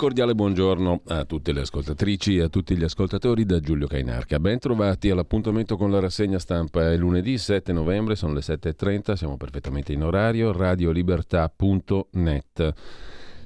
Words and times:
Cordiale 0.00 0.34
buongiorno 0.34 1.02
a 1.08 1.26
tutte 1.26 1.52
le 1.52 1.60
ascoltatrici 1.60 2.38
e 2.38 2.44
a 2.44 2.48
tutti 2.48 2.74
gli 2.74 2.84
ascoltatori 2.84 3.44
da 3.44 3.60
Giulio 3.60 3.86
Cainarca. 3.86 4.40
Ben 4.40 4.58
trovati 4.58 5.10
all'appuntamento 5.10 5.76
con 5.76 5.90
la 5.90 6.00
rassegna 6.00 6.38
stampa. 6.38 6.90
È 6.90 6.96
lunedì 6.96 7.36
7 7.36 7.70
novembre, 7.74 8.16
sono 8.16 8.32
le 8.32 8.40
7.30, 8.40 9.12
siamo 9.12 9.36
perfettamente 9.36 9.92
in 9.92 10.02
orario, 10.02 10.52
radiolibertà.net. 10.52 12.72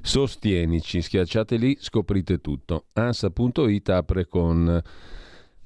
Sostienici, 0.01 1.01
schiacciate 1.01 1.57
lì, 1.57 1.75
scoprite 1.77 2.39
tutto. 2.39 2.85
Ansa.it 2.93 3.89
apre 3.89 4.25
con 4.25 4.81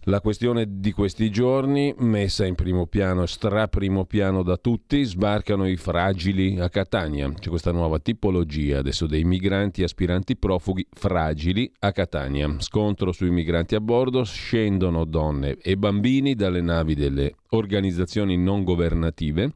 la 0.09 0.21
questione 0.21 0.65
di 0.67 0.91
questi 0.91 1.29
giorni, 1.29 1.93
messa 1.99 2.43
in 2.43 2.55
primo 2.55 2.87
piano, 2.87 3.27
straprimo 3.27 4.05
piano 4.05 4.41
da 4.41 4.57
tutti, 4.57 5.03
sbarcano 5.03 5.67
i 5.67 5.75
fragili 5.75 6.59
a 6.59 6.67
Catania. 6.67 7.31
C'è 7.31 7.49
questa 7.49 7.71
nuova 7.71 7.99
tipologia 7.99 8.79
adesso 8.79 9.05
dei 9.05 9.23
migranti 9.23 9.83
aspiranti 9.83 10.35
profughi 10.35 10.87
fragili 10.91 11.71
a 11.81 11.91
Catania. 11.91 12.55
Scontro 12.57 13.11
sui 13.11 13.29
migranti 13.29 13.75
a 13.75 13.81
bordo, 13.81 14.23
scendono 14.23 15.05
donne 15.05 15.57
e 15.61 15.77
bambini 15.77 16.33
dalle 16.33 16.61
navi 16.61 16.95
delle 16.95 17.35
organizzazioni 17.49 18.35
non 18.35 18.63
governative. 18.63 19.53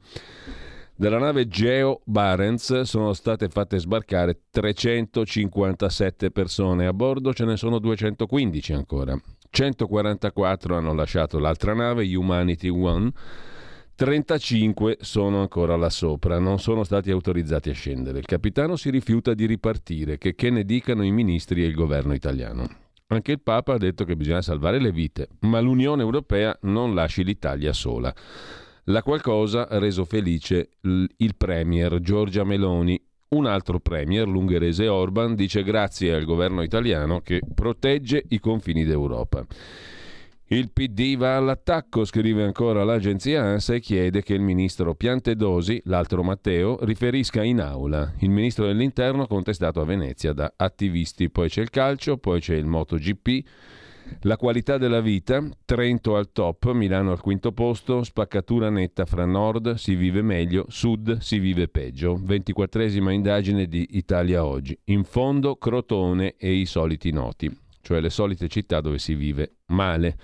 Dalla 0.95 1.17
nave 1.17 1.47
Geo 1.47 2.01
Barents 2.05 2.81
sono 2.81 3.13
state 3.13 3.49
fatte 3.49 3.79
sbarcare 3.79 4.41
357 4.51 6.29
persone, 6.29 6.85
a 6.85 6.93
bordo 6.93 7.33
ce 7.33 7.45
ne 7.45 7.57
sono 7.57 7.79
215 7.79 8.73
ancora. 8.73 9.19
144 9.53 10.75
hanno 10.75 10.95
lasciato 10.95 11.37
l'altra 11.37 11.75
nave, 11.75 12.15
Humanity 12.15 12.69
One, 12.69 13.11
35 13.93 14.97
sono 15.01 15.41
ancora 15.41 15.75
là 15.75 15.91
sopra, 15.91 16.39
non 16.39 16.57
sono 16.57 16.83
stati 16.83 17.11
autorizzati 17.11 17.69
a 17.69 17.73
scendere. 17.73 18.17
Il 18.17 18.25
capitano 18.25 18.75
si 18.75 18.89
rifiuta 18.89 19.35
di 19.35 19.45
ripartire, 19.45 20.17
che, 20.17 20.33
che 20.33 20.49
ne 20.49 20.63
dicano 20.63 21.03
i 21.03 21.11
ministri 21.11 21.63
e 21.63 21.67
il 21.67 21.75
governo 21.75 22.15
italiano. 22.15 22.67
Anche 23.07 23.33
il 23.33 23.41
Papa 23.41 23.73
ha 23.73 23.77
detto 23.77 24.05
che 24.05 24.15
bisogna 24.15 24.41
salvare 24.41 24.79
le 24.79 24.91
vite, 24.91 25.27
ma 25.41 25.59
l'Unione 25.59 26.01
Europea 26.01 26.57
non 26.61 26.95
lasci 26.95 27.23
l'Italia 27.23 27.73
sola. 27.73 28.11
La 28.85 29.03
qualcosa 29.03 29.69
ha 29.69 29.77
reso 29.77 30.03
felice 30.03 30.71
il 30.81 31.35
Premier 31.37 31.99
Giorgia 31.99 32.43
Meloni, 32.43 32.99
un 33.33 33.45
altro 33.45 33.79
premier, 33.79 34.27
l'ungherese 34.27 34.87
Orban, 34.87 35.35
dice 35.35 35.63
grazie 35.63 36.13
al 36.13 36.23
governo 36.23 36.61
italiano 36.61 37.21
che 37.21 37.41
protegge 37.53 38.23
i 38.29 38.39
confini 38.39 38.85
d'Europa. 38.85 39.45
Il 40.47 40.69
PD 40.71 41.17
va 41.17 41.37
all'attacco, 41.37 42.05
scrive 42.05 42.43
ancora 42.43 42.83
l'agenzia 42.83 43.41
ANSA 43.41 43.73
e 43.73 43.79
chiede 43.79 44.21
che 44.21 44.35
il 44.35 44.41
ministro 44.41 44.93
Piantedosi, 44.93 45.81
l'altro 45.85 46.21
Matteo, 46.21 46.77
riferisca 46.81 47.41
in 47.41 47.59
aula. 47.59 48.13
Il 48.19 48.29
ministro 48.29 48.67
dell'interno 48.67 49.25
contestato 49.25 49.81
a 49.81 49.85
Venezia 49.85 50.31
da 50.31 50.53
attivisti. 50.55 51.31
Poi 51.31 51.49
c'è 51.49 51.61
il 51.61 51.71
calcio, 51.71 52.17
poi 52.17 52.39
c'è 52.39 52.53
il 52.53 52.65
MotoGP. 52.65 53.43
La 54.21 54.37
qualità 54.37 54.77
della 54.77 55.01
vita, 55.01 55.43
Trento 55.65 56.15
al 56.15 56.31
top, 56.31 56.71
Milano 56.71 57.11
al 57.11 57.21
quinto 57.21 57.51
posto, 57.51 58.03
spaccatura 58.03 58.69
netta 58.69 59.05
fra 59.05 59.25
nord 59.25 59.73
si 59.75 59.95
vive 59.95 60.21
meglio, 60.21 60.65
sud 60.69 61.17
si 61.19 61.39
vive 61.39 61.67
peggio. 61.67 62.17
24esima 62.17 63.11
indagine 63.11 63.67
di 63.67 63.87
Italia 63.91 64.45
Oggi. 64.45 64.77
In 64.85 65.03
fondo 65.03 65.55
Crotone 65.55 66.35
e 66.37 66.53
i 66.53 66.65
soliti 66.65 67.11
noti, 67.11 67.51
cioè 67.81 67.99
le 67.99 68.09
solite 68.09 68.47
città 68.47 68.81
dove 68.81 68.97
si 68.97 69.15
vive 69.15 69.57
male. 69.67 70.17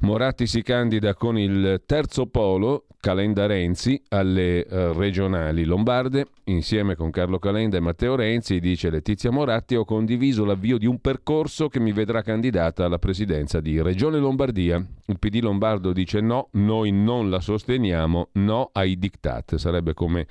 Moratti 0.00 0.46
si 0.46 0.62
candida 0.62 1.14
con 1.14 1.36
il 1.36 1.82
terzo 1.84 2.26
polo, 2.26 2.86
Calenda 3.00 3.46
Renzi, 3.46 4.00
alle 4.10 4.64
eh, 4.64 4.92
regionali 4.92 5.64
lombarde. 5.64 6.26
Insieme 6.44 6.94
con 6.94 7.10
Carlo 7.10 7.40
Calenda 7.40 7.78
e 7.78 7.80
Matteo 7.80 8.14
Renzi, 8.14 8.60
dice 8.60 8.90
Letizia 8.90 9.32
Moratti, 9.32 9.74
ho 9.74 9.84
condiviso 9.84 10.44
l'avvio 10.44 10.78
di 10.78 10.86
un 10.86 11.00
percorso 11.00 11.68
che 11.68 11.80
mi 11.80 11.90
vedrà 11.90 12.22
candidata 12.22 12.84
alla 12.84 12.98
presidenza 12.98 13.60
di 13.60 13.82
Regione 13.82 14.18
Lombardia. 14.18 14.76
Il 15.06 15.18
PD 15.18 15.40
lombardo 15.40 15.92
dice 15.92 16.20
no, 16.20 16.48
noi 16.52 16.92
non 16.92 17.28
la 17.28 17.40
sosteniamo, 17.40 18.28
no 18.34 18.70
ai 18.72 18.98
diktat. 18.98 19.56
Sarebbe 19.56 19.94
come 19.94 20.26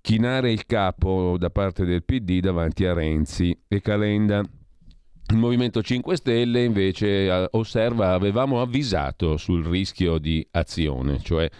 chinare 0.00 0.52
il 0.52 0.64
capo 0.64 1.36
da 1.36 1.50
parte 1.50 1.84
del 1.84 2.04
PD 2.04 2.38
davanti 2.38 2.84
a 2.84 2.92
Renzi 2.92 3.58
e 3.66 3.80
Calenda. 3.80 4.42
Il 5.28 5.38
Movimento 5.38 5.82
5 5.82 6.16
Stelle 6.16 6.62
invece 6.62 7.26
eh, 7.26 7.48
osserva 7.52 8.12
avevamo 8.12 8.60
avvisato 8.60 9.36
sul 9.36 9.64
rischio 9.64 10.18
di 10.18 10.46
azione, 10.52 11.18
cioè 11.20 11.50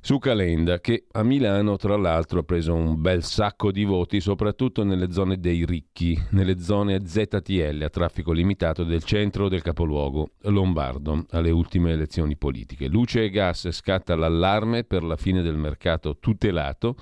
su 0.00 0.18
Calenda 0.18 0.80
che 0.80 1.04
a 1.12 1.22
Milano 1.22 1.76
tra 1.76 1.96
l'altro 1.96 2.40
ha 2.40 2.42
preso 2.42 2.74
un 2.74 3.00
bel 3.00 3.22
sacco 3.22 3.70
di 3.70 3.84
voti 3.84 4.18
soprattutto 4.18 4.82
nelle 4.82 5.12
zone 5.12 5.38
dei 5.38 5.64
ricchi, 5.64 6.20
nelle 6.30 6.58
zone 6.58 7.06
ZTL 7.06 7.82
a 7.84 7.88
traffico 7.88 8.32
limitato 8.32 8.82
del 8.82 9.04
centro 9.04 9.48
del 9.48 9.62
capoluogo 9.62 10.30
lombardo 10.46 11.24
alle 11.30 11.52
ultime 11.52 11.92
elezioni 11.92 12.36
politiche. 12.36 12.88
Luce 12.88 13.22
e 13.22 13.30
gas 13.30 13.70
scatta 13.70 14.16
l'allarme 14.16 14.82
per 14.82 15.04
la 15.04 15.16
fine 15.16 15.40
del 15.40 15.56
mercato 15.56 16.16
tutelato 16.18 16.96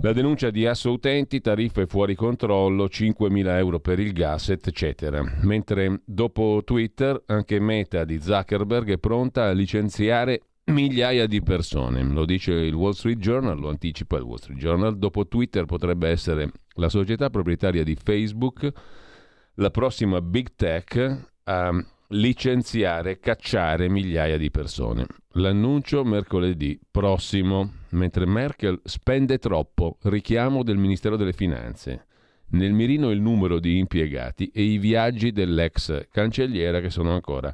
la 0.00 0.12
denuncia 0.12 0.50
di 0.50 0.66
Asso 0.66 0.92
Utenti, 0.92 1.40
tariffe 1.40 1.86
fuori 1.86 2.14
controllo, 2.14 2.84
5.000 2.84 3.56
euro 3.56 3.80
per 3.80 3.98
il 3.98 4.12
gas, 4.12 4.50
eccetera. 4.50 5.22
Mentre 5.42 6.02
dopo 6.04 6.62
Twitter, 6.64 7.20
anche 7.26 7.58
Meta 7.58 8.04
di 8.04 8.20
Zuckerberg 8.20 8.92
è 8.92 8.98
pronta 8.98 9.44
a 9.44 9.52
licenziare 9.52 10.42
migliaia 10.66 11.26
di 11.26 11.42
persone. 11.42 12.02
Lo 12.02 12.24
dice 12.24 12.52
il 12.52 12.74
Wall 12.74 12.92
Street 12.92 13.18
Journal, 13.18 13.58
lo 13.58 13.68
anticipa 13.70 14.16
il 14.16 14.22
Wall 14.22 14.36
Street 14.36 14.58
Journal. 14.58 14.96
Dopo 14.98 15.26
Twitter 15.26 15.64
potrebbe 15.64 16.08
essere 16.08 16.50
la 16.74 16.88
società 16.88 17.30
proprietaria 17.30 17.82
di 17.82 17.96
Facebook 18.00 18.72
la 19.54 19.70
prossima 19.70 20.20
big 20.20 20.54
tech 20.54 21.30
a 21.44 21.84
licenziare, 22.08 23.18
cacciare 23.18 23.88
migliaia 23.88 24.36
di 24.36 24.50
persone. 24.50 25.06
L'annuncio 25.32 26.04
mercoledì 26.04 26.78
prossimo, 26.90 27.72
mentre 27.90 28.26
Merkel 28.26 28.80
spende 28.84 29.38
troppo, 29.38 29.98
richiamo 30.02 30.62
del 30.62 30.76
Ministero 30.76 31.16
delle 31.16 31.32
Finanze. 31.32 32.06
Nel 32.50 32.72
mirino 32.72 33.10
il 33.10 33.20
numero 33.20 33.58
di 33.58 33.78
impiegati 33.78 34.50
e 34.54 34.62
i 34.62 34.78
viaggi 34.78 35.32
dell'ex 35.32 36.08
cancelliera 36.10 36.80
che 36.80 36.88
sono 36.88 37.12
ancora 37.12 37.52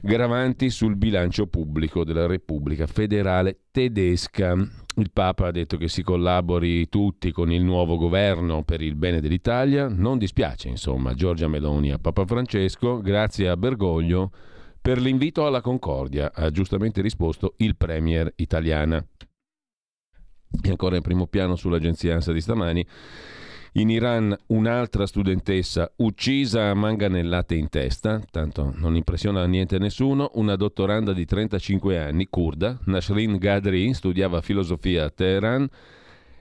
gravanti 0.00 0.70
sul 0.70 0.96
bilancio 0.96 1.46
pubblico 1.46 2.04
della 2.04 2.26
Repubblica 2.26 2.86
federale 2.86 3.60
tedesca. 3.70 4.52
Il 4.98 5.10
Papa 5.12 5.48
ha 5.48 5.50
detto 5.50 5.76
che 5.76 5.88
si 5.88 6.02
collabori 6.02 6.88
tutti 6.88 7.30
con 7.32 7.52
il 7.52 7.62
nuovo 7.62 7.96
governo 7.96 8.62
per 8.62 8.80
il 8.80 8.94
bene 8.94 9.20
dell'Italia. 9.20 9.88
Non 9.88 10.18
dispiace, 10.18 10.68
insomma, 10.68 11.14
Giorgia 11.14 11.48
Meloni 11.48 11.92
a 11.92 11.98
Papa 11.98 12.24
Francesco, 12.24 13.00
grazie 13.00 13.48
a 13.48 13.56
Bergoglio 13.56 14.30
per 14.80 15.00
l'invito 15.00 15.44
alla 15.44 15.60
concordia, 15.60 16.30
ha 16.32 16.48
giustamente 16.50 17.02
risposto 17.02 17.54
il 17.56 17.76
Premier 17.76 18.32
italiana. 18.36 19.04
E 20.62 20.70
ancora 20.70 20.96
in 20.96 21.02
primo 21.02 21.26
piano 21.26 21.56
sull'agenzia 21.56 22.14
ANSA 22.14 22.32
di 22.32 22.40
stamani. 22.40 22.86
In 23.72 23.90
Iran 23.90 24.34
un'altra 24.46 25.06
studentessa 25.06 25.92
uccisa 25.96 26.70
a 26.70 26.74
manganellate 26.74 27.54
in 27.54 27.68
testa, 27.68 28.22
tanto 28.30 28.72
non 28.76 28.96
impressiona 28.96 29.44
niente 29.44 29.78
nessuno, 29.78 30.30
una 30.34 30.56
dottoranda 30.56 31.12
di 31.12 31.26
35 31.26 31.98
anni, 31.98 32.26
kurda, 32.30 32.78
Nasrin 32.84 33.36
Gadri, 33.36 33.92
studiava 33.92 34.40
filosofia 34.40 35.04
a 35.04 35.10
Teheran, 35.10 35.68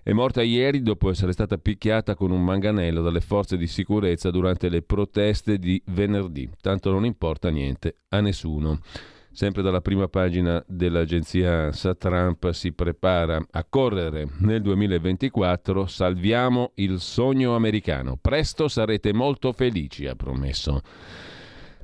è 0.01 0.13
morta 0.13 0.43
ieri 0.43 0.83
dopo 0.83 1.09
essere 1.09 1.31
stata 1.31 1.57
picchiata 1.57 2.13
con 2.13 2.29
un 2.29 2.43
manganello 2.43 3.01
dalle 3.01 3.21
forze 3.21 3.57
di 3.57 3.65
sicurezza 3.65 4.29
durante 4.29 4.69
le 4.69 4.83
proteste 4.83 5.57
di 5.57 5.81
venerdì. 5.87 6.47
Tanto 6.61 6.91
non 6.91 7.05
importa 7.05 7.49
niente 7.49 7.95
a 8.09 8.21
nessuno. 8.21 8.79
Sempre 9.35 9.61
dalla 9.61 9.81
prima 9.81 10.07
pagina 10.07 10.63
dell'agenzia 10.65 11.65
ANSA, 11.65 11.93
Trump 11.95 12.51
si 12.51 12.71
prepara 12.71 13.45
a 13.51 13.65
correre 13.65 14.29
nel 14.39 14.61
2024. 14.61 15.87
Salviamo 15.87 16.71
il 16.75 17.01
sogno 17.01 17.53
americano. 17.53 18.15
Presto 18.15 18.69
sarete 18.69 19.11
molto 19.11 19.51
felici, 19.51 20.07
ha 20.07 20.15
promesso 20.15 20.81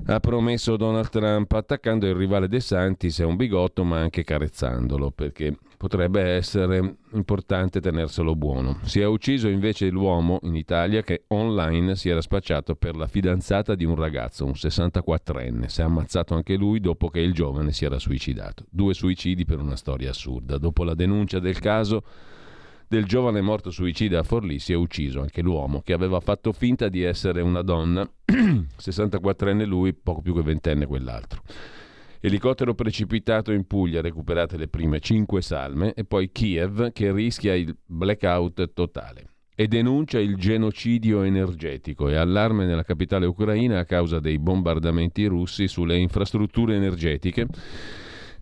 ha 0.05 0.19
promesso 0.19 0.77
Donald 0.77 1.09
Trump 1.09 1.51
attaccando 1.51 2.07
il 2.07 2.15
rivale 2.15 2.47
De 2.47 2.59
Santis 2.59 3.19
è 3.19 3.23
un 3.23 3.35
bigotto 3.35 3.83
ma 3.83 3.99
anche 3.99 4.23
carezzandolo 4.23 5.11
perché 5.11 5.55
potrebbe 5.77 6.21
essere 6.21 6.97
importante 7.13 7.79
tenerselo 7.79 8.35
buono. 8.35 8.77
Si 8.83 8.99
è 8.99 9.05
ucciso 9.05 9.47
invece 9.47 9.89
l'uomo 9.89 10.39
in 10.43 10.55
Italia 10.55 11.01
che 11.01 11.23
online 11.29 11.95
si 11.95 12.09
era 12.09 12.21
spacciato 12.21 12.75
per 12.75 12.95
la 12.95 13.07
fidanzata 13.07 13.73
di 13.73 13.83
un 13.83 13.95
ragazzo, 13.95 14.45
un 14.45 14.51
64enne. 14.51 15.65
Si 15.65 15.81
è 15.81 15.83
ammazzato 15.83 16.35
anche 16.35 16.55
lui 16.55 16.79
dopo 16.79 17.09
che 17.09 17.19
il 17.19 17.33
giovane 17.33 17.71
si 17.71 17.85
era 17.85 17.97
suicidato. 17.97 18.65
Due 18.69 18.93
suicidi 18.93 19.43
per 19.43 19.59
una 19.59 19.75
storia 19.75 20.11
assurda. 20.11 20.59
Dopo 20.59 20.83
la 20.83 20.93
denuncia 20.93 21.39
del 21.39 21.57
caso 21.57 22.03
del 22.91 23.05
giovane 23.05 23.39
morto 23.39 23.71
suicida 23.71 24.19
a 24.19 24.23
Forlì 24.23 24.59
si 24.59 24.73
è 24.73 24.75
ucciso 24.75 25.21
anche 25.21 25.41
l'uomo 25.41 25.79
che 25.79 25.93
aveva 25.93 26.19
fatto 26.19 26.51
finta 26.51 26.89
di 26.89 27.01
essere 27.01 27.39
una 27.39 27.61
donna, 27.61 28.03
64enne 28.27 29.65
lui, 29.65 29.93
poco 29.93 30.19
più 30.19 30.35
che 30.35 30.41
ventenne 30.41 30.85
quell'altro. 30.85 31.41
Elicottero 32.19 32.73
precipitato 32.73 33.53
in 33.53 33.65
Puglia, 33.65 34.01
recuperate 34.01 34.57
le 34.57 34.67
prime 34.67 34.99
cinque 34.99 35.41
salme, 35.41 35.93
e 35.93 36.03
poi 36.03 36.33
Kiev 36.33 36.91
che 36.91 37.13
rischia 37.13 37.55
il 37.55 37.73
blackout 37.85 38.73
totale. 38.73 39.27
E 39.55 39.69
denuncia 39.69 40.19
il 40.19 40.35
genocidio 40.35 41.21
energetico 41.21 42.09
e 42.09 42.15
allarme 42.15 42.65
nella 42.65 42.83
capitale 42.83 43.25
ucraina 43.25 43.79
a 43.79 43.85
causa 43.85 44.19
dei 44.19 44.37
bombardamenti 44.37 45.25
russi 45.27 45.69
sulle 45.69 45.95
infrastrutture 45.95 46.75
energetiche 46.75 47.47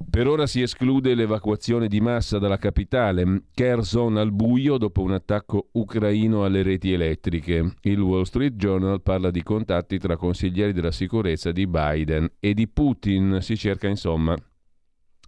per 0.09 0.27
ora 0.27 0.47
si 0.47 0.61
esclude 0.61 1.13
l'evacuazione 1.13 1.87
di 1.87 1.99
massa 1.99 2.39
dalla 2.39 2.57
capitale, 2.57 3.43
Kherson 3.53 4.17
al 4.17 4.31
buio 4.31 4.77
dopo 4.77 5.01
un 5.01 5.11
attacco 5.11 5.69
ucraino 5.73 6.45
alle 6.45 6.63
reti 6.63 6.93
elettriche. 6.93 7.75
Il 7.81 7.99
Wall 7.99 8.23
Street 8.23 8.55
Journal 8.55 9.01
parla 9.01 9.31
di 9.31 9.43
contatti 9.43 9.97
tra 9.97 10.17
consiglieri 10.17 10.73
della 10.73 10.91
sicurezza 10.91 11.51
di 11.51 11.67
Biden 11.67 12.31
e 12.39 12.53
di 12.53 12.67
Putin. 12.67 13.39
Si 13.41 13.57
cerca 13.57 13.87
insomma 13.87 14.35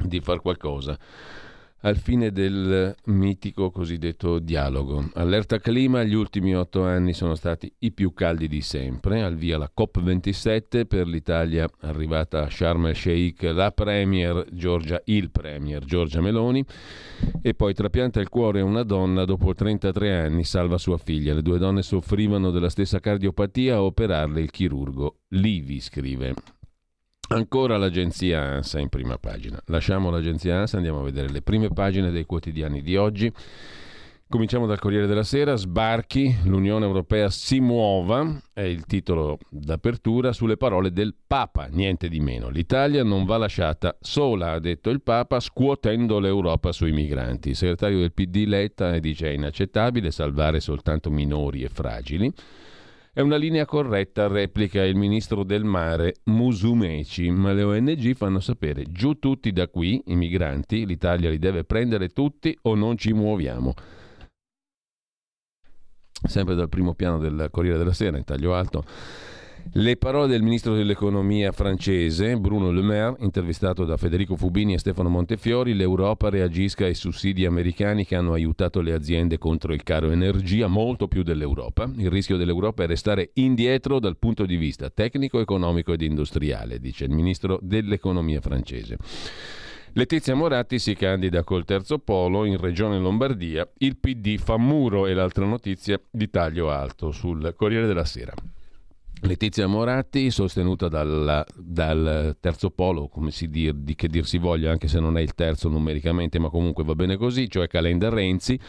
di 0.03 0.19
far 0.19 0.41
qualcosa 0.41 0.97
al 1.81 1.97
fine 1.97 2.31
del 2.31 2.95
mitico 3.05 3.71
cosiddetto 3.71 4.39
dialogo. 4.39 5.09
Allerta 5.13 5.59
clima, 5.59 6.03
gli 6.03 6.13
ultimi 6.13 6.55
otto 6.55 6.83
anni 6.83 7.13
sono 7.13 7.35
stati 7.35 7.71
i 7.79 7.91
più 7.91 8.13
caldi 8.13 8.47
di 8.47 8.61
sempre, 8.61 9.23
al 9.23 9.35
via 9.35 9.57
la 9.57 9.71
COP27 9.75 10.85
per 10.85 11.07
l'Italia 11.07 11.69
arrivata 11.81 12.43
a 12.43 12.49
Sharm 12.49 12.87
el 12.87 12.95
Sheikh 12.95 13.43
la 13.43 13.71
Premier 13.71 14.45
Giorgia, 14.51 15.01
il 15.05 15.31
Premier 15.31 15.83
Giorgia 15.83 16.21
Meloni 16.21 16.63
e 17.41 17.53
poi 17.53 17.73
trapianta 17.73 18.19
il 18.19 18.29
cuore 18.29 18.61
una 18.61 18.83
donna 18.83 19.25
dopo 19.25 19.53
33 19.53 20.17
anni 20.17 20.43
salva 20.43 20.77
sua 20.77 20.97
figlia. 20.97 21.33
Le 21.33 21.41
due 21.41 21.57
donne 21.57 21.81
soffrivano 21.81 22.51
della 22.51 22.69
stessa 22.69 22.99
cardiopatia 22.99 23.75
a 23.75 23.83
operarle 23.83 24.41
il 24.41 24.51
chirurgo. 24.51 25.17
Livi 25.29 25.79
scrive. 25.79 26.33
Ancora 27.33 27.77
l'agenzia 27.77 28.41
ANSA 28.41 28.79
in 28.79 28.89
prima 28.89 29.17
pagina. 29.17 29.57
Lasciamo 29.67 30.09
l'agenzia 30.09 30.57
ANSA, 30.57 30.75
andiamo 30.75 30.99
a 30.99 31.03
vedere 31.03 31.29
le 31.29 31.41
prime 31.41 31.69
pagine 31.69 32.11
dei 32.11 32.25
quotidiani 32.25 32.81
di 32.81 32.97
oggi. 32.97 33.31
Cominciamo 34.27 34.65
dal 34.65 34.79
Corriere 34.79 35.07
della 35.07 35.23
Sera, 35.23 35.55
sbarchi, 35.55 36.35
l'Unione 36.43 36.85
Europea 36.85 37.29
si 37.29 37.61
muova, 37.61 38.37
è 38.51 38.61
il 38.61 38.85
titolo 38.85 39.39
d'apertura 39.49 40.33
sulle 40.33 40.57
parole 40.57 40.91
del 40.91 41.15
Papa, 41.25 41.67
niente 41.67 42.09
di 42.09 42.19
meno. 42.19 42.49
L'Italia 42.49 43.03
non 43.03 43.23
va 43.23 43.37
lasciata 43.37 43.97
sola, 44.01 44.51
ha 44.51 44.59
detto 44.59 44.89
il 44.89 45.01
Papa, 45.01 45.39
scuotendo 45.39 46.19
l'Europa 46.19 46.73
sui 46.73 46.91
migranti. 46.91 47.49
Il 47.49 47.55
segretario 47.55 47.99
del 47.99 48.11
PD 48.11 48.43
Letta 48.45 48.99
dice 48.99 49.29
è 49.29 49.33
inaccettabile 49.33 50.11
salvare 50.11 50.59
soltanto 50.59 51.09
minori 51.09 51.63
e 51.63 51.69
fragili. 51.69 52.33
È 53.13 53.19
una 53.19 53.35
linea 53.35 53.65
corretta, 53.65 54.27
replica 54.27 54.85
il 54.85 54.95
ministro 54.95 55.43
del 55.43 55.65
mare 55.65 56.21
Musumeci, 56.27 57.29
ma 57.29 57.51
le 57.51 57.63
ONG 57.63 58.13
fanno 58.15 58.39
sapere 58.39 58.85
giù 58.89 59.19
tutti 59.19 59.51
da 59.51 59.67
qui, 59.67 60.01
i 60.05 60.15
migranti, 60.15 60.85
l'Italia 60.85 61.29
li 61.29 61.37
deve 61.37 61.65
prendere 61.65 62.07
tutti 62.07 62.57
o 62.61 62.73
non 62.73 62.95
ci 62.95 63.11
muoviamo. 63.11 63.73
Sempre 66.23 66.55
dal 66.55 66.69
primo 66.69 66.93
piano 66.93 67.17
del 67.17 67.49
Corriere 67.51 67.77
della 67.77 67.91
Sera, 67.91 68.15
in 68.15 68.23
taglio 68.23 68.55
alto. 68.55 68.85
Le 69.73 69.95
parole 69.95 70.27
del 70.27 70.41
ministro 70.41 70.75
dell'economia 70.75 71.51
francese 71.51 72.35
Bruno 72.35 72.71
Le 72.71 72.81
Maire, 72.81 73.15
intervistato 73.19 73.85
da 73.85 73.95
Federico 73.95 74.35
Fubini 74.35 74.73
e 74.73 74.79
Stefano 74.79 75.07
Montefiori, 75.07 75.73
l'Europa 75.73 76.29
reagisca 76.29 76.85
ai 76.85 76.93
sussidi 76.93 77.45
americani 77.45 78.05
che 78.05 78.15
hanno 78.15 78.33
aiutato 78.33 78.81
le 78.81 78.91
aziende 78.91 79.37
contro 79.37 79.73
il 79.73 79.83
caro 79.83 80.11
energia 80.11 80.67
molto 80.67 81.07
più 81.07 81.23
dell'Europa. 81.23 81.89
Il 81.95 82.09
rischio 82.09 82.35
dell'Europa 82.35 82.83
è 82.83 82.87
restare 82.87 83.29
indietro 83.35 83.99
dal 83.99 84.17
punto 84.17 84.45
di 84.45 84.57
vista 84.57 84.89
tecnico, 84.89 85.39
economico 85.39 85.93
ed 85.93 86.01
industriale, 86.01 86.79
dice 86.79 87.05
il 87.05 87.11
ministro 87.11 87.57
dell'economia 87.61 88.41
francese. 88.41 88.97
Letizia 89.93 90.35
Moratti 90.35 90.79
si 90.79 90.95
candida 90.95 91.43
col 91.43 91.65
terzo 91.65 91.99
polo 91.99 92.43
in 92.45 92.57
Regione 92.57 92.97
Lombardia. 92.97 93.69
Il 93.77 93.97
PD 93.97 94.37
fa 94.37 94.57
muro 94.57 95.07
e 95.07 95.13
l'altra 95.13 95.45
notizia 95.45 95.99
di 96.09 96.29
taglio 96.29 96.69
alto 96.71 97.11
sul 97.11 97.53
Corriere 97.55 97.87
della 97.87 98.05
Sera. 98.05 98.33
Letizia 99.23 99.67
Moratti, 99.67 100.31
sostenuta 100.31 100.87
dal, 100.87 101.45
dal 101.55 102.35
terzo 102.39 102.71
polo, 102.71 103.07
come 103.07 103.29
si 103.29 103.49
dir, 103.49 103.73
di 103.73 103.93
che 103.93 104.07
dir 104.07 104.25
si 104.25 104.39
voglia, 104.39 104.71
anche 104.71 104.87
se 104.87 104.99
non 104.99 105.15
è 105.15 105.21
il 105.21 105.35
terzo 105.35 105.69
numericamente, 105.69 106.39
ma 106.39 106.49
comunque 106.49 106.83
va 106.83 106.95
bene 106.95 107.17
così, 107.17 107.47
cioè 107.47 107.67
Calenda 107.67 108.09
Renzi. 108.09 108.59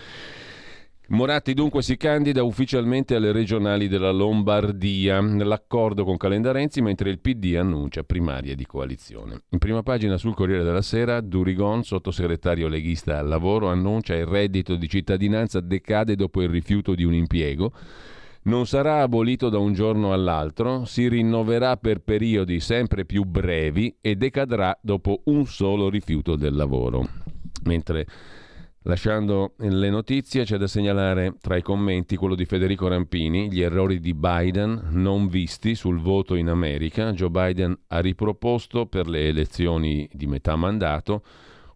Moratti 1.08 1.54
dunque 1.54 1.82
si 1.82 1.96
candida 1.96 2.42
ufficialmente 2.42 3.14
alle 3.14 3.32
regionali 3.32 3.88
della 3.88 4.10
Lombardia, 4.10 5.20
nell'accordo 5.20 6.04
con 6.04 6.18
Calenda 6.18 6.52
Renzi, 6.52 6.82
mentre 6.82 7.08
il 7.08 7.18
PD 7.18 7.56
annuncia 7.56 8.02
primaria 8.02 8.54
di 8.54 8.66
coalizione. 8.66 9.44
In 9.50 9.58
prima 9.58 9.82
pagina 9.82 10.18
sul 10.18 10.34
Corriere 10.34 10.64
della 10.64 10.82
Sera, 10.82 11.22
Durigon, 11.22 11.82
sottosegretario 11.82 12.68
leghista 12.68 13.18
al 13.18 13.26
lavoro, 13.26 13.68
annuncia 13.68 14.14
il 14.14 14.26
reddito 14.26 14.76
di 14.76 14.88
cittadinanza 14.88 15.60
decade 15.60 16.14
dopo 16.14 16.42
il 16.42 16.50
rifiuto 16.50 16.94
di 16.94 17.04
un 17.04 17.14
impiego 17.14 17.72
non 18.44 18.66
sarà 18.66 19.02
abolito 19.02 19.48
da 19.48 19.58
un 19.58 19.72
giorno 19.72 20.12
all'altro, 20.12 20.84
si 20.84 21.08
rinnoverà 21.08 21.76
per 21.76 22.00
periodi 22.00 22.60
sempre 22.60 23.04
più 23.04 23.24
brevi 23.24 23.96
e 24.00 24.16
decadrà 24.16 24.76
dopo 24.80 25.22
un 25.26 25.46
solo 25.46 25.88
rifiuto 25.88 26.36
del 26.36 26.54
lavoro. 26.54 27.08
Mentre 27.64 28.06
Lasciando 28.84 29.54
le 29.58 29.90
notizie, 29.90 30.42
c'è 30.42 30.56
da 30.56 30.66
segnalare 30.66 31.36
tra 31.40 31.56
i 31.56 31.62
commenti 31.62 32.16
quello 32.16 32.34
di 32.34 32.44
Federico 32.44 32.88
Rampini, 32.88 33.48
gli 33.48 33.60
errori 33.60 34.00
di 34.00 34.12
Biden 34.12 34.88
non 34.90 35.28
visti 35.28 35.76
sul 35.76 36.00
voto 36.00 36.34
in 36.34 36.48
America. 36.48 37.12
Joe 37.12 37.30
Biden 37.30 37.78
ha 37.88 38.00
riproposto 38.00 38.86
per 38.86 39.06
le 39.06 39.28
elezioni 39.28 40.08
di 40.12 40.26
metà 40.26 40.56
mandato 40.56 41.22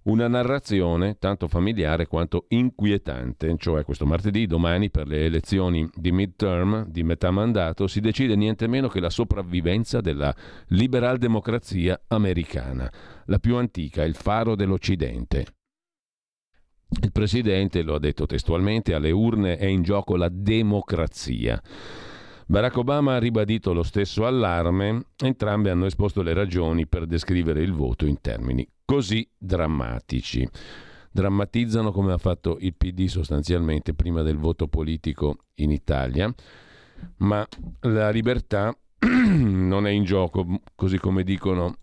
una 0.07 0.29
narrazione 0.29 1.17
tanto 1.19 1.49
familiare 1.49 2.07
quanto 2.07 2.47
inquietante, 2.49 3.55
cioè 3.59 3.85
questo 3.85 4.07
martedì, 4.07 4.47
domani, 4.47 4.91
per 4.91 5.07
le 5.07 5.25
elezioni 5.25 5.89
di 5.95 6.13
midterm, 6.13 6.87
di 6.87 7.03
metà 7.03 7.31
mandato, 7.31 7.87
si 7.87 8.01
decide 8.01 8.37
niente 8.37 8.69
meno 8.69 8.89
che 8.89 9.01
la 9.01 9.11
sopravvivenza 9.11 10.01
della 10.01 10.35
liberal 10.69 11.19
democrazia 11.19 12.01
americana, 12.09 12.91
la 13.27 13.39
più 13.39 13.57
antica, 13.57 14.05
il 14.05 14.15
faro 14.15 14.55
dell'Occidente. 14.55 15.47
Il 17.03 17.11
presidente, 17.11 17.83
lo 17.83 17.97
ha 17.97 17.99
detto 17.99 18.27
testualmente, 18.27 18.95
alle 18.95 19.11
urne 19.11 19.57
è 19.57 19.67
in 19.67 19.83
gioco 19.83 20.15
la 20.15 20.29
democrazia. 20.29 21.61
Barack 22.47 22.77
Obama 22.77 23.17
ha 23.17 23.19
ribadito 23.19 23.73
lo 23.73 23.83
stesso 23.83 24.25
allarme, 24.25 25.07
entrambi 25.17 25.69
hanno 25.69 25.87
esposto 25.87 26.23
le 26.23 26.33
ragioni 26.33 26.87
per 26.87 27.07
descrivere 27.07 27.61
il 27.61 27.73
voto 27.73 28.07
in 28.07 28.21
termini 28.21 28.65
così 28.87 29.29
drammatici. 29.37 30.49
Drammatizzano 31.11 31.93
come 31.93 32.13
ha 32.13 32.19
fatto 32.19 32.57
il 32.61 32.75
PD 32.75 33.07
sostanzialmente 33.07 33.93
prima 33.93 34.23
del 34.23 34.39
voto 34.39 34.69
politico 34.69 35.39
in 35.57 35.71
Italia, 35.71 36.33
ma 37.19 37.47
la 37.81 38.11
libertà 38.11 38.75
non 39.01 39.87
è 39.87 39.91
in 39.91 40.05
gioco, 40.05 40.61
così 40.75 40.99
come 40.99 41.23
dicono 41.23 41.77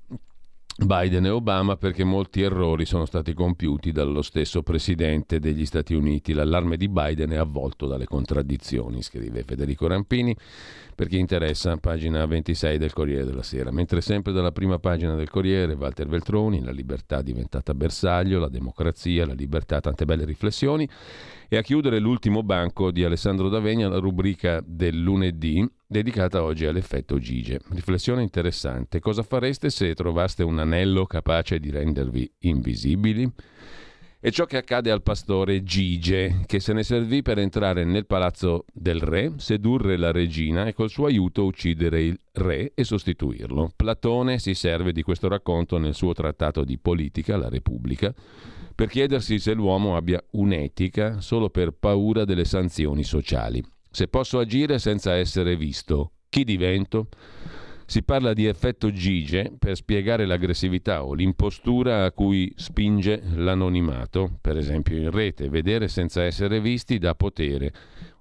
Biden 0.75 1.25
e 1.25 1.29
Obama 1.29 1.77
perché 1.77 2.03
molti 2.03 2.41
errori 2.41 2.86
sono 2.86 3.05
stati 3.05 3.33
compiuti 3.33 3.91
dallo 3.91 4.24
stesso 4.24 4.63
Presidente 4.63 5.39
degli 5.39 5.65
Stati 5.65 5.93
Uniti. 5.93 6.33
L'allarme 6.33 6.77
di 6.77 6.89
Biden 6.89 7.29
è 7.29 7.36
avvolto 7.38 7.86
dalle 7.86 8.05
contraddizioni, 8.05 9.03
scrive 9.03 9.43
Federico 9.43 9.86
Rampini, 9.88 10.36
per 10.95 11.07
chi 11.07 11.17
interessa, 11.17 11.77
pagina 11.77 12.25
26 12.25 12.77
del 12.77 12.93
Corriere 12.93 13.25
della 13.25 13.43
Sera. 13.43 13.71
Mentre 13.71 14.01
sempre 14.01 14.31
dalla 14.31 14.51
prima 14.51 14.79
pagina 14.79 15.15
del 15.15 15.29
Corriere, 15.29 15.73
Walter 15.73 16.07
Veltroni, 16.07 16.62
la 16.62 16.71
libertà 16.71 17.21
diventata 17.21 17.73
bersaglio, 17.73 18.39
la 18.39 18.50
democrazia, 18.50 19.25
la 19.25 19.33
libertà, 19.33 19.79
tante 19.79 20.05
belle 20.05 20.25
riflessioni. 20.25 20.88
E 21.50 21.57
a 21.57 21.62
chiudere 21.62 22.00
l'ultimo 22.00 22.43
banco 22.43 22.91
di 22.91 23.03
Alessandro 23.03 23.50
D'Avegna, 23.50 23.88
la 23.88 24.00
rubrica 24.00 24.63
del 24.65 25.00
lunedì, 25.00 25.67
dedicata 25.85 26.43
oggi 26.43 26.65
all'effetto 26.65 27.19
Gige. 27.19 27.59
Riflessione 27.69 28.21
interessante. 28.21 29.00
Cosa 29.00 29.23
fareste 29.23 29.69
se 29.69 29.93
trovaste 29.93 30.43
un 30.43 30.59
anello 30.59 31.05
capace 31.05 31.59
di 31.59 31.69
rendervi 31.69 32.31
invisibili? 32.39 33.31
È 34.24 34.32
ciò 34.32 34.46
che 34.46 34.56
accade 34.56 34.89
al 34.89 35.01
pastore 35.01 35.65
Gige, 35.65 36.44
che 36.46 36.62
se 36.62 36.72
ne 36.72 36.84
servì 36.84 37.22
per 37.22 37.39
entrare 37.39 37.84
nel 37.84 38.06
palazzo 38.06 38.63
del 38.72 39.01
re, 39.01 39.34
sedurre 39.36 39.98
la 39.98 40.13
regina 40.13 40.65
e 40.65 40.72
col 40.72 40.89
suo 40.89 41.08
aiuto 41.08 41.44
uccidere 41.44 42.03
il 42.03 42.18
re 42.32 42.72
e 42.74 42.86
sostituirlo. 42.86 43.74
Platone 43.75 44.39
si 44.39 44.53
serve 44.53 44.94
di 44.94 45.01
questo 45.01 45.27
racconto 45.27 45.77
nel 45.77 45.94
suo 45.94 46.13
trattato 46.13 46.63
di 46.63 46.77
politica, 46.77 47.36
la 47.36 47.50
Repubblica, 47.50 48.13
per 48.74 48.88
chiedersi 48.88 49.39
se 49.39 49.51
l'uomo 49.51 49.98
abbia 49.98 50.24
un'etica 50.32 51.20
solo 51.20 51.50
per 51.50 51.72
paura 51.72 52.24
delle 52.24 52.46
sanzioni 52.46 53.03
sociali. 53.03 53.62
Se 53.92 54.08
posso 54.08 54.39
agire 54.39 54.80
senza 54.80 55.15
essere 55.15 55.58
visto, 55.58 56.13
chi 56.30 56.46
divento? 56.46 57.10
Si 57.93 58.01
parla 58.01 58.33
di 58.33 58.47
effetto 58.47 58.91
Gige 58.91 59.53
per 59.59 59.75
spiegare 59.75 60.25
l'aggressività 60.25 61.05
o 61.05 61.13
l'impostura 61.13 62.05
a 62.05 62.12
cui 62.12 62.51
spinge 62.55 63.21
l'anonimato, 63.35 64.39
per 64.41 64.57
esempio 64.57 64.97
in 64.97 65.12
rete, 65.12 65.47
vedere 65.47 65.88
senza 65.88 66.23
essere 66.23 66.59
visti 66.59 66.97
dà 66.97 67.13
potere 67.13 67.71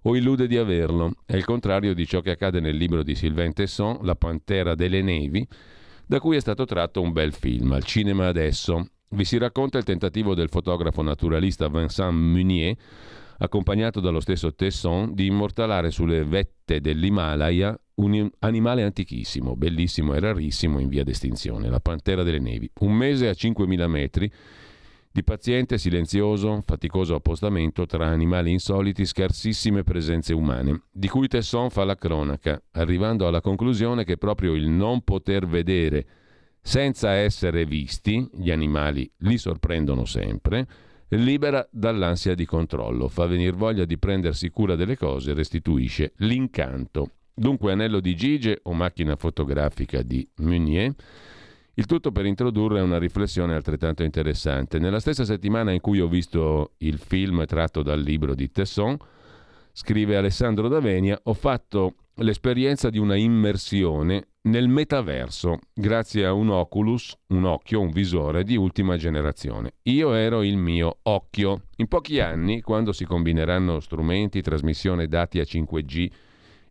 o 0.02 0.14
illude 0.14 0.46
di 0.46 0.58
averlo. 0.58 1.14
È 1.24 1.36
il 1.36 1.46
contrario 1.46 1.94
di 1.94 2.04
ciò 2.04 2.20
che 2.20 2.32
accade 2.32 2.60
nel 2.60 2.76
libro 2.76 3.02
di 3.02 3.14
Sylvain 3.14 3.54
Tesson, 3.54 4.00
La 4.02 4.14
Pantera 4.14 4.74
delle 4.74 5.00
Nevi, 5.00 5.48
da 6.04 6.20
cui 6.20 6.36
è 6.36 6.40
stato 6.40 6.66
tratto 6.66 7.00
un 7.00 7.12
bel 7.12 7.32
film, 7.32 7.72
al 7.72 7.84
cinema 7.84 8.26
adesso. 8.26 8.88
Vi 9.08 9.24
si 9.24 9.38
racconta 9.38 9.78
il 9.78 9.84
tentativo 9.84 10.34
del 10.34 10.50
fotografo 10.50 11.00
naturalista 11.00 11.68
Vincent 11.68 12.12
Munier 12.12 12.76
accompagnato 13.38 14.00
dallo 14.00 14.20
stesso 14.20 14.54
Tesson, 14.54 15.14
di 15.14 15.26
immortalare 15.26 15.90
sulle 15.90 16.24
vette 16.24 16.82
dell'Himalaya 16.82 17.74
un 17.96 18.30
animale 18.40 18.82
antichissimo, 18.82 19.56
bellissimo 19.56 20.14
e 20.14 20.20
rarissimo 20.20 20.78
in 20.78 20.88
via 20.88 21.04
d'estinzione, 21.04 21.68
la 21.68 21.80
pantera 21.80 22.22
delle 22.22 22.38
nevi. 22.38 22.70
Un 22.80 22.92
mese 22.92 23.28
a 23.28 23.32
5.000 23.32 23.86
metri 23.86 24.32
di 25.14 25.22
paziente, 25.22 25.76
silenzioso, 25.76 26.62
faticoso 26.64 27.14
appostamento 27.14 27.84
tra 27.84 28.06
animali 28.06 28.50
insoliti, 28.50 29.04
scarsissime 29.04 29.82
presenze 29.82 30.32
umane, 30.32 30.84
di 30.90 31.08
cui 31.08 31.28
Tesson 31.28 31.68
fa 31.68 31.84
la 31.84 31.96
cronaca, 31.96 32.62
arrivando 32.72 33.26
alla 33.26 33.42
conclusione 33.42 34.04
che 34.04 34.16
proprio 34.16 34.54
il 34.54 34.68
non 34.68 35.02
poter 35.02 35.46
vedere 35.46 36.06
senza 36.62 37.10
essere 37.10 37.66
visti, 37.66 38.26
gli 38.32 38.50
animali 38.50 39.10
li 39.18 39.36
sorprendono 39.36 40.06
sempre, 40.06 40.66
libera 41.08 41.68
dall'ansia 41.70 42.34
di 42.34 42.46
controllo, 42.46 43.08
fa 43.08 43.26
venire 43.26 43.52
voglia 43.52 43.84
di 43.84 43.98
prendersi 43.98 44.48
cura 44.48 44.76
delle 44.76 44.96
cose, 44.96 45.34
restituisce 45.34 46.14
l'incanto. 46.18 47.10
Dunque 47.34 47.72
anello 47.72 48.00
di 48.00 48.14
Gige 48.14 48.60
o 48.64 48.74
macchina 48.74 49.16
fotografica 49.16 50.02
di 50.02 50.28
Meunier. 50.36 50.94
Il 51.74 51.86
tutto 51.86 52.12
per 52.12 52.26
introdurre 52.26 52.82
una 52.82 52.98
riflessione 52.98 53.54
altrettanto 53.54 54.02
interessante. 54.02 54.78
Nella 54.78 55.00
stessa 55.00 55.24
settimana 55.24 55.72
in 55.72 55.80
cui 55.80 56.00
ho 56.00 56.08
visto 56.08 56.72
il 56.78 56.98
film 56.98 57.46
tratto 57.46 57.82
dal 57.82 58.00
libro 58.00 58.34
di 58.34 58.50
Tesson, 58.50 58.94
scrive 59.72 60.16
Alessandro 60.16 60.68
Davenia, 60.68 61.18
ho 61.22 61.32
fatto 61.32 61.94
l'esperienza 62.16 62.90
di 62.90 62.98
una 62.98 63.16
immersione 63.16 64.26
nel 64.42 64.68
metaverso, 64.68 65.58
grazie 65.72 66.26
a 66.26 66.34
un 66.34 66.50
Oculus, 66.50 67.16
un 67.28 67.44
occhio, 67.44 67.80
un 67.80 67.90
visore 67.90 68.44
di 68.44 68.56
ultima 68.56 68.98
generazione. 68.98 69.74
Io 69.84 70.12
ero 70.12 70.42
il 70.42 70.58
mio 70.58 70.98
occhio. 71.04 71.62
In 71.76 71.88
pochi 71.88 72.20
anni, 72.20 72.60
quando 72.60 72.92
si 72.92 73.06
combineranno 73.06 73.80
strumenti, 73.80 74.42
trasmissione 74.42 75.06
dati 75.06 75.40
a 75.40 75.44
5G 75.44 76.10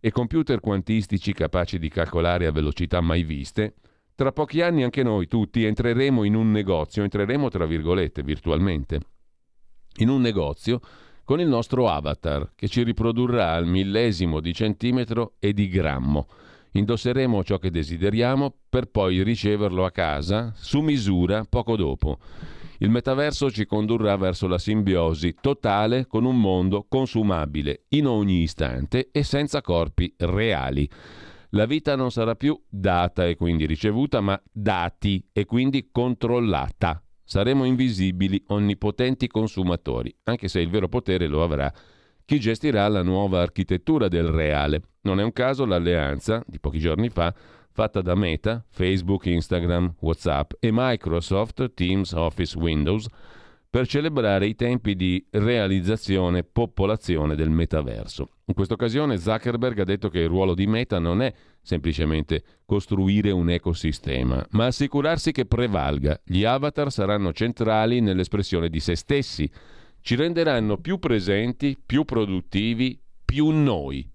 e 0.01 0.11
computer 0.11 0.59
quantistici 0.59 1.31
capaci 1.31 1.79
di 1.79 1.87
calcolare 1.87 2.45
a 2.45 2.51
velocità 2.51 2.99
mai 2.99 3.23
viste, 3.23 3.75
tra 4.15 4.33
pochi 4.33 4.61
anni 4.61 4.83
anche 4.83 5.03
noi 5.03 5.27
tutti 5.27 5.63
entreremo 5.63 6.25
in 6.25 6.35
un 6.35 6.51
negozio, 6.51 7.03
entreremo 7.03 7.47
tra 7.47 7.65
virgolette 7.65 8.21
virtualmente, 8.21 8.99
in 9.99 10.09
un 10.09 10.19
negozio 10.19 10.81
con 11.23 11.39
il 11.39 11.47
nostro 11.47 11.87
avatar 11.87 12.51
che 12.53 12.67
ci 12.67 12.83
riprodurrà 12.83 13.53
al 13.53 13.65
millesimo 13.65 14.41
di 14.41 14.53
centimetro 14.53 15.35
e 15.39 15.53
di 15.53 15.69
grammo 15.69 16.27
Indosseremo 16.73 17.43
ciò 17.43 17.57
che 17.57 17.69
desideriamo 17.69 18.53
per 18.69 18.85
poi 18.85 19.23
riceverlo 19.23 19.83
a 19.83 19.91
casa 19.91 20.53
su 20.55 20.79
misura 20.79 21.43
poco 21.43 21.75
dopo. 21.75 22.17
Il 22.81 22.89
metaverso 22.89 23.51
ci 23.51 23.67
condurrà 23.67 24.15
verso 24.17 24.47
la 24.47 24.57
simbiosi 24.57 25.35
totale 25.39 26.07
con 26.07 26.25
un 26.25 26.39
mondo 26.39 26.87
consumabile 26.89 27.83
in 27.89 28.07
ogni 28.07 28.41
istante 28.41 29.09
e 29.11 29.21
senza 29.21 29.61
corpi 29.61 30.11
reali. 30.17 30.89
La 31.49 31.67
vita 31.67 31.95
non 31.95 32.09
sarà 32.09 32.33
più 32.33 32.59
data 32.67 33.27
e 33.27 33.35
quindi 33.35 33.67
ricevuta, 33.67 34.19
ma 34.19 34.41
dati 34.51 35.23
e 35.31 35.45
quindi 35.45 35.89
controllata. 35.91 37.03
Saremo 37.23 37.65
invisibili, 37.65 38.43
onnipotenti 38.47 39.27
consumatori, 39.27 40.11
anche 40.23 40.47
se 40.47 40.59
il 40.59 40.69
vero 40.71 40.89
potere 40.89 41.27
lo 41.27 41.43
avrà 41.43 41.71
chi 42.25 42.39
gestirà 42.39 42.87
la 42.87 43.03
nuova 43.03 43.41
architettura 43.41 44.07
del 44.07 44.27
reale. 44.27 44.81
Non 45.01 45.19
è 45.19 45.23
un 45.23 45.33
caso 45.33 45.65
l'alleanza 45.65 46.43
di 46.47 46.59
pochi 46.59 46.79
giorni 46.79 47.09
fa 47.09 47.31
fatta 47.71 48.01
da 48.01 48.15
Meta, 48.15 48.63
Facebook, 48.69 49.25
Instagram, 49.25 49.95
WhatsApp 49.99 50.53
e 50.59 50.69
Microsoft 50.71 51.73
Teams 51.73 52.11
Office 52.11 52.57
Windows 52.57 53.07
per 53.71 53.87
celebrare 53.87 54.47
i 54.47 54.55
tempi 54.55 54.95
di 54.95 55.25
realizzazione 55.29 56.43
popolazione 56.43 57.35
del 57.35 57.49
metaverso. 57.49 58.27
In 58.45 58.53
questa 58.53 58.73
occasione 58.73 59.17
Zuckerberg 59.17 59.79
ha 59.79 59.85
detto 59.85 60.09
che 60.09 60.19
il 60.19 60.27
ruolo 60.27 60.53
di 60.53 60.67
Meta 60.67 60.99
non 60.99 61.21
è 61.21 61.33
semplicemente 61.61 62.43
costruire 62.65 63.31
un 63.31 63.49
ecosistema, 63.49 64.45
ma 64.49 64.65
assicurarsi 64.65 65.31
che 65.31 65.45
prevalga. 65.45 66.19
Gli 66.25 66.43
avatar 66.43 66.91
saranno 66.91 67.31
centrali 67.31 68.01
nell'espressione 68.01 68.67
di 68.67 68.81
se 68.81 68.95
stessi, 68.95 69.49
ci 70.01 70.15
renderanno 70.15 70.77
più 70.77 70.99
presenti, 70.99 71.77
più 71.83 72.03
produttivi, 72.03 72.99
più 73.23 73.51
noi. 73.51 74.05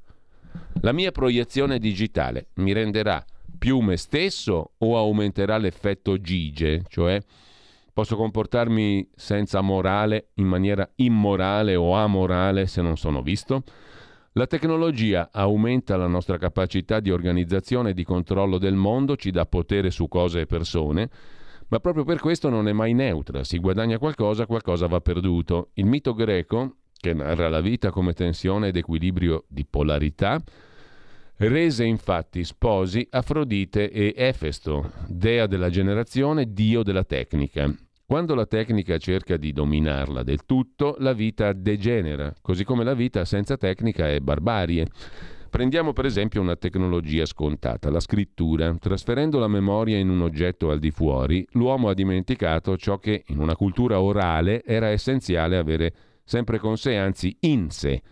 La 0.82 0.92
mia 0.92 1.12
proiezione 1.12 1.78
digitale 1.78 2.48
mi 2.56 2.72
renderà 2.72 3.24
più 3.58 3.80
me 3.80 3.96
stesso 3.96 4.72
o 4.78 4.96
aumenterà 4.96 5.56
l'effetto 5.58 6.20
Gige, 6.20 6.82
cioè 6.88 7.20
posso 7.92 8.16
comportarmi 8.16 9.08
senza 9.14 9.60
morale 9.60 10.28
in 10.34 10.46
maniera 10.46 10.88
immorale 10.96 11.76
o 11.76 11.94
amorale 11.94 12.66
se 12.66 12.82
non 12.82 12.96
sono 12.96 13.22
visto? 13.22 13.62
La 14.32 14.46
tecnologia 14.46 15.30
aumenta 15.32 15.96
la 15.96 16.06
nostra 16.06 16.36
capacità 16.36 17.00
di 17.00 17.10
organizzazione 17.10 17.90
e 17.90 17.94
di 17.94 18.04
controllo 18.04 18.58
del 18.58 18.74
mondo, 18.74 19.16
ci 19.16 19.30
dà 19.30 19.46
potere 19.46 19.90
su 19.90 20.08
cose 20.08 20.40
e 20.40 20.46
persone, 20.46 21.08
ma 21.68 21.80
proprio 21.80 22.04
per 22.04 22.20
questo 22.20 22.50
non 22.50 22.68
è 22.68 22.72
mai 22.72 22.92
neutra, 22.92 23.44
si 23.44 23.58
guadagna 23.58 23.96
qualcosa, 23.96 24.44
qualcosa 24.44 24.86
va 24.88 25.00
perduto. 25.00 25.70
Il 25.74 25.86
mito 25.86 26.12
greco, 26.12 26.76
che 26.92 27.14
narra 27.14 27.48
la 27.48 27.62
vita 27.62 27.90
come 27.90 28.12
tensione 28.12 28.68
ed 28.68 28.76
equilibrio 28.76 29.44
di 29.48 29.64
polarità, 29.64 30.38
rese 31.38 31.84
infatti 31.84 32.44
sposi 32.44 33.06
Afrodite 33.10 33.90
e 33.90 34.14
Efesto, 34.16 34.92
dea 35.06 35.46
della 35.46 35.70
generazione, 35.70 36.52
dio 36.52 36.82
della 36.82 37.04
tecnica. 37.04 37.72
Quando 38.06 38.34
la 38.34 38.46
tecnica 38.46 38.98
cerca 38.98 39.36
di 39.36 39.52
dominarla 39.52 40.22
del 40.22 40.44
tutto, 40.46 40.94
la 41.00 41.12
vita 41.12 41.52
degenera, 41.52 42.32
così 42.40 42.64
come 42.64 42.84
la 42.84 42.94
vita 42.94 43.24
senza 43.24 43.56
tecnica 43.56 44.08
è 44.08 44.20
barbarie. 44.20 44.86
Prendiamo 45.50 45.92
per 45.92 46.04
esempio 46.04 46.40
una 46.40 46.56
tecnologia 46.56 47.24
scontata, 47.24 47.90
la 47.90 48.00
scrittura. 48.00 48.74
Trasferendo 48.76 49.38
la 49.38 49.48
memoria 49.48 49.98
in 49.98 50.08
un 50.08 50.22
oggetto 50.22 50.70
al 50.70 50.78
di 50.78 50.90
fuori, 50.90 51.46
l'uomo 51.52 51.88
ha 51.88 51.94
dimenticato 51.94 52.76
ciò 52.76 52.98
che 52.98 53.24
in 53.28 53.38
una 53.40 53.56
cultura 53.56 54.00
orale 54.00 54.62
era 54.64 54.90
essenziale 54.90 55.56
avere 55.56 55.92
sempre 56.24 56.58
con 56.58 56.76
sé, 56.76 56.96
anzi 56.96 57.36
in 57.40 57.70
sé. 57.70 58.02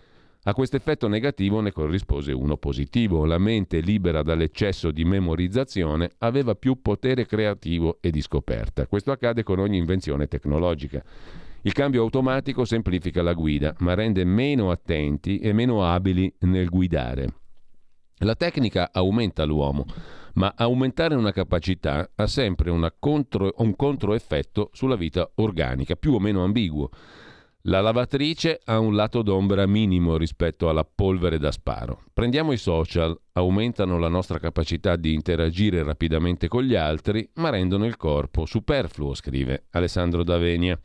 A 0.46 0.52
questo 0.52 0.76
effetto 0.76 1.08
negativo 1.08 1.62
ne 1.62 1.72
corrispose 1.72 2.30
uno 2.30 2.58
positivo. 2.58 3.24
La 3.24 3.38
mente 3.38 3.80
libera 3.80 4.22
dall'eccesso 4.22 4.90
di 4.90 5.02
memorizzazione 5.02 6.10
aveva 6.18 6.54
più 6.54 6.82
potere 6.82 7.24
creativo 7.24 7.96
e 8.02 8.10
di 8.10 8.20
scoperta. 8.20 8.86
Questo 8.86 9.10
accade 9.10 9.42
con 9.42 9.58
ogni 9.58 9.78
invenzione 9.78 10.26
tecnologica. 10.26 11.02
Il 11.62 11.72
cambio 11.72 12.02
automatico 12.02 12.66
semplifica 12.66 13.22
la 13.22 13.32
guida, 13.32 13.74
ma 13.78 13.94
rende 13.94 14.22
meno 14.24 14.70
attenti 14.70 15.38
e 15.38 15.54
meno 15.54 15.82
abili 15.82 16.30
nel 16.40 16.68
guidare. 16.68 17.36
La 18.18 18.34
tecnica 18.34 18.90
aumenta 18.92 19.44
l'uomo, 19.44 19.86
ma 20.34 20.52
aumentare 20.54 21.14
una 21.14 21.32
capacità 21.32 22.10
ha 22.14 22.26
sempre 22.26 22.70
contro, 22.98 23.54
un 23.56 23.74
controeffetto 23.74 24.68
sulla 24.74 24.96
vita 24.96 25.30
organica, 25.36 25.96
più 25.96 26.12
o 26.12 26.18
meno 26.18 26.44
ambiguo. 26.44 26.90
La 27.66 27.80
lavatrice 27.80 28.60
ha 28.64 28.78
un 28.78 28.94
lato 28.94 29.22
d'ombra 29.22 29.66
minimo 29.66 30.18
rispetto 30.18 30.68
alla 30.68 30.84
polvere 30.84 31.38
da 31.38 31.50
sparo. 31.50 32.02
Prendiamo 32.12 32.52
i 32.52 32.58
social, 32.58 33.18
aumentano 33.32 33.96
la 33.98 34.08
nostra 34.08 34.38
capacità 34.38 34.96
di 34.96 35.14
interagire 35.14 35.82
rapidamente 35.82 36.46
con 36.46 36.62
gli 36.62 36.74
altri, 36.74 37.26
ma 37.36 37.48
rendono 37.48 37.86
il 37.86 37.96
corpo 37.96 38.44
superfluo, 38.44 39.14
scrive 39.14 39.64
Alessandro 39.70 40.22
Davenia. 40.24 40.78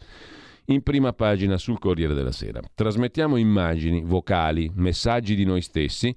In 0.68 0.82
prima 0.82 1.12
pagina 1.12 1.58
sul 1.58 1.80
Corriere 1.80 2.14
della 2.14 2.32
Sera. 2.32 2.62
Trasmettiamo 2.74 3.36
immagini, 3.36 4.02
vocali, 4.06 4.72
messaggi 4.76 5.36
di 5.36 5.44
noi 5.44 5.62
stessi, 5.62 6.16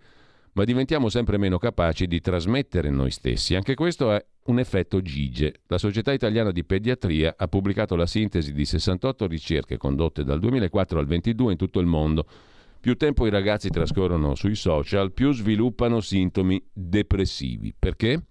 ma 0.54 0.64
diventiamo 0.64 1.08
sempre 1.08 1.38
meno 1.38 1.58
capaci 1.58 2.06
di 2.06 2.20
trasmettere 2.20 2.90
noi 2.90 3.10
stessi. 3.10 3.54
Anche 3.54 3.74
questo 3.74 4.12
è 4.12 4.24
un 4.44 4.58
effetto 4.58 5.00
Gige. 5.00 5.60
La 5.66 5.78
Società 5.78 6.12
Italiana 6.12 6.50
di 6.50 6.64
Pediatria 6.64 7.34
ha 7.36 7.48
pubblicato 7.48 7.96
la 7.96 8.06
sintesi 8.06 8.52
di 8.52 8.64
68 8.64 9.26
ricerche 9.26 9.76
condotte 9.78 10.24
dal 10.24 10.40
2004 10.40 10.98
al 10.98 11.06
2022 11.06 11.52
in 11.52 11.58
tutto 11.58 11.80
il 11.80 11.86
mondo. 11.86 12.26
Più 12.80 12.96
tempo 12.96 13.26
i 13.26 13.30
ragazzi 13.30 13.70
trascorrono 13.70 14.34
sui 14.34 14.56
social, 14.56 15.12
più 15.12 15.32
sviluppano 15.32 16.00
sintomi 16.00 16.62
depressivi. 16.72 17.72
Perché? 17.78 18.24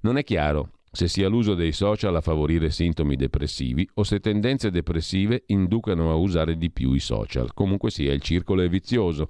Non 0.00 0.16
è 0.16 0.22
chiaro 0.22 0.70
se 0.90 1.08
sia 1.08 1.28
l'uso 1.28 1.54
dei 1.54 1.72
social 1.72 2.14
a 2.14 2.20
favorire 2.20 2.70
sintomi 2.70 3.16
depressivi 3.16 3.88
o 3.94 4.04
se 4.04 4.20
tendenze 4.20 4.70
depressive 4.70 5.42
inducano 5.46 6.10
a 6.10 6.14
usare 6.14 6.56
di 6.56 6.70
più 6.70 6.92
i 6.92 7.00
social. 7.00 7.52
Comunque 7.52 7.90
sia, 7.90 8.12
il 8.12 8.22
circolo 8.22 8.62
è 8.62 8.68
vizioso. 8.68 9.28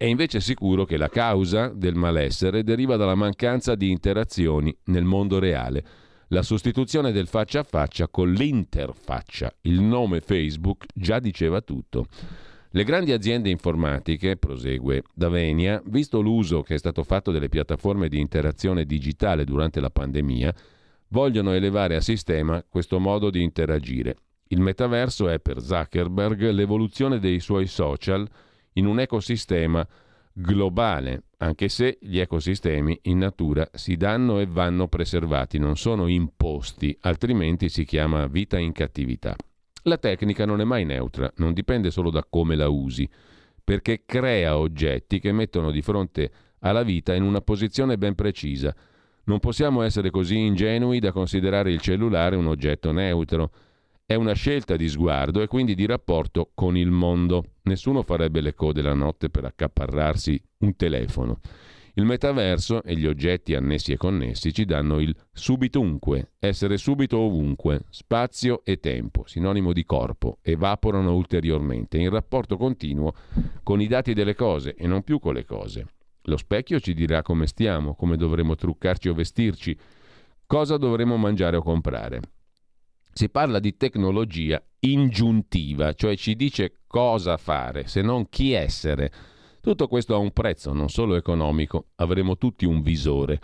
È 0.00 0.06
invece 0.06 0.40
sicuro 0.40 0.86
che 0.86 0.96
la 0.96 1.10
causa 1.10 1.68
del 1.68 1.94
malessere 1.94 2.64
deriva 2.64 2.96
dalla 2.96 3.14
mancanza 3.14 3.74
di 3.74 3.90
interazioni 3.90 4.74
nel 4.84 5.04
mondo 5.04 5.38
reale. 5.38 5.84
La 6.28 6.40
sostituzione 6.40 7.12
del 7.12 7.26
faccia 7.26 7.60
a 7.60 7.64
faccia 7.64 8.08
con 8.08 8.32
l'interfaccia. 8.32 9.52
Il 9.60 9.82
nome 9.82 10.22
Facebook 10.22 10.86
già 10.94 11.18
diceva 11.18 11.60
tutto. 11.60 12.06
Le 12.70 12.82
grandi 12.84 13.12
aziende 13.12 13.50
informatiche, 13.50 14.38
prosegue 14.38 15.02
Davenia, 15.12 15.82
visto 15.84 16.22
l'uso 16.22 16.62
che 16.62 16.76
è 16.76 16.78
stato 16.78 17.02
fatto 17.02 17.30
delle 17.30 17.50
piattaforme 17.50 18.08
di 18.08 18.18
interazione 18.18 18.86
digitale 18.86 19.44
durante 19.44 19.80
la 19.80 19.90
pandemia, 19.90 20.54
vogliono 21.08 21.52
elevare 21.52 21.96
a 21.96 22.00
sistema 22.00 22.64
questo 22.66 22.98
modo 22.98 23.28
di 23.28 23.42
interagire. 23.42 24.16
Il 24.46 24.62
metaverso 24.62 25.28
è 25.28 25.40
per 25.40 25.60
Zuckerberg 25.60 26.48
l'evoluzione 26.52 27.18
dei 27.18 27.38
suoi 27.38 27.66
social 27.66 28.26
in 28.74 28.86
un 28.86 29.00
ecosistema 29.00 29.86
globale, 30.32 31.24
anche 31.38 31.68
se 31.68 31.98
gli 32.00 32.18
ecosistemi 32.18 32.98
in 33.02 33.18
natura 33.18 33.68
si 33.72 33.96
danno 33.96 34.38
e 34.38 34.46
vanno 34.46 34.88
preservati, 34.88 35.58
non 35.58 35.76
sono 35.76 36.06
imposti, 36.06 36.96
altrimenti 37.02 37.68
si 37.68 37.84
chiama 37.84 38.26
vita 38.26 38.58
in 38.58 38.72
cattività. 38.72 39.34
La 39.84 39.98
tecnica 39.98 40.44
non 40.44 40.60
è 40.60 40.64
mai 40.64 40.84
neutra, 40.84 41.30
non 41.36 41.52
dipende 41.52 41.90
solo 41.90 42.10
da 42.10 42.24
come 42.28 42.54
la 42.54 42.68
usi, 42.68 43.08
perché 43.62 44.02
crea 44.04 44.58
oggetti 44.58 45.20
che 45.20 45.32
mettono 45.32 45.70
di 45.70 45.80
fronte 45.80 46.30
alla 46.60 46.82
vita 46.82 47.14
in 47.14 47.22
una 47.22 47.40
posizione 47.40 47.96
ben 47.96 48.14
precisa. 48.14 48.74
Non 49.24 49.38
possiamo 49.38 49.82
essere 49.82 50.10
così 50.10 50.38
ingenui 50.38 50.98
da 50.98 51.12
considerare 51.12 51.72
il 51.72 51.80
cellulare 51.80 52.36
un 52.36 52.46
oggetto 52.46 52.92
neutro. 52.92 53.50
È 54.10 54.16
una 54.16 54.32
scelta 54.32 54.74
di 54.74 54.88
sguardo 54.88 55.40
e 55.40 55.46
quindi 55.46 55.76
di 55.76 55.86
rapporto 55.86 56.50
con 56.52 56.76
il 56.76 56.90
mondo. 56.90 57.44
Nessuno 57.62 58.02
farebbe 58.02 58.40
le 58.40 58.54
code 58.54 58.82
la 58.82 58.92
notte 58.92 59.30
per 59.30 59.44
accaparrarsi 59.44 60.42
un 60.64 60.74
telefono. 60.74 61.38
Il 61.94 62.06
metaverso 62.06 62.82
e 62.82 62.96
gli 62.96 63.06
oggetti 63.06 63.54
annessi 63.54 63.92
e 63.92 63.96
connessi 63.96 64.52
ci 64.52 64.64
danno 64.64 64.98
il 64.98 65.14
subitunque, 65.32 66.32
essere 66.40 66.76
subito 66.76 67.18
ovunque, 67.18 67.82
spazio 67.90 68.62
e 68.64 68.80
tempo, 68.80 69.28
sinonimo 69.28 69.72
di 69.72 69.84
corpo, 69.84 70.38
evaporano 70.42 71.14
ulteriormente 71.14 71.96
in 71.96 72.10
rapporto 72.10 72.56
continuo 72.56 73.14
con 73.62 73.80
i 73.80 73.86
dati 73.86 74.12
delle 74.12 74.34
cose 74.34 74.74
e 74.74 74.88
non 74.88 75.04
più 75.04 75.20
con 75.20 75.34
le 75.34 75.44
cose. 75.44 75.86
Lo 76.22 76.36
specchio 76.36 76.80
ci 76.80 76.94
dirà 76.94 77.22
come 77.22 77.46
stiamo, 77.46 77.94
come 77.94 78.16
dovremo 78.16 78.56
truccarci 78.56 79.08
o 79.08 79.14
vestirci, 79.14 79.78
cosa 80.46 80.76
dovremo 80.78 81.16
mangiare 81.16 81.58
o 81.58 81.62
comprare. 81.62 82.20
Si 83.12 83.28
parla 83.28 83.58
di 83.58 83.76
tecnologia 83.76 84.62
ingiuntiva, 84.80 85.92
cioè 85.92 86.16
ci 86.16 86.36
dice 86.36 86.80
cosa 86.86 87.36
fare, 87.36 87.86
se 87.86 88.02
non 88.02 88.28
chi 88.28 88.52
essere. 88.52 89.10
Tutto 89.60 89.88
questo 89.88 90.14
ha 90.14 90.18
un 90.18 90.32
prezzo, 90.32 90.72
non 90.72 90.88
solo 90.88 91.16
economico, 91.16 91.88
avremo 91.96 92.36
tutti 92.38 92.64
un 92.64 92.80
visore. 92.80 93.38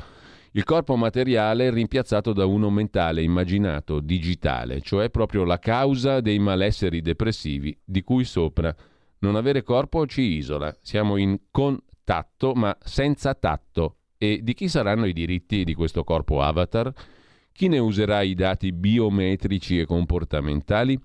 Il 0.52 0.64
corpo 0.64 0.96
materiale 0.96 1.66
è 1.66 1.70
rimpiazzato 1.70 2.32
da 2.32 2.46
uno 2.46 2.70
mentale, 2.70 3.22
immaginato, 3.22 4.00
digitale, 4.00 4.80
cioè 4.80 5.10
proprio 5.10 5.44
la 5.44 5.58
causa 5.58 6.22
dei 6.22 6.38
malesseri 6.38 7.02
depressivi 7.02 7.78
di 7.84 8.02
cui 8.02 8.24
sopra. 8.24 8.74
Non 9.18 9.36
avere 9.36 9.62
corpo 9.62 10.06
ci 10.06 10.22
isola, 10.22 10.74
siamo 10.80 11.18
in 11.18 11.38
contatto 11.50 12.54
ma 12.54 12.74
senza 12.82 13.34
tatto. 13.34 13.96
E 14.16 14.40
di 14.42 14.54
chi 14.54 14.68
saranno 14.68 15.04
i 15.04 15.12
diritti 15.12 15.62
di 15.62 15.74
questo 15.74 16.04
corpo 16.04 16.40
avatar? 16.40 16.90
Chi 17.56 17.68
ne 17.68 17.78
userà 17.78 18.20
i 18.20 18.34
dati 18.34 18.70
biometrici 18.70 19.80
e 19.80 19.86
comportamentali? 19.86 21.00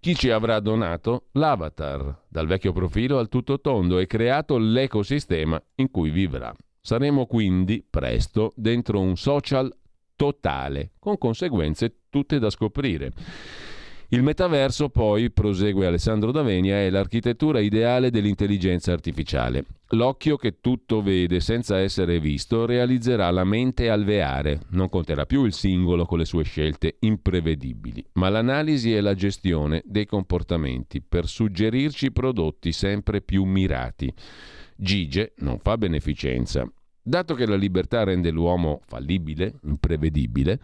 Chi 0.00 0.14
ci 0.14 0.30
avrà 0.30 0.58
donato 0.58 1.26
l'avatar, 1.32 2.22
dal 2.28 2.46
vecchio 2.46 2.72
profilo 2.72 3.18
al 3.18 3.28
tutto 3.28 3.60
tondo, 3.60 3.98
e 3.98 4.06
creato 4.06 4.56
l'ecosistema 4.56 5.62
in 5.74 5.90
cui 5.90 6.08
vivrà. 6.08 6.50
Saremo 6.80 7.26
quindi 7.26 7.84
presto 7.88 8.54
dentro 8.56 9.00
un 9.00 9.18
social 9.18 9.70
totale, 10.16 10.92
con 10.98 11.18
conseguenze 11.18 12.04
tutte 12.08 12.38
da 12.38 12.48
scoprire. 12.48 13.12
Il 14.08 14.22
metaverso, 14.22 14.88
poi, 14.88 15.30
prosegue 15.30 15.86
Alessandro 15.86 16.32
Davenia, 16.32 16.76
è 16.76 16.88
l'architettura 16.88 17.60
ideale 17.60 18.08
dell'intelligenza 18.08 18.92
artificiale. 18.92 19.64
L'occhio 19.90 20.36
che 20.36 20.60
tutto 20.60 21.00
vede 21.00 21.38
senza 21.38 21.78
essere 21.78 22.18
visto 22.18 22.66
realizzerà 22.66 23.30
la 23.30 23.44
mente 23.44 23.88
alveare. 23.88 24.62
Non 24.70 24.88
conterà 24.88 25.26
più 25.26 25.44
il 25.44 25.52
singolo 25.52 26.04
con 26.06 26.18
le 26.18 26.24
sue 26.24 26.42
scelte 26.42 26.96
imprevedibili, 27.00 28.04
ma 28.14 28.28
l'analisi 28.28 28.92
e 28.92 29.00
la 29.00 29.14
gestione 29.14 29.82
dei 29.84 30.04
comportamenti 30.04 31.00
per 31.00 31.28
suggerirci 31.28 32.10
prodotti 32.10 32.72
sempre 32.72 33.20
più 33.20 33.44
mirati. 33.44 34.12
Gige 34.74 35.34
non 35.36 35.58
fa 35.60 35.78
beneficenza. 35.78 36.68
Dato 37.00 37.34
che 37.34 37.46
la 37.46 37.54
libertà 37.54 38.02
rende 38.02 38.30
l'uomo 38.30 38.80
fallibile, 38.86 39.54
imprevedibile, 39.62 40.60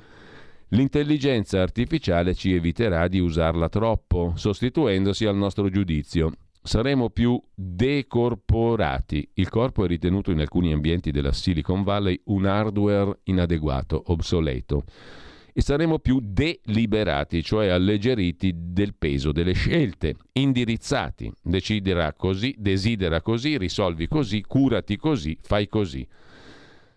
L'intelligenza 0.73 1.61
artificiale 1.61 2.35
ci 2.35 2.55
eviterà 2.55 3.07
di 3.07 3.19
usarla 3.19 3.69
troppo, 3.69 4.33
sostituendosi 4.37 5.27
al 5.27 5.37
nostro 5.37 5.69
giudizio. 5.69 6.33
Saremo 6.65 7.11
più 7.11 7.43
decorporati. 7.53 9.29
Il 9.35 9.49
corpo 9.49 9.85
è 9.85 9.89
ritenuto 9.89 10.31
in 10.31 10.39
alcuni 10.39 10.73
ambienti 10.73 11.11
della 11.11 11.33
Silicon 11.33 11.83
Valley 11.83 12.21
un 12.27 12.47
hardware 12.47 13.19
inadeguato, 13.25 14.01
obsoleto. 14.07 14.85
E 15.53 15.61
saremo 15.61 15.99
più 15.99 16.21
deliberati, 16.23 17.43
cioè 17.43 17.67
alleggeriti 17.67 18.53
del 18.55 18.95
peso 18.95 19.33
delle 19.33 19.55
scelte, 19.55 20.15
indirizzati. 20.35 21.33
Deciderà 21.43 22.13
così, 22.13 22.55
desidera 22.57 23.21
così, 23.21 23.59
risolvi 23.59 24.07
così, 24.07 24.43
curati 24.43 24.97
così, 24.97 25.37
fai 25.43 25.67
così. 25.67 26.07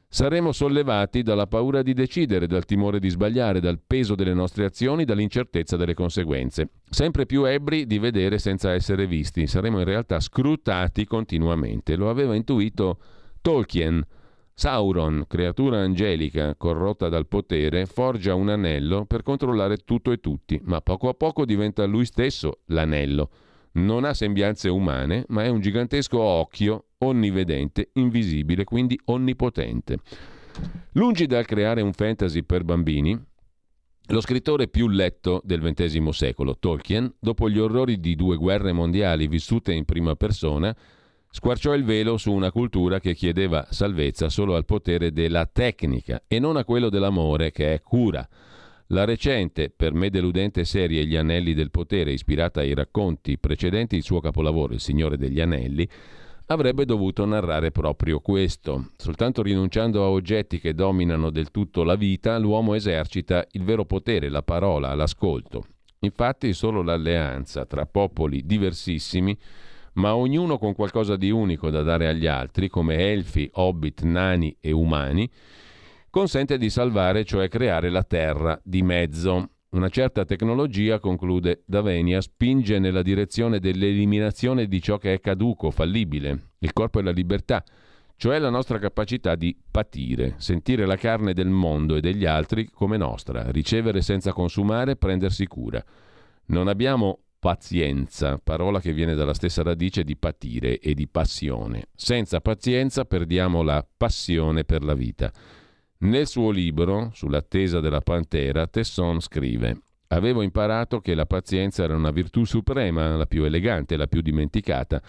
Saremo 0.08 0.52
sollevati 0.52 1.24
dalla 1.24 1.48
paura 1.48 1.82
di 1.82 1.94
decidere, 1.94 2.48
dal 2.48 2.66
timore 2.66 3.00
di 3.00 3.10
sbagliare, 3.10 3.60
dal 3.60 3.82
peso 3.86 4.16
delle 4.16 4.34
nostre 4.34 4.66
azioni, 4.66 5.04
dall'incertezza 5.04 5.76
delle 5.76 5.94
conseguenze. 5.94 6.70
Sempre 6.90 7.26
più 7.26 7.44
ebbri 7.44 7.86
di 7.86 8.00
vedere 8.00 8.38
senza 8.38 8.72
essere 8.72 9.08
visti. 9.08 9.46
Saremo 9.46 9.80
in 9.80 9.86
realtà 9.86 10.20
scrutati 10.20 11.06
continuamente. 11.06 11.96
Lo 11.96 12.10
aveva 12.10 12.36
intuito 12.36 13.00
Tolkien. 13.42 14.06
Sauron, 14.58 15.26
creatura 15.28 15.82
angelica 15.82 16.56
corrotta 16.56 17.10
dal 17.10 17.28
potere, 17.28 17.86
forgia 17.86 18.36
un 18.36 18.48
anello 18.48 19.04
per 19.04 19.22
controllare 19.22 19.76
tutto 19.78 20.14
e 20.14 20.22
tutti, 20.22 20.58
ma 20.64 20.80
poco 20.80 21.10
a 21.10 21.14
poco 21.14 21.44
diventa 21.44 21.84
lui 21.84 22.06
stesso 22.06 22.60
l'anello. 22.68 23.30
Non 23.74 24.06
ha 24.06 24.14
sembianze 24.14 24.70
umane, 24.70 25.26
ma 25.28 25.44
è 25.44 25.50
un 25.50 25.60
gigantesco 25.60 26.18
occhio 26.18 26.86
onnivedente, 27.06 27.90
invisibile, 27.94 28.64
quindi 28.64 29.00
onnipotente. 29.06 30.00
Lungi 30.94 31.26
dal 31.26 31.46
creare 31.46 31.82
un 31.82 31.94
fantasy 31.94 32.44
per 32.44 32.64
bambini, 32.64 33.20
lo 34.10 34.22
scrittore 34.22 34.68
più 34.68 34.88
letto 34.88 35.42
del 35.44 35.62
XX 35.62 36.08
secolo, 36.10 36.58
Tolkien, 36.58 37.12
dopo 37.20 37.50
gli 37.50 37.58
orrori 37.58 38.00
di 38.00 38.16
due 38.16 38.36
guerre 38.38 38.72
mondiali 38.72 39.28
vissute 39.28 39.74
in 39.74 39.84
prima 39.84 40.16
persona, 40.16 40.76
squarciò 41.30 41.74
il 41.74 41.84
velo 41.84 42.18
su 42.18 42.32
una 42.32 42.52
cultura 42.52 43.00
che 43.00 43.16
chiedeva 43.16 43.66
salvezza 43.72 44.30
solo 44.30 44.56
al 44.56 44.66
potere 44.66 45.12
della 45.12 45.48
tecnica 45.48 46.24
e 46.28 46.40
non 46.40 46.56
a 46.56 46.64
quello 46.64 46.90
dell'amore, 46.90 47.52
che 47.52 47.74
è 47.74 47.82
cura. 47.82 48.28
La 48.90 49.06
recente, 49.06 49.72
per 49.76 49.94
me 49.94 50.12
deludente 50.12 50.64
serie 50.66 51.08
Gli 51.08 51.16
Anelli 51.16 51.56
del 51.56 51.72
Potere, 51.72 52.12
ispirata 52.12 52.60
ai 52.60 52.76
racconti 52.76 53.40
precedenti 53.40 53.96
il 53.96 54.04
suo 54.04 54.20
capolavoro 54.20 54.74
Il 54.74 54.80
Signore 54.80 55.18
degli 55.18 55.42
Anelli, 55.42 55.90
avrebbe 56.48 56.86
dovuto 56.86 57.26
narrare 57.26 57.72
proprio 57.72 58.20
questo. 58.20 58.92
Soltanto 58.98 59.42
rinunciando 59.42 60.04
a 60.04 60.10
oggetti 60.10 60.60
che 60.60 60.74
dominano 60.74 61.30
del 61.30 61.52
tutto 61.52 61.84
la 61.84 61.96
vita, 61.96 62.38
l'uomo 62.38 62.74
esercita 62.74 63.46
il 63.52 63.64
vero 63.64 63.86
potere, 63.86 64.30
la 64.30 64.44
parola, 64.44 64.94
l'ascolto. 64.94 65.66
Infatti 66.00 66.54
solo 66.54 66.84
l'alleanza 66.84 67.66
tra 67.66 67.86
popoli 67.86 68.46
diversissimi, 68.46 69.36
ma 69.94 70.16
ognuno 70.16 70.58
con 70.58 70.76
qualcosa 70.76 71.16
di 71.16 71.32
unico 71.32 71.70
da 71.70 71.82
dare 71.82 72.08
agli 72.08 72.28
altri, 72.28 72.68
come 72.68 73.12
elfi, 73.12 73.50
hobbit, 73.54 74.04
nani 74.04 74.56
e 74.60 74.72
umani, 74.72 75.30
consente 76.10 76.58
di 76.58 76.70
salvare, 76.70 77.24
cioè 77.24 77.48
creare 77.48 77.90
la 77.90 78.04
terra 78.04 78.60
di 78.64 78.84
mezzo. 78.84 79.50
Una 79.76 79.90
certa 79.90 80.24
tecnologia, 80.24 81.00
conclude 81.00 81.64
Davenia, 81.66 82.22
spinge 82.22 82.80
nella 82.80 83.02
direzione 83.02 83.60
dell'eliminazione 83.60 84.68
di 84.68 84.82
ciò 84.82 84.98
che 84.98 85.12
è 85.12 85.20
caduco, 85.20 85.70
fallibile, 85.70 86.52
il 86.60 86.72
corpo 86.72 87.00
e 87.00 87.04
la 87.04 87.12
libertà, 87.12 87.62
cioè 88.16 88.40
la 88.40 88.50
nostra 88.50 88.80
capacità 88.80 89.36
di 89.36 89.54
patire, 89.70 90.36
sentire 90.38 90.86
la 90.86 90.96
carne 90.96 91.34
del 91.34 91.50
mondo 91.50 91.98
e 91.98 92.00
degli 92.00 92.24
altri 92.24 92.70
come 92.70 92.96
nostra, 92.96 93.52
ricevere 93.52 94.02
senza 94.02 94.32
consumare, 94.32 94.96
prendersi 94.96 95.46
cura. 95.46 95.84
Non 96.46 96.70
abbiamo 96.70 97.20
pazienza, 97.38 98.40
parola 98.42 98.80
che 98.80 98.94
viene 98.94 99.14
dalla 99.14 99.34
stessa 99.34 99.62
radice 99.62 100.06
di 100.06 100.16
patire 100.16 100.80
e 100.80 100.94
di 100.94 101.10
passione. 101.10 101.88
Senza 101.94 102.40
pazienza 102.40 103.04
perdiamo 103.04 103.62
la 103.62 103.86
passione 103.98 104.64
per 104.64 104.86
la 104.86 104.94
vita. 104.94 105.30
Nel 105.98 106.28
suo 106.28 106.52
libro, 106.52 107.12
Sull'attesa 107.14 107.80
della 107.80 108.02
pantera, 108.02 108.68
Tesson 108.68 109.22
scrive 109.22 109.80
Avevo 110.08 110.42
imparato 110.42 111.00
che 111.00 111.16
la 111.16 111.26
pazienza 111.26 111.84
era 111.84 111.96
una 111.96 112.12
virtù 112.12 112.44
suprema, 112.44 113.16
la 113.16 113.26
più 113.26 113.44
elegante, 113.44 113.98
la 113.98 114.08
più 114.08 114.22
dimenticata. 114.22 115.02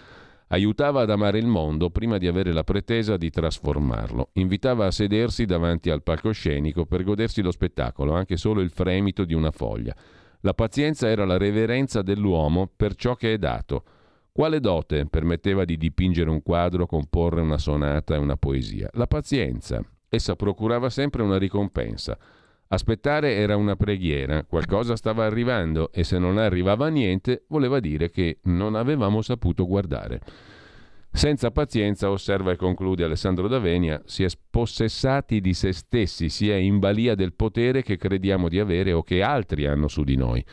Aiutava 0.47 1.01
ad 1.01 1.09
amare 1.09 1.39
il 1.39 1.45
mondo 1.45 1.89
prima 1.89 2.17
di 2.17 2.25
avere 2.25 2.53
la 2.53 2.63
pretesa 2.63 3.17
di 3.17 3.29
trasformarlo. 3.29 4.29
Invitava 4.33 4.85
a 4.85 4.91
sedersi 4.91 5.45
davanti 5.45 5.89
al 5.89 6.03
palcoscenico 6.03 6.85
per 6.85 7.03
godersi 7.03 7.41
lo 7.41 7.51
spettacolo, 7.51 8.13
anche 8.13 8.37
solo 8.37 8.61
il 8.61 8.71
fremito 8.71 9.25
di 9.25 9.33
una 9.33 9.51
foglia. 9.51 9.93
La 10.41 10.53
pazienza 10.53 11.09
era 11.09 11.25
la 11.25 11.37
reverenza 11.37 12.01
dell'uomo 12.01 12.71
per 12.73 12.95
ciò 12.95 13.15
che 13.15 13.33
è 13.33 13.37
dato. 13.37 13.83
Quale 14.31 14.59
dote 14.61 15.05
permetteva 15.05 15.65
di 15.65 15.77
dipingere 15.77 16.29
un 16.29 16.41
quadro, 16.41 16.85
comporre 16.85 17.41
una 17.41 17.57
sonata 17.57 18.15
e 18.15 18.19
una 18.19 18.37
poesia? 18.37 18.89
La 18.93 19.07
pazienza, 19.07 19.83
Essa 20.09 20.35
procurava 20.35 20.89
sempre 20.89 21.21
una 21.21 21.37
ricompensa. 21.37 22.17
Aspettare 22.69 23.35
era 23.35 23.55
una 23.55 23.75
preghiera, 23.75 24.43
qualcosa 24.43 24.95
stava 24.95 25.25
arrivando 25.25 25.91
e 25.91 26.03
se 26.03 26.17
non 26.17 26.37
arrivava 26.37 26.89
niente 26.89 27.45
voleva 27.47 27.79
dire 27.79 28.09
che 28.09 28.39
non 28.43 28.75
avevamo 28.75 29.21
saputo 29.21 29.65
guardare. 29.65 30.21
Senza 31.11 31.49
pazienza, 31.49 32.11
osserva 32.11 32.51
e 32.51 32.57
conclude 32.57 33.03
Alessandro 33.03 33.47
Davenia, 33.47 34.01
si 34.05 34.23
è 34.23 34.29
spossessati 34.29 35.41
di 35.41 35.53
se 35.53 35.71
stessi, 35.71 36.29
si 36.29 36.49
è 36.49 36.55
in 36.55 36.79
balia 36.79 37.15
del 37.15 37.33
potere 37.33 37.81
che 37.81 37.97
crediamo 37.97 38.49
di 38.49 38.59
avere 38.59 38.91
o 38.91 39.01
che 39.01 39.21
altri 39.21 39.65
hanno 39.65 39.87
su 39.87 40.03
di 40.03 40.15
noi. 40.15 40.43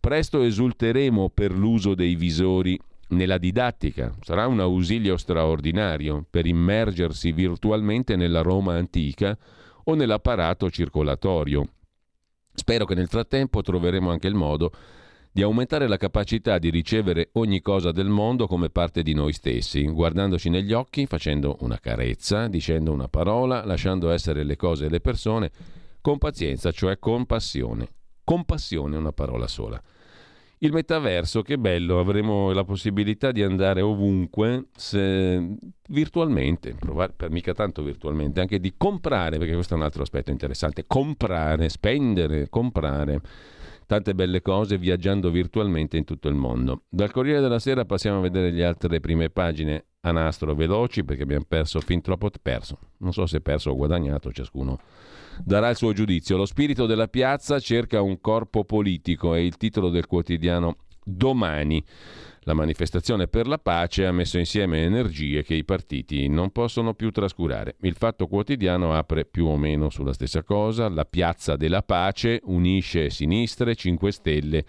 Presto 0.00 0.42
esulteremo 0.42 1.28
per 1.28 1.52
l'uso 1.52 1.94
dei 1.94 2.16
visori 2.16 2.78
nella 3.10 3.38
didattica. 3.38 4.12
Sarà 4.22 4.46
un 4.46 4.60
ausilio 4.60 5.16
straordinario 5.16 6.24
per 6.28 6.46
immergersi 6.46 7.32
virtualmente 7.32 8.16
nella 8.16 8.42
Roma 8.42 8.74
antica 8.74 9.36
o 9.84 9.94
nell'apparato 9.94 10.70
circolatorio. 10.70 11.66
Spero 12.52 12.84
che 12.84 12.94
nel 12.94 13.08
frattempo 13.08 13.62
troveremo 13.62 14.10
anche 14.10 14.26
il 14.26 14.34
modo 14.34 14.72
di 15.32 15.42
aumentare 15.42 15.86
la 15.86 15.96
capacità 15.96 16.58
di 16.58 16.70
ricevere 16.70 17.30
ogni 17.34 17.60
cosa 17.60 17.92
del 17.92 18.08
mondo 18.08 18.48
come 18.48 18.68
parte 18.68 19.02
di 19.02 19.14
noi 19.14 19.32
stessi, 19.32 19.84
guardandoci 19.84 20.48
negli 20.48 20.72
occhi, 20.72 21.06
facendo 21.06 21.56
una 21.60 21.78
carezza, 21.78 22.48
dicendo 22.48 22.92
una 22.92 23.06
parola, 23.06 23.64
lasciando 23.64 24.10
essere 24.10 24.42
le 24.42 24.56
cose 24.56 24.86
e 24.86 24.88
le 24.88 25.00
persone, 25.00 25.50
con 26.00 26.18
pazienza, 26.18 26.72
cioè 26.72 26.98
con 26.98 27.26
passione. 27.26 27.88
Compassione 28.24 28.96
è 28.96 28.98
una 28.98 29.12
parola 29.12 29.46
sola. 29.46 29.80
Il 30.62 30.74
metaverso, 30.74 31.40
che 31.40 31.56
bello, 31.56 31.98
avremo 32.00 32.52
la 32.52 32.64
possibilità 32.64 33.32
di 33.32 33.42
andare 33.42 33.80
ovunque 33.80 34.66
se, 34.76 35.56
virtualmente, 35.88 36.74
provare, 36.74 37.14
per 37.16 37.30
mica 37.30 37.54
tanto 37.54 37.82
virtualmente, 37.82 38.40
anche 38.40 38.60
di 38.60 38.74
comprare, 38.76 39.38
perché 39.38 39.54
questo 39.54 39.72
è 39.72 39.78
un 39.78 39.84
altro 39.84 40.02
aspetto 40.02 40.30
interessante, 40.30 40.84
comprare, 40.86 41.70
spendere, 41.70 42.50
comprare 42.50 43.22
tante 43.86 44.14
belle 44.14 44.42
cose 44.42 44.76
viaggiando 44.76 45.30
virtualmente 45.30 45.96
in 45.96 46.04
tutto 46.04 46.28
il 46.28 46.34
mondo. 46.34 46.82
Dal 46.90 47.10
Corriere 47.10 47.40
della 47.40 47.58
Sera 47.58 47.86
passiamo 47.86 48.18
a 48.18 48.20
vedere 48.20 48.50
le 48.50 48.62
altre 48.62 49.00
prime 49.00 49.30
pagine 49.30 49.86
a 50.02 50.12
nastro 50.12 50.54
veloci 50.54 51.04
perché 51.04 51.22
abbiamo 51.22 51.46
perso 51.48 51.80
fin 51.80 52.02
troppo 52.02 52.28
perso. 52.40 52.78
Non 52.98 53.14
so 53.14 53.24
se 53.24 53.40
perso 53.40 53.70
o 53.70 53.76
guadagnato, 53.76 54.30
ciascuno 54.30 54.78
darà 55.44 55.70
il 55.70 55.76
suo 55.76 55.92
giudizio. 55.92 56.36
Lo 56.36 56.46
spirito 56.46 56.86
della 56.86 57.08
piazza 57.08 57.58
cerca 57.58 58.00
un 58.00 58.20
corpo 58.20 58.64
politico, 58.64 59.34
è 59.34 59.38
il 59.38 59.56
titolo 59.56 59.88
del 59.88 60.06
quotidiano 60.06 60.76
Domani. 61.04 61.84
La 62.44 62.54
manifestazione 62.54 63.28
per 63.28 63.46
la 63.46 63.58
pace 63.58 64.06
ha 64.06 64.12
messo 64.12 64.38
insieme 64.38 64.82
energie 64.84 65.42
che 65.42 65.54
i 65.54 65.64
partiti 65.64 66.26
non 66.28 66.50
possono 66.50 66.94
più 66.94 67.10
trascurare. 67.10 67.76
Il 67.80 67.94
Fatto 67.94 68.26
Quotidiano 68.28 68.94
apre 68.94 69.26
più 69.26 69.46
o 69.46 69.58
meno 69.58 69.90
sulla 69.90 70.14
stessa 70.14 70.42
cosa. 70.42 70.88
La 70.88 71.04
piazza 71.04 71.56
della 71.56 71.82
pace 71.82 72.40
unisce 72.44 73.10
sinistre, 73.10 73.74
5 73.74 74.10
Stelle 74.10 74.64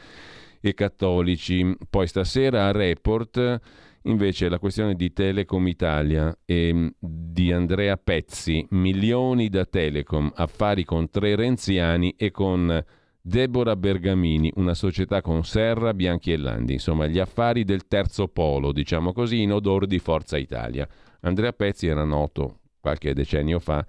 e 0.60 0.74
cattolici. 0.74 1.76
Poi 1.90 2.08
stasera 2.08 2.68
a 2.68 2.72
Report 2.72 3.60
Invece 4.04 4.50
la 4.50 4.58
questione 4.58 4.96
di 4.96 5.14
Telecom 5.14 5.68
Italia 5.68 6.36
e 6.44 6.74
mm, 6.74 6.88
di 7.00 7.52
Andrea 7.52 7.98
Pezzi, 7.98 8.66
milioni 8.72 9.50
da 9.50 9.66
Telecom, 9.66 10.32
affari 10.36 10.84
con 10.84 11.10
tre 11.10 11.36
renziani 11.36 12.16
e 12.18 12.32
con 12.32 12.84
Deborah 13.22 13.76
Bergamini, 13.76 14.52
una 14.56 14.74
società 14.74 15.22
con 15.22 15.44
Serra, 15.44 15.94
Bianchi 15.94 16.32
e 16.32 16.38
Landi, 16.38 16.74
insomma 16.74 17.06
gli 17.06 17.20
affari 17.20 17.64
del 17.64 17.88
terzo 17.88 18.28
polo, 18.28 18.72
diciamo 18.72 19.14
così, 19.14 19.44
in 19.44 19.54
odore 19.54 19.86
di 19.86 20.00
Forza 20.00 20.38
Italia. 20.38 20.88
Andrea 21.22 21.54
Pezzi 21.54 21.86
era 21.86 22.04
noto 22.04 22.62
qualche 22.80 23.14
decennio 23.14 23.60
fa 23.60 23.86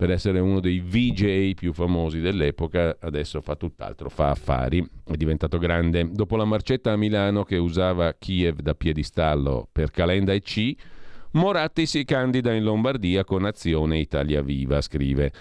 per 0.00 0.10
essere 0.10 0.38
uno 0.38 0.60
dei 0.60 0.80
VJ 0.80 1.52
più 1.52 1.74
famosi 1.74 2.20
dell'epoca, 2.20 2.96
adesso 3.00 3.42
fa 3.42 3.54
tutt'altro, 3.54 4.08
fa 4.08 4.30
affari, 4.30 4.82
è 5.04 5.14
diventato 5.14 5.58
grande. 5.58 6.08
Dopo 6.10 6.36
la 6.36 6.46
marcetta 6.46 6.92
a 6.92 6.96
Milano 6.96 7.44
che 7.44 7.58
usava 7.58 8.14
Kiev 8.14 8.60
da 8.60 8.74
piedistallo 8.74 9.68
per 9.70 9.90
Calenda 9.90 10.32
e 10.32 10.40
C, 10.40 10.72
Moratti 11.32 11.84
si 11.84 12.06
candida 12.06 12.54
in 12.54 12.62
Lombardia 12.64 13.24
con 13.24 13.44
Azione 13.44 13.98
Italia 13.98 14.40
Viva, 14.40 14.80
scrive. 14.80 15.32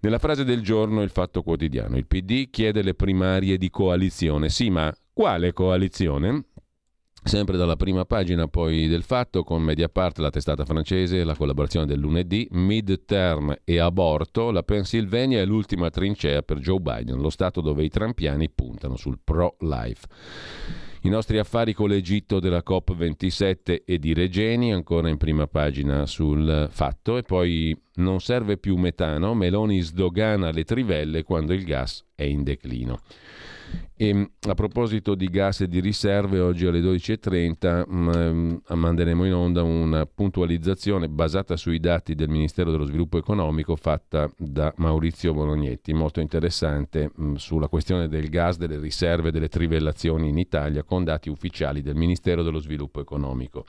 Nella 0.00 0.18
frase 0.18 0.44
del 0.44 0.62
giorno 0.62 1.02
il 1.02 1.10
Fatto 1.10 1.42
Quotidiano, 1.42 1.98
il 1.98 2.06
PD 2.06 2.48
chiede 2.48 2.80
le 2.80 2.94
primarie 2.94 3.58
di 3.58 3.68
coalizione. 3.68 4.48
Sì, 4.48 4.70
ma 4.70 4.90
quale 5.12 5.52
coalizione? 5.52 6.46
Sempre 7.24 7.56
dalla 7.56 7.76
prima 7.76 8.04
pagina 8.04 8.48
poi 8.48 8.88
del 8.88 9.04
fatto 9.04 9.44
con 9.44 9.62
Mediapart, 9.62 10.18
la 10.18 10.30
testata 10.30 10.64
francese, 10.64 11.22
la 11.22 11.36
collaborazione 11.36 11.86
del 11.86 12.00
lunedì, 12.00 12.48
midterm 12.50 13.54
e 13.62 13.78
aborto, 13.78 14.50
la 14.50 14.64
Pennsylvania 14.64 15.40
è 15.40 15.44
l'ultima 15.44 15.88
trincea 15.88 16.42
per 16.42 16.58
Joe 16.58 16.80
Biden, 16.80 17.20
lo 17.20 17.30
stato 17.30 17.60
dove 17.60 17.84
i 17.84 17.88
trampiani 17.88 18.50
puntano 18.50 18.96
sul 18.96 19.20
pro-life. 19.22 20.06
I 21.02 21.08
nostri 21.08 21.38
affari 21.38 21.72
con 21.72 21.88
l'Egitto 21.88 22.40
della 22.40 22.62
COP27 22.66 23.82
e 23.84 23.98
di 23.98 24.14
Regeni, 24.14 24.72
ancora 24.72 25.08
in 25.08 25.16
prima 25.16 25.46
pagina 25.46 26.06
sul 26.06 26.68
fatto, 26.70 27.16
e 27.16 27.22
poi 27.22 27.76
non 27.94 28.20
serve 28.20 28.56
più 28.56 28.76
metano, 28.76 29.32
Meloni 29.34 29.80
sdogana 29.80 30.50
le 30.50 30.64
trivelle 30.64 31.22
quando 31.22 31.54
il 31.54 31.64
gas 31.64 32.04
è 32.16 32.24
in 32.24 32.42
declino. 32.42 33.00
E 33.94 34.30
a 34.48 34.54
proposito 34.54 35.14
di 35.14 35.28
gas 35.28 35.60
e 35.60 35.68
di 35.68 35.78
riserve, 35.78 36.40
oggi 36.40 36.66
alle 36.66 36.80
12.30 36.80 37.88
mh, 37.88 38.74
manderemo 38.74 39.24
in 39.24 39.34
onda 39.34 39.62
una 39.62 40.06
puntualizzazione 40.06 41.08
basata 41.08 41.56
sui 41.56 41.78
dati 41.78 42.14
del 42.14 42.28
Ministero 42.28 42.72
dello 42.72 42.84
Sviluppo 42.84 43.18
Economico 43.18 43.76
fatta 43.76 44.28
da 44.36 44.72
Maurizio 44.78 45.32
Bolognetti, 45.34 45.92
molto 45.92 46.20
interessante 46.20 47.12
mh, 47.14 47.34
sulla 47.34 47.68
questione 47.68 48.08
del 48.08 48.28
gas, 48.28 48.56
delle 48.56 48.78
riserve, 48.78 49.30
delle 49.30 49.48
trivellazioni 49.48 50.28
in 50.28 50.38
Italia 50.38 50.82
con 50.82 51.04
dati 51.04 51.28
ufficiali 51.28 51.80
del 51.80 51.94
Ministero 51.94 52.42
dello 52.42 52.58
Sviluppo 52.58 53.00
Economico. 53.00 53.64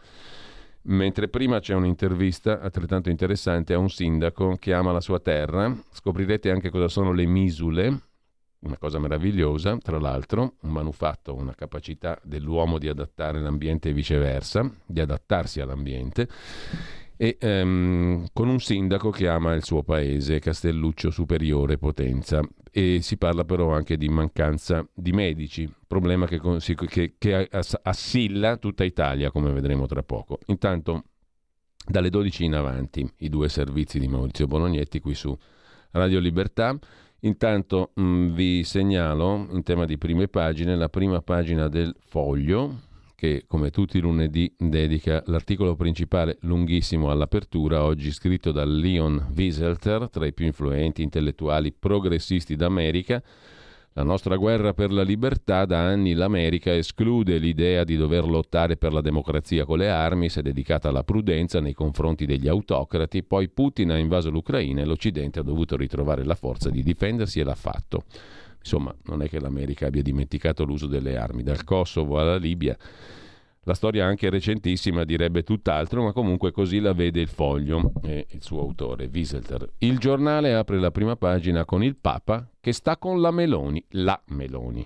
Mentre 0.85 1.29
prima 1.29 1.59
c'è 1.59 1.75
un'intervista 1.75 2.59
altrettanto 2.59 3.09
interessante 3.09 3.73
a 3.73 3.77
un 3.77 3.89
sindaco 3.89 4.57
che 4.59 4.73
ama 4.73 4.91
la 4.91 4.99
sua 4.99 5.19
terra, 5.19 5.73
scoprirete 5.91 6.49
anche 6.49 6.69
cosa 6.69 6.89
sono 6.89 7.13
le 7.13 7.25
misule, 7.25 8.01
una 8.63 8.77
cosa 8.77 8.99
meravigliosa, 8.99 9.77
tra 9.77 9.99
l'altro, 9.99 10.55
un 10.61 10.71
manufatto, 10.71 11.35
una 11.35 11.53
capacità 11.53 12.19
dell'uomo 12.23 12.77
di 12.77 12.87
adattare 12.87 13.39
l'ambiente 13.39 13.89
e 13.89 13.93
viceversa, 13.93 14.69
di 14.85 14.99
adattarsi 14.99 15.59
all'ambiente, 15.59 16.27
e 17.15 17.37
um, 17.41 18.25
con 18.33 18.49
un 18.49 18.59
sindaco 18.59 19.09
che 19.09 19.27
ama 19.27 19.53
il 19.53 19.63
suo 19.63 19.83
paese, 19.83 20.39
Castelluccio 20.39 21.11
Superiore 21.11 21.77
Potenza. 21.77 22.41
E 22.75 22.99
si 23.01 23.17
parla 23.17 23.43
però 23.43 23.71
anche 23.71 23.97
di 23.97 24.09
mancanza 24.09 24.85
di 24.93 25.11
medici, 25.11 25.71
problema 25.85 26.25
che, 26.25 26.41
che, 26.87 27.13
che 27.17 27.49
assilla 27.83 28.57
tutta 28.57 28.83
Italia, 28.83 29.29
come 29.29 29.51
vedremo 29.51 29.85
tra 29.85 30.01
poco. 30.01 30.39
Intanto 30.47 31.03
dalle 31.85 32.09
12 32.09 32.45
in 32.45 32.55
avanti, 32.55 33.07
i 33.17 33.29
due 33.29 33.49
servizi 33.49 33.99
di 33.99 34.07
Maurizio 34.07 34.47
Bolognetti 34.47 34.99
qui 34.99 35.13
su 35.13 35.37
Radio 35.91 36.19
Libertà. 36.19 36.77
Intanto 37.25 37.91
mh, 37.93 38.03
mm, 38.03 38.33
vi 38.33 38.63
segnalo 38.63 39.47
in 39.51 39.63
tema 39.63 39.85
di 39.85 39.97
prime 39.97 40.27
pagine 40.27 40.75
la 40.75 40.89
prima 40.89 41.21
pagina 41.21 41.67
del 41.67 41.95
foglio 41.99 42.91
che 43.15 43.45
come 43.47 43.69
tutti 43.69 43.99
i 43.99 44.01
lunedì 44.01 44.53
dedica 44.57 45.23
l'articolo 45.27 45.77
principale 45.77 46.37
lunghissimo 46.41 47.09
all'apertura, 47.09 47.85
oggi 47.85 48.11
scritto 48.11 48.51
da 48.51 48.65
Leon 48.65 49.31
Wieselter, 49.33 50.09
tra 50.09 50.25
i 50.25 50.33
più 50.33 50.45
influenti 50.45 51.01
intellettuali 51.01 51.71
progressisti 51.71 52.57
d'America, 52.57 53.23
la 53.95 54.03
nostra 54.03 54.37
guerra 54.37 54.73
per 54.73 54.91
la 54.91 55.03
libertà 55.03 55.65
da 55.65 55.79
anni 55.85 56.13
l'America 56.13 56.75
esclude 56.75 57.37
l'idea 57.37 57.83
di 57.83 57.95
dover 57.95 58.25
lottare 58.25 58.75
per 58.75 58.91
la 58.91 59.01
democrazia 59.01 59.65
con 59.65 59.77
le 59.77 59.89
armi, 59.89 60.29
si 60.29 60.39
è 60.39 60.41
dedicata 60.41 60.89
alla 60.89 61.03
prudenza 61.03 61.59
nei 61.59 61.73
confronti 61.73 62.25
degli 62.25 62.47
autocrati, 62.47 63.23
poi 63.23 63.49
Putin 63.49 63.91
ha 63.91 63.97
invaso 63.97 64.31
l'Ucraina 64.31 64.81
e 64.81 64.85
l'Occidente 64.85 65.39
ha 65.39 65.43
dovuto 65.43 65.77
ritrovare 65.77 66.23
la 66.23 66.33
forza 66.33 66.71
di 66.71 66.81
difendersi 66.81 67.39
e 67.39 67.43
l'ha 67.43 67.53
fatto. 67.53 68.05
Insomma, 68.57 68.95
non 69.03 69.21
è 69.21 69.29
che 69.29 69.39
l'America 69.39 69.85
abbia 69.85 70.01
dimenticato 70.01 70.63
l'uso 70.63 70.87
delle 70.87 71.15
armi, 71.15 71.43
dal 71.43 71.63
Kosovo 71.63 72.17
alla 72.17 72.37
Libia. 72.37 72.75
La 73.65 73.75
storia 73.75 74.05
anche 74.05 74.29
recentissima 74.29 75.05
direbbe 75.05 75.43
tutt'altro, 75.43 76.03
ma 76.03 76.11
comunque 76.11 76.51
così 76.51 76.79
la 76.79 76.91
vede 76.91 77.21
il 77.21 77.29
foglio 77.29 77.93
e 78.03 78.27
il 78.31 78.41
suo 78.41 78.59
autore, 78.59 79.09
Wieselter. 79.11 79.69
Il 79.77 79.99
giornale 79.99 80.53
apre 80.53 80.79
la 80.79 80.91
prima 80.91 81.15
pagina 81.15 81.63
con 81.63 81.81
il 81.81 81.95
Papa 81.95 82.45
che 82.59 82.73
sta 82.73 82.97
con 82.97 83.21
la 83.21 83.31
Meloni, 83.31 83.81
la 83.91 84.21
Meloni. 84.27 84.85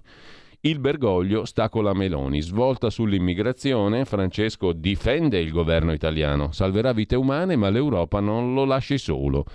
Il 0.62 0.80
Bergoglio 0.80 1.46
sta 1.46 1.70
con 1.70 1.86
la 1.86 1.94
Meloni. 1.94 2.42
Svolta 2.42 2.92
sull'immigrazione, 2.92 4.06
Francesco 4.06 4.74
difende 4.74 5.40
il 5.40 5.52
governo 5.52 5.92
italiano. 5.92 6.52
Salverà 6.52 6.94
vite 6.94 7.16
umane, 7.16 7.56
ma 7.56 7.70
l'Europa 7.70 8.20
non 8.20 8.54
lo 8.54 8.64
lasci 8.66 9.00
solo. 9.00 9.46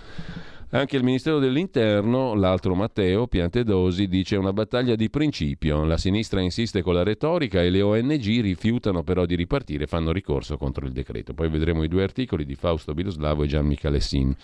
Anche 0.74 0.96
il 0.96 1.04
Ministero 1.04 1.38
dell'Interno, 1.38 2.32
l'altro 2.32 2.74
Matteo 2.74 3.26
Piantedosi, 3.26 4.08
dice 4.08 4.36
una 4.36 4.54
battaglia 4.54 4.94
di 4.94 5.10
principio. 5.10 5.84
La 5.84 5.98
sinistra 5.98 6.40
insiste 6.40 6.80
con 6.80 6.94
la 6.94 7.02
retorica 7.02 7.62
e 7.62 7.68
le 7.68 7.82
ONG 7.82 8.40
rifiutano 8.40 9.02
però 9.02 9.26
di 9.26 9.34
ripartire 9.34 9.86
fanno 9.86 10.12
ricorso 10.12 10.56
contro 10.56 10.86
il 10.86 10.92
decreto. 10.92 11.34
Poi 11.34 11.50
vedremo 11.50 11.82
i 11.82 11.88
due 11.88 12.02
articoli 12.02 12.46
di 12.46 12.54
Fausto 12.54 12.94
Biloslavo 12.94 13.42
e 13.42 13.48
Gian 13.48 13.66
Michalessin. 13.66 14.34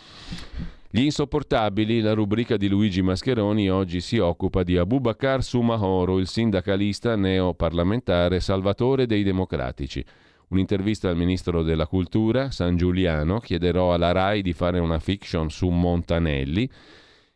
Gli 0.90 1.00
insopportabili, 1.00 2.02
la 2.02 2.12
rubrica 2.12 2.58
di 2.58 2.68
Luigi 2.68 3.00
Mascheroni 3.00 3.70
oggi 3.70 4.02
si 4.02 4.18
occupa 4.18 4.62
di 4.62 4.76
Abubakar 4.76 5.42
Sumahoro, 5.42 6.18
il 6.18 6.26
sindacalista 6.26 7.16
neoparlamentare 7.16 8.40
salvatore 8.40 9.06
dei 9.06 9.22
democratici. 9.22 10.04
Un'intervista 10.48 11.10
al 11.10 11.16
ministro 11.16 11.62
della 11.62 11.86
cultura, 11.86 12.50
San 12.50 12.76
Giuliano, 12.76 13.38
chiederò 13.38 13.92
alla 13.92 14.12
RAI 14.12 14.40
di 14.40 14.54
fare 14.54 14.78
una 14.78 14.98
fiction 14.98 15.50
su 15.50 15.68
Montanelli 15.68 16.70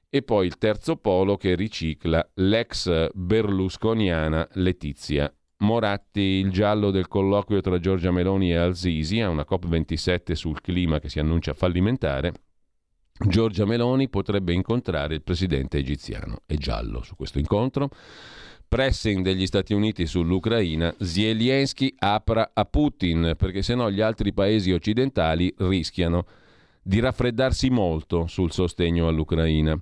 e 0.08 0.22
poi 0.22 0.46
il 0.46 0.56
terzo 0.56 0.96
polo 0.96 1.36
che 1.36 1.54
ricicla 1.54 2.26
l'ex 2.34 3.08
berlusconiana 3.12 4.48
Letizia. 4.52 5.32
Moratti, 5.58 6.20
il 6.20 6.50
giallo 6.50 6.90
del 6.90 7.06
colloquio 7.06 7.60
tra 7.60 7.78
Giorgia 7.78 8.10
Meloni 8.10 8.50
e 8.50 8.56
Al-Sisi 8.56 9.20
a 9.20 9.28
una 9.28 9.46
COP27 9.48 10.32
sul 10.32 10.60
clima 10.60 10.98
che 10.98 11.08
si 11.08 11.18
annuncia 11.18 11.54
fallimentare. 11.54 12.32
Giorgia 13.26 13.64
Meloni 13.64 14.08
potrebbe 14.08 14.52
incontrare 14.52 15.14
il 15.14 15.22
presidente 15.22 15.78
egiziano. 15.78 16.38
È 16.46 16.54
giallo 16.54 17.02
su 17.02 17.14
questo 17.14 17.38
incontro 17.38 17.90
pressing 18.72 19.22
degli 19.22 19.44
Stati 19.44 19.74
Uniti 19.74 20.06
sull'Ucraina, 20.06 20.94
Zelensky 20.98 21.94
apra 21.98 22.52
a 22.54 22.64
Putin, 22.64 23.34
perché 23.36 23.60
se 23.60 23.74
no 23.74 23.90
gli 23.90 24.00
altri 24.00 24.32
paesi 24.32 24.72
occidentali 24.72 25.52
rischiano 25.58 26.24
di 26.82 26.98
raffreddarsi 26.98 27.68
molto 27.68 28.26
sul 28.28 28.50
sostegno 28.50 29.08
all'Ucraina. 29.08 29.78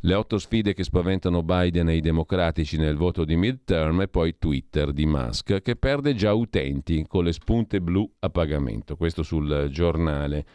Le 0.00 0.14
otto 0.14 0.38
sfide 0.38 0.72
che 0.72 0.82
spaventano 0.82 1.42
Biden 1.42 1.90
e 1.90 1.96
i 1.96 2.00
democratici 2.00 2.78
nel 2.78 2.96
voto 2.96 3.26
di 3.26 3.36
midterm 3.36 4.00
e 4.00 4.08
poi 4.08 4.36
Twitter 4.38 4.92
di 4.92 5.04
Musk, 5.04 5.60
che 5.60 5.76
perde 5.76 6.14
già 6.14 6.32
utenti 6.32 7.04
con 7.06 7.24
le 7.24 7.34
spunte 7.34 7.82
blu 7.82 8.10
a 8.20 8.30
pagamento. 8.30 8.96
Questo 8.96 9.22
sul 9.22 9.68
giornale. 9.70 10.46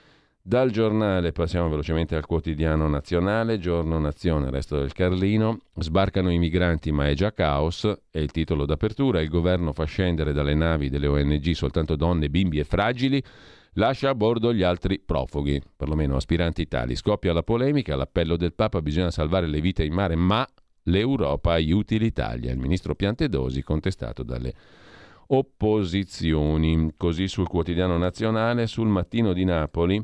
Dal 0.48 0.72
giornale 0.72 1.34
passiamo 1.34 1.68
velocemente 1.68 2.16
al 2.16 2.26
quotidiano 2.26 2.88
nazionale, 2.88 3.60
giorno 3.60 4.00
nazione, 4.00 4.50
resto 4.50 4.78
del 4.80 4.94
Carlino. 4.94 5.60
Sbarcano 5.76 6.32
i 6.32 6.38
migranti 6.38 6.90
ma 6.94 7.10
è 7.10 7.16
già 7.16 7.34
caos, 7.34 7.86
è 8.10 8.20
il 8.20 8.32
titolo 8.32 8.66
d'apertura. 8.66 9.20
Il 9.20 9.28
governo 9.28 9.74
fa 9.74 9.84
scendere 9.84 10.32
dalle 10.32 10.54
navi 10.54 10.88
delle 10.88 11.08
ONG 11.08 11.52
soltanto 11.52 11.98
donne, 11.98 12.30
bimbi 12.30 12.60
e 12.60 12.64
fragili. 12.64 13.22
Lascia 13.74 14.08
a 14.08 14.16
bordo 14.16 14.54
gli 14.54 14.64
altri 14.64 15.02
profughi, 15.06 15.62
perlomeno 15.76 16.16
aspiranti 16.16 16.66
tali. 16.70 16.96
Scoppia 16.96 17.34
la 17.34 17.44
polemica, 17.44 17.98
l'appello 17.98 18.38
del 18.38 18.54
Papa, 18.54 18.82
bisogna 18.82 19.12
salvare 19.12 19.48
le 19.48 19.60
vite 19.60 19.84
in 19.84 19.92
mare, 19.92 20.16
ma 20.16 20.48
l'Europa 20.84 21.52
aiuti 21.52 22.00
l'Italia. 22.00 22.54
Il 22.54 22.58
ministro 22.58 22.96
Piantedosi 22.96 23.62
contestato 23.64 24.24
dalle 24.24 24.54
opposizioni. 25.28 26.94
Così 26.98 27.28
sul 27.28 27.48
quotidiano 27.48 27.98
nazionale, 27.98 28.68
sul 28.68 28.88
mattino 28.88 29.34
di 29.34 29.44
Napoli. 29.44 30.04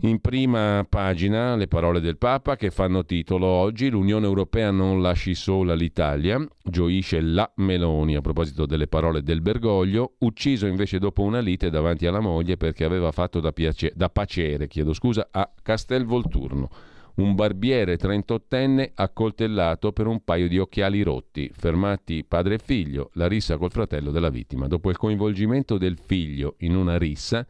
In 0.00 0.20
prima 0.20 0.84
pagina 0.88 1.56
le 1.56 1.68
parole 1.68 2.00
del 2.00 2.16
Papa 2.16 2.56
che 2.56 2.70
fanno 2.70 3.04
titolo 3.04 3.46
oggi 3.46 3.90
l'Unione 3.90 4.26
Europea 4.26 4.70
non 4.70 5.02
lasci 5.02 5.34
sola 5.34 5.74
l'Italia, 5.74 6.44
gioisce 6.62 7.20
la 7.20 7.50
Meloni 7.56 8.16
a 8.16 8.20
proposito 8.22 8.64
delle 8.64 8.86
parole 8.86 9.22
del 9.22 9.42
Bergoglio, 9.42 10.14
ucciso 10.20 10.66
invece 10.66 10.98
dopo 10.98 11.22
una 11.22 11.40
lite 11.40 11.68
davanti 11.68 12.06
alla 12.06 12.20
moglie 12.20 12.56
perché 12.56 12.84
aveva 12.84 13.12
fatto 13.12 13.40
da, 13.40 13.52
piace- 13.52 13.92
da 13.94 14.08
pacere 14.08 14.68
scusa, 14.92 15.28
a 15.30 15.50
Castelvolturno 15.62 16.70
un 17.16 17.34
barbiere 17.34 17.96
trentottenne 17.96 18.92
accoltellato 18.94 19.92
per 19.92 20.06
un 20.06 20.24
paio 20.24 20.48
di 20.48 20.58
occhiali 20.58 21.02
rotti, 21.02 21.50
fermati 21.52 22.24
padre 22.24 22.54
e 22.54 22.58
figlio, 22.58 23.10
la 23.14 23.28
rissa 23.28 23.56
col 23.56 23.70
fratello 23.70 24.10
della 24.10 24.30
vittima. 24.30 24.66
Dopo 24.66 24.90
il 24.90 24.96
coinvolgimento 24.96 25.78
del 25.78 25.98
figlio 25.98 26.56
in 26.58 26.74
una 26.74 26.98
rissa, 26.98 27.46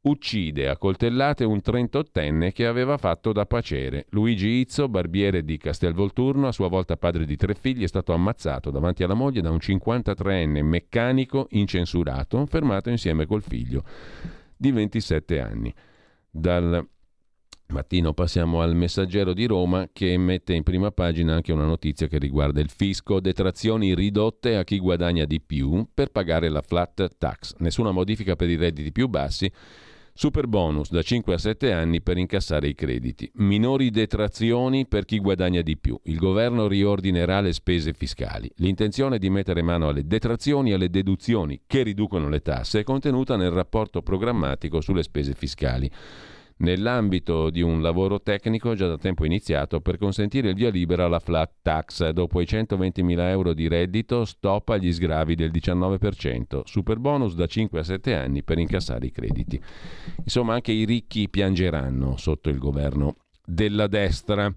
uccide 0.00 0.68
a 0.68 0.76
coltellate 0.76 1.44
un 1.44 1.60
trentottenne 1.60 2.52
che 2.52 2.66
aveva 2.66 2.96
fatto 2.96 3.32
da 3.32 3.46
pacere. 3.46 4.06
Luigi 4.10 4.48
Izzo, 4.48 4.88
barbiere 4.88 5.44
di 5.44 5.58
Castelvolturno, 5.58 6.48
a 6.48 6.52
sua 6.52 6.68
volta 6.68 6.96
padre 6.96 7.24
di 7.24 7.36
tre 7.36 7.54
figli, 7.54 7.84
è 7.84 7.88
stato 7.88 8.12
ammazzato 8.12 8.70
davanti 8.70 9.02
alla 9.04 9.14
moglie 9.14 9.42
da 9.42 9.50
un 9.50 9.58
53enne 9.58 10.62
meccanico 10.62 11.46
incensurato, 11.50 12.44
fermato 12.46 12.90
insieme 12.90 13.26
col 13.26 13.42
figlio 13.42 13.84
di 14.56 14.72
27 14.72 15.40
anni. 15.40 15.72
Dal 16.30 16.86
Mattino 17.70 18.14
passiamo 18.14 18.62
al 18.62 18.74
Messaggero 18.74 19.34
di 19.34 19.44
Roma 19.44 19.90
che 19.92 20.16
mette 20.16 20.54
in 20.54 20.62
prima 20.62 20.90
pagina 20.90 21.34
anche 21.34 21.52
una 21.52 21.66
notizia 21.66 22.06
che 22.06 22.16
riguarda 22.16 22.62
il 22.62 22.70
fisco, 22.70 23.20
detrazioni 23.20 23.94
ridotte 23.94 24.56
a 24.56 24.64
chi 24.64 24.78
guadagna 24.78 25.26
di 25.26 25.38
più 25.38 25.86
per 25.92 26.08
pagare 26.10 26.48
la 26.48 26.62
flat 26.62 27.16
tax, 27.18 27.56
nessuna 27.58 27.90
modifica 27.90 28.36
per 28.36 28.48
i 28.48 28.56
redditi 28.56 28.90
più 28.90 29.08
bassi, 29.08 29.52
super 30.14 30.46
bonus 30.46 30.90
da 30.90 31.02
5 31.02 31.34
a 31.34 31.36
7 31.36 31.70
anni 31.70 32.00
per 32.00 32.16
incassare 32.16 32.68
i 32.68 32.74
crediti, 32.74 33.30
minori 33.34 33.90
detrazioni 33.90 34.86
per 34.86 35.04
chi 35.04 35.18
guadagna 35.18 35.60
di 35.60 35.76
più, 35.76 36.00
il 36.04 36.16
governo 36.16 36.68
riordinerà 36.68 37.42
le 37.42 37.52
spese 37.52 37.92
fiscali, 37.92 38.50
l'intenzione 38.56 39.18
di 39.18 39.28
mettere 39.28 39.60
mano 39.60 39.88
alle 39.88 40.06
detrazioni 40.06 40.70
e 40.70 40.74
alle 40.74 40.88
deduzioni 40.88 41.60
che 41.66 41.82
riducono 41.82 42.30
le 42.30 42.40
tasse 42.40 42.80
è 42.80 42.82
contenuta 42.82 43.36
nel 43.36 43.50
rapporto 43.50 44.00
programmatico 44.00 44.80
sulle 44.80 45.02
spese 45.02 45.34
fiscali 45.34 45.90
nell'ambito 46.58 47.50
di 47.50 47.60
un 47.60 47.82
lavoro 47.82 48.20
tecnico 48.20 48.74
già 48.74 48.86
da 48.86 48.96
tempo 48.96 49.24
iniziato 49.24 49.80
per 49.80 49.98
consentire 49.98 50.50
il 50.50 50.54
via 50.54 50.70
libera 50.70 51.04
alla 51.04 51.18
flat 51.18 51.50
tax. 51.62 52.08
Dopo 52.10 52.40
i 52.40 52.44
120.000 52.44 53.18
euro 53.28 53.52
di 53.52 53.68
reddito, 53.68 54.24
stop 54.24 54.70
agli 54.70 54.92
sgravi 54.92 55.34
del 55.34 55.50
19%, 55.50 56.62
super 56.64 56.98
bonus 56.98 57.34
da 57.34 57.46
5 57.46 57.78
a 57.78 57.82
7 57.82 58.14
anni 58.14 58.42
per 58.42 58.58
incassare 58.58 59.06
i 59.06 59.10
crediti. 59.10 59.60
Insomma, 60.22 60.54
anche 60.54 60.72
i 60.72 60.84
ricchi 60.84 61.28
piangeranno 61.28 62.16
sotto 62.16 62.48
il 62.48 62.58
governo 62.58 63.16
della 63.44 63.86
destra 63.86 64.52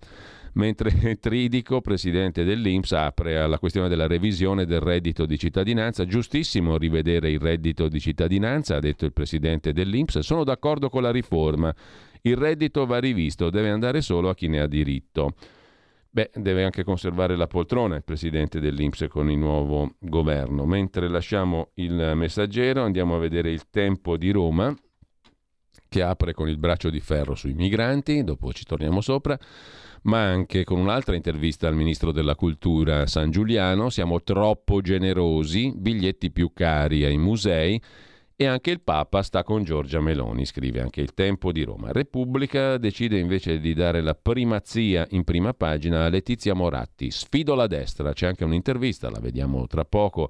mentre 0.53 1.17
Tridico, 1.19 1.81
presidente 1.81 2.43
dell'Inps, 2.43 2.91
apre 2.91 3.37
alla 3.37 3.59
questione 3.59 3.87
della 3.87 4.07
revisione 4.07 4.65
del 4.65 4.79
reddito 4.79 5.25
di 5.25 5.37
cittadinanza. 5.37 6.05
Giustissimo 6.05 6.77
rivedere 6.77 7.29
il 7.29 7.39
reddito 7.39 7.87
di 7.87 7.99
cittadinanza, 7.99 8.75
ha 8.75 8.79
detto 8.79 9.05
il 9.05 9.13
presidente 9.13 9.73
dell'Inps. 9.73 10.19
Sono 10.19 10.43
d'accordo 10.43 10.89
con 10.89 11.01
la 11.01 11.11
riforma. 11.11 11.73
Il 12.21 12.37
reddito 12.37 12.85
va 12.85 12.99
rivisto, 12.99 13.49
deve 13.49 13.69
andare 13.69 14.01
solo 14.01 14.29
a 14.29 14.35
chi 14.35 14.47
ne 14.47 14.59
ha 14.59 14.67
diritto. 14.67 15.33
Beh, 16.13 16.29
deve 16.33 16.65
anche 16.65 16.83
conservare 16.83 17.37
la 17.37 17.47
poltrona 17.47 17.95
il 17.95 18.03
presidente 18.03 18.59
dell'Inps 18.59 19.05
con 19.09 19.31
il 19.31 19.37
nuovo 19.37 19.95
governo. 19.99 20.65
Mentre 20.65 21.07
lasciamo 21.07 21.69
il 21.75 22.11
messaggero, 22.15 22.83
andiamo 22.83 23.15
a 23.15 23.19
vedere 23.19 23.49
il 23.49 23.69
tempo 23.69 24.17
di 24.17 24.29
Roma, 24.31 24.75
che 25.91 26.01
apre 26.01 26.33
con 26.33 26.47
il 26.47 26.57
braccio 26.57 26.89
di 26.89 27.01
ferro 27.01 27.35
sui 27.35 27.53
migranti, 27.53 28.23
dopo 28.23 28.53
ci 28.53 28.63
torniamo 28.63 29.01
sopra 29.01 29.37
ma 30.03 30.23
anche 30.23 30.63
con 30.63 30.79
un'altra 30.79 31.15
intervista 31.15 31.67
al 31.67 31.75
ministro 31.75 32.13
della 32.13 32.35
cultura 32.35 33.05
San 33.07 33.29
Giuliano, 33.29 33.89
siamo 33.89 34.23
troppo 34.23 34.79
generosi, 34.79 35.73
biglietti 35.75 36.31
più 36.31 36.53
cari 36.53 37.03
ai 37.03 37.17
musei 37.17 37.79
e 38.37 38.45
anche 38.45 38.71
il 38.71 38.79
Papa 38.81 39.21
sta 39.21 39.43
con 39.43 39.63
Giorgia 39.63 39.99
Meloni, 39.99 40.45
scrive 40.45 40.79
anche 40.81 41.01
il 41.01 41.13
Tempo 41.13 41.51
di 41.51 41.61
Roma. 41.63 41.91
Repubblica 41.91 42.77
decide 42.77 43.19
invece 43.19 43.59
di 43.59 43.73
dare 43.73 44.01
la 44.01 44.15
primazia 44.15 45.05
in 45.09 45.23
prima 45.25 45.53
pagina 45.53 46.05
a 46.05 46.09
Letizia 46.09 46.55
Moratti. 46.55 47.11
Sfido 47.11 47.53
la 47.53 47.67
destra, 47.67 48.13
c'è 48.13 48.27
anche 48.27 48.45
un'intervista, 48.45 49.11
la 49.11 49.19
vediamo 49.19 49.67
tra 49.67 49.85
poco 49.85 50.29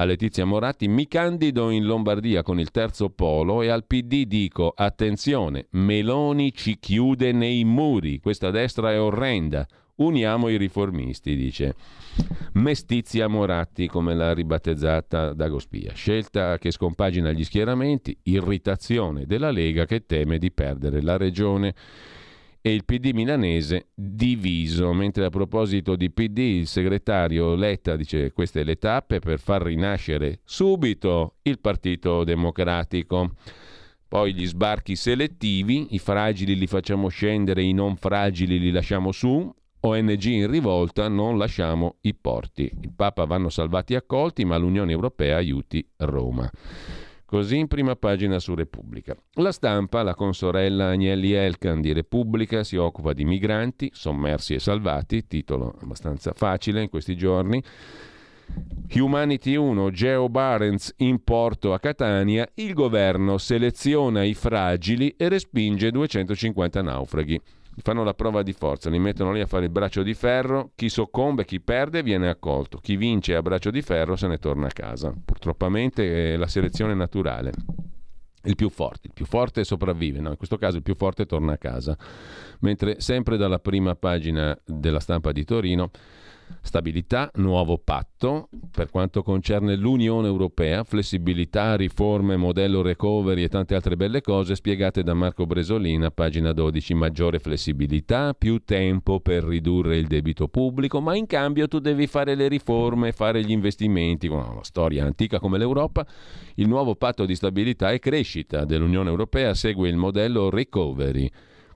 a 0.00 0.04
Letizia 0.04 0.46
Moratti, 0.46 0.88
mi 0.88 1.06
candido 1.06 1.68
in 1.68 1.84
Lombardia 1.84 2.42
con 2.42 2.58
il 2.58 2.70
terzo 2.70 3.10
polo 3.10 3.60
e 3.60 3.68
al 3.68 3.84
PD 3.84 4.24
dico 4.24 4.72
attenzione, 4.74 5.66
Meloni 5.72 6.54
ci 6.54 6.78
chiude 6.78 7.32
nei 7.32 7.64
muri, 7.64 8.18
questa 8.18 8.50
destra 8.50 8.92
è 8.92 8.98
orrenda, 8.98 9.66
uniamo 9.96 10.48
i 10.48 10.56
riformisti, 10.56 11.36
dice 11.36 11.74
Mestizia 12.54 13.28
Moratti, 13.28 13.88
come 13.88 14.14
l'ha 14.14 14.32
ribattezzata 14.32 15.34
Dagospia. 15.34 15.92
Scelta 15.92 16.56
che 16.56 16.70
scompagina 16.70 17.32
gli 17.32 17.44
schieramenti, 17.44 18.16
irritazione 18.22 19.26
della 19.26 19.50
Lega 19.50 19.84
che 19.84 20.06
teme 20.06 20.38
di 20.38 20.50
perdere 20.50 21.02
la 21.02 21.18
regione 21.18 21.74
e 22.62 22.74
il 22.74 22.84
PD 22.84 23.12
milanese 23.12 23.88
diviso, 23.94 24.92
mentre 24.92 25.24
a 25.24 25.30
proposito 25.30 25.96
di 25.96 26.10
PD 26.10 26.38
il 26.38 26.66
segretario 26.66 27.54
Letta 27.54 27.96
dice 27.96 28.32
queste 28.32 28.64
le 28.64 28.76
tappe 28.76 29.18
per 29.18 29.40
far 29.40 29.62
rinascere 29.62 30.40
subito 30.44 31.36
il 31.42 31.58
Partito 31.58 32.22
Democratico. 32.24 33.32
Poi 34.06 34.34
gli 34.34 34.46
sbarchi 34.46 34.96
selettivi, 34.96 35.94
i 35.94 35.98
fragili 35.98 36.56
li 36.56 36.66
facciamo 36.66 37.08
scendere, 37.08 37.62
i 37.62 37.72
non 37.72 37.96
fragili 37.96 38.58
li 38.58 38.72
lasciamo 38.72 39.12
su, 39.12 39.54
ONG 39.82 40.24
in 40.24 40.50
rivolta, 40.50 41.08
non 41.08 41.38
lasciamo 41.38 41.96
i 42.02 42.14
porti. 42.14 42.70
Il 42.82 42.92
Papa 42.94 43.24
vanno 43.24 43.48
salvati 43.48 43.94
e 43.94 43.96
accolti, 43.96 44.44
ma 44.44 44.56
l'Unione 44.58 44.92
Europea 44.92 45.36
aiuti 45.36 45.86
Roma. 45.98 46.50
Così 47.30 47.58
in 47.58 47.68
prima 47.68 47.94
pagina 47.94 48.40
su 48.40 48.56
Repubblica. 48.56 49.14
La 49.34 49.52
stampa, 49.52 50.02
la 50.02 50.16
consorella 50.16 50.88
Agnelli 50.88 51.30
Elkan 51.30 51.80
di 51.80 51.92
Repubblica, 51.92 52.64
si 52.64 52.74
occupa 52.74 53.12
di 53.12 53.24
migranti 53.24 53.88
sommersi 53.94 54.54
e 54.54 54.58
salvati, 54.58 55.28
titolo 55.28 55.76
abbastanza 55.80 56.32
facile 56.32 56.82
in 56.82 56.88
questi 56.88 57.16
giorni. 57.16 57.62
Humanity 58.96 59.54
1, 59.54 59.92
Geo 59.92 60.28
Barents 60.28 60.92
in 60.96 61.22
porto 61.22 61.72
a 61.72 61.78
Catania, 61.78 62.48
il 62.54 62.74
governo 62.74 63.38
seleziona 63.38 64.24
i 64.24 64.34
fragili 64.34 65.14
e 65.16 65.28
respinge 65.28 65.92
250 65.92 66.82
naufraghi 66.82 67.40
fanno 67.82 68.04
la 68.04 68.14
prova 68.14 68.42
di 68.42 68.52
forza, 68.52 68.90
li 68.90 68.98
mettono 68.98 69.32
lì 69.32 69.40
a 69.40 69.46
fare 69.46 69.64
il 69.64 69.70
braccio 69.70 70.02
di 70.02 70.14
ferro, 70.14 70.72
chi 70.74 70.88
soccombe, 70.88 71.44
chi 71.44 71.60
perde 71.60 72.02
viene 72.02 72.28
accolto, 72.28 72.78
chi 72.78 72.96
vince 72.96 73.34
a 73.34 73.42
braccio 73.42 73.70
di 73.70 73.82
ferro 73.82 74.16
se 74.16 74.26
ne 74.26 74.38
torna 74.38 74.66
a 74.66 74.70
casa. 74.70 75.14
Purtroppamente 75.24 76.34
è 76.34 76.36
la 76.36 76.46
selezione 76.46 76.94
naturale. 76.94 77.52
Il 78.44 78.56
più 78.56 78.70
forte, 78.70 79.08
il 79.08 79.12
più 79.12 79.26
forte 79.26 79.64
sopravvive, 79.64 80.20
no? 80.20 80.30
in 80.30 80.36
questo 80.36 80.56
caso 80.56 80.76
il 80.76 80.82
più 80.82 80.94
forte 80.94 81.26
torna 81.26 81.52
a 81.52 81.58
casa. 81.58 81.96
Mentre 82.60 83.00
sempre 83.00 83.36
dalla 83.36 83.58
prima 83.58 83.94
pagina 83.94 84.58
della 84.64 85.00
stampa 85.00 85.30
di 85.32 85.44
Torino 85.44 85.90
Stabilità, 86.60 87.30
nuovo 87.34 87.78
patto. 87.78 88.48
Per 88.70 88.90
quanto 88.90 89.22
concerne 89.22 89.76
l'Unione 89.76 90.28
Europea, 90.28 90.84
flessibilità, 90.84 91.74
riforme, 91.76 92.36
modello 92.36 92.82
recovery 92.82 93.42
e 93.42 93.48
tante 93.48 93.74
altre 93.74 93.96
belle 93.96 94.20
cose 94.20 94.54
spiegate 94.54 95.02
da 95.02 95.14
Marco 95.14 95.46
Bresolina, 95.46 96.10
pagina 96.10 96.52
12, 96.52 96.94
maggiore 96.94 97.38
flessibilità, 97.38 98.34
più 98.34 98.62
tempo 98.64 99.20
per 99.20 99.44
ridurre 99.44 99.96
il 99.96 100.06
debito 100.06 100.48
pubblico, 100.48 101.00
ma 101.00 101.16
in 101.16 101.26
cambio 101.26 101.66
tu 101.66 101.78
devi 101.78 102.06
fare 102.06 102.34
le 102.34 102.48
riforme, 102.48 103.12
fare 103.12 103.42
gli 103.42 103.50
investimenti, 103.50 104.28
una 104.28 104.58
storia 104.62 105.04
antica 105.04 105.38
come 105.40 105.58
l'Europa, 105.58 106.06
il 106.56 106.68
nuovo 106.68 106.94
patto 106.94 107.24
di 107.24 107.34
stabilità 107.34 107.90
e 107.90 107.98
crescita 107.98 108.64
dell'Unione 108.64 109.08
Europea 109.08 109.54
segue 109.54 109.88
il 109.88 109.96
modello 109.96 110.50
recovery 110.50 111.30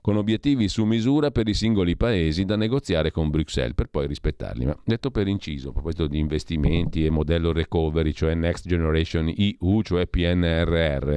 con 0.05 0.17
obiettivi 0.17 0.69
su 0.69 0.85
misura 0.85 1.31
per 1.31 1.47
i 1.47 1.55
singoli 1.55 1.97
paesi 1.97 2.45
da 2.45 2.55
negoziare 2.55 3.09
con 3.09 3.31
Bruxelles 3.31 3.73
per 3.73 3.87
poi 3.87 4.05
rispettarli. 4.05 4.63
Ma 4.63 4.77
detto 4.85 5.09
per 5.09 5.27
inciso, 5.27 5.69
a 5.69 5.71
proposito 5.71 6.05
di 6.05 6.19
investimenti 6.19 7.03
e 7.03 7.09
modello 7.09 7.51
recovery, 7.51 8.13
cioè 8.13 8.35
Next 8.35 8.67
Generation 8.67 9.33
EU, 9.35 9.81
cioè 9.81 10.05
PNRR, 10.05 11.15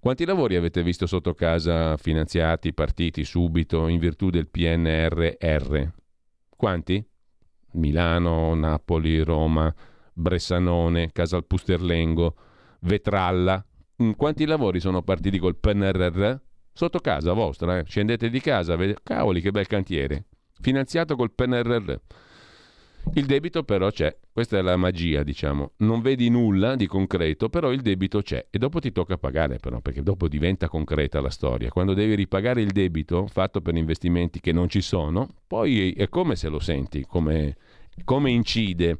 quanti 0.00 0.24
lavori 0.24 0.56
avete 0.56 0.82
visto 0.82 1.06
sotto 1.06 1.34
casa 1.34 1.96
finanziati, 1.98 2.74
partiti 2.74 3.22
subito 3.22 3.86
in 3.86 4.00
virtù 4.00 4.28
del 4.28 4.48
PNRR? 4.48 5.82
Quanti? 6.56 7.06
Milano, 7.74 8.56
Napoli, 8.56 9.20
Roma, 9.20 9.72
Bressanone, 10.12 11.12
Casalpusterlengo, 11.12 12.34
Vetralla. 12.80 13.64
Mm, 14.02 14.10
quanti 14.16 14.46
lavori 14.46 14.80
sono 14.80 15.00
partiti 15.02 15.38
col 15.38 15.54
PNRR? 15.54 16.48
Sotto 16.72 17.00
casa 17.00 17.32
vostra, 17.32 17.78
eh. 17.78 17.84
scendete 17.84 18.30
di 18.30 18.40
casa, 18.40 18.76
vedete, 18.76 19.00
cavoli 19.02 19.40
che 19.40 19.50
bel 19.50 19.66
cantiere, 19.66 20.24
finanziato 20.60 21.16
col 21.16 21.32
PNRR. 21.32 21.94
Il 23.14 23.26
debito 23.26 23.64
però 23.64 23.90
c'è, 23.90 24.14
questa 24.30 24.58
è 24.58 24.62
la 24.62 24.76
magia, 24.76 25.22
diciamo. 25.22 25.72
Non 25.78 26.00
vedi 26.00 26.28
nulla 26.28 26.76
di 26.76 26.86
concreto, 26.86 27.48
però 27.48 27.72
il 27.72 27.80
debito 27.80 28.22
c'è 28.22 28.46
e 28.50 28.58
dopo 28.58 28.78
ti 28.78 28.92
tocca 28.92 29.16
pagare 29.16 29.58
però, 29.58 29.80
perché 29.80 30.02
dopo 30.02 30.28
diventa 30.28 30.68
concreta 30.68 31.20
la 31.20 31.30
storia. 31.30 31.70
Quando 31.70 31.94
devi 31.94 32.14
ripagare 32.14 32.60
il 32.60 32.70
debito 32.70 33.26
fatto 33.26 33.60
per 33.62 33.74
investimenti 33.74 34.38
che 34.40 34.52
non 34.52 34.68
ci 34.68 34.80
sono, 34.80 35.28
poi 35.46 35.92
è 35.92 36.08
come 36.08 36.36
se 36.36 36.48
lo 36.48 36.60
senti, 36.60 37.04
come, 37.04 37.56
come 38.04 38.30
incide 38.30 38.98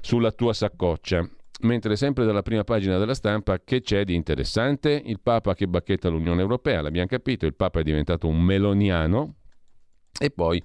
sulla 0.00 0.30
tua 0.30 0.54
saccoccia. 0.54 1.28
Mentre 1.64 1.96
sempre 1.96 2.26
dalla 2.26 2.42
prima 2.42 2.62
pagina 2.62 2.98
della 2.98 3.14
stampa, 3.14 3.58
che 3.58 3.80
c'è 3.80 4.04
di 4.04 4.14
interessante? 4.14 5.00
Il 5.02 5.20
Papa 5.20 5.54
che 5.54 5.66
bacchetta 5.66 6.10
l'Unione 6.10 6.42
Europea, 6.42 6.82
l'abbiamo 6.82 7.06
capito, 7.06 7.46
il 7.46 7.54
Papa 7.54 7.80
è 7.80 7.82
diventato 7.82 8.28
un 8.28 8.42
meloniano 8.42 9.36
e 10.18 10.30
poi 10.30 10.62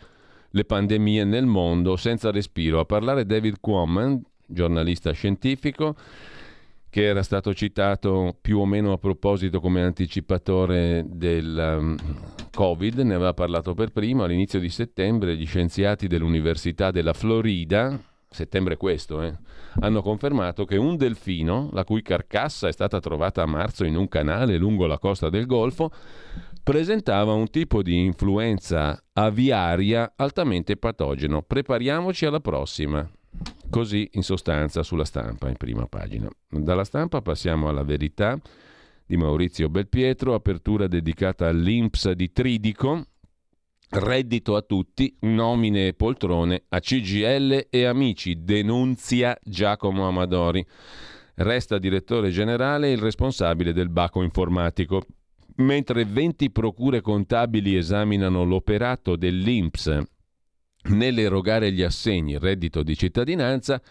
le 0.49 0.65
pandemie 0.65 1.23
nel 1.23 1.45
mondo 1.45 1.95
senza 1.95 2.31
respiro. 2.31 2.81
A 2.81 2.85
parlare 2.85 3.25
David 3.25 3.61
Quammen, 3.61 4.21
giornalista 4.45 5.11
scientifico, 5.11 5.95
che 6.89 7.05
era 7.05 7.23
stato 7.23 7.53
citato 7.53 8.35
più 8.41 8.59
o 8.59 8.65
meno 8.65 8.91
a 8.91 8.97
proposito 8.97 9.61
come 9.61 9.81
anticipatore 9.81 11.05
del 11.07 11.77
um, 11.79 11.97
Covid, 12.51 12.99
ne 12.99 13.13
aveva 13.13 13.33
parlato 13.33 13.73
per 13.73 13.91
primo 13.91 14.23
all'inizio 14.25 14.59
di 14.59 14.69
settembre, 14.69 15.37
gli 15.37 15.45
scienziati 15.45 16.07
dell'Università 16.07 16.91
della 16.91 17.13
Florida, 17.13 17.97
settembre 18.29 18.77
questo, 18.77 19.21
eh, 19.21 19.35
hanno 19.81 20.01
confermato 20.01 20.65
che 20.65 20.77
un 20.77 20.95
delfino, 20.95 21.69
la 21.73 21.83
cui 21.83 22.01
carcassa 22.01 22.67
è 22.67 22.71
stata 22.71 22.99
trovata 22.99 23.41
a 23.41 23.47
marzo 23.47 23.85
in 23.85 23.95
un 23.95 24.07
canale 24.07 24.57
lungo 24.57 24.85
la 24.85 24.99
costa 24.99 25.29
del 25.29 25.45
Golfo, 25.45 25.91
presentava 26.63 27.33
un 27.33 27.49
tipo 27.49 27.81
di 27.81 27.97
influenza 27.97 29.01
aviaria 29.13 30.13
altamente 30.15 30.77
patogeno. 30.77 31.41
Prepariamoci 31.41 32.25
alla 32.25 32.39
prossima. 32.39 33.09
Così 33.69 34.09
in 34.13 34.23
sostanza 34.23 34.83
sulla 34.83 35.05
stampa, 35.05 35.47
in 35.49 35.57
prima 35.57 35.85
pagina. 35.87 36.27
Dalla 36.47 36.83
stampa 36.83 37.21
passiamo 37.21 37.69
alla 37.69 37.83
verità 37.83 38.39
di 39.05 39.17
Maurizio 39.17 39.69
Belpietro, 39.69 40.35
apertura 40.35 40.87
dedicata 40.87 41.47
all'Inps 41.47 42.11
di 42.11 42.31
Tridico, 42.31 43.05
Reddito 43.91 44.55
a 44.55 44.61
tutti, 44.61 45.15
nomine 45.21 45.87
e 45.87 45.93
poltrone 45.95 46.65
a 46.69 46.79
CGL 46.79 47.69
e 47.71 47.85
amici, 47.85 48.43
denunzia 48.43 49.35
Giacomo 49.43 50.07
Amadori. 50.07 50.63
Resta 51.33 51.79
direttore 51.79 52.29
generale 52.29 52.91
il 52.91 52.99
responsabile 52.99 53.73
del 53.73 53.89
baco 53.89 54.21
informatico. 54.21 55.01
Mentre 55.55 56.05
20 56.05 56.51
procure 56.51 57.01
contabili 57.01 57.75
esaminano 57.75 58.43
l'operato 58.43 59.15
dell'INPS 59.15 60.03
nell'erogare 60.89 61.71
gli 61.71 61.81
assegni 61.81 62.37
reddito 62.37 62.83
di 62.83 62.95
cittadinanza, 62.95 63.81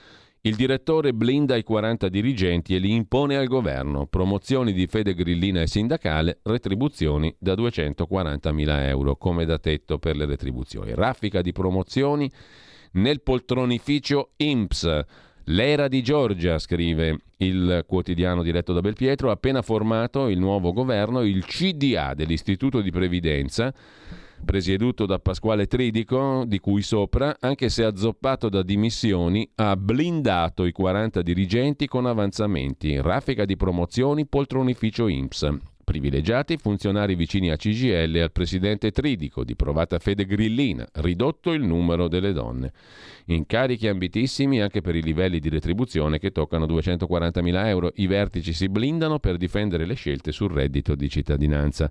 il 0.49 0.57
direttore 0.57 1.13
blinda 1.13 1.57
i 1.57 1.63
40 1.63 2.09
dirigenti 2.09 2.75
e 2.75 2.79
li 2.79 2.95
impone 2.95 3.37
al 3.37 3.47
governo. 3.47 4.07
Promozioni 4.07 4.73
di 4.73 4.87
fede 4.87 5.13
grillina 5.13 5.61
e 5.61 5.67
sindacale, 5.67 6.41
retribuzioni 6.43 7.35
da 7.39 7.53
240.000 7.53 8.87
euro 8.87 9.17
come 9.17 9.45
da 9.45 9.59
tetto 9.59 9.99
per 9.99 10.17
le 10.17 10.25
retribuzioni. 10.25 10.95
Raffica 10.95 11.43
di 11.43 11.53
promozioni 11.53 12.31
nel 12.93 13.21
poltronificio 13.21 14.31
IMPS. 14.37 15.05
L'era 15.45 15.87
di 15.87 16.03
Giorgia, 16.03 16.59
scrive 16.59 17.19
il 17.39 17.85
quotidiano 17.87 18.43
diretto 18.43 18.73
da 18.73 18.81
Belpietro, 18.81 19.31
appena 19.31 19.61
formato 19.61 20.29
il 20.29 20.39
nuovo 20.39 20.73
governo, 20.73 21.23
il 21.23 21.45
CDA 21.45 22.15
dell'Istituto 22.15 22.81
di 22.81 22.91
Previdenza 22.91 23.73
presieduto 24.45 25.07
da 25.07 25.19
Pasquale 25.19 25.67
Tridico, 25.67 26.45
di 26.47 26.59
cui 26.59 26.83
sopra, 26.83 27.37
anche 27.41 27.69
se 27.69 27.85
azzoppato 27.85 28.49
da 28.49 28.63
dimissioni, 28.63 29.49
ha 29.57 29.77
blindato 29.77 30.65
i 30.65 30.73
40 30.73 31.23
dirigenti 31.23 31.87
con 31.87 32.07
avanzamenti, 32.07 33.01
raffica 33.01 33.45
di 33.45 33.57
promozioni, 33.57 34.27
poltronificio 34.27 35.09
INPS. 35.09 35.57
privilegiati 35.89 36.59
funzionari 36.59 37.15
vicini 37.15 37.51
a 37.51 37.57
CGL 37.57 38.17
e 38.17 38.21
al 38.21 38.31
presidente 38.31 38.91
Tridico, 38.91 39.43
di 39.43 39.57
provata 39.57 39.99
fede 39.99 40.27
grillina, 40.27 40.87
ridotto 40.97 41.53
il 41.53 41.63
numero 41.63 42.09
delle 42.09 42.35
donne. 42.35 42.73
Incarichi 43.27 43.89
ambitissimi 43.89 44.61
anche 44.61 44.83
per 44.83 44.97
i 44.97 45.03
livelli 45.03 45.39
di 45.39 45.49
retribuzione 45.49 46.19
che 46.19 46.31
toccano 46.31 46.67
240.000 46.67 47.67
euro. 47.69 47.93
I 47.95 48.07
vertici 48.07 48.53
si 48.53 48.69
blindano 48.69 49.19
per 49.19 49.39
difendere 49.39 49.87
le 49.87 49.95
scelte 49.95 50.31
sul 50.31 50.51
reddito 50.51 50.95
di 50.95 51.09
cittadinanza. 51.09 51.91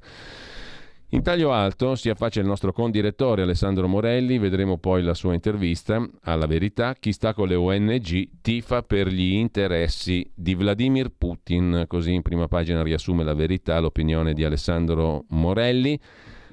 In 1.12 1.24
taglio 1.24 1.54
alto 1.54 1.96
si 1.96 2.10
affaccia 2.10 2.42
il 2.42 2.46
nostro 2.46 2.74
condirettore 2.74 3.44
Alessandro 3.44 3.88
Morelli, 3.88 4.40
vedremo 4.40 4.78
poi 4.78 5.02
la 5.04 5.14
sua 5.14 5.34
intervista 5.34 6.06
alla 6.24 6.48
verità. 6.48 6.96
Chi 7.00 7.14
sta 7.14 7.34
con 7.34 7.48
le 7.48 7.56
ONG 7.56 8.42
tifa 8.42 8.84
per 8.84 9.08
gli 9.08 9.36
interessi 9.36 10.30
di 10.36 10.54
Vladimir 10.54 11.14
Putin, 11.18 11.86
così 11.88 12.14
in 12.14 12.24
prima 12.24 12.50
pagina 12.50 12.84
riassume 12.84 13.24
la 13.24 13.34
verità 13.34 13.80
l'opinione 13.80 14.34
di 14.34 14.44
Alessandro 14.44 15.24
Morelli. 15.30 15.98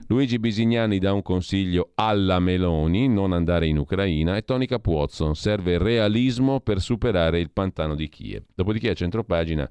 Luigi 0.06 0.38
Bisignani 0.38 1.00
dà 1.00 1.12
un 1.12 1.22
consiglio 1.22 1.90
alla 1.96 2.38
Meloni, 2.38 3.08
non 3.08 3.32
andare 3.32 3.66
in 3.66 3.76
Ucraina, 3.76 4.36
e 4.36 4.42
Tony 4.42 4.66
Capuozzo, 4.66 5.34
serve 5.34 5.78
realismo 5.78 6.60
per 6.60 6.80
superare 6.80 7.40
il 7.40 7.50
pantano 7.50 7.96
di 7.96 8.08
Kiev. 8.08 8.44
Dopodiché 8.54 8.90
a 8.90 8.94
centropagina 8.94 9.68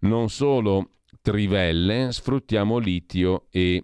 non 0.00 0.30
solo 0.30 0.92
trivelle, 1.20 2.10
sfruttiamo 2.10 2.78
litio 2.78 3.48
e 3.50 3.82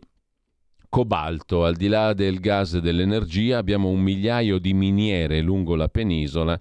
cobalto. 0.95 1.65
Al 1.65 1.75
di 1.75 1.89
là 1.89 2.13
del 2.13 2.39
gas 2.39 2.75
e 2.75 2.81
dell'energia 2.81 3.59
abbiamo 3.59 3.89
un 3.89 4.01
migliaio 4.01 4.59
di 4.59 4.73
miniere 4.75 5.41
lungo 5.41 5.75
la 5.75 5.89
penisola 5.89 6.57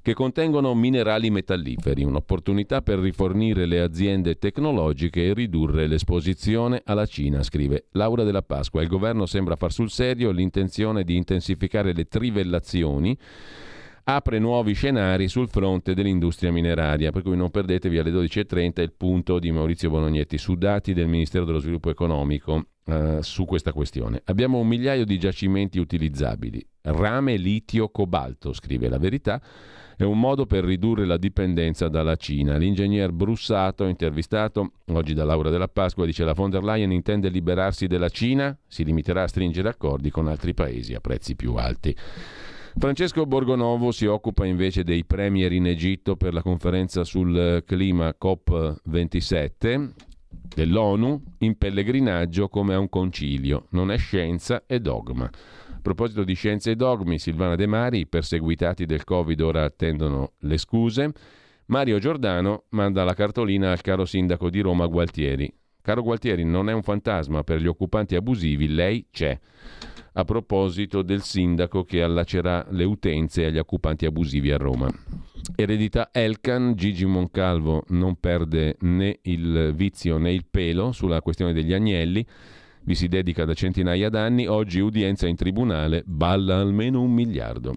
che 0.00 0.14
contengono 0.14 0.74
minerali 0.74 1.28
metalliferi, 1.28 2.02
un'opportunità 2.02 2.80
per 2.80 2.98
rifornire 2.98 3.66
le 3.66 3.80
aziende 3.80 4.38
tecnologiche 4.38 5.26
e 5.26 5.34
ridurre 5.34 5.86
l'esposizione 5.86 6.80
alla 6.86 7.04
Cina, 7.04 7.42
scrive 7.42 7.88
Laura 7.90 8.24
della 8.24 8.40
Pasqua. 8.40 8.80
Il 8.80 8.88
governo 8.88 9.26
sembra 9.26 9.54
far 9.54 9.70
sul 9.70 9.90
serio 9.90 10.30
l'intenzione 10.30 11.04
di 11.04 11.16
intensificare 11.16 11.92
le 11.92 12.04
trivellazioni 12.06 13.18
apre 14.04 14.38
nuovi 14.38 14.72
scenari 14.72 15.28
sul 15.28 15.48
fronte 15.48 15.92
dell'industria 15.92 16.50
mineraria, 16.50 17.10
per 17.10 17.20
cui 17.20 17.36
non 17.36 17.50
perdetevi 17.50 17.98
alle 17.98 18.12
12.30 18.12 18.80
il 18.80 18.92
punto 18.96 19.38
di 19.38 19.52
Maurizio 19.52 19.90
Bonognetti 19.90 20.38
su 20.38 20.54
dati 20.54 20.94
del 20.94 21.06
Ministero 21.06 21.44
dello 21.44 21.58
Sviluppo 21.58 21.90
Economico 21.90 22.68
eh, 22.86 23.18
su 23.22 23.44
questa 23.44 23.72
questione. 23.72 24.20
Abbiamo 24.26 24.58
un 24.58 24.68
migliaio 24.68 25.04
di 25.04 25.18
giacimenti 25.18 25.78
utilizzabili. 25.78 26.64
Rame, 26.82 27.36
litio, 27.36 27.88
cobalto, 27.88 28.52
scrive 28.52 28.88
la 28.88 28.98
verità. 28.98 29.40
È 29.96 30.02
un 30.02 30.18
modo 30.18 30.44
per 30.44 30.64
ridurre 30.64 31.06
la 31.06 31.16
dipendenza 31.16 31.88
dalla 31.88 32.16
Cina. 32.16 32.56
L'ingegner 32.56 33.12
Brussato, 33.12 33.86
intervistato 33.86 34.72
oggi 34.88 35.14
da 35.14 35.24
Laura 35.24 35.50
della 35.50 35.68
Pasqua, 35.68 36.04
dice 36.04 36.24
la 36.24 36.34
von 36.34 36.50
der 36.50 36.64
Leyen 36.64 36.90
intende 36.90 37.28
liberarsi 37.28 37.86
della 37.86 38.08
Cina, 38.08 38.56
si 38.66 38.84
limiterà 38.84 39.22
a 39.22 39.28
stringere 39.28 39.68
accordi 39.68 40.10
con 40.10 40.28
altri 40.28 40.52
paesi 40.52 40.94
a 40.94 41.00
prezzi 41.00 41.36
più 41.36 41.54
alti. 41.54 41.96
Francesco 42.76 43.24
Borgonovo 43.24 43.92
si 43.92 44.04
occupa 44.04 44.44
invece 44.44 44.82
dei 44.82 45.04
premier 45.04 45.52
in 45.52 45.68
Egitto 45.68 46.16
per 46.16 46.34
la 46.34 46.42
conferenza 46.42 47.04
sul 47.04 47.62
clima 47.64 48.14
COP27 48.20 49.92
dell'ONU 50.54 51.22
in 51.38 51.58
pellegrinaggio 51.58 52.48
come 52.48 52.74
a 52.74 52.78
un 52.78 52.88
concilio. 52.88 53.66
Non 53.70 53.90
è 53.90 53.98
scienza, 53.98 54.62
è 54.66 54.78
dogma. 54.78 55.24
A 55.24 55.80
proposito 55.82 56.24
di 56.24 56.34
scienze 56.34 56.70
e 56.70 56.76
dogmi, 56.76 57.18
Silvana 57.18 57.56
De 57.56 57.66
Mari, 57.66 58.00
i 58.00 58.06
perseguitati 58.06 58.86
del 58.86 59.04
Covid 59.04 59.40
ora 59.40 59.64
attendono 59.64 60.32
le 60.40 60.56
scuse. 60.56 61.12
Mario 61.66 61.98
Giordano 61.98 62.64
manda 62.70 63.04
la 63.04 63.14
cartolina 63.14 63.70
al 63.70 63.80
caro 63.80 64.04
sindaco 64.04 64.50
di 64.50 64.60
Roma 64.60 64.86
Gualtieri. 64.86 65.52
Caro 65.82 66.02
Gualtieri, 66.02 66.44
non 66.44 66.70
è 66.70 66.72
un 66.72 66.82
fantasma 66.82 67.42
per 67.42 67.60
gli 67.60 67.66
occupanti 67.66 68.14
abusivi, 68.14 68.68
lei 68.68 69.06
c'è. 69.10 69.38
A 70.16 70.24
proposito 70.24 71.02
del 71.02 71.22
sindaco 71.22 71.82
che 71.82 72.00
allacerà 72.00 72.64
le 72.70 72.84
utenze 72.84 73.46
agli 73.46 73.58
occupanti 73.58 74.06
abusivi 74.06 74.52
a 74.52 74.56
Roma. 74.56 74.88
Eredità 75.56 76.10
Elkan, 76.12 76.74
Gigi 76.76 77.04
Moncalvo 77.04 77.82
non 77.88 78.20
perde 78.20 78.76
né 78.82 79.18
il 79.22 79.72
vizio 79.74 80.16
né 80.18 80.32
il 80.32 80.46
pelo 80.48 80.92
sulla 80.92 81.20
questione 81.20 81.52
degli 81.52 81.72
agnelli, 81.72 82.24
vi 82.84 82.94
si 82.94 83.08
dedica 83.08 83.44
da 83.44 83.54
centinaia 83.54 84.08
d'anni, 84.08 84.46
oggi 84.46 84.78
udienza 84.78 85.26
in 85.26 85.34
tribunale, 85.34 86.04
balla 86.06 86.60
almeno 86.60 87.00
un 87.00 87.12
miliardo. 87.12 87.74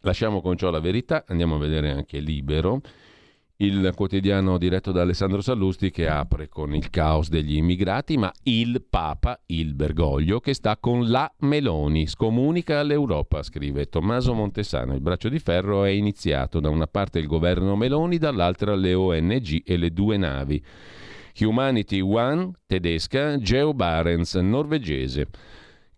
Lasciamo 0.00 0.42
con 0.42 0.58
ciò 0.58 0.68
la 0.68 0.80
verità, 0.80 1.24
andiamo 1.26 1.54
a 1.54 1.58
vedere 1.58 1.92
anche 1.92 2.18
Libero 2.18 2.82
il 3.56 3.92
quotidiano 3.94 4.58
diretto 4.58 4.90
da 4.90 5.02
Alessandro 5.02 5.40
Sallusti 5.40 5.90
che 5.90 6.08
apre 6.08 6.48
con 6.48 6.74
il 6.74 6.90
caos 6.90 7.28
degli 7.28 7.56
immigrati, 7.56 8.16
ma 8.16 8.32
il 8.44 8.82
Papa, 8.88 9.40
il 9.46 9.74
Bergoglio, 9.74 10.40
che 10.40 10.54
sta 10.54 10.76
con 10.78 11.08
la 11.08 11.32
Meloni, 11.40 12.06
scomunica 12.06 12.80
all'Europa, 12.80 13.42
scrive 13.42 13.86
Tommaso 13.86 14.34
Montesano. 14.34 14.94
Il 14.94 15.00
braccio 15.00 15.28
di 15.28 15.38
ferro 15.38 15.84
è 15.84 15.90
iniziato 15.90 16.58
da 16.58 16.70
una 16.70 16.86
parte 16.86 17.18
il 17.18 17.26
governo 17.26 17.76
Meloni, 17.76 18.18
dall'altra 18.18 18.74
le 18.74 18.94
ONG 18.94 19.62
e 19.64 19.76
le 19.76 19.90
due 19.90 20.16
navi. 20.16 20.62
Humanity 21.40 22.00
One, 22.00 22.50
tedesca, 22.66 23.38
Geo 23.38 23.72
Barents, 23.74 24.34
norvegese. 24.34 25.28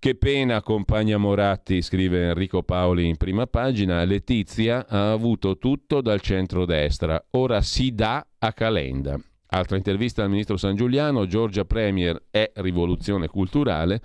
Che 0.05 0.17
pena, 0.17 0.61
compagna 0.61 1.17
Moratti, 1.17 1.81
scrive 1.81 2.27
Enrico 2.27 2.63
Paoli 2.63 3.09
in 3.09 3.17
prima 3.17 3.47
pagina. 3.47 4.05
Letizia 4.05 4.87
ha 4.87 5.13
avuto 5.13 5.57
tutto 5.57 6.03
dal 6.03 6.21
centro-destra, 6.21 7.29
ora 7.31 7.63
si 7.63 7.95
dà 7.95 8.23
a 8.39 8.53
Calenda. 8.53 9.19
Altra 9.47 9.79
intervista 9.79 10.23
al 10.23 10.29
ministro 10.29 10.59
San 10.59 10.77
Giuliano, 10.77 11.25
Giorgia 11.25 11.65
Premier 11.65 12.23
è 12.29 12.53
rivoluzione 12.57 13.29
culturale. 13.29 14.03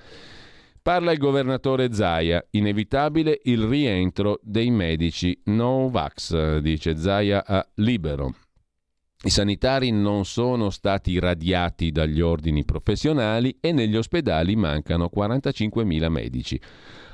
Parla 0.81 1.11
il 1.11 1.17
governatore 1.17 1.91
Zaia, 1.91 2.47
inevitabile 2.51 3.37
il 3.43 3.63
rientro 3.63 4.39
dei 4.41 4.71
medici 4.71 5.37
Novax, 5.47 6.59
dice 6.59 6.95
Zaia 6.95 7.45
a 7.45 7.67
Libero. 7.73 8.35
I 9.21 9.29
sanitari 9.29 9.91
non 9.91 10.23
sono 10.23 10.69
stati 10.69 11.19
radiati 11.19 11.91
dagli 11.91 12.21
ordini 12.21 12.63
professionali 12.63 13.57
e 13.59 13.73
negli 13.73 13.97
ospedali 13.97 14.55
mancano 14.55 15.09
45.000 15.13 16.07
medici. 16.07 16.61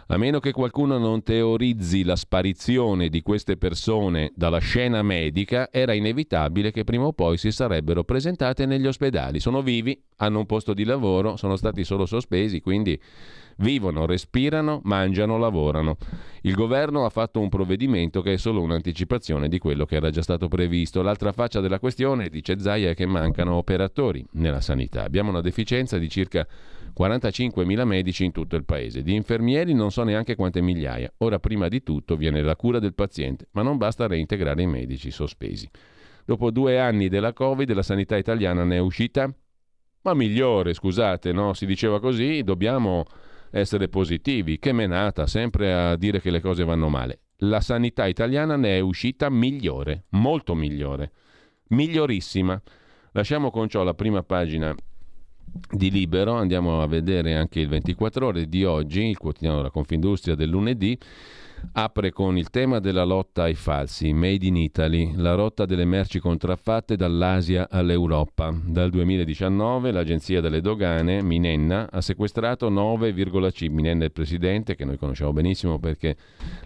A 0.10 0.18
meno 0.18 0.40
che 0.40 0.52
qualcuno 0.52 1.00
non 1.00 1.24
teorizzi 1.24 2.04
la 2.04 2.16
sparizione 2.16 3.10
di 3.10 3.24
queste 3.24 3.58
persone 3.58 4.32
dalla 4.36 4.60
scena 4.60 5.02
medica, 5.02 5.72
era 5.72 5.94
inevitabile 5.94 6.70
che 6.70 6.84
prima 6.84 7.06
o 7.06 7.14
poi 7.14 7.40
si 7.40 7.52
sarebbero 7.52 8.04
presentate 8.04 8.68
negli 8.68 8.86
ospedali. 8.86 9.40
Sono 9.40 9.64
vivi, 9.64 10.00
hanno 10.18 10.38
un 10.38 10.46
posto 10.46 10.76
di 10.76 10.84
lavoro, 10.84 11.38
sono 11.38 11.56
stati 11.56 11.84
solo 11.84 12.06
sospesi, 12.06 12.62
quindi 12.62 13.02
Vivono, 13.58 14.06
respirano, 14.06 14.82
mangiano, 14.84 15.38
lavorano. 15.38 15.98
Il 16.42 16.54
governo 16.54 17.06
ha 17.06 17.10
fatto 17.10 17.40
un 17.40 17.50
provvedimento 17.50 18.22
che 18.22 18.34
è 18.34 18.38
solo 18.38 18.62
un'anticipazione 18.62 19.48
di 19.48 19.60
quello 19.60 19.86
che 19.86 19.96
era 19.96 20.10
già 20.10 20.22
stato 20.22 20.48
previsto. 20.48 21.02
L'altra 21.02 21.32
faccia 21.32 21.62
della 21.62 21.80
questione, 21.80 22.30
dice 22.30 22.60
Zaia, 22.60 22.90
è 22.90 22.96
che 22.96 23.06
mancano 23.06 23.56
operatori 23.56 24.26
nella 24.34 24.62
sanità. 24.62 25.04
Abbiamo 25.04 25.30
una 25.30 25.42
deficienza 25.42 25.98
di 25.98 26.10
circa 26.10 26.46
45.000 26.98 27.84
medici 27.84 28.26
in 28.26 28.32
tutto 28.32 28.56
il 28.56 28.66
paese. 28.66 29.04
Di 29.04 29.16
infermieri 29.16 29.74
non 29.74 29.92
so 29.92 30.04
neanche 30.04 30.36
quante 30.36 30.62
migliaia. 30.62 31.12
Ora, 31.20 31.40
prima 31.40 31.68
di 31.68 31.82
tutto, 31.82 32.18
viene 32.18 32.42
la 32.42 32.56
cura 32.56 32.80
del 32.80 32.94
paziente, 32.94 33.48
ma 33.52 33.62
non 33.62 33.78
basta 33.78 34.08
reintegrare 34.08 34.62
i 34.62 34.68
medici 34.68 35.12
sospesi. 35.12 35.70
Dopo 36.26 36.52
due 36.52 36.80
anni 36.80 37.08
della 37.08 37.34
Covid, 37.34 37.72
la 37.72 37.84
sanità 37.84 38.18
italiana 38.18 38.64
ne 38.64 38.78
è 38.78 38.80
uscita, 38.80 39.32
ma 40.02 40.14
migliore, 40.14 40.74
scusate, 40.74 41.32
no? 41.32 41.54
Si 41.54 41.66
diceva 41.66 42.00
così, 42.00 42.44
dobbiamo 42.44 43.06
essere 43.60 43.88
positivi. 43.88 44.60
Che 44.60 44.74
menata, 44.74 45.28
sempre 45.28 45.74
a 45.74 45.96
dire 45.96 46.20
che 46.20 46.30
le 46.30 46.42
cose 46.42 46.66
vanno 46.66 46.90
male. 46.90 47.22
La 47.40 47.62
sanità 47.62 48.06
italiana 48.06 48.58
ne 48.58 48.78
è 48.78 48.80
uscita 48.80 49.30
migliore, 49.30 50.06
molto 50.10 50.56
migliore, 50.56 51.12
migliorissima. 51.70 52.62
Lasciamo 53.12 53.52
con 53.52 53.70
ciò 53.70 53.84
la 53.84 53.94
prima 53.94 54.24
pagina 54.24 54.76
di 55.72 55.90
Libero, 55.90 56.34
andiamo 56.34 56.82
a 56.82 56.88
vedere 56.88 57.36
anche 57.36 57.62
il 57.62 57.70
24 57.70 58.28
ore 58.28 58.50
di 58.50 58.66
oggi, 58.66 59.08
il 59.08 59.18
quotidiano 59.18 59.58
della 59.58 59.70
Confindustria 59.70 60.36
del 60.36 60.50
lunedì 60.50 60.98
apre 61.74 62.12
con 62.12 62.38
il 62.38 62.50
tema 62.50 62.80
della 62.80 63.04
lotta 63.04 63.44
ai 63.44 63.56
falsi, 63.56 64.14
Made 64.14 64.46
in 64.46 64.56
Italy, 64.56 65.14
la 65.16 65.36
rotta 65.36 65.66
delle 65.66 65.86
merci 65.86 66.20
contraffatte 66.20 66.96
dall'Asia 66.96 67.68
all'Europa. 67.70 68.54
Dal 68.64 68.90
2019 68.90 69.92
l'agenzia 69.92 70.42
delle 70.42 70.62
dogane, 70.62 71.22
Minenna, 71.22 71.90
ha 71.92 72.02
sequestrato 72.02 72.70
9,5, 72.70 73.72
Minenna 73.72 74.04
è 74.04 74.06
il 74.06 74.12
presidente, 74.12 74.76
che 74.76 74.86
noi 74.86 74.98
conosciamo 74.98 75.34
benissimo 75.34 75.80
perché 75.80 76.16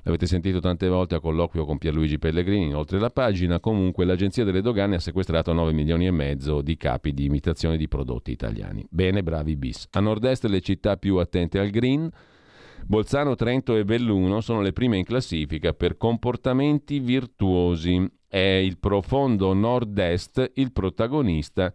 l'avete 0.04 0.26
sentito 0.26 0.60
tante 0.60 0.88
volte 0.88 1.16
a 1.16 1.20
colloquio 1.20 1.66
con 1.66 1.78
Pierluigi 1.78 2.20
Pellegrini, 2.20 2.74
oltre 2.74 3.00
la 3.00 3.10
pagina, 3.10 3.60
comunque 3.60 4.06
l'agenzia 4.06 4.44
delle 4.44 4.62
dogane 4.62 4.96
ha 4.96 5.00
sequestrato 5.00 5.54
9 5.54 5.72
milioni 5.74 6.08
e 6.08 6.12
mezzo 6.12 6.62
di 6.62 6.78
capi 6.78 7.14
di 7.14 7.26
imitazione 7.26 7.78
di 7.78 7.88
prodotti 7.88 8.32
italiani. 8.32 8.86
Bene, 8.90 9.24
bravi 9.24 9.56
bis. 9.56 9.88
A 9.92 10.00
nord-est 10.00 10.46
le 10.46 10.62
città 10.62 10.98
più 10.98 11.18
attente 11.18 11.60
al 11.60 11.70
green, 11.70 12.10
Bolzano, 12.90 13.36
Trento 13.36 13.76
e 13.76 13.86
Belluno 13.86 14.42
sono 14.42 14.62
le 14.62 14.74
prime 14.74 14.98
in 14.98 15.04
classifica 15.04 15.74
per 15.74 15.96
comportamenti 15.96 16.98
virtuosi. 16.98 18.04
È 18.28 18.40
il 18.40 18.80
profondo 18.80 19.54
nord-est 19.54 20.54
il 20.56 20.72
protagonista 20.72 21.72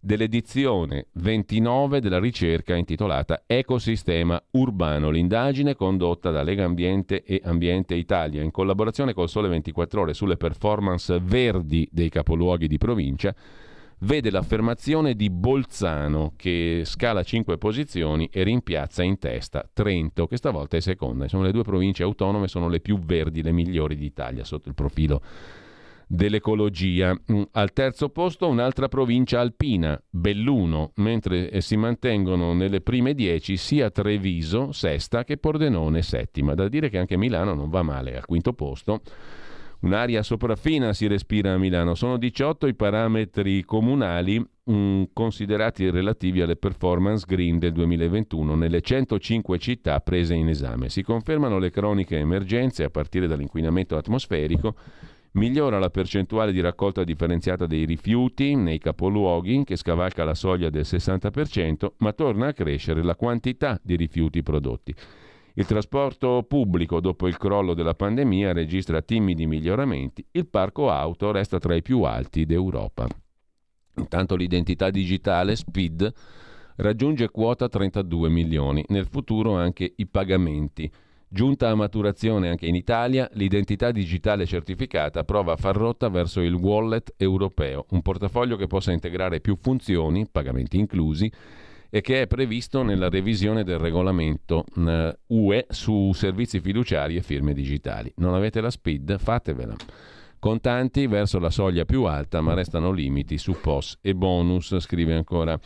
dell'edizione 0.00 1.06
29 1.12 2.00
della 2.00 2.18
ricerca 2.18 2.74
intitolata 2.74 3.44
Ecosistema 3.46 4.42
urbano, 4.50 5.10
l'indagine 5.10 5.76
condotta 5.76 6.32
da 6.32 6.42
Lega 6.42 6.64
Ambiente 6.64 7.22
e 7.22 7.40
Ambiente 7.44 7.94
Italia 7.94 8.42
in 8.42 8.50
collaborazione 8.50 9.14
col 9.14 9.28
Sole 9.28 9.46
24 9.46 10.00
ore 10.00 10.14
sulle 10.14 10.36
performance 10.36 11.16
verdi 11.22 11.88
dei 11.92 12.08
capoluoghi 12.08 12.66
di 12.66 12.76
provincia 12.76 13.32
vede 14.00 14.30
l'affermazione 14.30 15.14
di 15.14 15.30
Bolzano 15.30 16.32
che 16.36 16.82
scala 16.84 17.22
5 17.22 17.56
posizioni 17.58 18.28
e 18.30 18.42
rimpiazza 18.42 19.02
in 19.02 19.18
testa 19.18 19.68
Trento, 19.72 20.26
che 20.26 20.36
stavolta 20.36 20.76
è 20.76 20.80
seconda. 20.80 21.28
Sono 21.28 21.44
le 21.44 21.52
due 21.52 21.62
province 21.62 22.02
autonome, 22.02 22.48
sono 22.48 22.68
le 22.68 22.80
più 22.80 22.98
verdi, 22.98 23.42
le 23.42 23.52
migliori 23.52 23.96
d'Italia 23.96 24.44
sotto 24.44 24.68
il 24.68 24.74
profilo 24.74 25.22
dell'ecologia. 26.06 27.18
Mm, 27.32 27.42
al 27.52 27.72
terzo 27.72 28.08
posto 28.10 28.48
un'altra 28.48 28.88
provincia 28.88 29.40
alpina, 29.40 30.00
Belluno, 30.08 30.92
mentre 30.96 31.50
eh, 31.50 31.60
si 31.60 31.76
mantengono 31.76 32.52
nelle 32.52 32.80
prime 32.80 33.14
dieci 33.14 33.56
sia 33.56 33.90
Treviso, 33.90 34.72
sesta, 34.72 35.24
che 35.24 35.36
Pordenone, 35.36 36.02
settima. 36.02 36.54
Da 36.54 36.68
dire 36.68 36.88
che 36.88 36.98
anche 36.98 37.16
Milano 37.16 37.54
non 37.54 37.70
va 37.70 37.82
male, 37.82 38.16
al 38.16 38.26
quinto 38.26 38.52
posto. 38.52 39.00
Un'aria 39.80 40.22
sopraffina 40.22 40.92
si 40.92 41.06
respira 41.06 41.52
a 41.52 41.58
Milano. 41.58 41.94
Sono 41.94 42.16
18 42.16 42.66
i 42.66 42.74
parametri 42.74 43.62
comunali 43.64 44.38
mh, 44.38 44.72
mm, 44.72 45.02
considerati 45.12 45.90
relativi 45.90 46.40
alle 46.40 46.56
performance 46.56 47.24
green 47.26 47.58
del 47.58 47.72
2021 47.72 48.54
nelle 48.54 48.80
105 48.80 49.58
città 49.58 50.00
prese 50.00 50.34
in 50.34 50.48
esame. 50.48 50.88
Si 50.88 51.02
confermano 51.02 51.58
le 51.58 51.70
croniche 51.70 52.18
emergenze 52.18 52.84
a 52.84 52.90
partire 52.90 53.26
dall'inquinamento 53.26 53.96
atmosferico 53.96 54.74
Migliora 55.36 55.78
la 55.78 55.90
percentuale 55.90 56.50
di 56.50 56.62
raccolta 56.62 57.04
differenziata 57.04 57.66
dei 57.66 57.84
rifiuti 57.84 58.54
nei 58.54 58.78
capoluoghi, 58.78 59.64
che 59.64 59.76
scavalca 59.76 60.24
la 60.24 60.32
soglia 60.32 60.70
del 60.70 60.84
60%, 60.86 61.92
ma 61.98 62.12
torna 62.14 62.48
a 62.48 62.52
crescere 62.54 63.02
la 63.02 63.14
quantità 63.16 63.78
di 63.82 63.96
rifiuti 63.96 64.42
prodotti. 64.42 64.94
Il 65.58 65.64
trasporto 65.64 66.44
pubblico, 66.46 67.00
dopo 67.00 67.26
il 67.26 67.38
crollo 67.38 67.72
della 67.72 67.94
pandemia, 67.94 68.52
registra 68.52 69.00
timidi 69.00 69.46
miglioramenti. 69.46 70.22
Il 70.32 70.48
parco 70.48 70.90
auto 70.90 71.32
resta 71.32 71.58
tra 71.58 71.74
i 71.74 71.80
più 71.80 72.02
alti 72.02 72.44
d'Europa. 72.44 73.08
Intanto 73.96 74.36
l'identità 74.36 74.90
digitale, 74.90 75.56
SPID, 75.56 76.12
raggiunge 76.76 77.30
quota 77.30 77.70
32 77.70 78.28
milioni. 78.28 78.84
Nel 78.88 79.06
futuro 79.06 79.56
anche 79.56 79.90
i 79.96 80.06
pagamenti. 80.06 80.92
Giunta 81.26 81.70
a 81.70 81.74
maturazione 81.74 82.50
anche 82.50 82.66
in 82.66 82.74
Italia, 82.74 83.26
l'identità 83.32 83.92
digitale 83.92 84.44
certificata 84.44 85.24
prova 85.24 85.54
a 85.54 85.56
far 85.56 85.74
rotta 85.74 86.10
verso 86.10 86.42
il 86.42 86.52
wallet 86.52 87.14
europeo, 87.16 87.86
un 87.92 88.02
portafoglio 88.02 88.56
che 88.56 88.66
possa 88.66 88.92
integrare 88.92 89.40
più 89.40 89.56
funzioni, 89.58 90.28
pagamenti 90.30 90.78
inclusi, 90.78 91.32
e 91.90 92.00
che 92.00 92.22
è 92.22 92.26
previsto 92.26 92.82
nella 92.82 93.08
revisione 93.08 93.64
del 93.64 93.78
regolamento 93.78 94.64
eh, 94.76 95.18
UE 95.26 95.66
su 95.68 96.12
servizi 96.12 96.60
fiduciari 96.60 97.16
e 97.16 97.22
firme 97.22 97.52
digitali. 97.52 98.12
Non 98.16 98.34
avete 98.34 98.60
la 98.60 98.70
SPID? 98.70 99.18
Fatevela. 99.18 99.74
Contanti 100.38 101.06
verso 101.06 101.38
la 101.38 101.50
soglia 101.50 101.84
più 101.84 102.04
alta, 102.04 102.40
ma 102.40 102.54
restano 102.54 102.92
limiti 102.92 103.38
su 103.38 103.56
POS 103.60 103.98
e 104.00 104.14
bonus, 104.14 104.78
scrive 104.78 105.14
ancora 105.14 105.58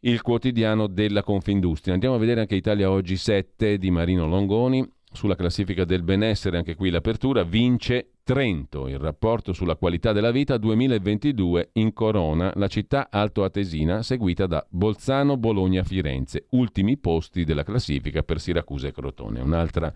il 0.00 0.22
quotidiano 0.22 0.86
della 0.86 1.22
Confindustria. 1.22 1.94
Andiamo 1.94 2.14
a 2.14 2.18
vedere 2.18 2.40
anche 2.40 2.54
Italia 2.54 2.90
Oggi 2.90 3.16
7 3.16 3.78
di 3.78 3.90
Marino 3.90 4.26
Longoni. 4.26 4.88
Sulla 5.12 5.34
classifica 5.34 5.84
del 5.84 6.04
benessere, 6.04 6.56
anche 6.56 6.76
qui 6.76 6.88
l'apertura, 6.88 7.42
vince 7.42 8.12
Trento, 8.22 8.86
il 8.86 9.00
rapporto 9.00 9.52
sulla 9.52 9.74
qualità 9.74 10.12
della 10.12 10.30
vita 10.30 10.56
2022 10.56 11.70
in 11.74 11.92
Corona, 11.92 12.52
la 12.54 12.68
città 12.68 13.08
altoatesina, 13.10 14.04
seguita 14.04 14.46
da 14.46 14.64
Bolzano, 14.70 15.36
Bologna, 15.36 15.82
Firenze, 15.82 16.46
ultimi 16.50 16.96
posti 16.96 17.42
della 17.42 17.64
classifica 17.64 18.22
per 18.22 18.38
Siracusa 18.38 18.86
e 18.86 18.92
Crotone. 18.92 19.40
Un'altra 19.40 19.92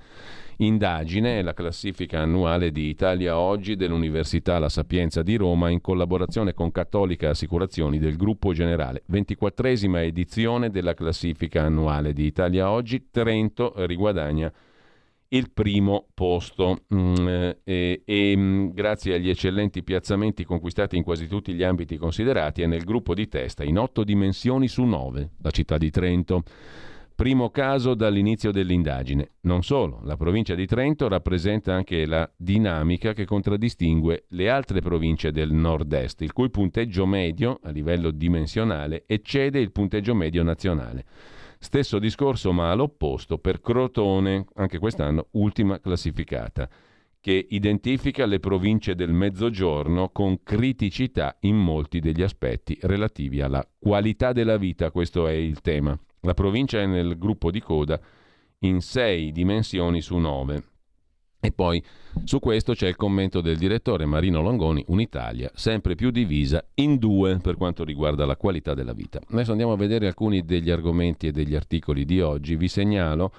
indagine 0.57 1.39
è 1.39 1.43
la 1.43 1.55
classifica 1.55 2.19
annuale 2.19 2.73
di 2.73 2.89
Italia 2.89 3.39
Oggi 3.39 3.77
dell'Università 3.77 4.59
La 4.59 4.69
Sapienza 4.69 5.23
di 5.23 5.37
Roma 5.37 5.71
in 5.71 5.81
collaborazione 5.81 6.55
con 6.55 6.73
Cattolica 6.73 7.29
Assicurazioni 7.31 8.01
del 8.01 8.17
Gruppo 8.17 8.53
Generale. 8.53 9.05
24esima 9.09 10.03
edizione 10.03 10.71
della 10.71 10.95
classifica 10.95 11.63
annuale 11.63 12.13
di 12.13 12.25
Italia 12.25 12.69
Oggi, 12.69 13.11
Trento 13.13 13.75
riguadagna 13.77 14.53
il 15.35 15.51
primo 15.53 16.07
posto 16.15 16.83
mm, 16.95 17.29
e, 17.65 18.03
e 18.05 18.35
mm, 18.37 18.69
grazie 18.71 19.15
agli 19.15 19.29
eccellenti 19.29 19.83
piazzamenti 19.83 20.45
conquistati 20.45 20.97
in 20.97 21.03
quasi 21.03 21.27
tutti 21.27 21.53
gli 21.55 21.63
ambiti 21.63 21.97
considerati 21.97 22.63
è 22.63 22.67
nel 22.67 22.85
gruppo 22.85 23.15
di 23.15 23.29
testa 23.29 23.65
in 23.65 23.79
otto 23.79 24.05
dimensioni 24.05 24.69
su 24.69 24.85
nove, 24.85 25.33
la 25.43 25.51
città 25.51 25.77
di 25.77 25.91
Trento. 25.91 26.43
Primo 27.17 27.51
caso 27.51 27.95
dall'inizio 27.95 28.51
dell'indagine. 28.51 29.35
Non 29.43 29.63
solo, 29.63 30.01
la 30.03 30.17
provincia 30.17 30.57
di 30.57 30.67
Trento 30.67 31.07
rappresenta 31.07 31.73
anche 31.73 32.07
la 32.07 32.29
dinamica 32.37 33.13
che 33.13 33.25
contraddistingue 33.25 34.25
le 34.31 34.51
altre 34.51 34.81
province 34.81 35.31
del 35.31 35.53
nord-est, 35.53 36.23
il 36.23 36.33
cui 36.33 36.51
punteggio 36.51 37.07
medio 37.07 37.61
a 37.63 37.71
livello 37.71 38.11
dimensionale 38.11 39.05
eccede 39.07 39.61
il 39.61 39.71
punteggio 39.71 40.13
medio 40.15 40.43
nazionale. 40.43 41.05
Stesso 41.65 41.99
discorso 41.99 42.53
ma 42.53 42.71
all'opposto 42.71 43.39
per 43.39 43.63
Crotone, 43.63 44.45
anche 44.57 44.79
quest'anno 44.79 45.29
ultima 45.31 45.81
classificata, 45.81 46.69
che 47.19 47.47
identifica 47.49 48.27
le 48.27 48.39
province 48.39 48.95
del 48.95 49.15
Mezzogiorno 49.15 50.11
con 50.11 50.43
criticità 50.43 51.39
in 51.41 51.57
molti 51.57 52.01
degli 52.01 52.23
aspetti 52.23 52.77
relativi 52.83 53.41
alla 53.41 53.67
qualità 53.79 54.33
della 54.33 54.59
vita, 54.59 54.91
questo 54.91 55.27
è 55.27 55.33
il 55.33 55.63
tema. 55.63 55.99
La 56.21 56.35
provincia 56.35 56.83
è 56.83 56.87
nel 56.87 57.17
gruppo 57.17 57.51
di 57.51 57.61
coda 57.61 57.99
in 58.59 58.83
sei 58.83 59.33
dimensioni 59.33 60.03
su 60.03 60.19
nove. 60.19 60.74
E 61.45 61.53
poi 61.53 61.85
su 62.25 62.39
questo 62.39 62.73
c'è 62.73 62.89
il 62.89 62.97
commento 62.97 63.43
del 63.43 63.59
direttore 63.59 64.07
Marino 64.07 64.41
Longoni, 64.41 64.83
un'Italia 64.89 65.51
sempre 65.53 65.95
più 65.95 66.11
divisa 66.11 66.65
in 66.77 66.97
due 66.97 67.37
per 67.37 67.57
quanto 67.57 67.85
riguarda 67.85 68.25
la 68.25 68.39
qualità 68.39 68.73
della 68.73 68.95
vita. 68.95 69.21
Adesso 69.29 69.51
andiamo 69.51 69.73
a 69.73 69.77
vedere 69.77 70.07
alcuni 70.07 70.47
degli 70.47 70.71
argomenti 70.71 71.27
e 71.27 71.33
degli 71.33 71.55
articoli 71.55 72.07
di 72.07 72.23
oggi. 72.23 72.57
Vi 72.57 72.67
segnalo 72.67 73.31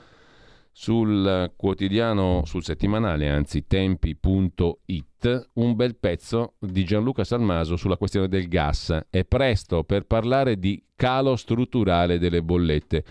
sul 0.71 1.51
quotidiano, 1.55 2.43
sul 2.45 2.63
settimanale, 2.63 3.27
anzi 3.27 3.65
tempi.it, 3.65 5.49
un 5.53 5.75
bel 5.75 5.95
pezzo 5.95 6.53
di 6.59 6.83
Gianluca 6.83 7.23
Salmaso 7.23 7.75
sulla 7.75 7.97
questione 7.97 8.27
del 8.27 8.47
gas. 8.47 8.95
È 9.09 9.25
presto 9.25 9.83
per 9.83 10.05
parlare 10.05 10.59
di 10.59 10.79
calo 10.95 11.35
strutturale 11.35 12.19
delle 12.19 12.43
bollette. 12.43 13.03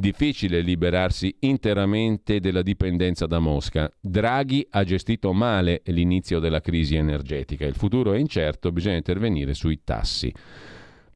Difficile 0.00 0.60
liberarsi 0.60 1.34
interamente 1.40 2.38
della 2.38 2.62
dipendenza 2.62 3.26
da 3.26 3.40
Mosca. 3.40 3.90
Draghi 4.00 4.64
ha 4.70 4.84
gestito 4.84 5.32
male 5.32 5.82
l'inizio 5.86 6.38
della 6.38 6.60
crisi 6.60 6.94
energetica. 6.94 7.66
Il 7.66 7.74
futuro 7.74 8.12
è 8.12 8.18
incerto, 8.18 8.70
bisogna 8.70 8.94
intervenire 8.94 9.54
sui 9.54 9.80
tassi. 9.82 10.32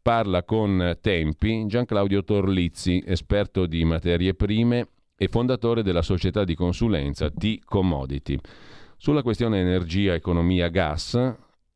Parla 0.02 0.42
con 0.42 0.98
Tempi 1.00 1.64
Gian 1.68 1.84
Claudio 1.84 2.24
Torlizzi, 2.24 3.00
esperto 3.06 3.66
di 3.66 3.84
materie 3.84 4.34
prime 4.34 4.88
e 5.16 5.28
fondatore 5.28 5.84
della 5.84 6.02
società 6.02 6.42
di 6.42 6.56
consulenza 6.56 7.30
T-Commodity. 7.30 8.36
Sulla 8.96 9.22
questione 9.22 9.60
energia, 9.60 10.14
economia, 10.14 10.66
gas, 10.66 11.16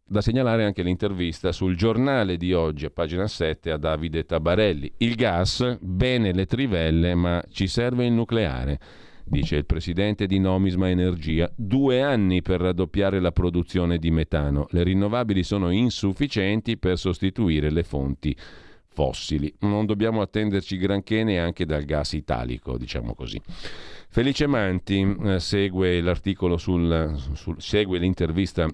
da 0.08 0.20
segnalare 0.20 0.64
anche 0.64 0.84
l'intervista 0.84 1.50
sul 1.50 1.76
giornale 1.76 2.36
di 2.36 2.52
oggi, 2.52 2.84
a 2.84 2.90
pagina 2.90 3.26
7, 3.26 3.72
a 3.72 3.76
Davide 3.76 4.24
Tabarelli. 4.24 4.92
Il 4.98 5.16
gas, 5.16 5.78
bene 5.80 6.32
le 6.32 6.46
trivelle, 6.46 7.16
ma 7.16 7.42
ci 7.50 7.66
serve 7.66 8.06
il 8.06 8.12
nucleare, 8.12 8.78
dice 9.24 9.56
il 9.56 9.66
presidente 9.66 10.26
di 10.26 10.38
Nomisma 10.38 10.88
Energia. 10.88 11.50
Due 11.56 12.02
anni 12.02 12.40
per 12.40 12.60
raddoppiare 12.60 13.18
la 13.18 13.32
produzione 13.32 13.98
di 13.98 14.12
metano. 14.12 14.68
Le 14.70 14.84
rinnovabili 14.84 15.42
sono 15.42 15.70
insufficienti 15.70 16.78
per 16.78 16.98
sostituire 16.98 17.68
le 17.70 17.82
fonti 17.82 18.36
fossili. 18.86 19.52
Non 19.60 19.86
dobbiamo 19.86 20.20
attenderci 20.20 20.78
granché 20.78 21.24
neanche 21.24 21.66
dal 21.66 21.82
gas 21.82 22.12
italico, 22.12 22.78
diciamo 22.78 23.12
così. 23.14 23.42
Felice 24.08 24.46
Manti 24.46 25.16
eh, 25.24 25.40
segue 25.40 26.00
sul, 26.56 27.20
sul, 27.34 27.56
segue 27.58 27.98
l'intervista 27.98 28.68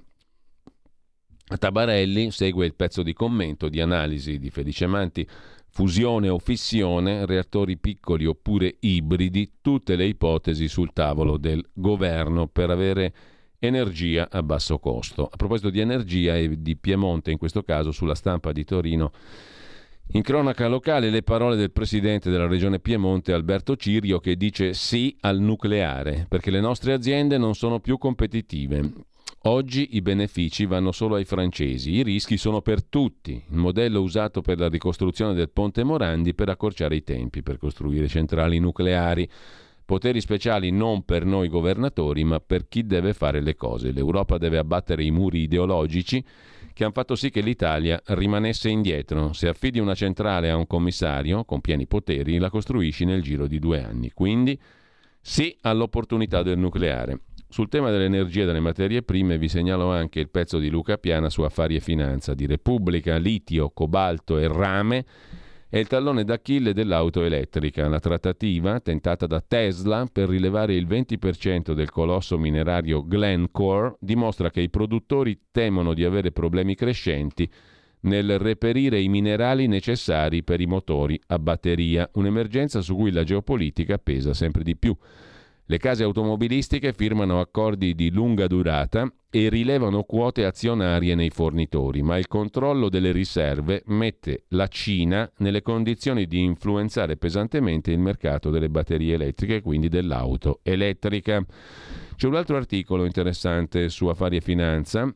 Tabarelli 1.56 2.30
segue 2.30 2.66
il 2.66 2.74
pezzo 2.74 3.02
di 3.02 3.12
commento, 3.12 3.68
di 3.68 3.80
analisi 3.80 4.38
di 4.38 4.50
Felice 4.50 4.86
Manti, 4.86 5.26
fusione 5.68 6.28
o 6.28 6.38
fissione, 6.38 7.24
reattori 7.24 7.78
piccoli 7.78 8.26
oppure 8.26 8.76
ibridi, 8.80 9.52
tutte 9.60 9.96
le 9.96 10.04
ipotesi 10.04 10.68
sul 10.68 10.92
tavolo 10.92 11.38
del 11.38 11.64
governo 11.72 12.46
per 12.46 12.70
avere 12.70 13.14
energia 13.58 14.28
a 14.30 14.42
basso 14.42 14.78
costo. 14.78 15.28
A 15.30 15.36
proposito 15.36 15.70
di 15.70 15.80
energia 15.80 16.36
e 16.36 16.60
di 16.60 16.76
Piemonte, 16.76 17.30
in 17.30 17.38
questo 17.38 17.62
caso 17.62 17.90
sulla 17.90 18.14
stampa 18.14 18.52
di 18.52 18.64
Torino, 18.64 19.12
in 20.14 20.22
cronaca 20.22 20.68
locale 20.68 21.08
le 21.08 21.22
parole 21.22 21.56
del 21.56 21.70
presidente 21.70 22.28
della 22.28 22.46
regione 22.46 22.80
Piemonte 22.80 23.32
Alberto 23.32 23.76
Cirio 23.76 24.18
che 24.18 24.36
dice 24.36 24.74
sì 24.74 25.16
al 25.20 25.38
nucleare 25.38 26.26
perché 26.28 26.50
le 26.50 26.60
nostre 26.60 26.92
aziende 26.92 27.38
non 27.38 27.54
sono 27.54 27.80
più 27.80 27.96
competitive. 27.96 28.92
Oggi 29.44 29.96
i 29.96 30.02
benefici 30.02 30.66
vanno 30.66 30.92
solo 30.92 31.16
ai 31.16 31.24
francesi, 31.24 31.90
i 31.94 32.04
rischi 32.04 32.36
sono 32.36 32.60
per 32.60 32.84
tutti. 32.84 33.42
Il 33.50 33.56
modello 33.56 34.00
usato 34.00 34.40
per 34.40 34.56
la 34.60 34.68
ricostruzione 34.68 35.34
del 35.34 35.50
ponte 35.50 35.82
Morandi 35.82 36.32
per 36.32 36.48
accorciare 36.48 36.94
i 36.94 37.02
tempi, 37.02 37.42
per 37.42 37.58
costruire 37.58 38.06
centrali 38.06 38.60
nucleari. 38.60 39.28
Poteri 39.84 40.20
speciali 40.20 40.70
non 40.70 41.04
per 41.04 41.24
noi 41.24 41.48
governatori, 41.48 42.22
ma 42.22 42.38
per 42.38 42.68
chi 42.68 42.86
deve 42.86 43.14
fare 43.14 43.40
le 43.40 43.56
cose. 43.56 43.90
L'Europa 43.90 44.38
deve 44.38 44.58
abbattere 44.58 45.02
i 45.02 45.10
muri 45.10 45.40
ideologici 45.40 46.24
che 46.72 46.84
hanno 46.84 46.92
fatto 46.92 47.16
sì 47.16 47.30
che 47.30 47.40
l'Italia 47.40 48.00
rimanesse 48.06 48.68
indietro. 48.68 49.32
Se 49.32 49.48
affidi 49.48 49.80
una 49.80 49.96
centrale 49.96 50.50
a 50.50 50.56
un 50.56 50.68
commissario 50.68 51.44
con 51.44 51.60
pieni 51.60 51.88
poteri, 51.88 52.38
la 52.38 52.48
costruisci 52.48 53.04
nel 53.04 53.22
giro 53.22 53.48
di 53.48 53.58
due 53.58 53.82
anni. 53.82 54.12
Quindi 54.14 54.56
sì 55.20 55.56
all'opportunità 55.62 56.44
del 56.44 56.58
nucleare. 56.58 57.18
Sul 57.52 57.68
tema 57.68 57.90
dell'energia 57.90 58.44
e 58.44 58.46
delle 58.46 58.60
materie 58.60 59.02
prime 59.02 59.36
vi 59.36 59.46
segnalo 59.46 59.90
anche 59.90 60.20
il 60.20 60.30
pezzo 60.30 60.58
di 60.58 60.70
Luca 60.70 60.96
Piana 60.96 61.28
su 61.28 61.42
Affari 61.42 61.76
e 61.76 61.80
Finanza 61.80 62.32
di 62.32 62.46
Repubblica, 62.46 63.18
litio, 63.18 63.68
cobalto 63.74 64.38
e 64.38 64.48
rame 64.48 65.04
è 65.68 65.76
il 65.76 65.86
tallone 65.86 66.24
d'Achille 66.24 66.72
dell'auto 66.72 67.22
elettrica. 67.22 67.86
La 67.88 68.00
trattativa, 68.00 68.80
tentata 68.80 69.26
da 69.26 69.44
Tesla 69.46 70.08
per 70.10 70.30
rilevare 70.30 70.74
il 70.74 70.86
20% 70.86 71.74
del 71.74 71.90
colosso 71.90 72.38
minerario 72.38 73.06
Glencore, 73.06 73.96
dimostra 74.00 74.50
che 74.50 74.62
i 74.62 74.70
produttori 74.70 75.38
temono 75.50 75.92
di 75.92 76.06
avere 76.06 76.32
problemi 76.32 76.74
crescenti 76.74 77.46
nel 78.04 78.38
reperire 78.38 78.98
i 78.98 79.08
minerali 79.08 79.66
necessari 79.66 80.42
per 80.42 80.62
i 80.62 80.66
motori 80.66 81.20
a 81.26 81.38
batteria, 81.38 82.08
un'emergenza 82.14 82.80
su 82.80 82.96
cui 82.96 83.10
la 83.10 83.24
geopolitica 83.24 83.98
pesa 83.98 84.32
sempre 84.32 84.62
di 84.62 84.74
più. 84.74 84.96
Le 85.66 85.78
case 85.78 86.02
automobilistiche 86.02 86.92
firmano 86.92 87.40
accordi 87.40 87.94
di 87.94 88.10
lunga 88.10 88.46
durata 88.46 89.10
e 89.30 89.48
rilevano 89.48 90.02
quote 90.02 90.44
azionarie 90.44 91.14
nei 91.14 91.30
fornitori, 91.30 92.02
ma 92.02 92.18
il 92.18 92.26
controllo 92.26 92.88
delle 92.88 93.12
riserve 93.12 93.82
mette 93.86 94.44
la 94.48 94.66
Cina 94.66 95.30
nelle 95.38 95.62
condizioni 95.62 96.26
di 96.26 96.42
influenzare 96.42 97.16
pesantemente 97.16 97.92
il 97.92 97.98
mercato 97.98 98.50
delle 98.50 98.68
batterie 98.68 99.14
elettriche 99.14 99.56
e 99.56 99.62
quindi 99.62 99.88
dell'auto 99.88 100.60
elettrica. 100.62 101.42
C'è 102.16 102.26
un 102.26 102.34
altro 102.34 102.56
articolo 102.56 103.04
interessante 103.04 103.88
su 103.88 104.06
Affari 104.08 104.36
e 104.36 104.40
Finanza. 104.40 105.14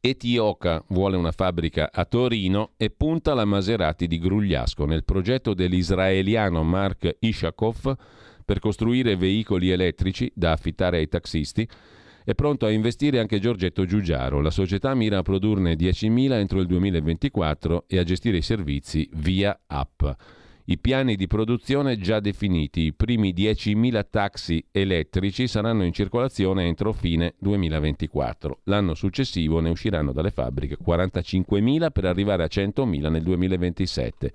Etioca 0.00 0.84
vuole 0.88 1.16
una 1.16 1.32
fabbrica 1.32 1.90
a 1.90 2.04
Torino 2.04 2.72
e 2.76 2.90
punta 2.90 3.32
la 3.32 3.46
Maserati 3.46 4.06
di 4.06 4.18
Grugliasco. 4.18 4.84
Nel 4.84 5.02
progetto 5.02 5.54
dell'israeliano 5.54 6.62
Mark 6.62 7.16
Ishakov 7.18 7.96
per 8.44 8.58
costruire 8.58 9.16
veicoli 9.16 9.70
elettrici 9.70 10.30
da 10.34 10.52
affittare 10.52 10.98
ai 10.98 11.08
taxisti, 11.08 11.68
è 12.24 12.34
pronto 12.34 12.64
a 12.64 12.70
investire 12.70 13.18
anche 13.18 13.38
Giorgetto 13.38 13.84
Giugiaro. 13.84 14.40
La 14.40 14.50
società 14.50 14.94
mira 14.94 15.18
a 15.18 15.22
produrne 15.22 15.74
10.000 15.74 16.32
entro 16.32 16.60
il 16.60 16.66
2024 16.66 17.84
e 17.86 17.98
a 17.98 18.02
gestire 18.02 18.38
i 18.38 18.42
servizi 18.42 19.08
via 19.12 19.60
app. 19.66 20.02
I 20.66 20.78
piani 20.78 21.16
di 21.16 21.26
produzione 21.26 21.98
già 21.98 22.20
definiti, 22.20 22.80
i 22.80 22.94
primi 22.94 23.34
10.000 23.34 24.04
taxi 24.08 24.64
elettrici 24.70 25.46
saranno 25.46 25.84
in 25.84 25.92
circolazione 25.92 26.64
entro 26.64 26.94
fine 26.94 27.34
2024. 27.38 28.60
L'anno 28.64 28.94
successivo 28.94 29.60
ne 29.60 29.68
usciranno 29.68 30.12
dalle 30.12 30.30
fabbriche 30.30 30.78
45.000 30.82 31.90
per 31.90 32.06
arrivare 32.06 32.44
a 32.44 32.48
100.000 32.50 33.10
nel 33.10 33.22
2027 33.22 34.32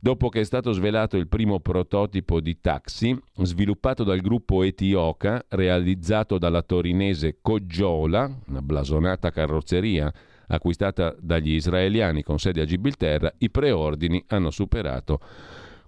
dopo 0.00 0.28
che 0.28 0.40
è 0.40 0.44
stato 0.44 0.72
svelato 0.72 1.16
il 1.16 1.28
primo 1.28 1.60
prototipo 1.60 2.40
di 2.40 2.60
taxi 2.60 3.18
sviluppato 3.42 4.04
dal 4.04 4.20
gruppo 4.20 4.62
Etioca, 4.62 5.44
realizzato 5.48 6.38
dalla 6.38 6.62
torinese 6.62 7.38
Coggiola, 7.40 8.30
una 8.46 8.62
blasonata 8.62 9.30
carrozzeria 9.30 10.12
acquistata 10.48 11.14
dagli 11.18 11.52
israeliani 11.52 12.22
con 12.22 12.38
sede 12.38 12.62
a 12.62 12.64
Gibilterra, 12.64 13.32
i 13.38 13.50
preordini 13.50 14.22
hanno 14.28 14.50
superato 14.50 15.20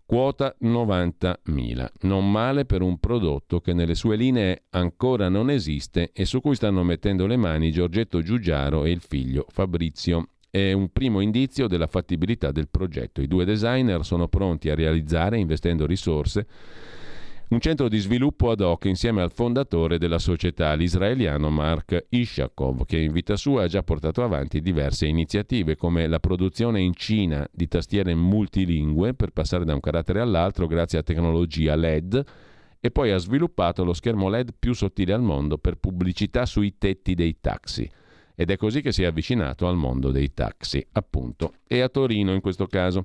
quota 0.05 0.57
90.000. 0.61 1.89
Non 2.01 2.31
male 2.31 2.65
per 2.65 2.83
un 2.83 2.99
prodotto 2.99 3.61
che 3.61 3.73
nelle 3.73 3.95
sue 3.95 4.17
linee 4.17 4.65
ancora 4.71 5.29
non 5.29 5.51
esiste 5.51 6.11
e 6.13 6.25
su 6.25 6.41
cui 6.41 6.57
stanno 6.57 6.83
mettendo 6.83 7.27
le 7.27 7.37
mani 7.37 7.71
Giorgetto 7.71 8.21
Giugiaro 8.21 8.85
e 8.85 8.91
il 8.91 9.01
figlio 9.01 9.47
Fabrizio 9.49 10.31
è 10.51 10.73
un 10.73 10.91
primo 10.91 11.21
indizio 11.21 11.69
della 11.69 11.87
fattibilità 11.87 12.51
del 12.51 12.69
progetto. 12.69 13.21
I 13.23 13.29
due 13.29 13.45
designer 13.45 14.05
sono 14.05 14.29
pronti 14.29 14.69
a 14.69 14.75
realizzare, 14.75 15.39
investendo 15.39 15.87
risorse, 15.87 16.47
un 17.51 17.59
centro 17.59 17.89
di 17.89 17.99
sviluppo 17.99 18.51
ad 18.51 18.61
hoc 18.61 18.85
insieme 18.85 19.23
al 19.23 19.33
fondatore 19.33 19.99
della 19.99 20.21
società, 20.21 20.73
l'israeliano 20.75 21.51
Mark 21.51 22.07
Ishakov, 22.09 22.85
che 22.85 22.99
in 22.99 23.11
vita 23.11 23.35
sua 23.35 23.65
ha 23.65 23.67
già 23.67 23.83
portato 23.83 24.23
avanti 24.23 24.61
diverse 24.61 25.07
iniziative 25.07 25.75
come 25.75 26.07
la 26.07 26.21
produzione 26.21 26.81
in 26.81 26.95
Cina 26.95 27.45
di 27.51 27.67
tastiere 27.67 28.15
multilingue 28.15 29.15
per 29.15 29.31
passare 29.31 29.65
da 29.65 29.75
un 29.75 29.81
carattere 29.81 30.21
all'altro 30.21 30.69
grazie 30.69 31.01
a 31.01 31.03
tecnologia 31.03 31.75
LED 31.75 32.25
e 32.79 32.91
poi 32.93 33.11
ha 33.11 33.19
sviluppato 33.19 33.83
lo 33.83 33.95
schermo 33.95 34.29
LED 34.29 34.55
più 34.57 34.73
sottile 34.73 35.13
al 35.13 35.23
mondo 35.23 35.59
per 35.59 35.75
pubblicità 35.75 36.47
sui 36.47 36.79
tetti 36.79 37.15
dei 37.15 37.39
taxi. 37.41 37.91
Ed 38.41 38.51
è 38.51 38.57
così 38.57 38.81
che 38.81 38.91
si 38.91 39.03
è 39.03 39.05
avvicinato 39.05 39.69
al 39.69 39.77
mondo 39.77 40.11
dei 40.11 40.33
taxi, 40.33 40.83
appunto, 40.93 41.57
e 41.67 41.83
a 41.83 41.91
Torino 41.91 42.33
in 42.33 42.41
questo 42.41 42.67
caso. 42.67 43.05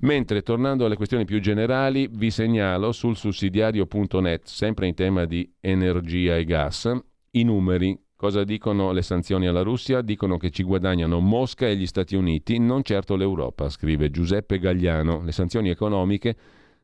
Mentre, 0.00 0.42
tornando 0.42 0.84
alle 0.84 0.96
questioni 0.96 1.24
più 1.24 1.40
generali, 1.40 2.06
vi 2.12 2.30
segnalo 2.30 2.92
sul 2.92 3.16
sussidiario.net, 3.16 4.44
sempre 4.44 4.88
in 4.88 4.94
tema 4.94 5.24
di 5.24 5.50
energia 5.58 6.36
e 6.36 6.44
gas, 6.44 6.94
i 7.30 7.44
numeri. 7.44 7.98
Cosa 8.14 8.44
dicono 8.44 8.92
le 8.92 9.00
sanzioni 9.00 9.46
alla 9.46 9.62
Russia? 9.62 10.02
Dicono 10.02 10.36
che 10.36 10.50
ci 10.50 10.64
guadagnano 10.64 11.18
Mosca 11.18 11.66
e 11.66 11.74
gli 11.74 11.86
Stati 11.86 12.14
Uniti, 12.14 12.58
non 12.58 12.82
certo 12.82 13.16
l'Europa, 13.16 13.70
scrive 13.70 14.10
Giuseppe 14.10 14.58
Gagliano. 14.58 15.22
Le 15.22 15.32
sanzioni 15.32 15.70
economiche 15.70 16.36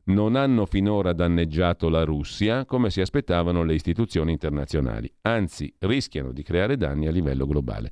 non 0.09 0.35
hanno 0.35 0.65
finora 0.65 1.13
danneggiato 1.13 1.89
la 1.89 2.03
Russia 2.03 2.65
come 2.65 2.89
si 2.89 3.01
aspettavano 3.01 3.63
le 3.63 3.73
istituzioni 3.73 4.31
internazionali, 4.31 5.11
anzi 5.21 5.73
rischiano 5.79 6.31
di 6.31 6.43
creare 6.43 6.77
danni 6.77 7.07
a 7.07 7.11
livello 7.11 7.45
globale. 7.45 7.89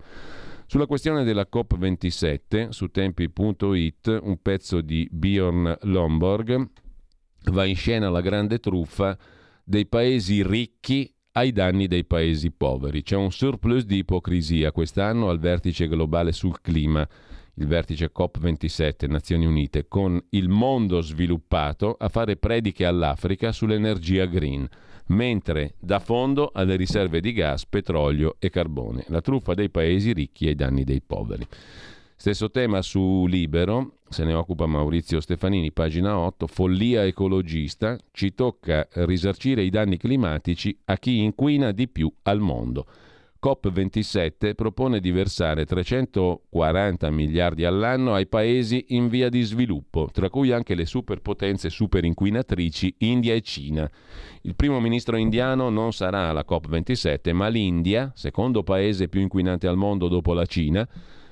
Sulla 0.65 0.85
questione 0.85 1.23
della 1.23 1.47
COP27, 1.51 2.69
su 2.69 2.87
tempi.it, 2.87 4.19
un 4.21 4.41
pezzo 4.41 4.81
di 4.81 5.07
Bjorn 5.09 5.77
Lomborg 5.83 6.69
va 7.51 7.63
in 7.63 7.75
scena 7.75 8.09
la 8.09 8.21
grande 8.21 8.59
truffa 8.59 9.17
dei 9.63 9.85
paesi 9.85 10.43
ricchi 10.43 11.09
ai 11.31 11.51
danni 11.51 11.87
dei 11.87 12.03
paesi 12.03 12.51
poveri. 12.51 13.03
C'è 13.03 13.15
un 13.15 13.31
surplus 13.31 13.85
di 13.85 13.97
ipocrisia 13.97 14.71
quest'anno 14.71 15.29
al 15.29 15.39
vertice 15.39 15.87
globale 15.87 16.31
sul 16.31 16.59
clima 16.59 17.07
il 17.59 17.67
vertice 17.67 18.11
COP27 18.15 19.09
Nazioni 19.09 19.45
Unite, 19.45 19.87
con 19.87 20.21
il 20.29 20.49
mondo 20.49 21.01
sviluppato 21.01 21.95
a 21.97 22.09
fare 22.09 22.35
prediche 22.35 22.85
all'Africa 22.85 23.51
sull'energia 23.51 24.25
green, 24.25 24.67
mentre 25.07 25.73
da 25.79 25.99
fondo 25.99 26.51
alle 26.53 26.75
riserve 26.75 27.19
di 27.19 27.33
gas, 27.33 27.65
petrolio 27.65 28.35
e 28.39 28.49
carbone, 28.49 29.05
la 29.07 29.21
truffa 29.21 29.53
dei 29.53 29.69
paesi 29.69 30.13
ricchi 30.13 30.47
ai 30.47 30.55
danni 30.55 30.83
dei 30.83 31.01
poveri. 31.05 31.47
Stesso 32.19 32.49
tema 32.49 32.81
su 32.81 33.25
Libero, 33.27 33.97
se 34.09 34.23
ne 34.23 34.33
occupa 34.33 34.65
Maurizio 34.65 35.19
Stefanini, 35.19 35.71
pagina 35.71 36.17
8, 36.17 36.47
follia 36.47 37.05
ecologista, 37.05 37.97
ci 38.11 38.33
tocca 38.33 38.87
risarcire 38.91 39.61
i 39.61 39.69
danni 39.69 39.97
climatici 39.97 40.75
a 40.85 40.97
chi 40.97 41.19
inquina 41.19 41.71
di 41.71 41.87
più 41.87 42.11
al 42.23 42.39
mondo. 42.39 42.85
COP27 43.41 44.55
propone 44.55 44.99
di 44.99 45.11
versare 45.11 45.65
340 45.65 47.09
miliardi 47.11 47.65
all'anno 47.65 48.13
ai 48.13 48.27
paesi 48.27 48.85
in 48.89 49.07
via 49.09 49.29
di 49.29 49.41
sviluppo, 49.41 50.09
tra 50.11 50.29
cui 50.29 50.51
anche 50.51 50.75
le 50.75 50.85
superpotenze 50.85 51.69
superinquinatrici 51.69 52.95
India 52.99 53.33
e 53.33 53.41
Cina. 53.41 53.89
Il 54.41 54.55
primo 54.55 54.79
ministro 54.79 55.17
indiano 55.17 55.69
non 55.69 55.93
sarà 55.93 56.29
alla 56.29 56.45
COP27, 56.47 57.33
ma 57.33 57.47
l'India, 57.47 58.11
secondo 58.15 58.63
paese 58.63 59.07
più 59.07 59.21
inquinante 59.21 59.67
al 59.67 59.77
mondo 59.77 60.07
dopo 60.07 60.33
la 60.33 60.45
Cina, 60.45 60.87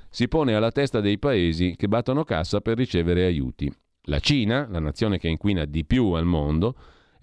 si 0.10 0.28
pone 0.28 0.56
alla 0.56 0.72
testa 0.72 1.02
dei 1.02 1.20
paesi 1.20 1.76
che 1.76 1.88
battono 1.88 2.24
cassa 2.24 2.62
per 2.62 2.78
ricevere 2.78 3.26
aiuti. 3.26 3.72
La 4.04 4.20
Cina, 4.20 4.68
la 4.70 4.80
nazione 4.80 5.18
che 5.18 5.28
inquina 5.28 5.66
di 5.66 5.84
più 5.84 6.12
al 6.12 6.26
mondo, 6.26 6.76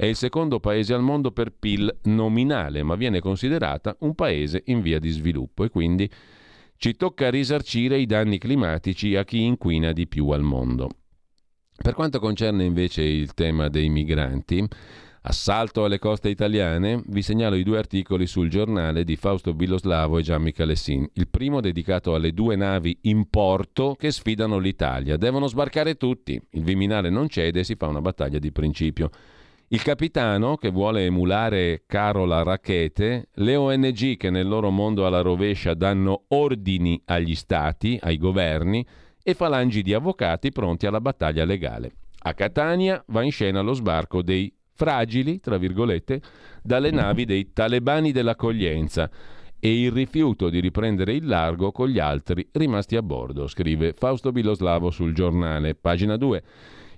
è 0.03 0.07
il 0.07 0.17
secondo 0.17 0.59
paese 0.59 0.95
al 0.95 1.01
mondo 1.01 1.31
per 1.31 1.53
PIL 1.53 2.01
nominale, 2.07 2.83
ma 2.83 2.97
viene 2.97 3.21
considerata 3.21 3.95
un 4.01 4.17
paese 4.17 4.65
in 4.67 4.81
via 4.81 4.99
di 4.99 5.11
sviluppo 5.11 5.63
e 5.63 5.69
quindi 5.69 6.11
ci 6.77 6.97
tocca 6.97 7.31
risarcire 7.31 7.99
i 7.99 8.07
danni 8.07 8.39
climatici 8.39 9.15
a 9.15 9.23
chi 9.23 9.45
inquina 9.45 9.93
di 9.93 10.09
più 10.09 10.31
al 10.31 10.43
mondo. 10.43 10.89
Per 11.81 11.95
quanto 11.95 12.19
concerne 12.19 12.65
invece 12.65 13.03
il 13.03 13.33
tema 13.35 13.69
dei 13.69 13.91
migranti, 13.91 14.67
assalto 15.23 15.85
alle 15.85 16.01
coste 16.01 16.31
italiane, 16.31 17.01
vi 17.07 17.23
segnalo 17.23 17.55
i 17.55 17.63
due 17.63 17.79
articoli 17.79 18.27
sul 18.27 18.51
giornale 18.51 19.05
di 19.05 19.15
Fausto 19.15 19.55
Biloslavo 19.55 20.19
e 20.19 20.23
Gianni 20.23 20.51
Calessin. 20.51 21.09
Il 21.13 21.29
primo 21.29 21.61
dedicato 21.61 22.17
alle 22.17 22.33
due 22.33 22.57
navi 22.57 22.99
in 23.03 23.31
porto 23.31 23.95
che 23.97 24.11
sfidano 24.11 24.59
l'Italia. 24.59 25.17
Devono 25.17 25.47
sbarcare 25.47 25.95
tutti. 25.95 26.43
Il 26.51 26.65
Viminale 26.65 27.09
non 27.09 27.29
cede 27.29 27.61
e 27.61 27.65
si 27.65 27.77
fa 27.77 27.87
una 27.87 28.01
battaglia 28.01 28.41
di 28.41 28.51
principio. 28.51 29.09
Il 29.73 29.83
capitano 29.83 30.59
che 30.59 30.69
vuole 30.69 31.07
emulare 31.07 31.85
Carola 31.87 32.43
Racchete, 32.43 33.31
le 33.33 33.57
ONG 33.57 34.19
che 34.19 34.29
nel 34.29 34.47
loro 34.47 34.69
mondo 34.69 35.07
alla 35.07 35.23
rovescia 35.23 35.73
danno 35.73 36.25
ordini 36.29 37.01
agli 37.07 37.35
stati, 37.35 37.99
ai 38.03 38.19
governi 38.19 38.87
e 39.23 39.33
falangi 39.33 39.81
di 39.81 39.95
avvocati 39.95 40.53
pronti 40.53 40.85
alla 40.85 41.01
battaglia 41.01 41.47
legale. 41.47 41.93
A 42.25 42.35
Catania 42.35 43.03
va 43.07 43.23
in 43.23 43.31
scena 43.31 43.63
lo 43.63 43.73
sbarco 43.73 44.21
dei 44.21 44.55
fragili, 44.75 45.41
tra 45.41 45.57
virgolette, 45.57 46.21
dalle 46.63 46.91
navi 46.91 47.25
dei 47.25 47.55
talebani 47.55 48.13
dell'accoglienza 48.13 49.09
e 49.59 49.81
il 49.85 49.91
rifiuto 49.91 50.51
di 50.51 50.61
riprendere 50.61 51.15
il 51.15 51.27
largo 51.27 51.73
con 51.73 51.89
gli 51.89 51.99
altri 51.99 52.47
rimasti 52.53 52.97
a 52.97 53.03
bordo, 53.03 53.47
scrive 53.47 53.95
Fausto 53.97 54.33
Biloslavo 54.33 54.91
sul 54.91 55.15
giornale, 55.15 55.75
pagina 55.75 56.19
2. 56.19 56.43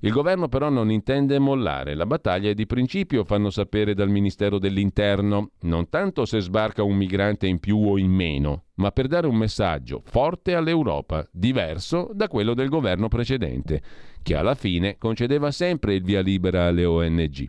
Il 0.05 0.13
governo 0.13 0.49
però 0.49 0.69
non 0.69 0.91
intende 0.91 1.39
mollare, 1.39 1.95
la 1.95 2.05
battaglia 2.05 2.51
è 2.51 2.55
di 2.55 2.67
principio, 2.67 3.25
fanno 3.25 3.49
sapere 3.49 3.95
dal 3.95 4.11
Ministero 4.11 4.59
dell'Interno, 4.59 5.53
non 5.61 5.89
tanto 5.89 6.27
se 6.27 6.41
sbarca 6.41 6.83
un 6.83 6.95
migrante 6.95 7.47
in 7.47 7.59
più 7.59 7.79
o 7.79 7.97
in 7.97 8.11
meno, 8.11 8.65
ma 8.75 8.91
per 8.91 9.07
dare 9.07 9.27
un 9.27 9.37
messaggio 9.37 10.03
forte 10.05 10.55
all'Europa, 10.55 11.27
diverso 11.33 12.11
da 12.13 12.29
quello 12.29 12.53
del 12.53 12.69
governo 12.69 13.09
precedente, 13.09 13.81
che 14.23 14.35
alla 14.35 14.55
fine 14.55 14.99
concedeva 14.99 15.51
sempre 15.51 15.95
il 15.95 16.03
via 16.03 16.21
libera 16.21 16.67
alle 16.67 16.85
ONG. 16.85 17.49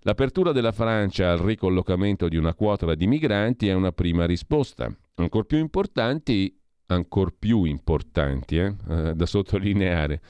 L'apertura 0.00 0.50
della 0.50 0.72
Francia 0.72 1.30
al 1.30 1.38
ricollocamento 1.38 2.26
di 2.26 2.36
una 2.36 2.54
quota 2.54 2.92
di 2.96 3.06
migranti 3.06 3.68
è 3.68 3.74
una 3.74 3.92
prima 3.92 4.26
risposta. 4.26 4.92
Ancora 5.14 5.44
più 5.44 5.58
importanti, 5.58 6.52
ancor 6.86 7.34
più 7.38 7.64
importanti 7.64 8.58
eh, 8.58 8.74
eh, 8.88 9.14
da 9.14 9.26
sottolineare, 9.26 10.20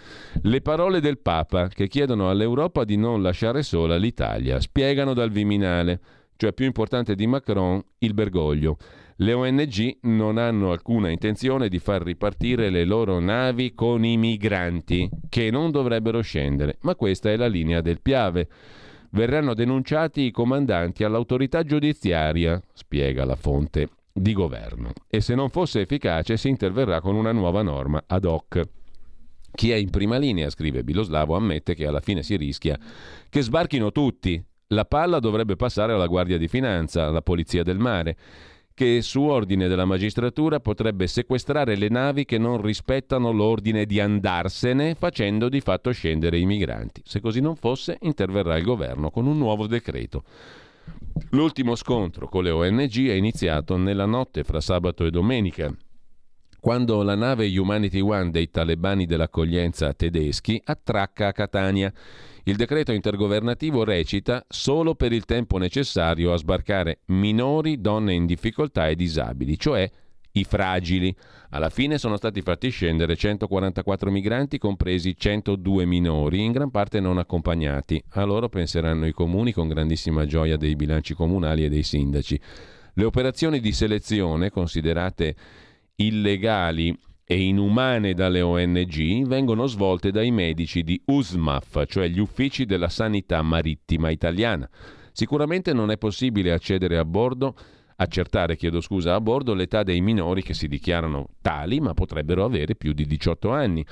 le 0.43 0.61
parole 0.61 1.01
del 1.01 1.19
Papa 1.19 1.69
che 1.69 1.89
chiedono 1.89 2.31
all'Europa 2.31 2.85
di 2.85 2.97
non 2.97 3.23
lasciare 3.23 3.63
sola 3.63 3.97
l'Italia. 3.97 4.61
Spiegano 4.61 5.15
dal 5.15 5.31
Viminale, 5.31 6.01
cioè 6.37 6.53
più 6.53 6.67
importante 6.67 7.15
di 7.15 7.27
Macron, 7.27 7.83
il 7.99 8.15
Bergoglio. 8.15 8.77
Le 9.19 9.33
ONG 9.33 9.99
non 10.03 10.37
hanno 10.37 10.73
alcuna 10.73 11.09
intenzione 11.09 11.69
di 11.69 11.79
far 11.79 12.03
ripartire 12.03 12.69
le 12.69 12.85
loro 12.85 13.19
navi 13.19 13.75
con 13.75 14.05
i 14.05 14.19
migranti, 14.19 15.09
che 15.31 15.51
non 15.51 15.71
dovrebbero 15.71 16.21
scendere, 16.21 16.77
ma 16.83 16.95
questa 16.95 17.31
è 17.31 17.37
la 17.37 17.47
linea 17.47 17.81
del 17.81 18.03
Piave 18.03 18.49
verranno 19.11 19.55
denunciati 19.55 20.23
i 20.23 20.31
comandanti 20.31 21.03
all'autorità 21.03 21.63
giudiziaria, 21.63 22.61
spiega 22.75 23.25
la 23.25 23.37
fonte 23.37 23.89
di 24.19 24.33
governo, 24.33 24.93
e 25.09 25.21
se 25.21 25.35
non 25.35 25.51
fosse 25.51 25.83
efficace 25.83 26.37
si 26.39 26.49
interverrà 26.49 27.01
con 27.01 27.15
una 27.15 27.33
nuova 27.33 27.63
norma 27.63 28.03
ad 28.07 28.25
hoc. 28.25 28.63
Chi 29.53 29.71
è 29.71 29.77
in 29.77 29.91
prima 29.91 30.17
linea, 30.17 30.51
scrive 30.51 30.85
Biloslavo, 30.85 31.37
ammette 31.37 31.75
che 31.75 31.87
alla 31.87 32.01
fine 32.01 32.23
si 32.23 32.37
rischia 32.37 32.79
che 33.29 33.43
sbarchino 33.43 33.93
tutti. 33.93 34.43
La 34.69 34.85
palla 34.85 35.21
dovrebbe 35.21 35.55
passare 35.55 35.93
alla 35.93 36.07
Guardia 36.07 36.39
di 36.39 36.49
Finanza, 36.49 37.07
alla 37.07 37.23
Polizia 37.23 37.63
del 37.63 37.79
Mare 37.79 38.17
che 38.77 39.01
su 39.01 39.23
ordine 39.23 39.69
della 39.69 39.87
magistratura 39.87 40.61
potrebbe 40.61 41.07
sequestrare 41.07 41.77
le 41.77 41.89
navi 41.89 42.27
che 42.27 42.37
non 42.37 42.61
rispettano 42.61 43.33
l'ordine 43.33 43.87
di 43.87 44.01
andarsene, 44.01 44.95
facendo 44.95 45.49
di 45.49 45.63
fatto 45.63 45.91
scendere 45.93 46.39
i 46.39 46.45
migranti. 46.45 47.01
Se 47.03 47.21
così 47.21 47.41
non 47.41 47.57
fosse, 47.57 47.97
interverrà 48.03 48.59
il 48.59 48.65
governo 48.65 49.11
con 49.11 49.25
un 49.27 49.39
nuovo 49.39 49.67
decreto. 49.67 50.25
L'ultimo 51.31 51.75
scontro 51.75 52.29
con 52.29 52.45
le 52.45 52.51
ONG 52.51 53.09
è 53.09 53.15
iniziato 53.15 53.77
nella 53.77 54.07
notte 54.07 54.45
fra 54.45 54.61
sabato 54.61 55.05
e 55.05 55.11
domenica, 55.11 55.75
quando 56.61 57.03
la 57.03 57.15
nave 57.15 57.47
Humanity 57.57 58.01
One 58.01 58.31
dei 58.31 58.51
talebani 58.51 59.07
dell'accoglienza 59.07 59.93
tedeschi 59.93 60.61
attracca 60.65 61.29
a 61.29 61.33
Catania. 61.33 61.93
Il 62.45 62.57
decreto 62.57 62.93
intergovernativo 62.93 63.85
recita 63.85 64.45
solo 64.49 64.95
per 64.95 65.13
il 65.13 65.25
tempo 65.25 65.59
necessario 65.59 66.33
a 66.33 66.37
sbarcare 66.37 67.01
minori, 67.07 67.81
donne 67.81 68.15
in 68.15 68.27
difficoltà 68.27 68.89
e 68.89 68.97
disabili, 68.97 69.59
cioè 69.59 69.91
i 70.37 70.45
fragili. 70.45 71.15
Alla 71.51 71.69
fine 71.69 71.99
sono 71.99 72.17
stati 72.17 72.43
fatti 72.43 72.71
scendere 72.71 73.17
144 73.17 74.11
migranti, 74.11 74.59
compresi 74.59 75.17
102 75.17 75.85
minori, 75.85 76.45
in 76.45 76.53
gran 76.53 76.71
parte 76.71 77.01
non 77.01 77.19
accompagnati. 77.19 78.03
A 78.11 78.25
loro 78.25 78.49
penseranno 78.49 79.07
i 79.07 79.13
comuni 79.13 79.53
con 79.53 79.69
grandissima 79.69 80.27
gioia 80.27 80.57
dei 80.57 80.77
bilanci 80.77 81.15
comunali 81.15 81.65
e 81.65 81.69
dei 81.69 81.83
sindaci. 81.83 82.41
Le 82.95 83.05
operazioni 83.05 83.61
di 83.61 83.73
selezione, 83.73 84.51
considerate 84.51 85.35
illegali 85.97 86.97
e 87.29 87.41
inumane 87.41 88.15
dalle 88.15 88.41
ONG 88.41 89.27
vengono 89.27 89.67
svolte 89.67 90.11
dai 90.11 90.31
medici 90.31 90.83
di 90.83 91.01
USMAF, 91.07 91.85
cioè 91.87 92.09
gli 92.09 92.21
uffici 92.21 92.65
della 92.65 92.89
sanità 92.89 93.43
marittima 93.43 94.11
italiana. 94.11 94.69
Sicuramente 95.13 95.73
non 95.73 95.91
è 95.91 95.97
possibile 95.97 96.53
accedere 96.53 96.99
a 96.99 97.05
bordo, 97.05 97.57
accertare, 97.97 98.57
chiedo 98.57 98.81
scusa, 98.81 99.15
a 99.15 99.21
bordo 99.21 99.55
l'età 99.55 99.83
dei 99.83 100.01
minori 100.01 100.43
che 100.43 100.55
si 100.55 100.69
dichiarano 100.69 101.29
tali, 101.41 101.81
ma 101.81 101.95
potrebbero 101.95 102.45
avere 102.45 102.75
più 102.77 102.93
di 102.93 103.05
18 103.07 103.51
anni. 103.51 103.85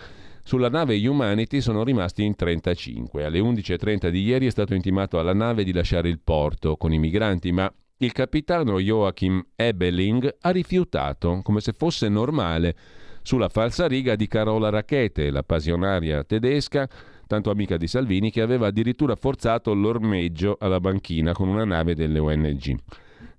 Sulla 0.42 0.68
nave 0.68 0.96
Humanity 1.06 1.60
sono 1.60 1.82
rimasti 1.84 2.22
in 2.22 2.34
35. 2.34 3.24
Alle 3.24 3.40
11.30 3.40 4.08
di 4.08 4.22
ieri 4.22 4.46
è 4.46 4.50
stato 4.50 4.74
intimato 4.74 5.18
alla 5.18 5.32
nave 5.32 5.64
di 5.64 5.72
lasciare 5.72 6.08
il 6.08 6.20
porto 6.22 6.76
con 6.76 6.92
i 6.92 6.98
migranti, 6.98 7.50
ma 7.50 7.72
il 7.98 8.12
capitano 8.12 8.78
Joachim 8.78 9.42
Ebeling 9.56 10.36
ha 10.40 10.50
rifiutato, 10.50 11.40
come 11.42 11.60
se 11.60 11.72
fosse 11.72 12.08
normale 12.08 12.76
sulla 13.22 13.48
falsariga 13.48 14.16
di 14.16 14.26
Carola 14.26 14.68
Racchete, 14.68 15.30
la 15.30 15.42
passionaria 15.42 16.24
tedesca, 16.24 16.86
tanto 17.26 17.50
amica 17.50 17.78
di 17.78 17.86
Salvini, 17.86 18.30
che 18.30 18.42
aveva 18.42 18.66
addirittura 18.66 19.16
forzato 19.16 19.72
l'ormeggio 19.72 20.58
alla 20.60 20.78
banchina 20.78 21.32
con 21.32 21.48
una 21.48 21.64
nave 21.64 21.94
delle 21.94 22.18
ONG. 22.18 22.76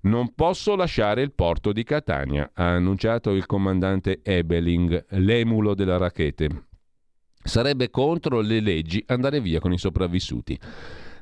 Non 0.06 0.36
posso 0.36 0.76
lasciare 0.76 1.24
il 1.24 1.32
porto 1.32 1.72
di 1.72 1.84
Catania, 1.84 2.52
ha 2.54 2.74
annunciato 2.74 3.32
il 3.32 3.48
comandante 3.48 4.20
Ebeling, 4.22 5.06
l'emulo 5.10 5.74
della 5.74 5.98
Racchete. 5.98 6.68
Sarebbe 7.44 7.90
contro 7.90 8.40
le 8.42 8.60
leggi 8.60 9.04
andare 9.08 9.42
via 9.42 9.60
con 9.60 9.74
i 9.74 9.80
sopravvissuti. 9.80 10.60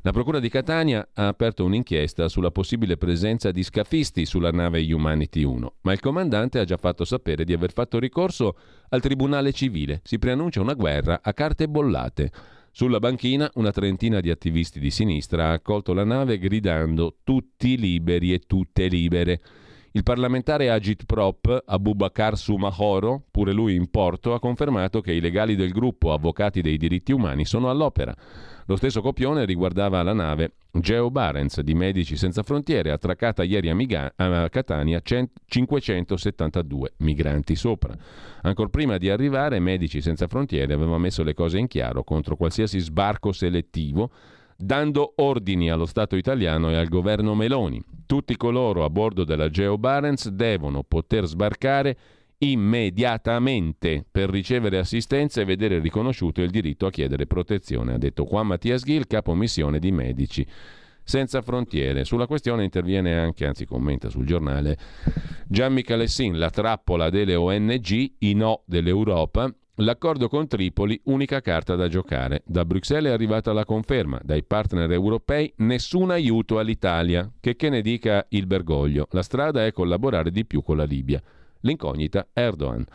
La 0.02 0.12
Procura 0.12 0.42
di 0.42 0.50
Catania 0.50 1.08
ha 1.14 1.28
aperto 1.28 1.64
un'inchiesta 1.64 2.28
sulla 2.28 2.52
possibile 2.52 2.98
presenza 2.98 3.52
di 3.52 3.64
scafisti 3.64 4.26
sulla 4.26 4.52
nave 4.52 4.84
Humanity 4.92 5.44
1, 5.44 5.76
ma 5.84 5.94
il 5.94 6.02
comandante 6.02 6.60
ha 6.60 6.66
già 6.66 6.76
fatto 6.76 7.06
sapere 7.06 7.46
di 7.46 7.54
aver 7.54 7.72
fatto 7.72 8.00
ricorso 8.00 8.58
al 8.90 9.00
Tribunale 9.00 9.54
civile. 9.54 10.02
Si 10.04 10.20
preannuncia 10.20 10.60
una 10.60 10.74
guerra 10.74 11.22
a 11.24 11.34
carte 11.34 11.70
bollate. 11.70 12.32
Sulla 12.76 12.98
banchina 12.98 13.52
una 13.54 13.70
trentina 13.70 14.20
di 14.20 14.32
attivisti 14.32 14.80
di 14.80 14.90
sinistra 14.90 15.50
ha 15.50 15.52
accolto 15.52 15.94
la 15.94 16.04
nave 16.04 16.40
gridando 16.40 17.18
tutti 17.24 17.78
liberi 17.78 18.34
e 18.34 18.40
tutte 18.48 18.88
libere. 18.88 19.42
Il 19.92 20.02
parlamentare 20.02 20.72
Agit 20.72 21.06
Prop, 21.06 21.66
Abubakar 21.68 22.36
Sumahoro, 22.36 23.26
pure 23.30 23.54
lui 23.54 23.76
in 23.76 23.92
porto, 23.92 24.34
ha 24.34 24.40
confermato 24.40 25.02
che 25.02 25.12
i 25.14 25.22
legali 25.22 25.56
del 25.56 25.70
gruppo 25.70 26.14
Avvocati 26.14 26.62
dei 26.62 26.78
diritti 26.78 27.12
umani 27.12 27.46
sono 27.46 27.70
all'opera. 27.70 28.16
Lo 28.66 28.78
stesso 28.78 29.02
copione 29.02 29.46
riguardava 29.46 30.02
la 30.04 30.14
nave 30.14 30.54
Geo 30.72 31.12
Barents 31.12 31.60
di 31.62 31.74
Medici 31.74 32.16
Senza 32.16 32.44
Frontiere, 32.44 32.92
attraccata 32.92 33.44
ieri 33.44 33.70
a, 33.70 33.76
Miga- 33.76 34.14
a 34.16 34.50
Catania 34.50 35.02
572 35.04 36.94
migranti 36.98 37.56
sopra. 37.56 37.94
Ancora 38.42 38.70
prima 38.70 38.98
di 38.98 39.10
arrivare, 39.10 39.60
Medici 39.60 40.02
Senza 40.02 40.28
Frontiere 40.28 40.74
aveva 40.74 40.98
messo 40.98 41.24
le 41.24 41.34
cose 41.34 41.58
in 41.58 41.68
chiaro 41.68 42.04
contro 42.04 42.36
qualsiasi 42.38 42.80
sbarco 42.80 43.34
selettivo, 43.34 44.10
dando 44.56 45.14
ordini 45.18 45.70
allo 45.70 45.86
Stato 45.86 46.16
italiano 46.16 46.70
e 46.70 46.76
al 46.76 46.88
governo 46.88 47.36
Meloni. 47.36 47.84
Tutti 48.06 48.38
coloro 48.38 48.86
a 48.86 48.90
bordo 48.90 49.26
della 49.26 49.50
Geo 49.50 49.78
Barents 49.78 50.30
devono 50.30 50.84
poter 50.84 51.26
sbarcare 51.26 51.98
immediatamente 52.52 54.06
per 54.10 54.30
ricevere 54.30 54.78
assistenza 54.78 55.42
e 55.42 55.46
vedere 55.46 55.80
riconosciuto 55.80 56.42
il 56.42 56.50
diritto 56.50 56.86
a 56.86 56.92
chiedere 56.92 57.26
protezione, 57.26 57.94
ha 57.94 57.98
detto 57.98 58.26
Juan 58.26 58.48
Mattias 58.48 58.84
Gil, 58.84 59.08
capo 59.08 59.34
missione 59.34 59.80
di 59.80 59.92
Medici 59.92 60.46
senza 61.04 61.42
frontiere. 61.42 62.06
Sulla 62.06 62.28
questione 62.28 62.64
interviene 62.64 63.18
anche, 63.18 63.46
anzi 63.46 63.66
commenta 63.66 64.10
sul 64.10 64.26
giornale, 64.26 64.78
Gianni 65.48 65.84
Calessin, 65.84 66.38
la 66.38 66.50
trappola 66.50 67.10
delle 67.10 67.36
ONG, 67.36 68.14
i 68.20 68.34
no 68.34 68.64
dell'Europa, 68.66 69.54
l'accordo 69.78 70.28
con 70.30 70.48
Tripoli, 70.48 71.00
unica 71.06 71.42
carta 71.42 71.76
da 71.76 71.88
giocare. 71.88 72.44
Da 72.46 72.66
Bruxelles 72.66 73.12
è 73.12 73.14
arrivata 73.14 73.54
la 73.54 73.66
conferma, 73.66 74.20
dai 74.24 74.44
partner 74.44 74.92
europei 74.92 75.52
nessun 75.58 76.12
aiuto 76.12 76.60
all'Italia, 76.60 77.30
che 77.40 77.56
che 77.56 77.70
ne 77.70 77.82
dica 77.82 78.26
il 78.30 78.48
Bergoglio, 78.48 79.08
la 79.12 79.24
strada 79.24 79.66
è 79.66 79.72
collaborare 79.72 80.32
di 80.32 80.46
più 80.46 80.62
con 80.62 80.78
la 80.78 80.86
Libia. 80.86 81.22
L'incognita 81.64 82.28
Erdogan. 82.32 82.86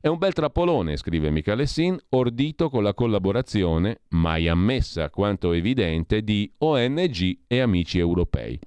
È 0.00 0.08
un 0.08 0.16
bel 0.16 0.32
trappolone, 0.32 0.96
scrive 0.96 1.30
Michele 1.30 1.66
Sin, 1.66 1.98
ordito 2.10 2.70
con 2.70 2.82
la 2.82 2.94
collaborazione, 2.94 4.00
mai 4.10 4.48
ammessa 4.48 5.10
quanto 5.10 5.52
evidente, 5.52 6.22
di 6.22 6.50
ONG 6.58 7.40
e 7.46 7.60
amici 7.60 7.98
europei. 7.98 8.58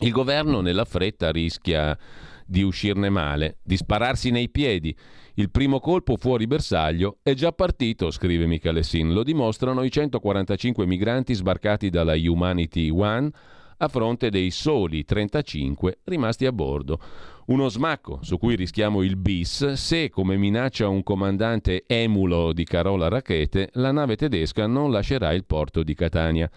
Il 0.00 0.10
governo 0.10 0.60
nella 0.60 0.84
fretta 0.84 1.30
rischia 1.30 1.96
di 2.44 2.62
uscirne 2.62 3.08
male, 3.08 3.58
di 3.62 3.76
spararsi 3.76 4.30
nei 4.30 4.48
piedi. 4.48 4.96
Il 5.34 5.50
primo 5.50 5.78
colpo 5.78 6.16
fuori 6.16 6.46
bersaglio 6.46 7.18
è 7.22 7.34
già 7.34 7.52
partito, 7.52 8.10
scrive 8.10 8.46
Michalessin. 8.46 9.12
Lo 9.12 9.22
dimostrano 9.22 9.82
i 9.82 9.90
145 9.90 10.86
migranti 10.86 11.34
sbarcati 11.34 11.90
dalla 11.90 12.14
Humanity 12.14 12.90
One 12.90 13.30
a 13.78 13.88
fronte 13.88 14.30
dei 14.30 14.50
soli 14.50 15.04
35 15.04 15.98
rimasti 16.04 16.46
a 16.46 16.52
bordo. 16.52 17.00
Uno 17.46 17.68
smacco 17.68 18.18
su 18.22 18.38
cui 18.38 18.56
rischiamo 18.56 19.02
il 19.02 19.16
bis 19.16 19.72
se, 19.72 20.10
come 20.10 20.36
minaccia 20.36 20.88
un 20.88 21.02
comandante 21.02 21.84
emulo 21.86 22.52
di 22.52 22.64
Carola 22.64 23.08
Rachete, 23.08 23.70
la 23.74 23.90
nave 23.90 24.16
tedesca 24.16 24.66
non 24.66 24.90
lascerà 24.90 25.32
il 25.32 25.44
porto 25.44 25.82
di 25.82 25.94
Catania. 25.94 26.50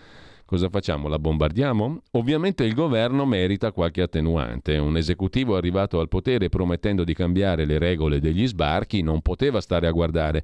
Cosa 0.52 0.68
facciamo? 0.68 1.08
La 1.08 1.18
bombardiamo? 1.18 2.02
Ovviamente 2.12 2.66
il 2.66 2.74
governo 2.74 3.26
merita 3.26 3.72
qualche 3.72 4.02
attenuante. 4.02 4.78
Un 4.78 4.98
esecutivo 4.98 5.56
arrivato 5.56 6.02
al 6.02 6.10
potere 6.10 6.50
promettendo 6.50 7.06
di 7.06 7.14
cambiare 7.14 7.64
le 7.64 7.80
regole 7.80 8.20
degli 8.20 8.46
sbarchi 8.46 9.02
non 9.02 9.22
poteva 9.22 9.62
stare 9.62 9.88
a 9.88 9.92
guardare, 9.92 10.44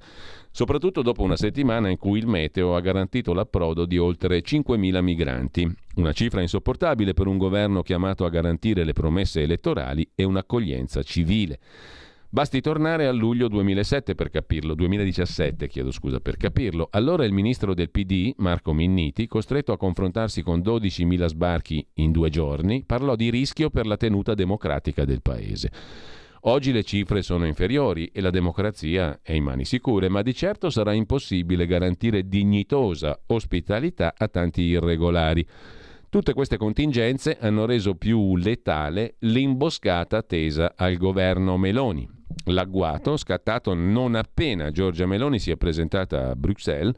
soprattutto 0.50 1.02
dopo 1.02 1.24
una 1.24 1.36
settimana 1.36 1.90
in 1.90 1.98
cui 1.98 2.20
il 2.20 2.26
meteo 2.26 2.78
ha 2.78 2.80
garantito 2.80 3.34
l'approdo 3.34 3.84
di 3.84 3.98
oltre 3.98 4.42
5.000 4.42 5.02
migranti. 5.02 5.70
Una 5.96 6.14
cifra 6.14 6.40
insopportabile 6.40 7.14
per 7.14 7.28
un 7.28 7.38
governo 7.38 7.82
chiamato 7.82 8.24
a 8.24 8.30
garantire 8.30 8.86
le 8.86 8.94
promesse 8.94 9.42
elettorali 9.42 10.10
e 10.16 10.24
un'accoglienza 10.24 11.04
civile. 11.04 11.60
Basti 12.30 12.60
tornare 12.60 13.08
a 13.08 13.14
luglio 13.14 13.48
2007 13.48 14.14
per 14.14 14.30
capirlo, 14.30 14.76
2017 14.76 15.66
chiedo 15.70 15.92
scusa 15.92 16.20
per 16.20 16.36
capirlo. 16.36 16.90
Allora 16.92 17.24
il 17.24 17.32
ministro 17.32 17.74
del 17.74 17.90
PD, 17.90 18.34
Marco 18.40 18.74
Minniti, 18.74 19.28
costretto 19.28 19.72
a 19.72 19.78
confrontarsi 19.78 20.42
con 20.42 20.60
12.000 20.60 21.26
sbarchi 21.28 21.88
in 21.96 22.12
due 22.12 22.30
giorni, 22.30 22.84
parlò 22.86 23.16
di 23.16 23.30
rischio 23.30 23.70
per 23.70 23.86
la 23.86 23.96
tenuta 23.96 24.34
democratica 24.34 25.06
del 25.06 25.22
paese. 25.22 25.72
Oggi 26.42 26.74
le 26.74 26.84
cifre 26.84 27.22
sono 27.22 27.46
inferiori 27.46 28.10
e 28.12 28.20
la 28.20 28.30
democrazia 28.30 29.22
è 29.24 29.32
in 29.32 29.46
mani 29.46 29.64
sicure, 29.64 30.10
ma 30.10 30.22
di 30.22 30.36
certo 30.36 30.70
sarà 30.70 30.92
impossibile 30.92 31.66
garantire 31.66 32.28
dignitosa 32.28 33.18
ospitalità 33.28 34.14
a 34.18 34.28
tanti 34.28 34.64
irregolari. 34.64 35.48
Tutte 36.10 36.34
queste 36.34 36.58
contingenze 36.58 37.38
hanno 37.40 37.66
reso 37.66 37.96
più 37.96 38.36
letale 38.36 39.16
l'imboscata 39.20 40.22
tesa 40.24 40.74
al 40.76 40.98
governo 40.98 41.58
Meloni. 41.58 42.16
L'agguato, 42.46 43.18
scattato 43.18 43.74
non 43.74 44.16
appena 44.16 44.72
Giorgia 44.72 45.06
Meloni 45.06 45.40
si 45.40 45.52
è 45.52 45.58
presentata 45.58 46.30
a 46.30 46.36
Bruxelles, 46.36 46.96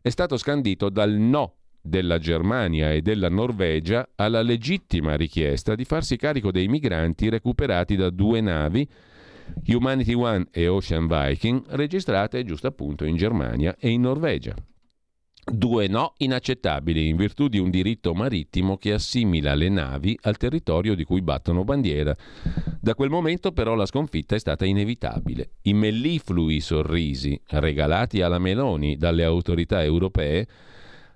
è 0.00 0.08
stato 0.08 0.36
scandito 0.36 0.88
dal 0.88 1.12
no 1.12 1.54
della 1.80 2.18
Germania 2.18 2.92
e 2.92 3.02
della 3.02 3.28
Norvegia 3.28 4.08
alla 4.14 4.40
legittima 4.40 5.16
richiesta 5.16 5.74
di 5.74 5.84
farsi 5.84 6.16
carico 6.16 6.50
dei 6.50 6.68
migranti 6.68 7.28
recuperati 7.28 7.96
da 7.96 8.10
due 8.10 8.40
navi, 8.40 8.88
Humanity 9.66 10.14
One 10.14 10.46
e 10.52 10.68
Ocean 10.68 11.06
Viking, 11.06 11.64
registrate 11.70 12.44
giusto 12.44 12.68
appunto 12.68 13.04
in 13.04 13.16
Germania 13.16 13.76
e 13.78 13.90
in 13.90 14.02
Norvegia. 14.02 14.54
Due 15.44 15.88
no 15.88 16.12
inaccettabili 16.18 17.08
in 17.08 17.16
virtù 17.16 17.48
di 17.48 17.58
un 17.58 17.68
diritto 17.68 18.14
marittimo 18.14 18.76
che 18.76 18.92
assimila 18.92 19.54
le 19.54 19.68
navi 19.68 20.16
al 20.22 20.36
territorio 20.36 20.94
di 20.94 21.02
cui 21.02 21.20
battono 21.20 21.64
bandiera. 21.64 22.16
Da 22.80 22.94
quel 22.94 23.10
momento 23.10 23.50
però 23.50 23.74
la 23.74 23.84
sconfitta 23.84 24.36
è 24.36 24.38
stata 24.38 24.64
inevitabile. 24.64 25.54
I 25.62 25.74
melliflui 25.74 26.60
sorrisi 26.60 27.38
regalati 27.48 28.22
alla 28.22 28.38
Meloni 28.38 28.96
dalle 28.96 29.24
autorità 29.24 29.82
europee 29.82 30.46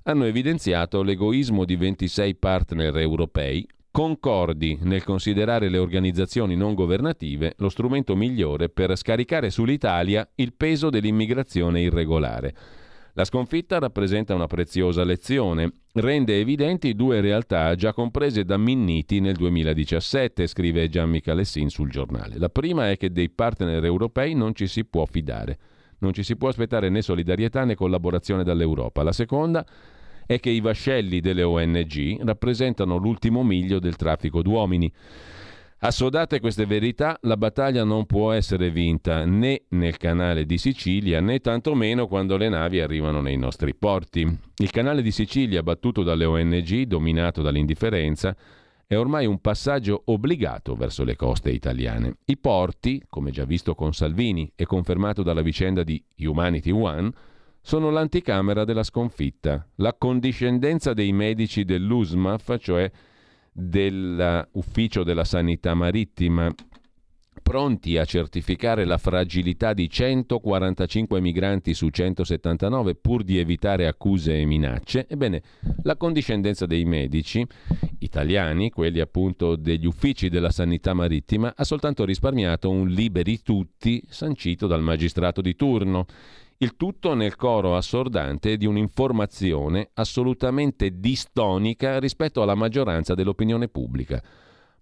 hanno 0.03 0.25
evidenziato 0.25 1.05
l'egoismo 1.05 1.65
di 1.65 1.77
26 1.77 2.35
partner 2.35 2.97
europei 2.97 3.65
concordi 3.93 4.77
nel 4.83 5.05
considerare 5.05 5.69
le 5.69 5.79
organizzazioni 5.79 6.57
non 6.57 6.75
governative 6.75 7.55
lo 7.59 7.69
strumento 7.69 8.17
migliore 8.17 8.69
per 8.71 8.97
scaricare 8.97 9.51
sull'Italia 9.51 10.29
il 10.35 10.53
peso 10.53 10.91
dell'immigrazione 10.91 11.81
irregolare. 11.81 12.55
La 13.19 13.25
sconfitta 13.25 13.79
rappresenta 13.79 14.35
una 14.35 14.47
preziosa 14.47 15.03
lezione, 15.03 15.73
rende 15.95 16.39
evidenti 16.39 16.95
due 16.95 17.23
realtà 17.23 17.75
già 17.75 17.95
comprese 17.95 18.45
da 18.45 18.59
Minniti 18.59 19.21
nel 19.21 19.37
2017, 19.37 20.47
scrive 20.47 20.91
Gianmica 20.91 21.33
Lessin 21.33 21.71
sul 21.71 21.89
giornale. 21.89 22.37
La 22.37 22.51
prima 22.51 22.91
è 22.91 22.99
che 22.99 23.11
dei 23.11 23.31
partner 23.31 23.83
europei 23.83 24.35
non 24.35 24.55
ci 24.55 24.67
si 24.67 24.85
può 24.85 25.07
fidare, 25.07 25.59
non 26.01 26.13
ci 26.13 26.23
si 26.23 26.37
può 26.37 26.49
aspettare 26.49 26.91
né 26.91 27.01
solidarietà 27.01 27.65
né 27.65 27.75
collaborazione 27.75 28.45
dall'Europa. 28.45 29.03
La 29.03 29.13
seconda 29.13 29.65
è 30.27 30.39
che 30.39 30.51
i 30.51 30.61
vascelli 30.61 31.21
delle 31.21 31.43
ONG 31.43 32.23
rappresentano 32.23 32.99
l'ultimo 32.99 33.43
miglio 33.43 33.79
del 33.79 33.97
traffico 33.97 34.43
d'uomini. 34.43 34.93
Assodate 35.79 36.41
queste 36.41 36.65
verità, 36.65 37.19
la 37.23 37.37
battaglia 37.37 37.85
non 37.85 38.07
può 38.07 38.33
essere 38.33 38.71
vinta 38.71 39.27
né 39.27 39.65
nel 39.69 39.99
canale 39.99 40.47
di 40.47 40.57
Sicilia 40.57 41.21
né 41.21 41.39
tantomeno 41.41 42.07
quando 42.07 42.39
le 42.39 42.49
navi 42.49 42.81
arrivano 42.81 43.21
nei 43.21 43.37
nostri 43.37 43.75
porti. 43.75 44.27
Il 44.57 44.71
canale 44.71 45.03
di 45.03 45.11
Sicilia, 45.11 45.63
battuto 45.63 46.03
dalle 46.03 46.25
ONG, 46.25 46.85
dominato 46.85 47.43
dall'indifferenza, 47.43 48.35
è 48.87 48.97
ormai 48.97 49.27
un 49.27 49.39
passaggio 49.39 50.01
obbligato 50.07 50.77
verso 50.77 51.05
le 51.05 51.15
coste 51.15 51.51
italiane. 51.51 52.17
I 52.25 52.39
porti, 52.39 53.03
come 53.07 53.31
già 53.31 53.45
visto 53.45 53.75
con 53.75 53.93
Salvini 53.93 54.51
e 54.57 54.65
confermato 54.65 55.23
dalla 55.23 55.43
vicenda 55.43 55.83
di 55.83 56.03
Humanity 56.21 56.71
One, 56.71 57.11
sono 57.61 57.91
l'anticamera 57.91 58.65
della 58.65 58.83
sconfitta. 58.83 59.69
La 59.77 59.93
condiscendenza 59.93 60.95
dei 60.95 61.13
medici 61.13 61.67
dell'USMAF, 61.67 62.57
cioè 62.61 62.91
dell'Ufficio 63.59 65.03
della 65.03 65.25
Sanità 65.25 65.73
Marittima, 65.73 66.53
pronti 67.43 67.97
a 67.97 68.05
certificare 68.05 68.85
la 68.85 68.99
fragilità 68.99 69.73
di 69.73 69.89
145 69.89 71.21
migranti 71.21 71.73
su 71.73 71.89
179 71.89 72.97
pur 72.97 73.23
di 73.23 73.39
evitare 73.39 73.87
accuse 73.87 74.39
e 74.39 74.45
minacce, 74.45 75.07
ebbene 75.09 75.43
la 75.85 75.97
condiscendenza 75.97 76.67
dei 76.67 76.85
medici 76.85 77.47
italiani, 78.01 78.71
quelli 78.71 79.01
appunto 79.01 79.57
degli 79.57 79.87
uffici 79.87 80.29
della 80.29 80.51
sanità 80.51 80.93
marittima, 80.93 81.55
ha 81.57 81.65
soltanto 81.65 82.05
risparmiato 82.05 82.69
un 82.69 82.89
liberi 82.89 83.41
tutti 83.43 84.03
sancito 84.09 84.67
dal 84.67 84.83
magistrato 84.83 85.41
di 85.41 85.55
turno 85.55 86.05
il 86.59 86.77
tutto 86.77 87.15
nel 87.15 87.37
coro 87.37 87.77
assordante 87.77 88.57
di 88.57 88.67
un'informazione 88.67 89.91
assolutamente 89.95 90.99
distonica 90.99 91.99
rispetto 91.99 92.43
alla 92.43 92.55
maggioranza 92.55 93.15
dell'opinione 93.15 93.69
pubblica. 93.69 94.23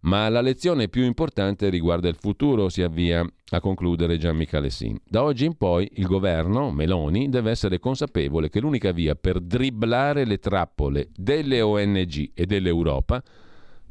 Ma 0.00 0.28
la 0.28 0.42
lezione 0.42 0.88
più 0.88 1.02
importante 1.02 1.70
riguarda 1.70 2.08
il 2.08 2.16
futuro, 2.16 2.68
si 2.68 2.82
avvia 2.82 3.24
a 3.48 3.60
concludere 3.60 4.18
Gian 4.18 4.36
Michalessin. 4.36 5.00
Da 5.02 5.22
oggi 5.22 5.46
in 5.46 5.56
poi 5.56 5.88
il 5.94 6.06
governo, 6.06 6.70
Meloni, 6.70 7.30
deve 7.30 7.50
essere 7.50 7.78
consapevole 7.78 8.50
che 8.50 8.60
l'unica 8.60 8.92
via 8.92 9.14
per 9.14 9.40
dribblare 9.40 10.26
le 10.26 10.38
trappole 10.38 11.08
delle 11.16 11.62
ONG 11.62 12.32
e 12.34 12.44
dell'Europa 12.44 13.22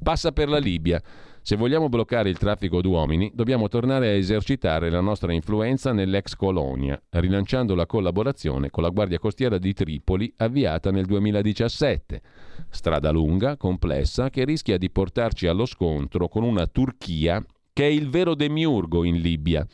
passa 0.04 0.32
per 0.32 0.50
la 0.50 0.60
Libia 0.60 1.02
se 1.46 1.58
vogliamo 1.58 1.90
bloccare 1.90 2.30
il 2.30 2.38
traffico 2.38 2.80
d'uomini, 2.80 3.34
dobbiamo 3.36 3.68
tornare 3.68 4.08
a 4.08 4.14
esercitare 4.14 4.90
la 4.90 5.02
nostra 5.02 5.34
influenza 5.34 5.92
nell'ex 5.92 6.36
colonia, 6.36 6.98
rilanciando 7.10 7.76
la 7.76 7.86
collaborazione 7.86 8.70
con 8.70 8.82
la 8.82 8.88
Guardia 8.88 9.20
Costiera 9.20 9.58
di 9.58 9.74
Tripoli 9.74 10.34
avviata 10.38 10.90
nel 10.90 11.06
2017. 11.06 12.22
Strada 12.70 13.12
lunga, 13.12 13.58
complessa, 13.58 14.30
che 14.30 14.46
rischia 14.46 14.78
di 14.78 14.90
portarci 14.90 15.46
allo 15.46 15.66
scontro 15.66 16.30
con 16.30 16.44
una 16.44 16.66
Turchia 16.66 17.44
che 17.74 17.84
è 17.84 17.92
il 17.92 18.08
vero 18.08 18.36
demiurgo 18.36 19.04
in 19.04 19.16
Libia. 19.18 19.68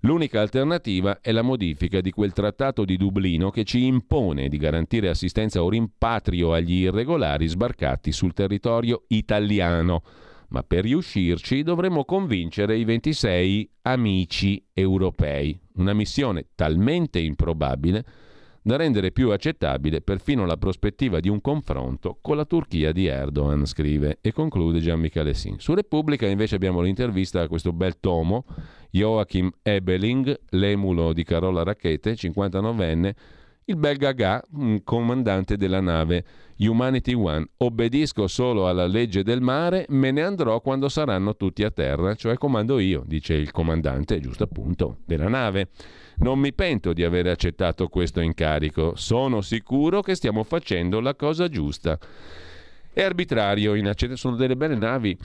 L'unica 0.00 0.42
alternativa 0.42 1.20
è 1.22 1.32
la 1.32 1.40
modifica 1.40 2.02
di 2.02 2.10
quel 2.10 2.34
trattato 2.34 2.84
di 2.84 2.98
Dublino 2.98 3.48
che 3.48 3.64
ci 3.64 3.86
impone 3.86 4.50
di 4.50 4.58
garantire 4.58 5.08
assistenza 5.08 5.62
o 5.62 5.70
rimpatrio 5.70 6.52
agli 6.52 6.82
irregolari 6.82 7.46
sbarcati 7.46 8.12
sul 8.12 8.34
territorio 8.34 9.04
italiano 9.06 10.02
ma 10.52 10.62
per 10.62 10.84
riuscirci 10.84 11.62
dovremo 11.62 12.04
convincere 12.04 12.76
i 12.76 12.84
26 12.84 13.70
amici 13.82 14.62
europei, 14.74 15.58
una 15.76 15.94
missione 15.94 16.48
talmente 16.54 17.18
improbabile 17.18 18.04
da 18.64 18.76
rendere 18.76 19.10
più 19.10 19.30
accettabile 19.30 20.02
perfino 20.02 20.44
la 20.44 20.58
prospettiva 20.58 21.18
di 21.20 21.28
un 21.28 21.40
confronto 21.40 22.18
con 22.20 22.36
la 22.36 22.44
Turchia 22.44 22.92
di 22.92 23.06
Erdogan, 23.06 23.66
scrive 23.66 24.18
e 24.20 24.32
conclude 24.32 24.78
Gian 24.78 25.00
Michele 25.00 25.34
Sin. 25.34 25.58
Su 25.58 25.74
Repubblica 25.74 26.28
invece 26.28 26.54
abbiamo 26.54 26.80
l'intervista 26.80 27.40
a 27.40 27.48
questo 27.48 27.72
bel 27.72 27.98
tomo, 27.98 28.44
Joachim 28.90 29.50
Ebeling, 29.62 30.38
l'emulo 30.50 31.12
di 31.12 31.24
Carola 31.24 31.64
Racchete, 31.64 32.12
59enne, 32.12 33.12
il 33.66 33.76
bel 33.76 33.96
Gaga, 33.96 34.42
comandante 34.84 35.56
della 35.56 35.80
nave 35.80 36.24
Humanity 36.58 37.14
One. 37.14 37.46
Obbedisco 37.58 38.26
solo 38.26 38.68
alla 38.68 38.86
legge 38.86 39.22
del 39.22 39.40
mare, 39.40 39.86
me 39.90 40.10
ne 40.10 40.22
andrò 40.22 40.60
quando 40.60 40.88
saranno 40.88 41.36
tutti 41.36 41.62
a 41.64 41.70
terra, 41.70 42.14
cioè 42.14 42.36
comando 42.36 42.78
io, 42.78 43.02
dice 43.06 43.34
il 43.34 43.50
comandante, 43.50 44.20
giusto 44.20 44.44
appunto, 44.44 44.98
della 45.04 45.28
nave. 45.28 45.68
Non 46.16 46.38
mi 46.38 46.52
pento 46.52 46.92
di 46.92 47.04
aver 47.04 47.26
accettato 47.26 47.88
questo 47.88 48.20
incarico, 48.20 48.94
sono 48.96 49.40
sicuro 49.40 50.02
che 50.02 50.14
stiamo 50.14 50.42
facendo 50.42 51.00
la 51.00 51.14
cosa 51.14 51.48
giusta. 51.48 51.98
È 52.92 53.02
arbitrario, 53.02 53.74
in 53.74 53.88
accett- 53.88 54.12
sono 54.14 54.36
delle 54.36 54.56
belle 54.56 54.76
navi 54.76 55.16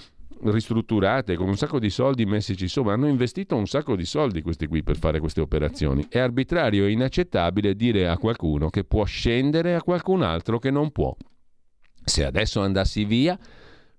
ristrutturate 0.44 1.36
con 1.36 1.48
un 1.48 1.58
sacco 1.58 1.80
di 1.80 1.90
soldi 1.90 2.26
messici, 2.26 2.64
insomma 2.64 2.94
hanno 2.94 3.08
investito 3.08 3.56
un 3.56 3.68
sacco 3.68 3.96
di 3.96 4.06
soldi 4.06 4.42
questi 4.42 4.68
qui 4.68 4.84
per 4.84 4.98
fare 4.98 5.20
queste 5.20 5.42
operazioni. 5.42 6.06
È 6.10 6.20
arbitrario 6.20 6.86
e 6.86 6.92
inaccettabile 6.92 7.76
dire 7.76 8.08
a 8.08 8.18
qualcuno 8.18 8.70
che 8.70 8.84
può 8.84 9.04
scendere 9.06 9.76
a 9.76 9.82
qualcun 9.82 10.22
altro 10.22 10.60
che 10.60 10.72
non 10.72 10.92
può. 10.92 11.16
Se 12.04 12.26
adesso 12.26 12.62
andassi 12.62 13.04
via, 13.06 13.38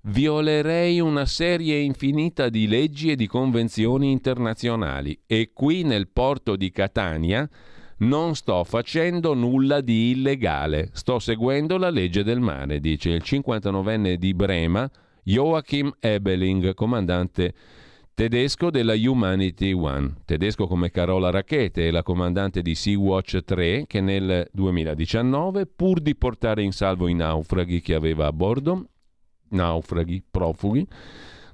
violerei 0.02 1.00
una 1.00 1.26
serie 1.26 1.78
infinita 1.78 2.48
di 2.48 2.66
leggi 2.66 3.10
e 3.10 3.16
di 3.16 3.26
convenzioni 3.26 4.10
internazionali 4.10 5.20
e 5.26 5.50
qui 5.52 5.82
nel 5.82 6.08
porto 6.08 6.56
di 6.56 6.70
Catania 6.70 7.48
non 7.98 8.34
sto 8.36 8.62
facendo 8.64 9.34
nulla 9.34 9.80
di 9.80 10.10
illegale, 10.10 10.90
sto 10.92 11.18
seguendo 11.18 11.76
la 11.78 11.90
legge 11.90 12.22
del 12.22 12.40
mare, 12.40 12.78
dice 12.78 13.10
il 13.10 13.22
59enne 13.24 14.14
di 14.14 14.34
Brema, 14.34 14.88
Joachim 15.28 15.92
Ebeling, 16.00 16.72
comandante 16.72 17.52
tedesco 18.14 18.70
della 18.70 18.94
Humanity 18.94 19.72
One, 19.72 20.14
tedesco 20.24 20.66
come 20.66 20.90
Carola 20.90 21.28
Racchete, 21.28 21.90
la 21.90 22.02
comandante 22.02 22.62
di 22.62 22.74
Sea-Watch 22.74 23.44
3 23.44 23.84
che 23.86 24.00
nel 24.00 24.48
2019, 24.50 25.66
pur 25.66 26.00
di 26.00 26.16
portare 26.16 26.62
in 26.62 26.72
salvo 26.72 27.08
i 27.08 27.14
naufraghi 27.14 27.82
che 27.82 27.92
aveva 27.92 28.24
a 28.24 28.32
bordo, 28.32 28.86
naufraghi, 29.50 30.24
profughi, 30.30 30.86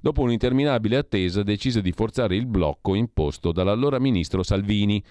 dopo 0.00 0.22
un'interminabile 0.22 0.96
attesa 0.96 1.42
decise 1.42 1.82
di 1.82 1.90
forzare 1.90 2.36
il 2.36 2.46
blocco 2.46 2.94
imposto 2.94 3.50
dall'allora 3.50 3.98
ministro 3.98 4.44
Salvini, 4.44 5.02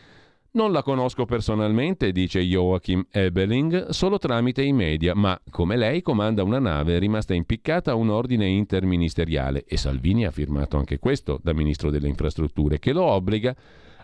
non 0.54 0.72
la 0.72 0.84
conosco 0.84 1.26
personalmente, 1.26 2.12
dice 2.12 2.42
Joachim 2.42 3.06
Ebeling, 3.10 3.90
solo 3.90 4.18
tramite 4.18 4.62
i 4.62 4.72
media, 4.72 5.16
ma 5.16 5.40
come 5.50 5.76
lei 5.76 6.02
comanda 6.02 6.44
una 6.44 6.60
nave 6.60 7.00
rimasta 7.00 7.34
impiccata 7.34 7.92
a 7.92 7.96
un 7.96 8.10
ordine 8.10 8.48
interministeriale 8.48 9.64
e 9.66 9.78
Salvini 9.78 10.26
ha 10.26 10.32
firmato 10.32 10.78
anche 10.78 11.00
questo 11.00 11.40
da 11.42 11.54
ministro 11.54 11.90
delle 11.90 12.08
infrastrutture, 12.08 12.78
che 12.78 12.94
lo 12.94 13.04
obbliga 13.04 13.56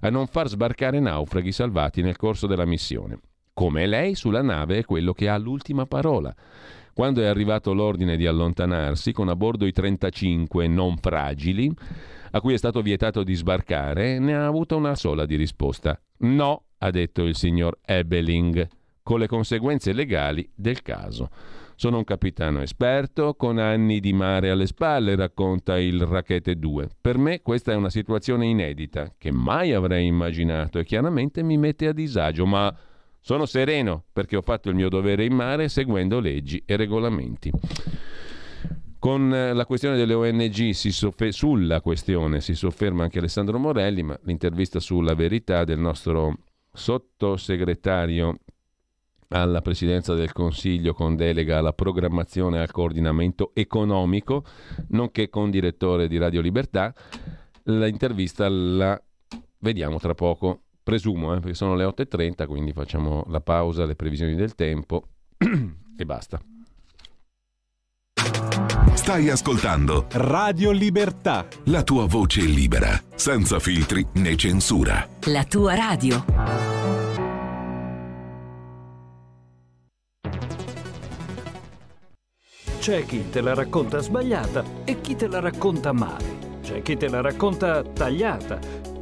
a 0.02 0.10
non 0.10 0.28
far 0.28 0.48
sbarcare 0.48 1.00
naufraghi 1.00 1.52
salvati 1.52 2.02
nel 2.02 2.18
corso 2.18 2.48
della 2.48 2.66
missione. 2.66 3.20
Come 3.54 3.86
lei 3.86 4.16
sulla 4.16 4.42
nave 4.42 4.80
è 4.80 4.86
quello 4.86 5.14
che 5.14 5.28
ha 5.28 5.38
l'ultima 5.38 5.86
parola. 5.86 6.34
Quando 7.00 7.22
è 7.22 7.28
arrivato 7.28 7.74
l'ordine 7.74 8.18
di 8.18 8.28
allontanarsi, 8.28 9.14
con 9.14 9.30
a 9.30 9.36
bordo 9.38 9.66
i 9.66 9.72
35 9.72 10.68
non 10.68 10.98
fragili, 10.98 11.74
a 12.32 12.42
cui 12.42 12.54
è 12.54 12.58
stato 12.58 12.82
vietato 12.82 13.24
di 13.24 13.36
sbarcare, 13.36 14.20
ne 14.20 14.36
ha 14.36 14.46
avuto 14.46 14.76
una 14.76 14.96
sola 14.96 15.26
di 15.26 15.38
risposta. 15.38 15.98
No, 16.18 16.64
ha 16.78 16.90
detto 16.90 17.24
il 17.24 17.38
signor 17.38 17.78
Ebeling, 17.86 18.68
con 19.02 19.20
le 19.20 19.28
conseguenze 19.28 19.94
legali 19.94 20.46
del 20.54 20.82
caso. 20.82 21.30
Sono 21.76 22.00
un 22.00 22.04
capitano 22.04 22.62
esperto 22.62 23.34
con 23.36 23.60
anni 23.60 24.02
di 24.02 24.12
mare 24.12 24.50
alle 24.50 24.68
spalle, 24.68 25.16
racconta 25.16 25.80
il 25.80 26.06
Rachete 26.06 26.56
2. 26.58 26.90
Per 27.00 27.18
me 27.18 27.42
questa 27.42 27.72
è 27.72 27.76
una 27.76 27.90
situazione 27.90 28.46
inedita, 28.46 29.14
che 29.18 29.32
mai 29.32 29.72
avrei 29.72 30.06
immaginato 30.06 30.80
e 30.80 30.84
chiaramente 30.84 31.44
mi 31.44 31.58
mette 31.58 31.88
a 31.88 31.94
disagio, 31.94 32.46
ma 32.46 32.76
sono 33.20 33.46
sereno 33.46 34.06
perché 34.12 34.36
ho 34.36 34.42
fatto 34.42 34.70
il 34.70 34.76
mio 34.76 34.90
dovere 34.90 35.26
in 35.26 35.34
mare 35.34 35.70
seguendo 35.70 36.20
leggi 36.20 36.62
e 36.66 36.76
regolamenti. 36.76 37.52
Con 39.00 39.34
eh, 39.34 39.54
la 39.54 39.66
questione 39.66 39.96
delle 39.96 40.14
ONG, 40.14 40.72
soffer- 40.72 41.32
sulla 41.32 41.80
questione 41.80 42.42
si 42.42 42.54
sofferma 42.54 43.04
anche 43.04 43.20
Alessandro 43.20 43.58
Morelli, 43.58 44.04
ma 44.04 44.20
l'intervista 44.24 44.82
sulla 44.82 45.16
verità 45.16 45.64
del 45.64 45.80
nostro 45.80 46.36
sottosegretario 46.74 48.40
alla 49.30 49.62
presidenza 49.62 50.16
del 50.16 50.34
Consiglio 50.34 50.94
con 50.94 51.16
delega 51.16 51.60
alla 51.60 51.74
programmazione 51.74 52.58
e 52.58 52.62
al 52.62 52.72
coordinamento 52.72 53.52
economico, 53.54 54.44
nonché 54.90 55.30
con 55.30 55.50
direttore 55.50 56.08
di 56.08 56.18
Radio 56.18 56.42
Libertà. 56.42 56.94
L'intervista 57.64 58.50
la 58.50 59.02
vediamo 59.60 60.00
tra 60.00 60.16
poco, 60.16 60.64
presumo, 60.82 61.34
eh, 61.34 61.40
perché 61.40 61.56
sono 61.56 61.76
le 61.76 61.86
8.30, 61.86 62.48
quindi 62.48 62.74
facciamo 62.74 63.24
la 63.28 63.42
pausa, 63.42 63.86
le 63.86 63.96
previsioni 63.96 64.36
del 64.36 64.56
tempo 64.56 65.08
e 65.38 66.06
basta. 66.06 66.42
Stai 68.94 69.30
ascoltando 69.30 70.06
Radio 70.12 70.72
Libertà. 70.72 71.48
La 71.66 71.82
tua 71.84 72.06
voce 72.06 72.42
libera, 72.42 73.02
senza 73.16 73.58
filtri 73.58 74.06
né 74.14 74.36
censura. 74.36 75.08
La 75.26 75.44
tua 75.46 75.74
radio. 75.74 76.24
C'è 82.80 83.06
chi 83.06 83.30
te 83.30 83.42
la 83.42 83.54
racconta 83.54 84.00
sbagliata 84.00 84.64
e 84.86 85.02
chi 85.02 85.16
te 85.16 85.28
la 85.28 85.40
racconta 85.40 85.92
male. 85.92 86.60
C'è 86.62 86.82
chi 86.82 86.96
te 86.96 87.08
la 87.08 87.22
racconta 87.22 87.82
tagliata 87.82 88.60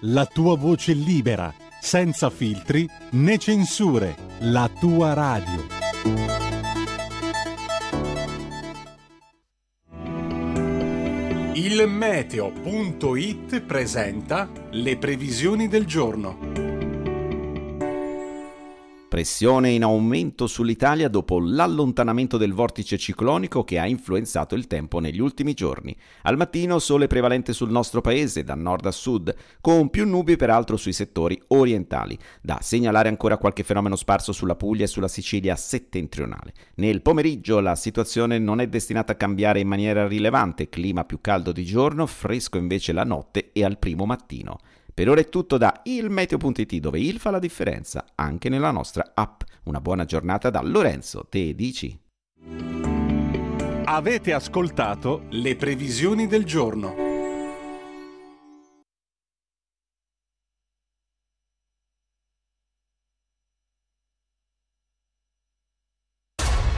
la 0.00 0.26
tua 0.26 0.56
voce 0.56 0.92
libera, 0.92 1.52
senza 1.80 2.30
filtri 2.30 2.88
né 3.12 3.38
censure, 3.38 4.16
la 4.40 4.70
tua 4.78 5.14
radio. 5.14 5.84
Il 11.54 11.88
meteo.it 11.88 13.60
presenta 13.62 14.48
le 14.70 14.96
previsioni 14.98 15.68
del 15.68 15.86
giorno. 15.86 16.55
Pressione 19.16 19.70
in 19.70 19.82
aumento 19.82 20.46
sull'Italia 20.46 21.08
dopo 21.08 21.40
l'allontanamento 21.40 22.36
del 22.36 22.52
vortice 22.52 22.98
ciclonico 22.98 23.64
che 23.64 23.78
ha 23.78 23.86
influenzato 23.86 24.54
il 24.54 24.66
tempo 24.66 24.98
negli 24.98 25.20
ultimi 25.20 25.54
giorni. 25.54 25.96
Al 26.24 26.36
mattino 26.36 26.78
sole 26.78 27.06
prevalente 27.06 27.54
sul 27.54 27.70
nostro 27.70 28.02
paese, 28.02 28.44
da 28.44 28.54
nord 28.54 28.84
a 28.84 28.90
sud, 28.90 29.34
con 29.62 29.88
più 29.88 30.06
nubi 30.06 30.36
peraltro 30.36 30.76
sui 30.76 30.92
settori 30.92 31.42
orientali. 31.46 32.18
Da 32.42 32.58
segnalare 32.60 33.08
ancora 33.08 33.38
qualche 33.38 33.62
fenomeno 33.62 33.96
sparso 33.96 34.32
sulla 34.32 34.54
Puglia 34.54 34.84
e 34.84 34.88
sulla 34.88 35.08
Sicilia 35.08 35.56
settentrionale. 35.56 36.52
Nel 36.74 37.00
pomeriggio 37.00 37.60
la 37.60 37.74
situazione 37.74 38.38
non 38.38 38.60
è 38.60 38.66
destinata 38.66 39.12
a 39.12 39.16
cambiare 39.16 39.60
in 39.60 39.66
maniera 39.66 40.06
rilevante, 40.06 40.68
clima 40.68 41.04
più 41.04 41.22
caldo 41.22 41.52
di 41.52 41.64
giorno, 41.64 42.04
fresco 42.04 42.58
invece 42.58 42.92
la 42.92 43.04
notte 43.04 43.48
e 43.54 43.64
al 43.64 43.78
primo 43.78 44.04
mattino. 44.04 44.58
Per 44.96 45.10
ora 45.10 45.20
è 45.20 45.28
tutto 45.28 45.58
da 45.58 45.82
ilmeteo.it 45.82 46.76
dove 46.76 46.98
il 46.98 47.18
fa 47.18 47.30
la 47.30 47.38
differenza 47.38 48.06
anche 48.14 48.48
nella 48.48 48.70
nostra 48.70 49.12
app. 49.12 49.42
Una 49.64 49.78
buona 49.78 50.06
giornata 50.06 50.48
da 50.48 50.62
Lorenzo, 50.62 51.26
te 51.28 51.54
dici. 51.54 52.00
Avete 53.84 54.32
ascoltato 54.32 55.24
le 55.28 55.54
previsioni 55.54 56.26
del 56.26 56.46
giorno. 56.46 56.94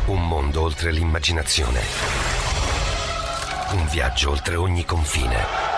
Un 0.06 0.26
mondo 0.26 0.62
oltre 0.62 0.90
l'immaginazione. 0.90 1.80
Un 3.74 3.86
viaggio 3.92 4.30
oltre 4.30 4.56
ogni 4.56 4.84
confine 4.84 5.78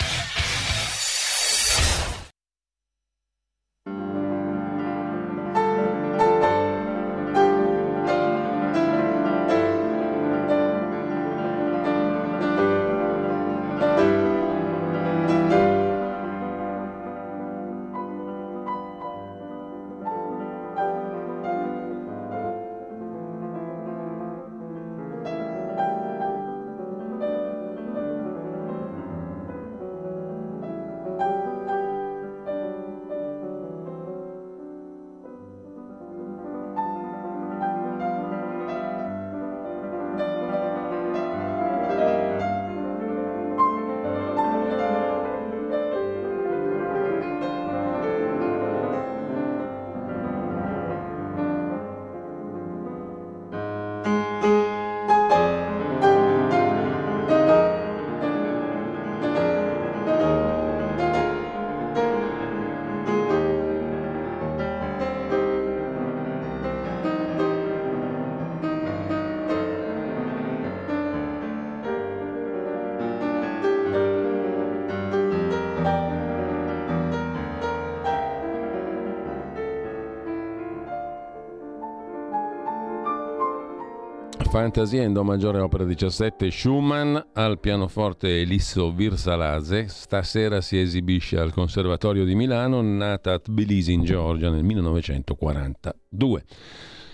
Fantasia 84.61 85.01
in 85.01 85.11
Do 85.11 85.23
maggiore 85.23 85.59
opera 85.59 85.85
17 85.85 86.51
Schumann 86.51 87.17
al 87.33 87.59
pianoforte 87.59 88.41
Elisso 88.41 88.91
Virsalase. 88.91 89.87
Stasera 89.87 90.61
si 90.61 90.79
esibisce 90.79 91.39
al 91.39 91.51
Conservatorio 91.51 92.25
di 92.25 92.35
Milano 92.35 92.79
nata 92.83 93.33
a 93.33 93.39
Tbilisi 93.39 93.91
in 93.91 94.03
Georgia 94.03 94.51
nel 94.51 94.63
1942 94.63 96.43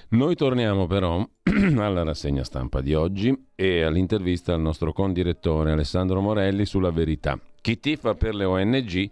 noi 0.09 0.35
torniamo 0.35 0.87
però 0.87 1.25
alla 1.77 2.03
rassegna 2.03 2.43
stampa 2.43 2.81
di 2.81 2.93
oggi 2.93 3.33
e 3.55 3.81
all'intervista 3.81 4.53
al 4.53 4.61
nostro 4.61 4.91
condirettore 4.91 5.71
Alessandro 5.71 6.19
Morelli 6.21 6.65
sulla 6.65 6.91
verità. 6.91 7.39
Chi 7.61 7.79
tifa 7.79 8.13
per 8.15 8.35
le 8.35 8.45
ONG 8.45 9.09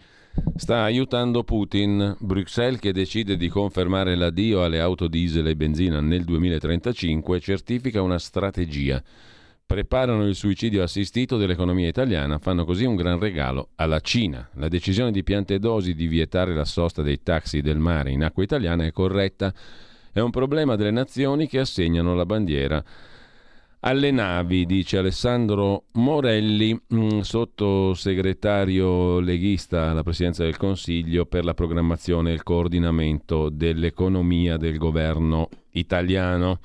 sta 0.56 0.84
aiutando 0.84 1.44
Putin. 1.44 2.16
Bruxelles, 2.20 2.80
che 2.80 2.94
decide 2.94 3.38
di 3.38 3.50
confermare 3.50 4.16
l'addio 4.16 4.64
alle 4.64 4.80
auto 4.80 5.08
diesel 5.08 5.48
e 5.48 5.56
benzina 5.56 6.00
nel 6.02 6.24
2035, 6.24 7.40
certifica 7.40 8.02
una 8.02 8.20
strategia. 8.20 9.02
Preparano 9.66 10.28
il 10.28 10.36
suicidio 10.36 10.84
assistito 10.84 11.38
dell'economia 11.38 11.88
italiana, 11.88 12.38
fanno 12.38 12.66
così 12.66 12.86
un 12.86 12.96
gran 12.96 13.20
regalo 13.20 13.70
alla 13.76 14.00
Cina. 14.00 14.48
La 14.54 14.68
decisione 14.68 15.12
di 15.12 15.24
Piantedosi 15.24 15.96
di 15.96 16.08
vietare 16.08 16.54
la 16.54 16.66
sosta 16.66 17.02
dei 17.02 17.24
taxi 17.24 17.62
del 17.62 17.80
mare 17.80 18.12
in 18.12 18.24
acqua 18.24 18.44
italiana 18.44 18.86
è 18.86 18.92
corretta. 18.92 19.54
È 20.12 20.20
un 20.20 20.30
problema 20.30 20.76
delle 20.76 20.92
nazioni 20.92 21.48
che 21.48 21.60
assegnano 21.60 22.14
la 22.14 22.26
bandiera 22.26 22.84
alle 23.86 24.10
navi, 24.10 24.66
dice 24.66 24.98
Alessandro 24.98 25.86
Morelli, 25.94 26.80
mm, 26.94 27.20
sottosegretario 27.20 29.20
leghista 29.20 29.92
alla 29.92 30.02
Presidenza 30.02 30.44
del 30.44 30.58
Consiglio 30.58 31.28
per 31.28 31.46
la 31.46 31.54
programmazione 31.54 32.32
e 32.32 32.34
il 32.34 32.42
coordinamento 32.42 33.50
dell'economia 33.50 34.58
del 34.58 34.78
governo 34.78 35.50
italiano. 35.72 36.60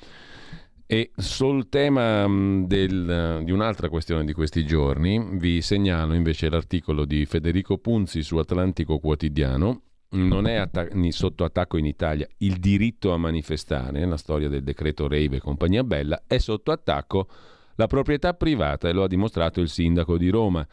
E 0.87 1.11
sul 1.15 1.69
tema 1.69 2.27
mm, 2.27 2.63
del, 2.63 3.41
di 3.43 3.51
un'altra 3.51 3.87
questione 3.87 4.25
di 4.25 4.33
questi 4.33 4.65
giorni 4.65 5.23
vi 5.33 5.61
segnalo 5.61 6.15
invece 6.15 6.49
l'articolo 6.49 7.05
di 7.05 7.27
Federico 7.27 7.77
Punzi 7.77 8.23
su 8.23 8.37
Atlantico 8.37 8.97
Quotidiano 8.97 9.81
non 10.11 10.47
è 10.47 10.55
attac- 10.55 10.93
sotto 11.09 11.43
attacco 11.43 11.77
in 11.77 11.85
Italia 11.85 12.27
il 12.37 12.57
diritto 12.57 13.13
a 13.13 13.17
manifestare, 13.17 14.05
la 14.05 14.17
storia 14.17 14.49
del 14.49 14.63
decreto 14.63 15.07
Rave 15.07 15.37
e 15.37 15.39
compagnia 15.39 15.83
bella, 15.83 16.23
è 16.27 16.37
sotto 16.37 16.71
attacco 16.71 17.27
la 17.75 17.87
proprietà 17.87 18.33
privata 18.33 18.89
e 18.89 18.91
lo 18.91 19.03
ha 19.03 19.07
dimostrato 19.07 19.61
il 19.61 19.69
sindaco 19.69 20.17
di 20.17 20.29
Roma. 20.29 20.67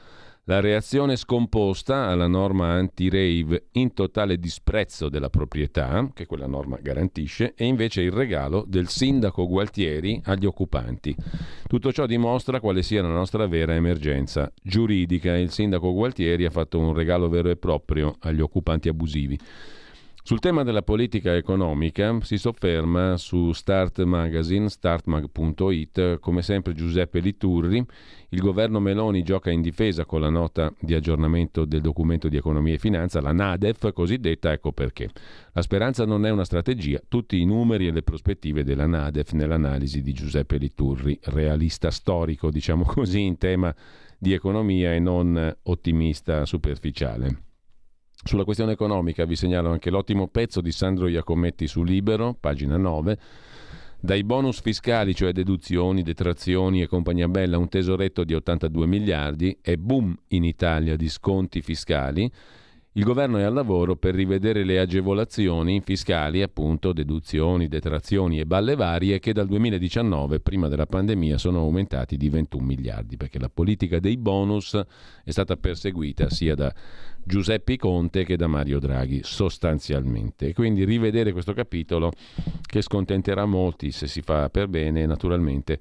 La 0.48 0.60
reazione 0.60 1.16
scomposta 1.16 2.06
alla 2.06 2.26
norma 2.26 2.68
anti-rave 2.68 3.66
in 3.72 3.92
totale 3.92 4.38
disprezzo 4.38 5.10
della 5.10 5.28
proprietà, 5.28 6.10
che 6.14 6.24
quella 6.24 6.46
norma 6.46 6.78
garantisce, 6.80 7.52
e 7.54 7.66
invece 7.66 8.00
il 8.00 8.12
regalo 8.12 8.64
del 8.66 8.88
sindaco 8.88 9.46
Gualtieri 9.46 10.18
agli 10.24 10.46
occupanti. 10.46 11.14
Tutto 11.66 11.92
ciò 11.92 12.06
dimostra 12.06 12.60
quale 12.60 12.82
sia 12.82 13.02
la 13.02 13.08
nostra 13.08 13.46
vera 13.46 13.74
emergenza 13.74 14.50
giuridica. 14.62 15.36
Il 15.36 15.50
sindaco 15.50 15.92
Gualtieri 15.92 16.46
ha 16.46 16.50
fatto 16.50 16.78
un 16.78 16.94
regalo 16.94 17.28
vero 17.28 17.50
e 17.50 17.56
proprio 17.56 18.16
agli 18.20 18.40
occupanti 18.40 18.88
abusivi. 18.88 19.38
Sul 20.22 20.40
tema 20.40 20.62
della 20.62 20.82
politica 20.82 21.34
economica 21.34 22.18
si 22.20 22.36
sofferma 22.36 23.16
su 23.16 23.52
Start 23.52 24.02
Magazine, 24.02 24.68
startmag.it, 24.68 26.18
come 26.18 26.42
sempre 26.42 26.74
Giuseppe 26.74 27.20
Liturri. 27.20 27.82
Il 28.28 28.40
governo 28.40 28.78
Meloni 28.78 29.22
gioca 29.22 29.50
in 29.50 29.62
difesa 29.62 30.04
con 30.04 30.20
la 30.20 30.28
nota 30.28 30.70
di 30.78 30.92
aggiornamento 30.92 31.64
del 31.64 31.80
documento 31.80 32.28
di 32.28 32.36
economia 32.36 32.74
e 32.74 32.78
finanza, 32.78 33.22
la 33.22 33.32
NADEF 33.32 33.90
cosiddetta, 33.94 34.52
ecco 34.52 34.72
perché. 34.72 35.08
La 35.52 35.62
speranza 35.62 36.04
non 36.04 36.26
è 36.26 36.30
una 36.30 36.44
strategia, 36.44 37.00
tutti 37.08 37.40
i 37.40 37.46
numeri 37.46 37.86
e 37.86 37.90
le 37.90 38.02
prospettive 38.02 38.64
della 38.64 38.86
NADEF 38.86 39.32
nell'analisi 39.32 40.02
di 40.02 40.12
Giuseppe 40.12 40.58
Liturri, 40.58 41.18
realista 41.22 41.90
storico, 41.90 42.50
diciamo 42.50 42.84
così, 42.84 43.22
in 43.22 43.38
tema 43.38 43.74
di 44.18 44.34
economia 44.34 44.92
e 44.92 44.98
non 44.98 45.56
ottimista 45.62 46.44
superficiale. 46.44 47.47
Sulla 48.24 48.44
questione 48.44 48.72
economica 48.72 49.24
vi 49.24 49.36
segnalo 49.36 49.70
anche 49.70 49.90
l'ottimo 49.90 50.26
pezzo 50.28 50.60
di 50.60 50.72
Sandro 50.72 51.06
Iacometti 51.08 51.66
su 51.66 51.82
Libero, 51.82 52.36
pagina 52.38 52.76
9. 52.76 53.18
Dai 54.00 54.22
bonus 54.22 54.60
fiscali, 54.60 55.14
cioè 55.14 55.32
deduzioni, 55.32 56.02
detrazioni 56.02 56.82
e 56.82 56.86
compagnia 56.86 57.28
bella, 57.28 57.58
un 57.58 57.68
tesoretto 57.68 58.24
di 58.24 58.34
82 58.34 58.86
miliardi 58.86 59.58
e 59.62 59.78
boom 59.78 60.14
in 60.28 60.44
Italia 60.44 60.94
di 60.96 61.08
sconti 61.08 61.62
fiscali. 61.62 62.30
Il 62.98 63.04
governo 63.04 63.38
è 63.38 63.44
al 63.44 63.52
lavoro 63.54 63.94
per 63.94 64.12
rivedere 64.12 64.64
le 64.64 64.80
agevolazioni 64.80 65.80
fiscali, 65.80 66.42
appunto 66.42 66.92
deduzioni, 66.92 67.68
detrazioni 67.68 68.40
e 68.40 68.44
balle 68.44 68.74
varie 68.74 69.20
che 69.20 69.32
dal 69.32 69.46
2019, 69.46 70.40
prima 70.40 70.66
della 70.66 70.86
pandemia, 70.86 71.38
sono 71.38 71.60
aumentati 71.60 72.16
di 72.16 72.28
21 72.28 72.64
miliardi, 72.64 73.16
perché 73.16 73.38
la 73.38 73.48
politica 73.48 74.00
dei 74.00 74.16
bonus 74.16 74.76
è 75.22 75.30
stata 75.30 75.54
perseguita 75.54 76.28
sia 76.28 76.56
da 76.56 76.74
Giuseppe 77.22 77.76
Conte 77.76 78.24
che 78.24 78.36
da 78.36 78.48
Mario 78.48 78.80
Draghi, 78.80 79.20
sostanzialmente. 79.22 80.52
quindi 80.52 80.84
rivedere 80.84 81.30
questo 81.30 81.52
capitolo, 81.52 82.10
che 82.66 82.82
scontenterà 82.82 83.44
molti 83.44 83.92
se 83.92 84.08
si 84.08 84.22
fa 84.22 84.50
per 84.50 84.66
bene, 84.66 85.06
naturalmente 85.06 85.78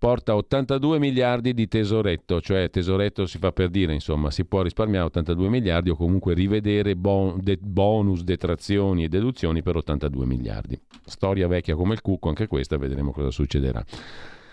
porta 0.00 0.34
82 0.34 0.98
miliardi 0.98 1.52
di 1.52 1.68
tesoretto, 1.68 2.40
cioè 2.40 2.70
tesoretto 2.70 3.26
si 3.26 3.36
fa 3.36 3.52
per 3.52 3.68
dire, 3.68 3.92
insomma, 3.92 4.30
si 4.30 4.46
può 4.46 4.62
risparmiare 4.62 5.04
82 5.04 5.48
miliardi 5.50 5.90
o 5.90 5.94
comunque 5.94 6.32
rivedere 6.32 6.96
bon, 6.96 7.38
de, 7.38 7.58
bonus, 7.60 8.22
detrazioni 8.22 9.04
e 9.04 9.08
deduzioni 9.08 9.62
per 9.62 9.76
82 9.76 10.24
miliardi. 10.24 10.80
Storia 11.04 11.46
vecchia 11.48 11.76
come 11.76 11.92
il 11.92 12.00
cucco, 12.00 12.30
anche 12.30 12.46
questa, 12.46 12.78
vedremo 12.78 13.12
cosa 13.12 13.30
succederà. 13.30 13.84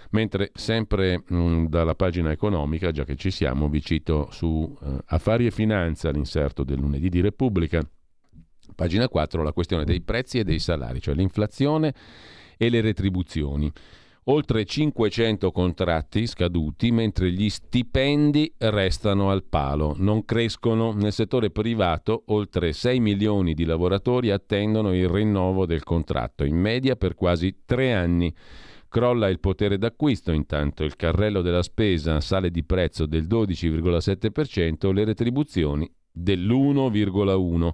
Mentre 0.09 0.51
sempre 0.53 1.23
mh, 1.25 1.67
dalla 1.67 1.95
pagina 1.95 2.29
economica, 2.29 2.91
già 2.91 3.05
che 3.05 3.15
ci 3.15 3.31
siamo, 3.31 3.69
vi 3.69 3.81
cito 3.81 4.27
su 4.31 4.47
uh, 4.47 4.97
Affari 5.05 5.45
e 5.45 5.51
Finanza, 5.51 6.11
l'inserto 6.11 6.65
del 6.65 6.77
lunedì 6.77 7.07
di 7.07 7.21
Repubblica, 7.21 7.81
pagina 8.75 9.07
4, 9.07 9.43
la 9.43 9.53
questione 9.53 9.85
dei 9.85 10.01
prezzi 10.01 10.39
e 10.39 10.43
dei 10.43 10.59
salari, 10.59 10.99
cioè 10.99 11.15
l'inflazione 11.15 11.93
e 12.57 12.69
le 12.69 12.82
retribuzioni 12.82 13.71
oltre 14.29 14.66
500 14.66 15.51
contratti 15.51 16.25
scaduti, 16.28 16.91
mentre 16.91 17.32
gli 17.32 17.49
stipendi 17.49 18.51
restano 18.58 19.29
al 19.29 19.43
palo, 19.43 19.95
non 19.97 20.25
crescono. 20.25 20.93
Nel 20.93 21.13
settore 21.13 21.49
privato 21.49 22.24
oltre 22.28 22.74
6 22.74 22.99
milioni 22.99 23.54
di 23.54 23.66
lavoratori 23.66 24.32
attendono 24.32 24.93
il 24.93 25.08
rinnovo 25.08 25.66
del 25.66 25.83
contratto, 25.83 26.43
in 26.43 26.58
media 26.58 26.95
per 26.95 27.16
quasi 27.16 27.63
tre 27.66 27.93
anni. 27.93 28.33
Crolla 28.89 29.28
il 29.28 29.39
potere 29.39 29.78
d'acquisto, 29.78 30.32
intanto 30.32 30.83
il 30.83 30.95
carrello 30.95 31.41
della 31.41 31.63
spesa 31.63 32.21
sale 32.21 32.49
di 32.49 32.63
prezzo 32.63 33.05
del 33.05 33.25
12,7%, 33.25 34.93
le 34.93 35.04
retribuzioni 35.04 35.89
dell'1,1%, 36.09 37.70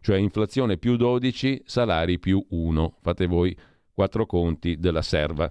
cioè 0.00 0.18
inflazione 0.18 0.76
più 0.76 0.96
12, 0.96 1.62
salari 1.64 2.18
più 2.18 2.44
1. 2.48 2.98
Fate 3.00 3.26
voi 3.26 3.56
quattro 3.98 4.26
conti 4.26 4.76
della 4.78 5.02
serva. 5.02 5.48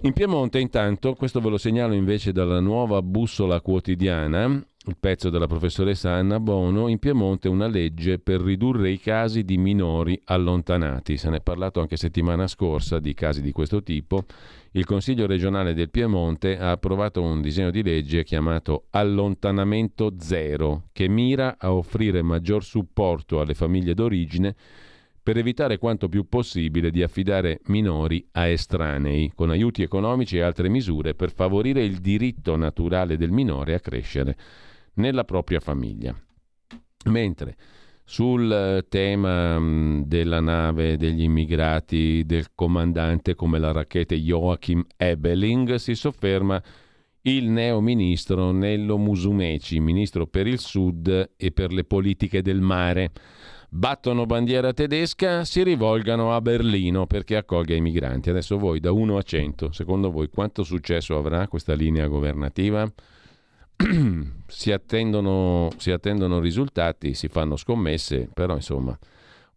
In 0.00 0.14
Piemonte 0.14 0.58
intanto, 0.60 1.12
questo 1.12 1.40
ve 1.40 1.50
lo 1.50 1.58
segnalo 1.58 1.92
invece 1.92 2.32
dalla 2.32 2.58
nuova 2.58 3.02
bussola 3.02 3.60
quotidiana, 3.60 4.46
il 4.46 4.96
pezzo 4.98 5.28
della 5.28 5.46
professoressa 5.46 6.12
Anna 6.12 6.40
Bono, 6.40 6.88
in 6.88 6.98
Piemonte 6.98 7.48
una 7.48 7.66
legge 7.66 8.18
per 8.18 8.40
ridurre 8.40 8.90
i 8.90 8.98
casi 8.98 9.44
di 9.44 9.58
minori 9.58 10.18
allontanati. 10.24 11.18
Se 11.18 11.28
ne 11.28 11.36
è 11.36 11.42
parlato 11.42 11.80
anche 11.80 11.98
settimana 11.98 12.46
scorsa 12.46 12.98
di 12.98 13.12
casi 13.12 13.42
di 13.42 13.52
questo 13.52 13.82
tipo. 13.82 14.24
Il 14.72 14.86
Consiglio 14.86 15.26
regionale 15.26 15.74
del 15.74 15.90
Piemonte 15.90 16.58
ha 16.58 16.70
approvato 16.70 17.20
un 17.20 17.42
disegno 17.42 17.70
di 17.70 17.82
legge 17.82 18.24
chiamato 18.24 18.86
Allontanamento 18.90 20.14
Zero, 20.18 20.84
che 20.92 21.08
mira 21.08 21.56
a 21.58 21.74
offrire 21.74 22.22
maggior 22.22 22.64
supporto 22.64 23.38
alle 23.40 23.54
famiglie 23.54 23.92
d'origine 23.92 24.54
per 25.24 25.38
evitare 25.38 25.78
quanto 25.78 26.10
più 26.10 26.28
possibile 26.28 26.90
di 26.90 27.02
affidare 27.02 27.60
minori 27.68 28.28
a 28.32 28.46
estranei, 28.46 29.32
con 29.34 29.48
aiuti 29.48 29.82
economici 29.82 30.36
e 30.36 30.42
altre 30.42 30.68
misure 30.68 31.14
per 31.14 31.32
favorire 31.32 31.82
il 31.82 32.00
diritto 32.00 32.56
naturale 32.56 33.16
del 33.16 33.30
minore 33.30 33.72
a 33.72 33.80
crescere 33.80 34.36
nella 34.96 35.24
propria 35.24 35.60
famiglia. 35.60 36.14
Mentre 37.06 37.56
sul 38.04 38.84
tema 38.90 39.58
mm, 39.58 40.02
della 40.02 40.40
nave 40.40 40.98
degli 40.98 41.22
immigrati 41.22 42.24
del 42.26 42.48
comandante 42.54 43.34
come 43.34 43.58
la 43.58 43.72
racchete 43.72 44.16
Joachim 44.16 44.84
Ebeling 44.94 45.76
si 45.76 45.94
sofferma 45.94 46.62
il 47.22 47.48
neo 47.48 47.80
ministro 47.80 48.50
Nello 48.50 48.98
Musumeci, 48.98 49.80
ministro 49.80 50.26
per 50.26 50.46
il 50.46 50.58
Sud 50.58 51.30
e 51.34 51.50
per 51.50 51.72
le 51.72 51.84
politiche 51.84 52.42
del 52.42 52.60
mare 52.60 53.10
battono 53.68 54.26
bandiera 54.26 54.72
tedesca, 54.72 55.44
si 55.44 55.62
rivolgano 55.62 56.34
a 56.34 56.40
Berlino 56.40 57.06
perché 57.06 57.36
accolga 57.36 57.74
i 57.74 57.80
migranti. 57.80 58.30
Adesso 58.30 58.58
voi 58.58 58.80
da 58.80 58.92
1 58.92 59.16
a 59.16 59.22
100, 59.22 59.72
secondo 59.72 60.10
voi 60.10 60.28
quanto 60.28 60.62
successo 60.62 61.16
avrà 61.16 61.48
questa 61.48 61.74
linea 61.74 62.06
governativa? 62.06 62.90
si, 64.46 64.72
attendono, 64.72 65.70
si 65.76 65.90
attendono 65.90 66.40
risultati, 66.40 67.14
si 67.14 67.28
fanno 67.28 67.56
scommesse, 67.56 68.28
però 68.32 68.54
insomma 68.54 68.98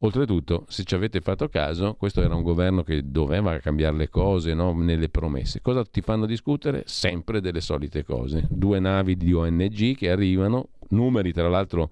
Oltretutto, 0.01 0.65
se 0.67 0.83
ci 0.83 0.93
avete 0.93 1.21
fatto 1.21 1.47
caso, 1.47 1.95
questo 1.95 2.21
era 2.21 2.35
un 2.35 2.43
governo 2.43 2.83
che 2.83 3.09
doveva 3.09 3.57
cambiare 3.57 3.97
le 3.97 4.09
cose 4.09 4.53
no? 4.53 4.71
nelle 4.73 5.09
promesse. 5.09 5.59
Cosa 5.61 5.83
ti 5.83 6.01
fanno 6.01 6.27
discutere? 6.27 6.83
Sempre 6.85 7.41
delle 7.41 7.61
solite 7.61 8.03
cose. 8.03 8.45
Due 8.47 8.79
navi 8.79 9.17
di 9.17 9.33
ONG 9.33 9.95
che 9.95 10.11
arrivano, 10.11 10.69
numeri 10.89 11.33
tra 11.33 11.49
l'altro 11.49 11.89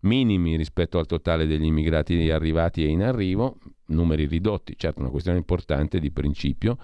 minimi 0.00 0.56
rispetto 0.56 0.98
al 0.98 1.06
totale 1.06 1.46
degli 1.46 1.64
immigrati 1.64 2.30
arrivati 2.30 2.84
e 2.84 2.88
in 2.88 3.02
arrivo, 3.02 3.58
numeri 3.86 4.26
ridotti, 4.26 4.74
certo 4.76 5.00
una 5.00 5.10
questione 5.10 5.38
importante 5.38 5.98
di 5.98 6.10
principio 6.10 6.78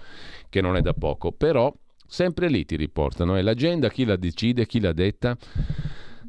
che 0.48 0.60
non 0.60 0.76
è 0.76 0.80
da 0.80 0.94
poco, 0.94 1.32
però 1.32 1.72
sempre 2.06 2.48
lì 2.48 2.64
ti 2.64 2.76
riportano, 2.76 3.36
è 3.36 3.42
l'agenda 3.42 3.90
chi 3.90 4.04
la 4.04 4.16
decide, 4.16 4.66
chi 4.66 4.80
l'ha 4.80 4.92
detta 4.92 5.36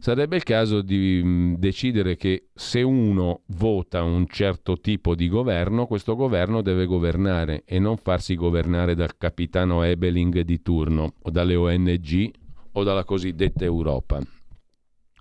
Sarebbe 0.04 0.36
il 0.36 0.44
caso 0.44 0.82
di 0.82 1.22
mm, 1.24 1.54
decidere 1.54 2.18
che 2.18 2.48
se 2.54 2.82
uno 2.82 3.44
vota 3.56 4.04
un 4.04 4.28
certo 4.28 4.78
tipo 4.82 5.16
di 5.16 5.30
governo, 5.30 5.88
questo 5.88 6.18
governo 6.18 6.62
deve 6.62 6.86
governare 6.86 7.64
e 7.64 7.80
non 7.80 7.96
farsi 7.96 8.36
governare 8.36 8.96
dal 8.96 9.16
capitano 9.18 9.82
Ebeling 9.82 10.42
di 10.42 10.62
turno 10.62 11.14
o 11.22 11.30
dalle 11.30 11.56
ONG 11.56 12.32
o 12.74 12.84
dalla 12.84 13.06
cosiddetta 13.06 13.64
Europa. 13.64 14.20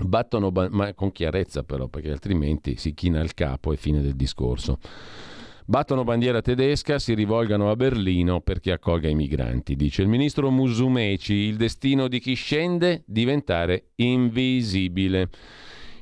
Battono, 0.04 0.50
ma 0.50 0.94
con 0.94 1.12
chiarezza 1.12 1.62
però, 1.62 1.88
perché 1.88 2.10
altrimenti 2.10 2.76
si 2.76 2.94
china 2.94 3.20
il 3.20 3.34
capo 3.34 3.72
e 3.72 3.76
fine 3.76 4.00
del 4.00 4.14
discorso. 4.14 4.78
Battono 5.64 6.02
bandiera 6.02 6.42
tedesca, 6.42 6.98
si 6.98 7.14
rivolgano 7.14 7.70
a 7.70 7.76
Berlino 7.76 8.40
perché 8.40 8.72
accolga 8.72 9.08
i 9.08 9.14
migranti. 9.14 9.76
Dice 9.76 10.02
il 10.02 10.08
ministro 10.08 10.50
Musumeci, 10.50 11.34
il 11.34 11.56
destino 11.56 12.08
di 12.08 12.18
chi 12.18 12.34
scende 12.34 13.04
diventare 13.06 13.90
invisibile. 13.96 15.28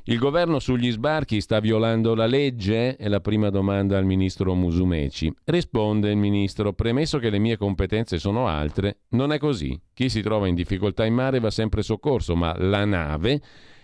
Il 0.04 0.18
governo 0.18 0.58
sugli 0.58 0.90
sbarchi 0.90 1.42
sta 1.42 1.60
violando 1.60 2.14
la 2.14 2.26
legge? 2.26 2.96
È 2.96 3.06
la 3.06 3.20
prima 3.20 3.50
domanda 3.50 3.98
al 3.98 4.06
ministro 4.06 4.54
Musumeci. 4.54 5.32
Risponde 5.44 6.10
il 6.10 6.16
ministro, 6.16 6.72
premesso 6.72 7.18
che 7.18 7.28
le 7.28 7.38
mie 7.38 7.58
competenze 7.58 8.18
sono 8.18 8.48
altre, 8.48 9.00
non 9.10 9.30
è 9.30 9.38
così. 9.38 9.78
Chi 9.92 10.08
si 10.08 10.22
trova 10.22 10.48
in 10.48 10.54
difficoltà 10.54 11.04
in 11.04 11.14
mare 11.14 11.38
va 11.38 11.50
sempre 11.50 11.82
soccorso, 11.82 12.34
ma 12.34 12.56
la 12.58 12.86
nave 12.86 13.40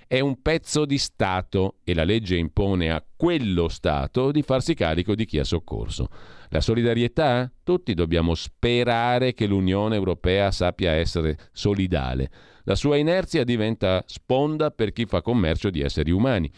è 0.08 0.20
un 0.20 0.40
pezzo 0.40 0.84
di 0.84 0.98
Stato 0.98 1.76
e 1.82 1.92
la 1.92 2.04
legge 2.04 2.36
impone 2.36 2.92
a 2.92 3.04
quello 3.16 3.68
Stato 3.68 4.30
di 4.30 4.42
farsi 4.42 4.74
carico 4.74 5.14
di 5.14 5.24
chi 5.24 5.38
ha 5.38 5.44
soccorso. 5.44 6.08
La 6.50 6.60
solidarietà? 6.60 7.50
Tutti 7.64 7.92
dobbiamo 7.92 8.34
sperare 8.34 9.34
che 9.34 9.46
l'Unione 9.46 9.96
Europea 9.96 10.52
sappia 10.52 10.92
essere 10.92 11.36
solidale. 11.52 12.30
La 12.64 12.76
sua 12.76 12.96
inerzia 12.96 13.42
diventa 13.42 14.02
sponda 14.06 14.70
per 14.70 14.92
chi 14.92 15.06
fa 15.06 15.22
commercio 15.22 15.70
di 15.70 15.80
esseri 15.80 16.12
umani. 16.12 16.50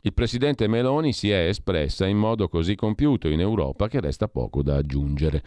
Il 0.00 0.14
presidente 0.14 0.66
Meloni 0.66 1.12
si 1.12 1.30
è 1.30 1.46
espressa 1.46 2.06
in 2.06 2.16
modo 2.16 2.48
così 2.48 2.74
compiuto 2.74 3.28
in 3.28 3.40
Europa 3.40 3.88
che 3.88 4.00
resta 4.00 4.28
poco 4.28 4.62
da 4.62 4.76
aggiungere. 4.76 5.42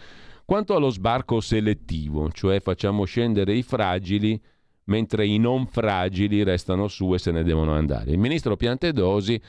Quanto 0.46 0.76
allo 0.76 0.90
sbarco 0.90 1.42
selettivo, 1.42 2.32
cioè 2.32 2.60
facciamo 2.60 3.04
scendere 3.04 3.54
i 3.54 3.64
fragili 3.64 4.42
mentre 4.88 5.26
i 5.26 5.38
non 5.38 5.66
fragili 5.68 6.44
restano 6.44 6.88
su 6.88 7.14
e 7.14 7.20
se 7.20 7.32
ne 7.32 7.44
devono 7.44 7.74
andare. 7.74 8.12
Il 8.12 8.18
ministro 8.18 8.56
Piantedosi 8.56 9.40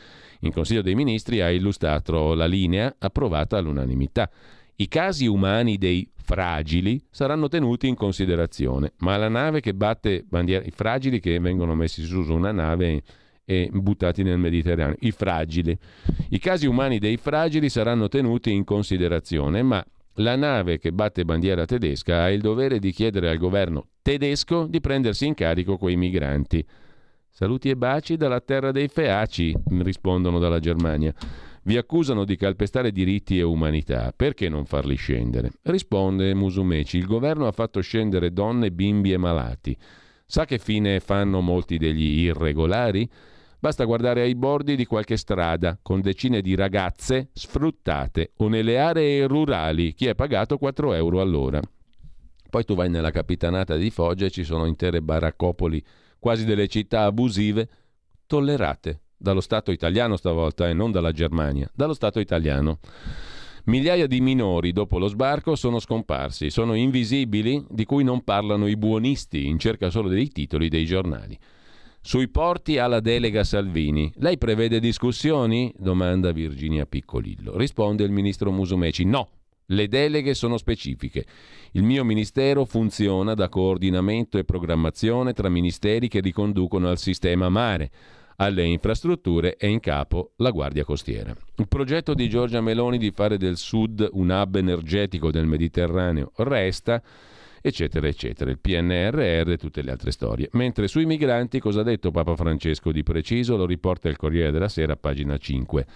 in 0.40 0.52
Consiglio 0.52 0.82
dei 0.82 0.94
Ministri 0.94 1.40
ha 1.40 1.50
illustrato 1.50 2.34
la 2.34 2.46
linea 2.46 2.94
approvata 2.98 3.56
all'unanimità. 3.56 4.30
I 4.76 4.86
casi 4.86 5.26
umani 5.26 5.76
dei 5.76 6.08
fragili 6.14 7.02
saranno 7.10 7.48
tenuti 7.48 7.88
in 7.88 7.96
considerazione, 7.96 8.92
ma 8.98 9.16
la 9.16 9.28
nave 9.28 9.60
che 9.60 9.74
batte 9.74 10.24
bandiera, 10.28 10.64
i 10.64 10.70
fragili 10.70 11.18
che 11.18 11.40
vengono 11.40 11.74
messi 11.74 12.04
su 12.04 12.20
una 12.32 12.52
nave 12.52 13.02
e 13.44 13.70
buttati 13.72 14.22
nel 14.22 14.38
Mediterraneo, 14.38 14.96
i 15.00 15.10
fragili. 15.10 15.76
I 16.28 16.38
casi 16.38 16.66
umani 16.66 16.98
dei 16.98 17.16
fragili 17.16 17.70
saranno 17.70 18.06
tenuti 18.08 18.52
in 18.52 18.62
considerazione, 18.62 19.62
ma 19.62 19.84
la 20.18 20.36
nave 20.36 20.78
che 20.78 20.92
batte 20.92 21.24
bandiera 21.24 21.64
tedesca 21.64 22.22
ha 22.22 22.30
il 22.30 22.40
dovere 22.40 22.78
di 22.78 22.92
chiedere 22.92 23.28
al 23.28 23.38
governo 23.38 23.88
tedesco 24.02 24.66
di 24.66 24.80
prendersi 24.80 25.26
in 25.26 25.34
carico 25.34 25.76
quei 25.76 25.96
migranti. 25.96 26.64
Saluti 27.30 27.70
e 27.70 27.76
baci 27.76 28.16
dalla 28.16 28.40
terra 28.40 28.72
dei 28.72 28.88
feaci, 28.88 29.54
rispondono 29.80 30.38
dalla 30.38 30.58
Germania. 30.58 31.14
Vi 31.62 31.76
accusano 31.76 32.24
di 32.24 32.36
calpestare 32.36 32.90
diritti 32.90 33.38
e 33.38 33.42
umanità, 33.42 34.12
perché 34.16 34.48
non 34.48 34.64
farli 34.64 34.96
scendere? 34.96 35.50
Risponde 35.62 36.34
Musumeci, 36.34 36.96
il 36.96 37.06
governo 37.06 37.46
ha 37.46 37.52
fatto 37.52 37.80
scendere 37.80 38.32
donne, 38.32 38.72
bimbi 38.72 39.12
e 39.12 39.18
malati. 39.18 39.76
Sa 40.26 40.46
che 40.46 40.58
fine 40.58 41.00
fanno 41.00 41.40
molti 41.40 41.76
degli 41.76 42.24
irregolari? 42.24 43.08
Basta 43.60 43.84
guardare 43.84 44.20
ai 44.20 44.36
bordi 44.36 44.76
di 44.76 44.84
qualche 44.84 45.16
strada 45.16 45.76
con 45.82 46.00
decine 46.00 46.40
di 46.40 46.54
ragazze 46.54 47.30
sfruttate 47.32 48.30
o 48.36 48.46
nelle 48.46 48.78
aree 48.78 49.26
rurali 49.26 49.94
chi 49.94 50.06
è 50.06 50.14
pagato 50.14 50.58
4 50.58 50.94
euro 50.94 51.20
all'ora. 51.20 51.60
Poi 52.50 52.64
tu 52.64 52.76
vai 52.76 52.88
nella 52.88 53.10
capitanata 53.10 53.76
di 53.76 53.90
Foggia 53.90 54.26
e 54.26 54.30
ci 54.30 54.44
sono 54.44 54.64
intere 54.64 55.02
baraccopoli, 55.02 55.84
quasi 56.20 56.44
delle 56.44 56.68
città 56.68 57.02
abusive, 57.02 57.68
tollerate 58.26 59.00
dallo 59.16 59.40
Stato 59.40 59.72
italiano 59.72 60.16
stavolta 60.16 60.68
e 60.68 60.72
non 60.72 60.92
dalla 60.92 61.10
Germania, 61.10 61.68
dallo 61.74 61.94
Stato 61.94 62.20
italiano. 62.20 62.78
Migliaia 63.64 64.06
di 64.06 64.20
minori 64.20 64.72
dopo 64.72 64.98
lo 64.98 65.08
sbarco 65.08 65.56
sono 65.56 65.80
scomparsi, 65.80 66.48
sono 66.48 66.74
invisibili, 66.74 67.62
di 67.68 67.84
cui 67.84 68.04
non 68.04 68.22
parlano 68.22 68.68
i 68.68 68.76
buonisti 68.76 69.46
in 69.46 69.58
cerca 69.58 69.90
solo 69.90 70.08
dei 70.08 70.28
titoli 70.28 70.68
dei 70.68 70.86
giornali. 70.86 71.36
Sui 72.00 72.28
porti 72.28 72.78
alla 72.78 73.00
delega 73.00 73.44
Salvini. 73.44 74.10
Lei 74.16 74.38
prevede 74.38 74.80
discussioni? 74.80 75.72
domanda 75.76 76.32
Virginia 76.32 76.86
Piccolillo. 76.86 77.56
Risponde 77.56 78.04
il 78.04 78.10
ministro 78.10 78.50
Musumeci. 78.50 79.04
No, 79.04 79.28
le 79.66 79.88
deleghe 79.88 80.32
sono 80.32 80.56
specifiche. 80.56 81.26
Il 81.72 81.82
mio 81.82 82.04
ministero 82.04 82.64
funziona 82.64 83.34
da 83.34 83.50
coordinamento 83.50 84.38
e 84.38 84.44
programmazione 84.44 85.34
tra 85.34 85.50
ministeri 85.50 86.08
che 86.08 86.20
riconducono 86.20 86.88
al 86.88 86.98
sistema 86.98 87.50
mare. 87.50 87.90
Alle 88.36 88.64
infrastrutture 88.64 89.56
è 89.56 89.66
in 89.66 89.80
capo 89.80 90.32
la 90.36 90.50
Guardia 90.50 90.84
Costiera. 90.84 91.34
Il 91.56 91.68
progetto 91.68 92.14
di 92.14 92.28
Giorgia 92.28 92.60
Meloni 92.60 92.96
di 92.96 93.10
fare 93.10 93.36
del 93.36 93.56
Sud 93.56 94.08
un 94.12 94.30
hub 94.30 94.54
energetico 94.54 95.30
del 95.30 95.46
Mediterraneo 95.46 96.32
resta 96.36 97.02
eccetera, 97.60 98.06
eccetera. 98.06 98.50
Il 98.50 98.58
PNRR 98.58 99.50
e 99.50 99.56
tutte 99.56 99.82
le 99.82 99.90
altre 99.90 100.10
storie. 100.10 100.48
Mentre 100.52 100.88
sui 100.88 101.06
migranti, 101.06 101.60
cosa 101.60 101.80
ha 101.80 101.84
detto 101.84 102.10
Papa 102.10 102.36
Francesco 102.36 102.92
di 102.92 103.02
preciso? 103.02 103.56
Lo 103.56 103.66
riporta 103.66 104.08
il 104.08 104.16
Corriere 104.16 104.50
della 104.50 104.68
Sera, 104.68 104.96
pagina 104.96 105.36
5. 105.36 105.86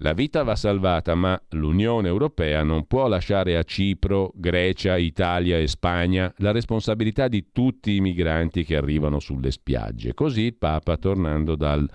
La 0.00 0.12
vita 0.12 0.44
va 0.44 0.54
salvata, 0.54 1.16
ma 1.16 1.40
l'Unione 1.50 2.06
Europea 2.06 2.62
non 2.62 2.86
può 2.86 3.08
lasciare 3.08 3.56
a 3.56 3.64
Cipro, 3.64 4.30
Grecia, 4.36 4.96
Italia 4.96 5.58
e 5.58 5.66
Spagna 5.66 6.32
la 6.36 6.52
responsabilità 6.52 7.26
di 7.26 7.46
tutti 7.50 7.96
i 7.96 8.00
migranti 8.00 8.62
che 8.62 8.76
arrivano 8.76 9.18
sulle 9.18 9.50
spiagge. 9.50 10.14
Così 10.14 10.42
il 10.42 10.54
Papa 10.54 10.96
tornando 10.98 11.56
dal 11.56 11.88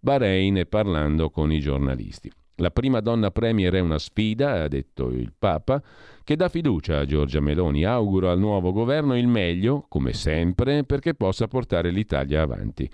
Bahrain 0.00 0.58
e 0.58 0.66
parlando 0.66 1.30
con 1.30 1.50
i 1.50 1.60
giornalisti. 1.60 2.30
La 2.56 2.70
prima 2.70 3.00
donna 3.00 3.30
premier 3.30 3.72
è 3.72 3.80
una 3.80 3.98
sfida, 3.98 4.62
ha 4.62 4.68
detto 4.68 5.08
il 5.08 5.32
Papa, 5.38 5.82
che 6.26 6.34
dà 6.34 6.48
fiducia 6.48 6.98
a 6.98 7.04
Giorgia 7.04 7.38
Meloni. 7.38 7.84
Auguro 7.84 8.32
al 8.32 8.40
nuovo 8.40 8.72
governo 8.72 9.16
il 9.16 9.28
meglio, 9.28 9.86
come 9.88 10.12
sempre, 10.12 10.82
perché 10.82 11.14
possa 11.14 11.46
portare 11.46 11.92
l'Italia 11.92 12.42
avanti. 12.42 12.90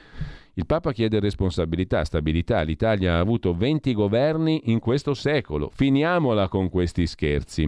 Il 0.53 0.67
Papa 0.67 0.93
chiede 0.93 1.19
responsabilità, 1.19 2.05
stabilità. 2.05 2.61
L'Italia 2.61 3.15
ha 3.15 3.21
avuto 3.21 3.55
20 3.55 3.95
governi 3.95 4.65
in 4.65 4.81
questo 4.81 5.15
secolo. 5.15 5.71
Finiamola 5.73 6.49
con 6.49 6.69
questi 6.69 7.07
scherzi. 7.07 7.67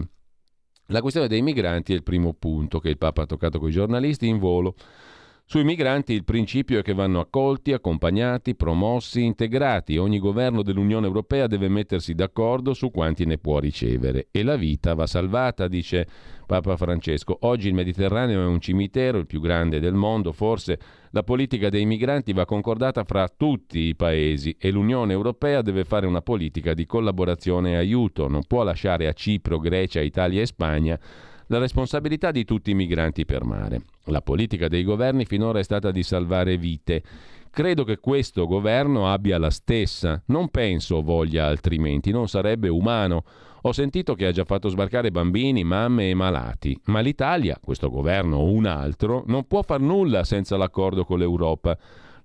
La 0.89 1.01
questione 1.01 1.27
dei 1.27 1.41
migranti 1.41 1.93
è 1.93 1.95
il 1.95 2.03
primo 2.03 2.35
punto 2.35 2.77
che 2.77 2.89
il 2.89 2.99
Papa 2.99 3.23
ha 3.23 3.25
toccato 3.25 3.57
con 3.57 3.69
i 3.69 3.71
giornalisti 3.71 4.27
in 4.27 4.37
volo. 4.37 4.75
Sui 5.47 5.63
migranti 5.63 6.13
il 6.13 6.23
principio 6.23 6.79
è 6.79 6.81
che 6.81 6.95
vanno 6.95 7.19
accolti, 7.19 7.71
accompagnati, 7.71 8.55
promossi, 8.55 9.23
integrati. 9.23 9.95
Ogni 9.95 10.17
governo 10.17 10.63
dell'Unione 10.63 11.05
Europea 11.05 11.45
deve 11.45 11.69
mettersi 11.69 12.15
d'accordo 12.15 12.73
su 12.73 12.89
quanti 12.89 13.25
ne 13.25 13.37
può 13.37 13.59
ricevere. 13.59 14.29
E 14.31 14.41
la 14.41 14.55
vita 14.55 14.95
va 14.95 15.05
salvata, 15.05 15.67
dice 15.67 16.07
Papa 16.47 16.75
Francesco. 16.75 17.37
Oggi 17.41 17.67
il 17.67 17.75
Mediterraneo 17.75 18.41
è 18.41 18.45
un 18.45 18.59
cimitero, 18.59 19.19
il 19.19 19.27
più 19.27 19.39
grande 19.39 19.79
del 19.79 19.93
mondo. 19.93 20.31
Forse 20.31 20.79
la 21.11 21.21
politica 21.21 21.69
dei 21.69 21.85
migranti 21.85 22.33
va 22.33 22.45
concordata 22.45 23.03
fra 23.03 23.29
tutti 23.29 23.81
i 23.81 23.95
paesi 23.95 24.55
e 24.59 24.71
l'Unione 24.71 25.13
Europea 25.13 25.61
deve 25.61 25.83
fare 25.83 26.07
una 26.07 26.21
politica 26.21 26.73
di 26.73 26.87
collaborazione 26.87 27.73
e 27.73 27.75
aiuto. 27.75 28.27
Non 28.27 28.45
può 28.47 28.63
lasciare 28.63 29.05
a 29.05 29.13
Cipro, 29.13 29.59
Grecia, 29.59 30.01
Italia 30.01 30.41
e 30.41 30.47
Spagna 30.47 30.99
la 31.47 31.59
responsabilità 31.59 32.31
di 32.31 32.45
tutti 32.45 32.71
i 32.71 32.75
migranti 32.75 33.25
per 33.25 33.43
mare. 33.43 33.81
La 34.05 34.21
politica 34.21 34.67
dei 34.67 34.83
governi 34.83 35.25
finora 35.25 35.59
è 35.59 35.63
stata 35.63 35.91
di 35.91 36.03
salvare 36.03 36.57
vite. 36.57 37.03
Credo 37.51 37.83
che 37.83 37.99
questo 37.99 38.47
governo 38.47 39.11
abbia 39.11 39.37
la 39.37 39.49
stessa. 39.49 40.21
Non 40.27 40.49
penso 40.49 41.01
voglia 41.01 41.45
altrimenti, 41.45 42.11
non 42.11 42.27
sarebbe 42.27 42.67
umano. 42.67 43.23
Ho 43.61 43.71
sentito 43.71 44.13
che 44.13 44.27
ha 44.27 44.31
già 44.31 44.43
fatto 44.43 44.69
sbarcare 44.69 45.09
bambini, 45.09 45.63
mamme 45.63 46.09
e 46.09 46.13
malati, 46.13 46.79
ma 46.85 46.99
l'Italia, 46.99 47.57
questo 47.59 47.89
governo 47.89 48.37
o 48.37 48.51
un 48.51 48.65
altro, 48.65 49.23
non 49.25 49.47
può 49.47 49.63
far 49.63 49.79
nulla 49.79 50.23
senza 50.23 50.55
l'accordo 50.55 51.03
con 51.03 51.17
l'Europa. 51.17 51.75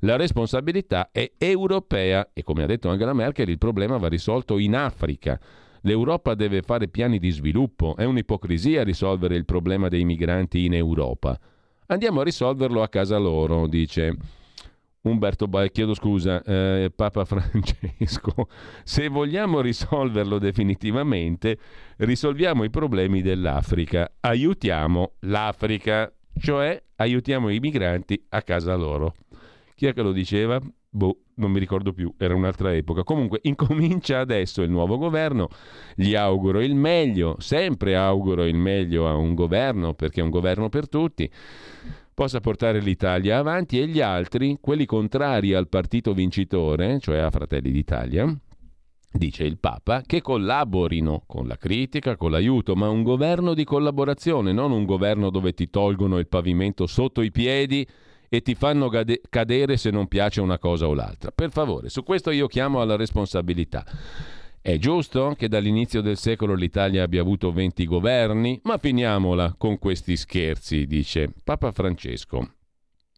La 0.01 0.17
responsabilità 0.17 1.11
è 1.13 1.33
europea 1.39 2.31
e 2.33 2.43
come 2.43 2.63
ha 2.63 2.67
detto 2.67 2.89
Angela 2.89 3.13
Merkel 3.13 3.49
il 3.49 3.59
problema 3.59 3.97
va 3.97 4.09
risolto 4.09 4.59
in 4.59 4.75
Africa. 4.75 5.39
L'Europa 5.83 6.35
deve 6.35 6.63
fare 6.63 6.89
piani 6.89 7.19
di 7.19 7.31
sviluppo, 7.31 7.97
è 7.97 8.05
un'ipocrisia 8.05 8.85
risolvere 8.85 9.37
il 9.37 9.45
problema 9.45 9.89
dei 9.89 10.05
migranti 10.05 10.65
in 10.65 10.75
Europa. 10.75 11.39
Andiamo 11.87 12.21
a 12.21 12.25
risolverlo 12.25 12.83
a 12.83 12.89
casa 12.89 13.17
loro, 13.19 13.67
dice 13.67 14.17
Umberto 15.03 15.49
Bae, 15.49 15.71
chiedo 15.71 15.95
scusa, 15.95 16.43
eh, 16.43 16.93
Papa 16.95 17.25
Francesco, 17.27 18.49
se 18.85 19.09
vogliamo 19.09 19.61
risolverlo 19.61 20.39
definitivamente, 20.39 21.59
risolviamo 21.97 22.65
i 22.65 22.71
problemi 22.71 23.23
dell'Africa, 23.23 24.13
aiutiamo 24.21 25.13
l'Africa, 25.21 26.13
cioè 26.39 26.83
aiutiamo 26.97 27.49
i 27.49 27.59
migranti 27.59 28.23
a 28.29 28.43
casa 28.43 28.75
loro. 28.75 29.15
Chi 29.75 29.87
è 29.87 29.95
che 29.95 30.03
lo 30.03 30.13
diceva? 30.13 30.61
Boh, 30.93 31.19
non 31.35 31.53
mi 31.53 31.61
ricordo 31.61 31.93
più, 31.93 32.13
era 32.19 32.35
un'altra 32.35 32.75
epoca. 32.75 33.05
Comunque, 33.05 33.39
incomincia 33.45 34.19
adesso 34.19 34.63
il 34.63 34.71
nuovo 34.71 34.99
governo, 34.99 35.49
gli 35.95 36.15
auguro 36.15 36.61
il 36.61 36.75
meglio, 36.75 37.37
sempre 37.39 37.97
auguro 37.97 38.45
il 38.45 38.57
meglio 38.57 39.09
a 39.09 39.15
un 39.15 39.35
governo, 39.35 39.95
perché 39.95 40.21
è 40.21 40.25
un 40.25 40.31
governo 40.31 40.69
per 40.69 40.89
tutti 40.89 41.31
possa 42.13 42.41
portare 42.41 42.81
l'Italia 42.81 43.39
avanti 43.39 43.81
e 43.81 43.87
gli 43.87 44.03
altri, 44.03 44.59
quelli 44.61 44.85
contrari 44.85 45.55
al 45.55 45.69
partito 45.69 46.13
vincitore, 46.13 46.99
cioè 47.01 47.17
a 47.17 47.31
Fratelli 47.31 47.71
d'Italia, 47.71 48.31
dice 49.11 49.45
il 49.45 49.57
Papa, 49.59 50.03
che 50.05 50.21
collaborino 50.21 51.23
con 51.27 51.47
la 51.47 51.57
critica, 51.57 52.17
con 52.17 52.33
l'aiuto, 52.33 52.77
ma 52.77 52.91
un 52.91 53.03
governo 53.03 53.55
di 53.55 53.65
collaborazione, 53.65 54.53
non 54.53 54.71
un 54.71 54.85
governo 54.85 55.31
dove 55.31 55.55
ti 55.55 55.71
tolgono 55.71 56.19
il 56.19 56.29
pavimento 56.29 56.87
sotto 56.87 57.23
i 57.23 57.31
piedi 57.31 57.89
e 58.33 58.43
ti 58.43 58.55
fanno 58.55 58.89
cadere 59.29 59.77
se 59.77 59.91
non 59.91 60.07
piace 60.07 60.41
una 60.41 60.59
cosa 60.59 60.87
o 60.87 60.95
l'altra. 60.95 61.33
Per 61.33 61.51
favore, 61.51 61.89
su 61.89 62.05
questo 62.05 62.31
io 62.31 62.47
chiamo 62.47 62.81
alla 62.81 62.95
responsabilità. 62.95 63.85
È 64.63 64.77
giusto 64.79 65.35
che 65.37 65.49
dall'inizio 65.49 66.01
del 66.01 66.17
secolo 66.17 66.55
l'Italia 66.55 67.03
abbia 67.03 67.23
avuto 67.23 67.51
20 67.51 67.85
governi? 67.87 68.61
Ma 68.65 68.79
finiamola 68.79 69.57
con 69.59 69.79
questi 69.79 70.17
scherzi, 70.17 70.87
dice 70.87 71.33
Papa 71.43 71.73
Francesco. 71.73 72.53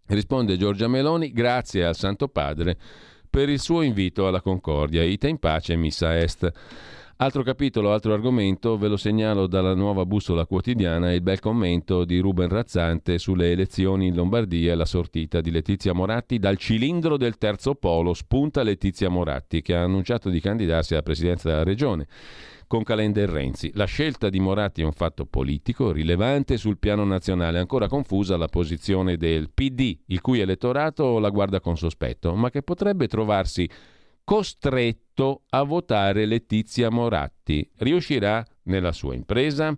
Risponde 0.07 0.57
Giorgia 0.57 0.89
Meloni, 0.89 1.31
grazie 1.31 1.85
al 1.85 1.95
Santo 1.97 2.29
Padre 2.29 2.79
per 3.29 3.51
il 3.51 3.61
suo 3.61 3.83
invito 3.83 4.27
alla 4.27 4.41
concordia. 4.41 5.03
Ita 5.03 5.29
in 5.29 5.39
pace, 5.39 5.77
missa 5.77 6.19
est. 6.19 6.51
Altro 7.23 7.45
capitolo, 7.45 7.93
altro 7.93 8.15
argomento, 8.15 8.77
ve 8.77 8.89
lo 8.89 8.97
segnalo 8.97 9.47
dalla 9.47 9.77
nuova 9.77 10.05
bussola 10.05 10.45
quotidiana, 10.45 11.13
il 11.13 11.21
bel 11.21 11.39
commento 11.39 12.05
di 12.05 12.19
Ruben 12.19 12.49
Razzante 12.49 13.17
sulle 13.19 13.53
elezioni 13.53 14.09
in 14.09 14.17
Lombardia 14.17 14.73
e 14.73 14.75
la 14.75 14.85
sortita 14.85 15.41
di 15.41 15.53
Letizia 15.53 15.93
Moratti. 15.93 16.41
Dal 16.41 16.57
cilindro 16.57 17.17
del 17.17 17.39
terzo 17.39 17.77
polo 17.77 18.13
spunta 18.13 18.65
Letizia 18.65 19.09
Moratti, 19.09 19.63
che 19.63 19.77
ha 19.77 19.85
annunciato 19.85 20.31
di 20.31 20.41
candidarsi 20.41 20.95
alla 20.95 21.05
presidenza 21.05 21.49
della 21.49 21.63
regione 21.63 22.09
con 22.67 22.83
Calenda 22.83 23.25
Renzi. 23.25 23.71
La 23.75 23.85
scelta 23.85 24.29
di 24.29 24.41
Moratti 24.41 24.83
è 24.83 24.85
un 24.85 24.91
fatto 24.91 25.25
politico 25.25 25.93
rilevante 25.93 26.57
sul 26.57 26.79
piano 26.79 27.05
nazionale, 27.05 27.61
ancora 27.61 27.87
confusa 27.87 28.37
la 28.37 28.49
posizione 28.49 29.17
del 29.17 29.49
PD, 29.55 29.97
il 30.07 30.21
cui 30.21 30.41
elettorato 30.41 31.21
la 31.21 31.31
guarda 31.31 31.61
con 31.61 31.77
sospetto, 31.77 32.35
ma 32.35 32.51
che 32.51 32.63
potrebbe 32.63 33.07
trovarsi 33.07 33.71
costretto 34.25 35.02
a 35.51 35.63
votare 35.63 36.25
Letizia 36.27 36.91
Moratti. 36.91 37.69
Riuscirà 37.79 38.45
nella 38.65 38.93
sua 38.93 39.15
impresa? 39.15 39.75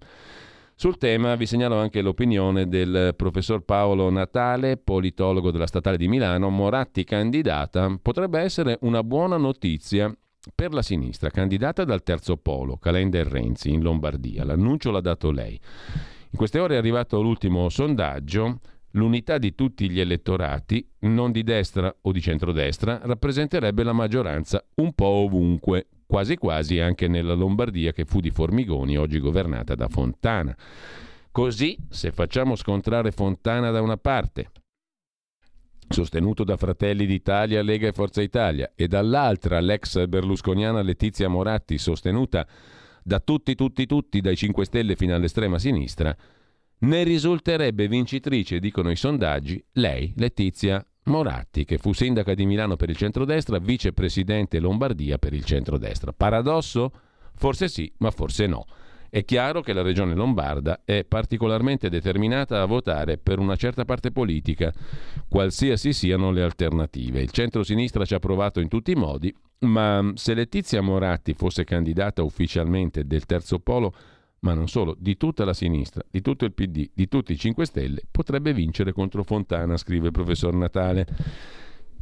Sul 0.77 0.99
tema 0.99 1.35
vi 1.37 1.47
segnalo 1.47 1.77
anche 1.77 2.01
l'opinione 2.03 2.67
del 2.67 3.15
professor 3.17 3.63
Paolo 3.65 4.11
Natale, 4.11 4.77
politologo 4.77 5.51
della 5.51 5.67
Statale 5.67 5.97
di 5.97 6.09
Milano. 6.09 6.51
Moratti 6.51 7.05
candidata 7.05 7.97
potrebbe 8.01 8.41
essere 8.41 8.79
una 8.83 9.03
buona 9.03 9.37
notizia 9.37 10.13
per 10.55 10.73
la 10.73 10.83
sinistra, 10.83 11.31
candidata 11.31 11.85
dal 11.85 12.03
terzo 12.03 12.37
polo, 12.37 12.77
Calenda 12.77 13.19
e 13.19 13.25
Renzi, 13.25 13.73
in 13.73 13.83
Lombardia. 13.83 14.45
L'annuncio 14.45 14.91
l'ha 14.91 15.01
dato 15.01 15.31
lei. 15.31 15.59
In 16.31 16.37
queste 16.39 16.59
ore 16.59 16.75
è 16.75 16.79
arrivato 16.79 17.21
l'ultimo 17.23 17.69
sondaggio 17.69 18.59
l'unità 18.95 19.39
di 19.39 19.55
tutti 19.55 19.89
gli 19.89 20.01
elettorati, 20.01 20.87
non 21.01 21.33
di 21.33 21.43
destra 21.43 21.95
o 22.03 22.13
di 22.13 22.21
centrodestra, 22.21 23.01
rappresenterebbe 23.03 23.83
la 23.83 23.93
maggioranza 23.93 24.65
un 24.77 24.93
po' 24.93 25.07
ovunque, 25.07 25.87
quasi 26.07 26.37
quasi 26.37 26.81
anche 26.81 27.09
nella 27.09 27.35
Lombardia 27.35 27.93
che 27.93 28.05
fu 28.05 28.21
di 28.21 28.31
Formigoni, 28.31 28.97
oggi 28.97 29.19
governata 29.19 29.75
da 29.75 29.89
Fontana. 29.89 30.57
Così, 31.31 31.77
se 31.89 32.13
facciamo 32.13 32.55
scontrare 32.55 33.11
Fontana 33.11 33.71
da 33.71 33.81
una 33.81 33.97
parte, 33.97 34.51
sostenuto 35.89 36.45
da 36.45 36.57
Fratelli 36.57 37.07
d'Italia, 37.07 37.63
Lega 37.63 37.89
e 37.89 37.93
Forza 37.93 38.23
Italia, 38.23 38.73
e 38.77 38.87
dall'altra 38.87 39.59
l'ex 39.61 40.07
berlusconiana 40.07 40.83
Letizia 40.83 41.29
Moratti, 41.29 41.79
sostenuta 41.79 42.47
da 43.03 43.19
tutti, 43.21 43.55
tutti, 43.55 43.85
tutti, 43.87 44.21
dai 44.21 44.37
5 44.37 44.65
Stelle 44.65 44.95
fino 44.95 45.15
all'estrema 45.15 45.59
sinistra, 45.59 46.17
ne 46.85 47.03
risulterebbe 47.03 47.89
vincitrice, 47.89 48.59
dicono 48.59 48.91
i 48.91 48.97
sondaggi, 48.97 49.63
lei, 49.73 50.13
Letizia 50.17 50.85
Moratti, 51.05 51.65
che 51.65 51.79
fu 51.79 51.93
sindaca 51.93 52.35
di 52.35 52.47
Milano 52.47 52.77
per 52.77 52.91
il 52.91 52.97
centrodestra, 52.97 53.59
vicepresidente 53.59 54.59
Lombardia 54.59 55.19
per 55.19 55.33
il 55.33 55.45
centrodestra. 55.45 56.13
Paradosso? 56.13 56.93
Forse 57.35 57.69
sì, 57.69 57.93
ma 57.99 58.11
forse 58.11 58.47
no. 58.47 58.67
È 59.09 59.25
chiaro 59.25 59.61
che 59.61 59.73
la 59.73 59.83
regione 59.83 60.15
lombarda 60.15 60.81
è 60.85 61.05
particolarmente 61.05 61.89
determinata 61.89 62.61
a 62.61 62.67
votare 62.67 63.17
per 63.17 63.39
una 63.39 63.55
certa 63.55 63.85
parte 63.85 64.11
politica, 64.11 64.73
qualsiasi 65.29 65.93
siano 65.93 66.33
le 66.33 66.43
alternative. 66.43 67.21
Il 67.21 67.31
centro-sinistra 67.31 68.05
ci 68.05 68.15
ha 68.15 68.19
provato 68.19 68.59
in 68.59 68.67
tutti 68.67 68.91
i 68.91 68.97
modi, 68.97 69.33
ma 69.61 70.11
se 70.15 70.35
Letizia 70.35 70.81
Moratti 70.81 71.33
fosse 71.33 71.63
candidata 71.63 72.25
ufficialmente 72.25 73.07
del 73.07 73.25
terzo 73.25 73.61
polo, 73.61 73.95
ma 74.45 74.53
non 74.53 74.69
solo, 74.69 74.95
di 74.99 75.17
tutta 75.17 75.47
la 75.47 75.55
sinistra, 75.55 76.05
di 76.09 76.21
tutto 76.21 76.45
il 76.45 76.53
PD, 76.53 76.91
di 76.93 77.09
tutti 77.09 77.33
i 77.33 77.39
5 77.39 77.65
Stelle, 77.65 78.03
potrebbe 78.11 78.53
vincere 78.53 78.93
contro 78.93 79.23
Fontana, 79.25 79.79
scrive 79.79 80.07
il 80.07 80.13
professor 80.13 80.55
Natale. 80.55 81.07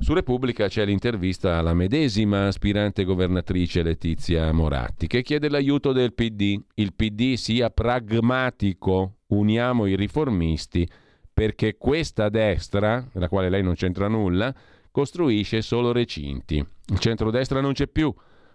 Su 0.00 0.12
Repubblica 0.12 0.66
c'è 0.66 0.84
l'intervista 0.84 1.58
alla 1.58 1.72
medesima 1.72 2.48
aspirante 2.48 3.04
governatrice 3.04 3.84
Letizia 3.84 4.50
Moratti, 4.52 5.06
che 5.06 5.22
chiede 5.22 5.48
l'aiuto 5.48 5.92
del 5.92 6.14
PD. 6.14 6.60
Il 6.74 6.94
PD 6.94 7.34
sia 7.34 7.70
pragmatico, 7.70 9.18
uniamo 9.28 9.86
i 9.86 9.94
riformisti, 9.94 10.86
perché 11.32 11.76
questa 11.76 12.28
destra, 12.28 13.08
della 13.12 13.28
quale 13.28 13.50
lei 13.50 13.62
non 13.62 13.74
c'entra 13.74 14.08
nulla, 14.08 14.52
costruisce 14.90 15.62
solo 15.62 15.92
recinti. 15.92 16.56
Il 16.56 16.98
centrodestra 16.98 17.60
non 17.60 17.72
c'è 17.72 17.86
più 17.86 18.12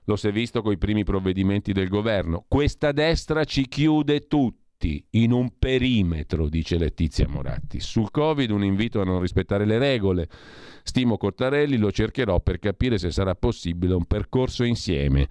lo 0.08 0.16
si 0.16 0.28
è 0.28 0.32
visto 0.32 0.62
con 0.62 0.72
i 0.72 0.78
primi 0.78 1.04
provvedimenti 1.04 1.74
del 1.74 1.90
governo. 1.90 2.46
Questa 2.48 2.94
destra 2.94 3.44
ci 3.44 3.68
chiude 3.68 4.28
tutti 4.28 5.06
in 5.12 5.34
un 5.34 5.58
perimetro, 5.60 6.48
dice 6.48 6.78
Letizia 6.78 7.28
Moratti. 7.28 7.82
Sul 7.82 8.10
Covid 8.10 8.50
un 8.52 8.64
invito 8.64 9.02
a 9.02 9.04
non 9.04 9.20
rispettare 9.20 9.66
le 9.66 9.78
regole. 9.78 10.30
Stimo 10.84 11.18
Cottarelli, 11.18 11.78
lo 11.78 11.92
cercherò 11.92 12.40
per 12.40 12.60
capire 12.60 12.98
se 12.98 13.12
sarà 13.12 13.36
possibile 13.36 13.96
un 13.96 14.06
percorso 14.06 14.64
insieme. 14.64 15.28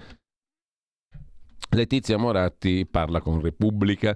Letizia 1.70 2.18
Moratti 2.18 2.86
parla 2.86 3.22
con 3.22 3.40
Repubblica. 3.40 4.14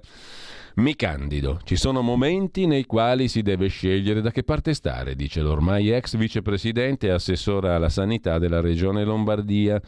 Mi 0.75 0.95
candido. 0.95 1.59
Ci 1.63 1.75
sono 1.75 2.01
momenti 2.01 2.67
nei 2.67 2.85
quali 2.85 3.27
si 3.27 3.41
deve 3.41 3.67
scegliere 3.67 4.21
da 4.21 4.29
che 4.29 4.43
parte 4.43 4.75
stare, 4.75 5.15
dice 5.15 5.41
l'ormai 5.41 5.89
ex 5.89 6.15
vicepresidente 6.17 7.07
e 7.07 7.11
assessora 7.11 7.75
alla 7.75 7.89
sanità 7.89 8.37
della 8.37 8.61
regione 8.61 9.03
Lombardia. 9.03 9.81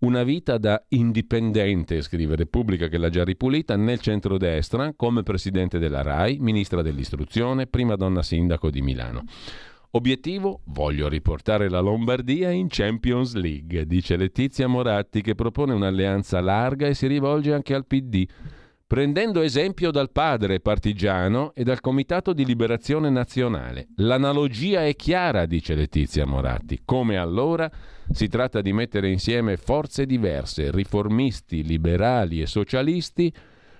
Una 0.00 0.22
vita 0.22 0.56
da 0.56 0.82
indipendente, 0.88 2.00
scrive 2.00 2.34
Repubblica 2.34 2.88
che 2.88 2.96
l'ha 2.96 3.10
già 3.10 3.22
ripulita, 3.22 3.76
nel 3.76 4.00
centrodestra, 4.00 4.94
come 4.96 5.22
presidente 5.22 5.78
della 5.78 6.00
RAI, 6.00 6.38
ministra 6.38 6.80
dell'istruzione, 6.80 7.66
prima 7.66 7.96
donna 7.96 8.22
sindaco 8.22 8.70
di 8.70 8.80
Milano. 8.80 9.24
Obiettivo? 9.90 10.62
Voglio 10.64 11.06
riportare 11.06 11.68
la 11.68 11.80
Lombardia 11.80 12.48
in 12.48 12.68
Champions 12.70 13.34
League, 13.34 13.84
dice 13.84 14.16
Letizia 14.16 14.68
Moratti 14.68 15.20
che 15.20 15.34
propone 15.34 15.74
un'alleanza 15.74 16.40
larga 16.40 16.86
e 16.86 16.94
si 16.94 17.06
rivolge 17.06 17.52
anche 17.52 17.74
al 17.74 17.84
PD 17.84 18.26
prendendo 18.90 19.40
esempio 19.42 19.92
dal 19.92 20.10
padre 20.10 20.58
partigiano 20.58 21.52
e 21.54 21.62
dal 21.62 21.78
Comitato 21.78 22.32
di 22.32 22.44
Liberazione 22.44 23.08
Nazionale. 23.08 23.90
L'analogia 23.98 24.84
è 24.84 24.96
chiara, 24.96 25.46
dice 25.46 25.76
Letizia 25.76 26.26
Moratti. 26.26 26.80
Come 26.84 27.16
allora 27.16 27.70
si 28.10 28.26
tratta 28.26 28.60
di 28.60 28.72
mettere 28.72 29.08
insieme 29.08 29.56
forze 29.56 30.06
diverse, 30.06 30.72
riformisti, 30.72 31.62
liberali 31.62 32.40
e 32.40 32.46
socialisti, 32.46 33.32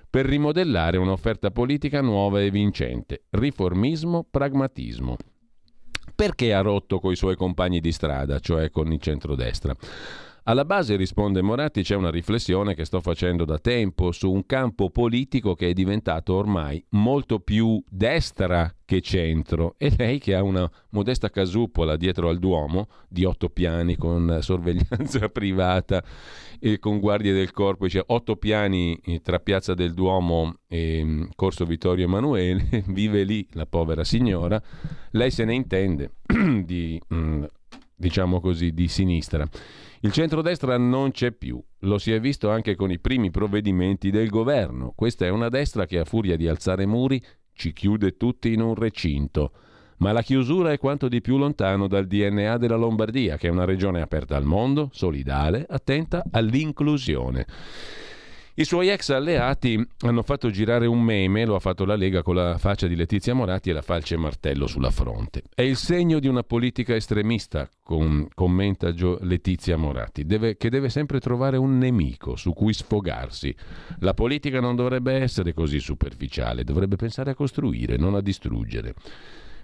per 0.08 0.26
rimodellare 0.26 0.96
un'offerta 0.96 1.50
politica 1.50 2.00
nuova 2.00 2.40
e 2.40 2.52
vincente. 2.52 3.24
Riformismo, 3.30 4.24
pragmatismo. 4.30 5.16
Perché 6.14 6.54
ha 6.54 6.60
rotto 6.60 7.00
coi 7.00 7.16
suoi 7.16 7.34
compagni 7.34 7.80
di 7.80 7.90
strada, 7.90 8.38
cioè 8.38 8.70
con 8.70 8.92
il 8.92 9.00
centrodestra? 9.00 9.74
Alla 10.44 10.64
base, 10.64 10.96
risponde 10.96 11.42
Moratti, 11.42 11.82
c'è 11.82 11.94
una 11.94 12.10
riflessione 12.10 12.74
che 12.74 12.84
sto 12.84 13.00
facendo 13.00 13.44
da 13.44 13.58
tempo 13.58 14.10
su 14.10 14.32
un 14.32 14.46
campo 14.46 14.88
politico 14.90 15.54
che 15.54 15.68
è 15.68 15.72
diventato 15.72 16.34
ormai 16.34 16.82
molto 16.90 17.40
più 17.40 17.82
destra 17.88 18.74
che 18.86 19.02
centro 19.02 19.74
e 19.76 19.94
lei 19.96 20.18
che 20.18 20.34
ha 20.34 20.42
una 20.42 20.68
modesta 20.90 21.30
casupola 21.30 21.96
dietro 21.96 22.28
al 22.28 22.38
Duomo 22.38 22.88
di 23.08 23.24
otto 23.24 23.48
piani 23.50 23.96
con 23.96 24.38
sorveglianza 24.42 25.28
privata 25.30 26.02
e 26.58 26.78
con 26.78 26.98
guardie 26.98 27.32
del 27.32 27.52
corpo, 27.52 27.88
cioè 27.88 28.02
otto 28.06 28.36
piani 28.36 28.98
eh, 29.04 29.20
tra 29.20 29.38
Piazza 29.38 29.74
del 29.74 29.94
Duomo 29.94 30.56
e 30.66 31.04
mm, 31.04 31.24
Corso 31.36 31.64
Vittorio 31.66 32.06
Emanuele, 32.06 32.84
vive 32.88 33.24
lì 33.24 33.46
la 33.52 33.66
povera 33.66 34.04
signora, 34.04 34.60
lei 35.12 35.30
se 35.30 35.44
ne 35.44 35.54
intende 35.54 36.12
di, 36.64 37.00
mm, 37.14 37.44
diciamo 37.94 38.40
così, 38.40 38.72
di 38.72 38.88
sinistra. 38.88 39.46
Il 40.02 40.12
centrodestra 40.12 40.78
non 40.78 41.10
c'è 41.10 41.30
più, 41.30 41.62
lo 41.80 41.98
si 41.98 42.10
è 42.10 42.18
visto 42.20 42.48
anche 42.48 42.74
con 42.74 42.90
i 42.90 42.98
primi 42.98 43.30
provvedimenti 43.30 44.10
del 44.10 44.30
governo. 44.30 44.94
Questa 44.96 45.26
è 45.26 45.28
una 45.28 45.50
destra 45.50 45.84
che 45.84 45.98
a 45.98 46.06
furia 46.06 46.38
di 46.38 46.48
alzare 46.48 46.86
muri 46.86 47.22
ci 47.52 47.74
chiude 47.74 48.16
tutti 48.16 48.50
in 48.50 48.62
un 48.62 48.74
recinto. 48.74 49.52
Ma 49.98 50.12
la 50.12 50.22
chiusura 50.22 50.72
è 50.72 50.78
quanto 50.78 51.06
di 51.06 51.20
più 51.20 51.36
lontano 51.36 51.86
dal 51.86 52.06
DNA 52.06 52.56
della 52.56 52.76
Lombardia, 52.76 53.36
che 53.36 53.48
è 53.48 53.50
una 53.50 53.66
regione 53.66 54.00
aperta 54.00 54.36
al 54.36 54.44
mondo, 54.44 54.88
solidale, 54.90 55.66
attenta 55.68 56.24
all'inclusione. 56.30 57.44
I 58.60 58.66
suoi 58.66 58.90
ex 58.90 59.08
alleati 59.08 59.82
hanno 60.00 60.22
fatto 60.22 60.50
girare 60.50 60.84
un 60.84 61.00
meme, 61.00 61.46
lo 61.46 61.54
ha 61.54 61.60
fatto 61.60 61.86
la 61.86 61.96
Lega 61.96 62.22
con 62.22 62.34
la 62.34 62.58
faccia 62.58 62.86
di 62.86 62.94
Letizia 62.94 63.32
Moratti 63.32 63.70
e 63.70 63.72
la 63.72 63.80
falce 63.80 64.18
martello 64.18 64.66
sulla 64.66 64.90
fronte. 64.90 65.44
È 65.54 65.62
il 65.62 65.76
segno 65.76 66.18
di 66.18 66.28
una 66.28 66.42
politica 66.42 66.94
estremista, 66.94 67.66
com- 67.82 68.28
commenta 68.34 68.92
Gio 68.92 69.16
Letizia 69.22 69.78
Moratti, 69.78 70.26
deve, 70.26 70.58
che 70.58 70.68
deve 70.68 70.90
sempre 70.90 71.20
trovare 71.20 71.56
un 71.56 71.78
nemico 71.78 72.36
su 72.36 72.52
cui 72.52 72.74
sfogarsi. 72.74 73.56
La 74.00 74.12
politica 74.12 74.60
non 74.60 74.76
dovrebbe 74.76 75.14
essere 75.14 75.54
così 75.54 75.80
superficiale, 75.80 76.62
dovrebbe 76.62 76.96
pensare 76.96 77.30
a 77.30 77.34
costruire, 77.34 77.96
non 77.96 78.14
a 78.14 78.20
distruggere. 78.20 78.92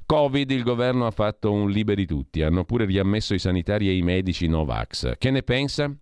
Covid, 0.06 0.50
il 0.50 0.62
governo 0.62 1.04
ha 1.04 1.10
fatto 1.10 1.52
un 1.52 1.68
liberi 1.68 2.06
tutti, 2.06 2.40
hanno 2.40 2.64
pure 2.64 2.86
riammesso 2.86 3.34
i 3.34 3.38
sanitari 3.38 3.90
e 3.90 3.94
i 3.94 4.00
medici 4.00 4.48
Novax. 4.48 5.18
Che 5.18 5.30
ne 5.30 5.42
pensa? 5.42 5.94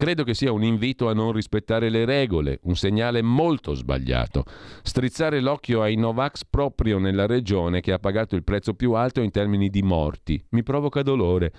Credo 0.00 0.22
che 0.22 0.32
sia 0.32 0.52
un 0.52 0.62
invito 0.62 1.08
a 1.08 1.12
non 1.12 1.32
rispettare 1.32 1.88
le 1.88 2.04
regole, 2.04 2.60
un 2.62 2.76
segnale 2.76 3.20
molto 3.20 3.74
sbagliato. 3.74 4.44
Strizzare 4.84 5.40
l'occhio 5.40 5.82
ai 5.82 5.96
Novax 5.96 6.44
proprio 6.48 7.00
nella 7.00 7.26
regione 7.26 7.80
che 7.80 7.90
ha 7.90 7.98
pagato 7.98 8.36
il 8.36 8.44
prezzo 8.44 8.74
più 8.74 8.92
alto 8.92 9.22
in 9.22 9.32
termini 9.32 9.68
di 9.68 9.82
morti. 9.82 10.40
Mi 10.50 10.62
provoca 10.62 11.02
dolore. 11.02 11.52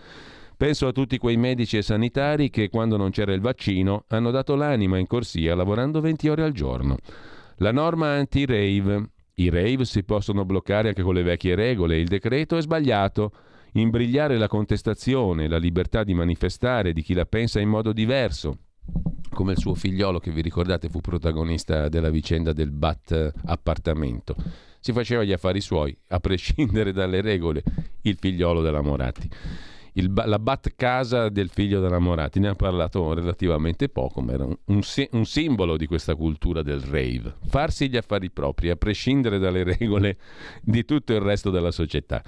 Penso 0.55 0.87
a 0.87 0.93
tutti 0.93 1.17
quei 1.17 1.35
medici 1.35 1.75
e 1.75 1.81
sanitari 1.81 2.49
che, 2.49 2.69
quando 2.69 2.95
non 2.95 3.09
c'era 3.09 3.33
il 3.33 3.41
vaccino, 3.41 4.05
hanno 4.07 4.31
dato 4.31 4.55
l'anima 4.55 4.97
in 4.97 5.05
corsia 5.05 5.53
lavorando 5.53 5.99
20 5.99 6.29
ore 6.29 6.43
al 6.43 6.53
giorno. 6.53 6.95
La 7.57 7.73
norma 7.73 8.13
anti-rave. 8.13 9.09
I 9.33 9.49
rave 9.49 9.83
si 9.83 10.05
possono 10.05 10.45
bloccare 10.45 10.87
anche 10.87 11.03
con 11.03 11.13
le 11.13 11.23
vecchie 11.23 11.55
regole. 11.55 11.97
Il 11.97 12.07
decreto 12.07 12.55
è 12.55 12.61
sbagliato 12.61 13.33
imbrigliare 13.73 14.37
la 14.37 14.47
contestazione, 14.47 15.47
la 15.47 15.57
libertà 15.57 16.03
di 16.03 16.13
manifestare 16.13 16.93
di 16.93 17.01
chi 17.01 17.13
la 17.13 17.25
pensa 17.25 17.59
in 17.59 17.69
modo 17.69 17.93
diverso, 17.93 18.57
come 19.31 19.51
il 19.53 19.59
suo 19.59 19.75
figliolo 19.75 20.19
che 20.19 20.31
vi 20.31 20.41
ricordate 20.41 20.89
fu 20.89 21.01
protagonista 21.01 21.87
della 21.89 22.09
vicenda 22.09 22.53
del 22.53 22.71
Bat 22.71 23.33
appartamento. 23.45 24.35
Si 24.79 24.91
faceva 24.93 25.23
gli 25.23 25.33
affari 25.33 25.61
suoi, 25.61 25.95
a 26.09 26.19
prescindere 26.19 26.91
dalle 26.91 27.21
regole, 27.21 27.63
il 28.01 28.17
figliolo 28.19 28.61
della 28.61 28.81
Moratti. 28.81 29.29
Il, 29.93 30.11
la 30.13 30.39
Bat 30.39 30.73
casa 30.75 31.29
del 31.29 31.49
figlio 31.49 31.81
della 31.81 31.99
Moratti, 31.99 32.39
ne 32.39 32.47
ha 32.47 32.55
parlato 32.55 33.13
relativamente 33.13 33.89
poco, 33.89 34.21
ma 34.21 34.33
era 34.33 34.45
un, 34.45 34.55
un, 34.65 34.81
un, 35.11 35.25
simbolo 35.25 35.77
di 35.77 35.87
questa 35.87 36.15
cultura 36.15 36.61
del 36.61 36.79
rave. 36.79 37.35
Farsi 37.47 37.89
gli 37.89 37.97
affari 37.97 38.29
propri, 38.29 38.69
a 38.69 38.75
prescindere 38.75 39.39
dalle 39.39 39.63
regole 39.63 40.17
di 40.61 40.85
tutto 40.85 41.13
il 41.13 41.19
resto 41.19 41.49
della 41.49 41.71
società. 41.71 42.23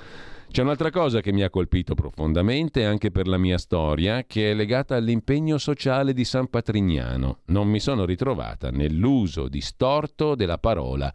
C'è 0.51 0.63
un'altra 0.63 0.89
cosa 0.89 1.21
che 1.21 1.31
mi 1.31 1.43
ha 1.43 1.49
colpito 1.49 1.95
profondamente 1.95 2.83
anche 2.83 3.09
per 3.09 3.25
la 3.25 3.37
mia 3.37 3.57
storia, 3.57 4.25
che 4.25 4.51
è 4.51 4.53
legata 4.53 4.97
all'impegno 4.97 5.57
sociale 5.57 6.11
di 6.11 6.25
San 6.25 6.49
Patrignano. 6.49 7.37
Non 7.45 7.69
mi 7.69 7.79
sono 7.79 8.03
ritrovata 8.03 8.69
nell'uso 8.69 9.47
distorto 9.47 10.35
della 10.35 10.57
parola 10.57 11.09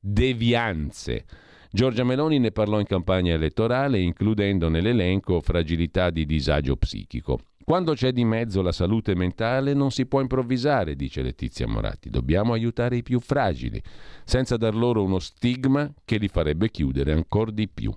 devianze. 0.00 1.24
Giorgia 1.70 2.02
Meloni 2.02 2.40
ne 2.40 2.50
parlò 2.50 2.80
in 2.80 2.86
campagna 2.86 3.32
elettorale, 3.32 4.00
includendo 4.00 4.68
nell'elenco 4.68 5.40
fragilità 5.40 6.10
di 6.10 6.26
disagio 6.26 6.74
psichico. 6.74 7.38
Quando 7.64 7.92
c'è 7.92 8.10
di 8.10 8.24
mezzo 8.24 8.60
la 8.60 8.72
salute 8.72 9.14
mentale 9.14 9.72
non 9.72 9.92
si 9.92 10.06
può 10.06 10.20
improvvisare, 10.20 10.96
dice 10.96 11.22
Letizia 11.22 11.68
Moratti. 11.68 12.10
Dobbiamo 12.10 12.54
aiutare 12.54 12.96
i 12.96 13.04
più 13.04 13.20
fragili, 13.20 13.80
senza 14.24 14.56
dar 14.56 14.74
loro 14.74 15.04
uno 15.04 15.20
stigma 15.20 15.88
che 16.04 16.16
li 16.16 16.26
farebbe 16.26 16.72
chiudere 16.72 17.12
ancora 17.12 17.52
di 17.52 17.68
più. 17.68 17.94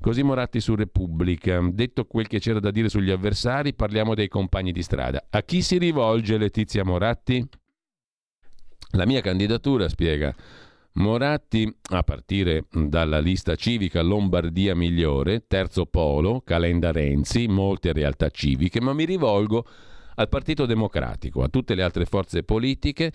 Così 0.00 0.22
Moratti 0.22 0.60
su 0.60 0.74
Repubblica. 0.74 1.60
Detto 1.72 2.04
quel 2.04 2.28
che 2.28 2.38
c'era 2.38 2.60
da 2.60 2.70
dire 2.70 2.88
sugli 2.88 3.10
avversari, 3.10 3.74
parliamo 3.74 4.14
dei 4.14 4.28
compagni 4.28 4.72
di 4.72 4.82
strada. 4.82 5.26
A 5.30 5.42
chi 5.42 5.60
si 5.60 5.78
rivolge 5.78 6.38
Letizia 6.38 6.84
Moratti? 6.84 7.46
La 8.92 9.06
mia 9.06 9.20
candidatura, 9.20 9.88
spiega 9.88 10.34
Moratti, 10.92 11.72
a 11.90 12.02
partire 12.02 12.66
dalla 12.70 13.18
lista 13.18 13.54
civica 13.54 14.00
Lombardia 14.00 14.74
Migliore, 14.74 15.46
Terzo 15.46 15.86
Polo, 15.86 16.40
Calenda 16.40 16.90
Renzi, 16.90 17.46
molte 17.46 17.92
realtà 17.92 18.30
civiche, 18.30 18.80
ma 18.80 18.92
mi 18.92 19.04
rivolgo 19.04 19.66
al 20.14 20.28
Partito 20.28 20.66
Democratico, 20.66 21.42
a 21.42 21.48
tutte 21.48 21.74
le 21.74 21.82
altre 21.82 22.04
forze 22.04 22.42
politiche 22.42 23.12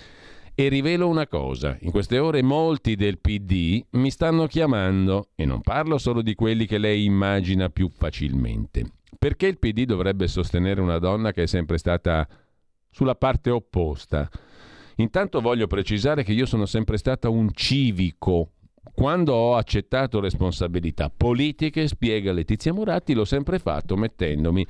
e 0.56 0.68
rivelo 0.68 1.08
una 1.08 1.28
cosa, 1.28 1.78
in 1.82 1.90
queste 1.90 2.20
ore 2.20 2.44
molti 2.44 2.96
del 2.96 3.20
PD 3.20 3.84
mi 3.92 4.12
stanno 4.12 4.46
chiamando, 4.46 5.30
e 5.36 5.46
non 5.46 5.62
parlo 5.62 5.98
solo 5.98 6.22
di 6.22 6.36
quelli 6.36 6.68
che 6.68 6.78
lei 6.78 7.06
immagina 7.06 7.70
più 7.70 7.90
facilmente. 7.90 8.86
Perché 9.18 9.48
il 9.48 9.58
PD 9.58 9.86
dovrebbe 9.86 10.28
sostenere 10.28 10.80
una 10.82 11.00
donna 11.00 11.32
che 11.32 11.44
è 11.44 11.48
sempre 11.48 11.78
stata 11.78 12.28
sulla 12.90 13.16
parte 13.16 13.50
opposta? 13.50 14.30
Intanto 14.98 15.42
voglio 15.42 15.66
precisare 15.66 16.24
che 16.24 16.34
io 16.34 16.46
sono 16.46 16.68
sempre 16.68 16.98
stata 16.98 17.30
un 17.30 17.50
civico. 17.52 18.52
Quando 18.94 19.34
ho 19.34 19.56
accettato 19.56 20.20
responsabilità 20.20 21.10
politiche, 21.10 21.88
spiega 21.88 22.32
Letizia 22.32 22.74
Moratti, 22.74 23.14
l'ho 23.14 23.26
sempre 23.26 23.58
fatto 23.58 23.96
mettendomi 23.96 24.68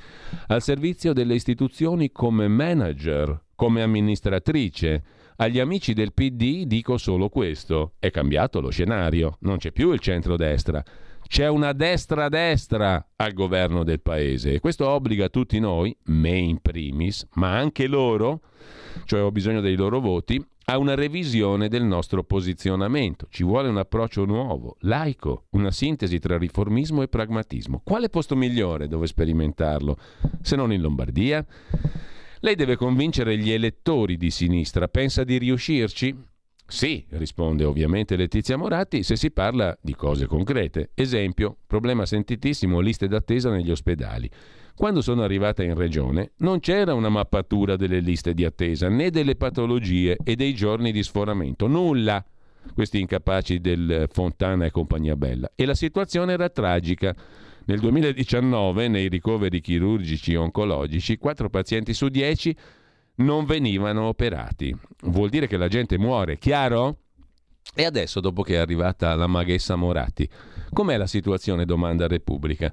al 0.47 0.61
servizio 0.61 1.11
delle 1.11 1.34
istituzioni 1.34 2.11
come 2.11 2.47
manager, 2.47 3.47
come 3.55 3.81
amministratrice 3.81 5.03
agli 5.38 5.60
amici 5.60 5.93
del 5.93 6.14
PD 6.14 6.65
dico 6.65 6.97
solo 6.97 7.30
questo. 7.30 7.93
È 7.99 8.11
cambiato 8.11 8.61
lo 8.61 8.69
scenario, 8.69 9.38
non 9.41 9.57
c'è 9.57 9.72
più 9.72 9.91
il 9.91 9.99
centro-destra. 9.99 10.84
C'è 11.27 11.47
una 11.47 11.73
destra-destra 11.73 13.07
al 13.15 13.34
governo 13.34 13.84
del 13.84 14.01
paese 14.01 14.53
e 14.53 14.60
questo 14.60 14.88
obbliga 14.88 15.30
tutti 15.30 15.60
noi, 15.60 15.95
me 16.05 16.38
in 16.38 16.60
primis, 16.60 17.27
ma 17.35 17.57
anche 17.57 17.88
loro, 17.88 18.41
cioè 19.05 19.23
ho 19.23 19.31
bisogno 19.31 19.61
dei 19.61 19.76
loro 19.76 19.99
voti, 19.99 20.43
a 20.65 20.77
una 20.77 20.95
revisione 20.95 21.68
del 21.68 21.84
nostro 21.84 22.23
posizionamento. 22.23 23.27
Ci 23.30 23.43
vuole 23.43 23.68
un 23.68 23.77
approccio 23.77 24.26
nuovo, 24.26 24.77
laico, 24.81 25.45
una 25.51 25.72
sintesi 25.72 26.19
tra 26.19 26.38
riformismo 26.38 27.01
e 27.01 27.07
pragmatismo. 27.07 27.81
Quale 27.84 28.10
posto 28.10 28.35
migliore 28.35 28.88
dove 28.88 29.07
sperimentarlo 29.07 29.97
se 30.41 30.55
non 30.55 30.72
in 30.72 30.81
Lombardia? 30.81 31.45
Lei 32.44 32.56
deve 32.56 32.76
convincere 32.76 33.38
gli 33.38 33.52
elettori 33.52 34.18
di 34.18 34.30
sinistra. 34.30 34.90
Pensa 34.90 35.24
di 35.24 35.38
riuscirci? 35.38 36.14
Sì, 36.68 37.06
risponde 37.11 37.64
ovviamente 37.64 38.18
Letizia 38.18 38.57
Moratti, 38.57 39.02
se 39.02 39.15
si 39.15 39.32
parla 39.32 39.78
di 39.82 39.95
cose 39.95 40.26
concrete. 40.26 40.90
Esempio, 40.94 41.56
problema 41.65 42.06
sentitissimo, 42.06 42.82
liste 42.82 43.07
d'attesa 43.07 43.49
negli 43.49 43.72
ospedali. 43.72 44.30
Quando 44.76 44.99
sono 44.99 45.24
arrivata 45.24 45.64
in 45.64 45.74
regione 45.74 46.32
non 46.40 46.60
c'era 46.60 46.94
una 46.94 47.07
mappatura 47.07 47.78
delle 47.78 48.02
liste 48.02 48.34
di 48.34 48.44
attesa, 48.44 48.90
né 48.90 49.10
delle 49.10 49.38
patologie 49.38 50.18
e 50.22 50.36
dei 50.36 50.53
giorni 50.53 50.91
di 50.91 51.02
sforamento, 51.02 51.68
nulla. 51.68 52.26
Questi 52.74 52.99
incapaci 52.99 53.61
del 53.61 54.10
Fontana 54.11 54.65
e 54.65 54.72
compagnia 54.72 55.15
bella. 55.15 55.49
E 55.56 55.65
la 55.65 55.76
situazione 55.76 56.34
era 56.34 56.49
tragica. 56.49 57.15
Nel 57.65 57.80
2019, 57.80 58.90
nei 58.90 59.07
ricoveri 59.07 59.61
chirurgici 59.61 60.35
oncologici, 60.35 61.18
4 61.18 61.49
pazienti 61.49 61.94
su 61.94 62.10
10 62.10 62.56
non 63.15 63.45
venivano 63.45 64.03
operati. 64.03 64.76
Vuol 65.03 65.30
dire 65.30 65.48
che 65.48 65.56
la 65.56 65.69
gente 65.69 65.98
muore, 65.98 66.38
chiaro? 66.38 66.98
E 67.73 67.85
adesso, 67.85 68.19
dopo 68.19 68.41
che 68.41 68.56
è 68.56 68.57
arrivata 68.57 69.15
la 69.15 69.27
maghessa 69.27 69.76
Moratti, 69.76 70.27
com'è 70.72 70.98
la 70.98 71.07
situazione? 71.07 71.64
Domanda 71.64 72.07
Repubblica. 72.07 72.72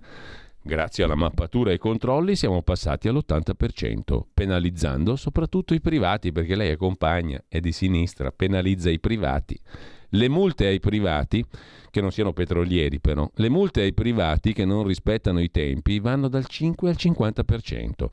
Grazie 0.63 1.05
alla 1.05 1.15
mappatura 1.15 1.71
e 1.71 1.75
ai 1.75 1.79
controlli 1.79 2.37
siamo 2.37 2.63
passati 2.63 3.09
all'80%, 3.09 4.23
penalizzando 4.35 5.17
soprattutto 5.17 5.73
i 5.73 5.81
privati, 5.81 6.33
perché 6.33 6.57
lei 6.57 6.71
è 6.71 6.77
compagna, 6.77 7.43
è 7.49 7.61
di 7.61 7.73
sinistra, 7.73 8.31
penalizza 8.31 8.91
i 8.91 8.99
privati. 9.01 9.59
Le 10.11 10.29
multe 10.29 10.67
ai 10.67 10.81
privati, 10.81 11.45
che 11.91 12.01
non 12.01 12.11
siano 12.11 12.33
petrolieri 12.33 13.01
però, 13.01 13.31
le 13.35 13.49
multe 13.49 13.83
ai 13.83 13.93
privati 13.93 14.53
che 14.53 14.65
non 14.65 14.85
rispettano 14.85 15.41
i 15.41 15.51
tempi 15.51 16.01
vanno 16.01 16.29
dal 16.29 16.47
5 16.47 16.89
al 16.89 16.97
50%. 16.99 18.07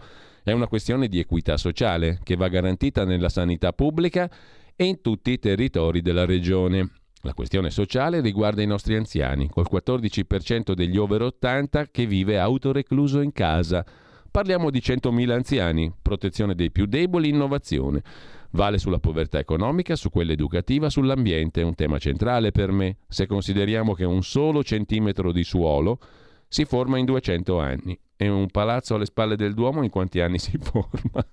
È 0.43 0.51
una 0.51 0.67
questione 0.67 1.07
di 1.07 1.19
equità 1.19 1.57
sociale 1.57 2.19
che 2.23 2.35
va 2.35 2.47
garantita 2.47 3.03
nella 3.03 3.29
sanità 3.29 3.73
pubblica 3.73 4.29
e 4.75 4.85
in 4.85 5.01
tutti 5.01 5.31
i 5.31 5.39
territori 5.39 6.01
della 6.01 6.25
regione. 6.25 6.89
La 7.21 7.33
questione 7.33 7.71
sociale 7.71 8.21
riguarda 8.21 8.61
i 8.61 8.67
nostri 8.67 8.95
anziani, 8.95 9.49
col 9.49 9.67
14% 9.69 10.73
degli 10.73 10.97
over 10.97 11.23
80 11.23 11.87
che 11.87 12.05
vive 12.05 12.39
autorecluso 12.39 13.21
in 13.21 13.33
casa. 13.33 13.83
Parliamo 14.29 14.69
di 14.69 14.79
100.000 14.79 15.31
anziani, 15.31 15.91
protezione 15.99 16.53
dei 16.53 16.69
più 16.69 16.85
deboli, 16.85 17.29
innovazione. 17.29 18.03
Vale 18.51 18.77
sulla 18.77 18.99
povertà 18.99 19.39
economica, 19.39 19.95
su 19.95 20.09
quella 20.09 20.31
educativa, 20.31 20.89
sull'ambiente, 20.89 21.61
è 21.61 21.63
un 21.63 21.75
tema 21.75 21.97
centrale 21.97 22.51
per 22.51 22.71
me, 22.71 22.97
se 23.07 23.27
consideriamo 23.27 23.93
che 23.93 24.05
un 24.05 24.23
solo 24.23 24.63
centimetro 24.63 25.31
di 25.31 25.43
suolo 25.43 25.99
si 26.47 26.65
forma 26.65 26.97
in 26.97 27.05
200 27.05 27.59
anni 27.59 27.99
e 28.15 28.29
un 28.29 28.47
palazzo 28.47 28.95
alle 28.95 29.05
spalle 29.05 29.35
del 29.35 29.53
Duomo 29.53 29.83
in 29.83 29.89
quanti 29.89 30.19
anni 30.21 30.39
si 30.39 30.57
forma? 30.61 31.25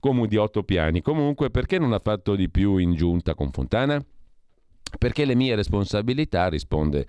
Come 0.00 0.26
di 0.26 0.36
otto 0.36 0.62
piani. 0.64 1.00
Comunque, 1.00 1.50
perché 1.50 1.78
non 1.78 1.92
ha 1.92 2.00
fatto 2.00 2.34
di 2.34 2.50
più 2.50 2.76
in 2.78 2.94
giunta 2.94 3.34
con 3.34 3.50
Fontana? 3.50 4.04
Perché 4.98 5.24
le 5.24 5.34
mie 5.34 5.54
responsabilità, 5.54 6.48
risponde 6.48 7.06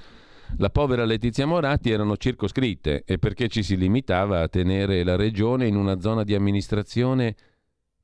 la 0.57 0.69
povera 0.69 1.03
Letizia 1.03 1.45
Moratti, 1.45 1.91
erano 1.91 2.15
circoscritte 2.15 3.03
e 3.05 3.17
perché 3.17 3.49
ci 3.49 3.63
si 3.63 3.75
limitava 3.75 4.41
a 4.41 4.47
tenere 4.47 5.03
la 5.03 5.15
regione 5.15 5.67
in 5.67 5.75
una 5.75 5.99
zona 5.99 6.23
di 6.23 6.34
amministrazione 6.34 7.35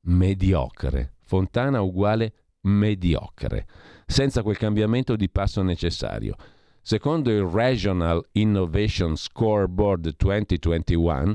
mediocre. 0.02 1.13
Fontana 1.24 1.80
uguale 1.80 2.32
mediocre, 2.62 3.66
senza 4.06 4.42
quel 4.42 4.56
cambiamento 4.56 5.16
di 5.16 5.28
passo 5.28 5.62
necessario. 5.62 6.36
Secondo 6.80 7.30
il 7.30 7.44
Regional 7.44 8.22
Innovation 8.32 9.16
Scoreboard 9.16 10.14
2021, 10.16 11.34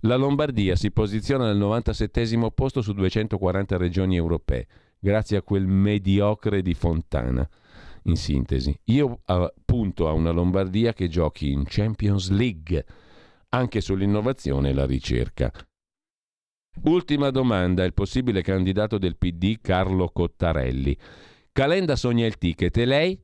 la 0.00 0.16
Lombardia 0.16 0.74
si 0.76 0.90
posiziona 0.90 1.48
al 1.48 1.56
97 1.56 2.50
posto 2.54 2.80
su 2.80 2.92
240 2.92 3.76
regioni 3.76 4.16
europee, 4.16 4.66
grazie 4.98 5.36
a 5.36 5.42
quel 5.42 5.66
mediocre 5.66 6.62
di 6.62 6.74
Fontana. 6.74 7.46
In 8.04 8.16
sintesi, 8.16 8.78
io 8.84 9.20
punto 9.64 10.08
a 10.08 10.12
una 10.12 10.30
Lombardia 10.30 10.92
che 10.92 11.08
giochi 11.08 11.50
in 11.50 11.64
Champions 11.66 12.30
League, 12.30 12.86
anche 13.48 13.80
sull'innovazione 13.80 14.70
e 14.70 14.74
la 14.74 14.86
ricerca. 14.86 15.52
Ultima 16.82 17.30
domanda, 17.30 17.84
il 17.84 17.94
possibile 17.94 18.42
candidato 18.42 18.98
del 18.98 19.16
PD 19.16 19.56
Carlo 19.60 20.08
Cottarelli. 20.08 20.96
Calenda 21.50 21.96
sogna 21.96 22.26
il 22.26 22.38
ticket 22.38 22.76
e 22.76 22.84
lei? 22.84 23.18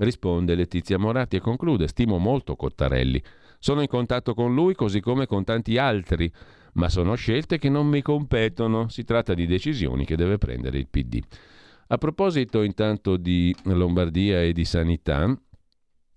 Risponde 0.00 0.54
Letizia 0.54 0.98
Moratti 0.98 1.36
e 1.36 1.40
conclude: 1.40 1.86
Stimo 1.86 2.18
molto 2.18 2.56
Cottarelli. 2.56 3.22
Sono 3.58 3.80
in 3.80 3.86
contatto 3.86 4.34
con 4.34 4.54
lui 4.54 4.74
così 4.74 5.00
come 5.00 5.26
con 5.26 5.44
tanti 5.44 5.78
altri, 5.78 6.30
ma 6.74 6.88
sono 6.88 7.14
scelte 7.14 7.58
che 7.58 7.70
non 7.70 7.86
mi 7.86 8.02
competono. 8.02 8.88
Si 8.88 9.04
tratta 9.04 9.32
di 9.32 9.46
decisioni 9.46 10.04
che 10.04 10.16
deve 10.16 10.36
prendere 10.36 10.76
il 10.76 10.88
PD. 10.88 11.20
A 11.86 11.96
proposito 11.96 12.62
intanto 12.62 13.16
di 13.16 13.54
Lombardia 13.64 14.42
e 14.42 14.52
di 14.52 14.64
sanità, 14.64 15.34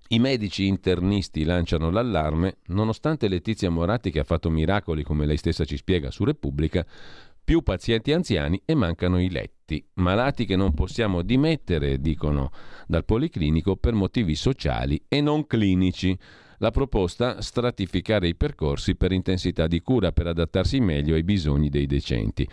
i 0.09 0.19
medici 0.19 0.65
internisti 0.65 1.43
lanciano 1.43 1.89
l'allarme, 1.89 2.57
nonostante 2.67 3.27
Letizia 3.27 3.69
Moratti 3.69 4.09
che 4.09 4.19
ha 4.19 4.23
fatto 4.23 4.49
miracoli, 4.49 5.03
come 5.03 5.25
lei 5.25 5.37
stessa 5.37 5.65
ci 5.65 5.75
spiega 5.75 6.11
su 6.11 6.23
Repubblica, 6.23 6.85
più 7.43 7.61
pazienti 7.61 8.11
anziani 8.13 8.61
e 8.65 8.73
mancano 8.73 9.21
i 9.21 9.29
letti. 9.29 9.85
Malati 9.95 10.45
che 10.45 10.55
non 10.55 10.73
possiamo 10.73 11.21
dimettere, 11.21 11.99
dicono 11.99 12.51
dal 12.87 13.05
Policlinico, 13.05 13.75
per 13.75 13.93
motivi 13.93 14.35
sociali 14.35 15.01
e 15.07 15.21
non 15.21 15.45
clinici. 15.45 16.17
La 16.59 16.71
proposta 16.71 17.41
stratificare 17.41 18.27
i 18.27 18.35
percorsi 18.35 18.95
per 18.95 19.11
intensità 19.11 19.67
di 19.67 19.81
cura 19.81 20.11
per 20.11 20.27
adattarsi 20.27 20.79
meglio 20.79 21.15
ai 21.15 21.23
bisogni 21.23 21.69
dei 21.69 21.85
decenti. 21.85 22.47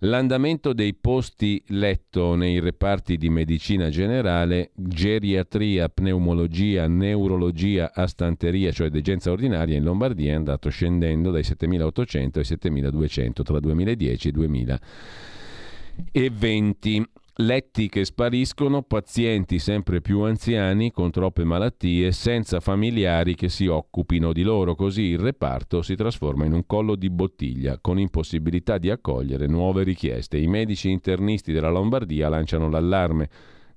L'andamento 0.00 0.74
dei 0.74 0.94
posti 0.94 1.62
letto 1.68 2.34
nei 2.34 2.60
reparti 2.60 3.16
di 3.16 3.30
medicina 3.30 3.88
generale, 3.88 4.72
geriatria, 4.74 5.88
pneumologia, 5.88 6.86
neurologia, 6.86 7.92
astanteria, 7.94 8.72
cioè 8.72 8.90
degenza 8.90 9.30
ordinaria 9.30 9.76
in 9.76 9.84
Lombardia 9.84 10.32
è 10.32 10.34
andato 10.34 10.68
scendendo 10.68 11.30
dai 11.30 11.40
7.800 11.42 12.38
ai 12.38 12.44
7.200 12.44 13.42
tra 13.42 13.58
2010 13.58 14.28
e 14.28 14.32
2020 14.32 17.08
letti 17.38 17.88
che 17.88 18.04
spariscono, 18.04 18.82
pazienti 18.82 19.58
sempre 19.58 20.00
più 20.00 20.20
anziani 20.20 20.90
con 20.90 21.10
troppe 21.10 21.44
malattie, 21.44 22.12
senza 22.12 22.60
familiari 22.60 23.34
che 23.34 23.48
si 23.48 23.66
occupino 23.66 24.32
di 24.32 24.42
loro, 24.42 24.74
così 24.74 25.02
il 25.02 25.18
reparto 25.18 25.82
si 25.82 25.94
trasforma 25.96 26.44
in 26.44 26.52
un 26.52 26.64
collo 26.66 26.94
di 26.94 27.10
bottiglia, 27.10 27.78
con 27.78 27.98
impossibilità 27.98 28.78
di 28.78 28.90
accogliere 28.90 29.46
nuove 29.46 29.82
richieste. 29.82 30.38
I 30.38 30.46
medici 30.46 30.90
internisti 30.90 31.52
della 31.52 31.70
Lombardia 31.70 32.28
lanciano 32.28 32.70
l'allarme. 32.70 33.28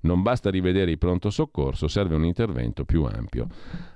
Non 0.01 0.21
basta 0.21 0.49
rivedere 0.49 0.91
il 0.91 0.97
pronto 0.97 1.29
soccorso, 1.29 1.89
serve 1.89 2.15
un 2.15 2.23
intervento 2.23 2.85
più 2.85 3.03
ampio. 3.03 3.47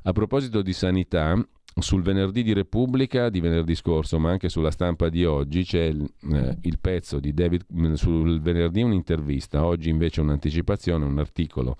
A 0.03 0.11
proposito 0.11 0.61
di 0.61 0.73
sanità, 0.73 1.33
sul 1.79 2.03
venerdì 2.03 2.43
di 2.43 2.53
Repubblica 2.53 3.29
di 3.29 3.39
venerdì 3.39 3.75
scorso, 3.75 4.19
ma 4.19 4.29
anche 4.29 4.49
sulla 4.49 4.71
stampa 4.71 5.09
di 5.09 5.25
oggi, 5.25 5.63
c'è 5.63 5.83
il, 5.83 6.07
eh, 6.31 6.57
il 6.61 6.79
pezzo 6.79 7.19
di 7.19 7.33
David, 7.33 7.65
mm, 7.73 7.93
sul 7.93 8.41
venerdì 8.41 8.81
un'intervista, 8.81 9.65
oggi 9.65 9.89
invece 9.89 10.21
un'anticipazione, 10.21 11.05
un 11.05 11.19
articolo 11.19 11.75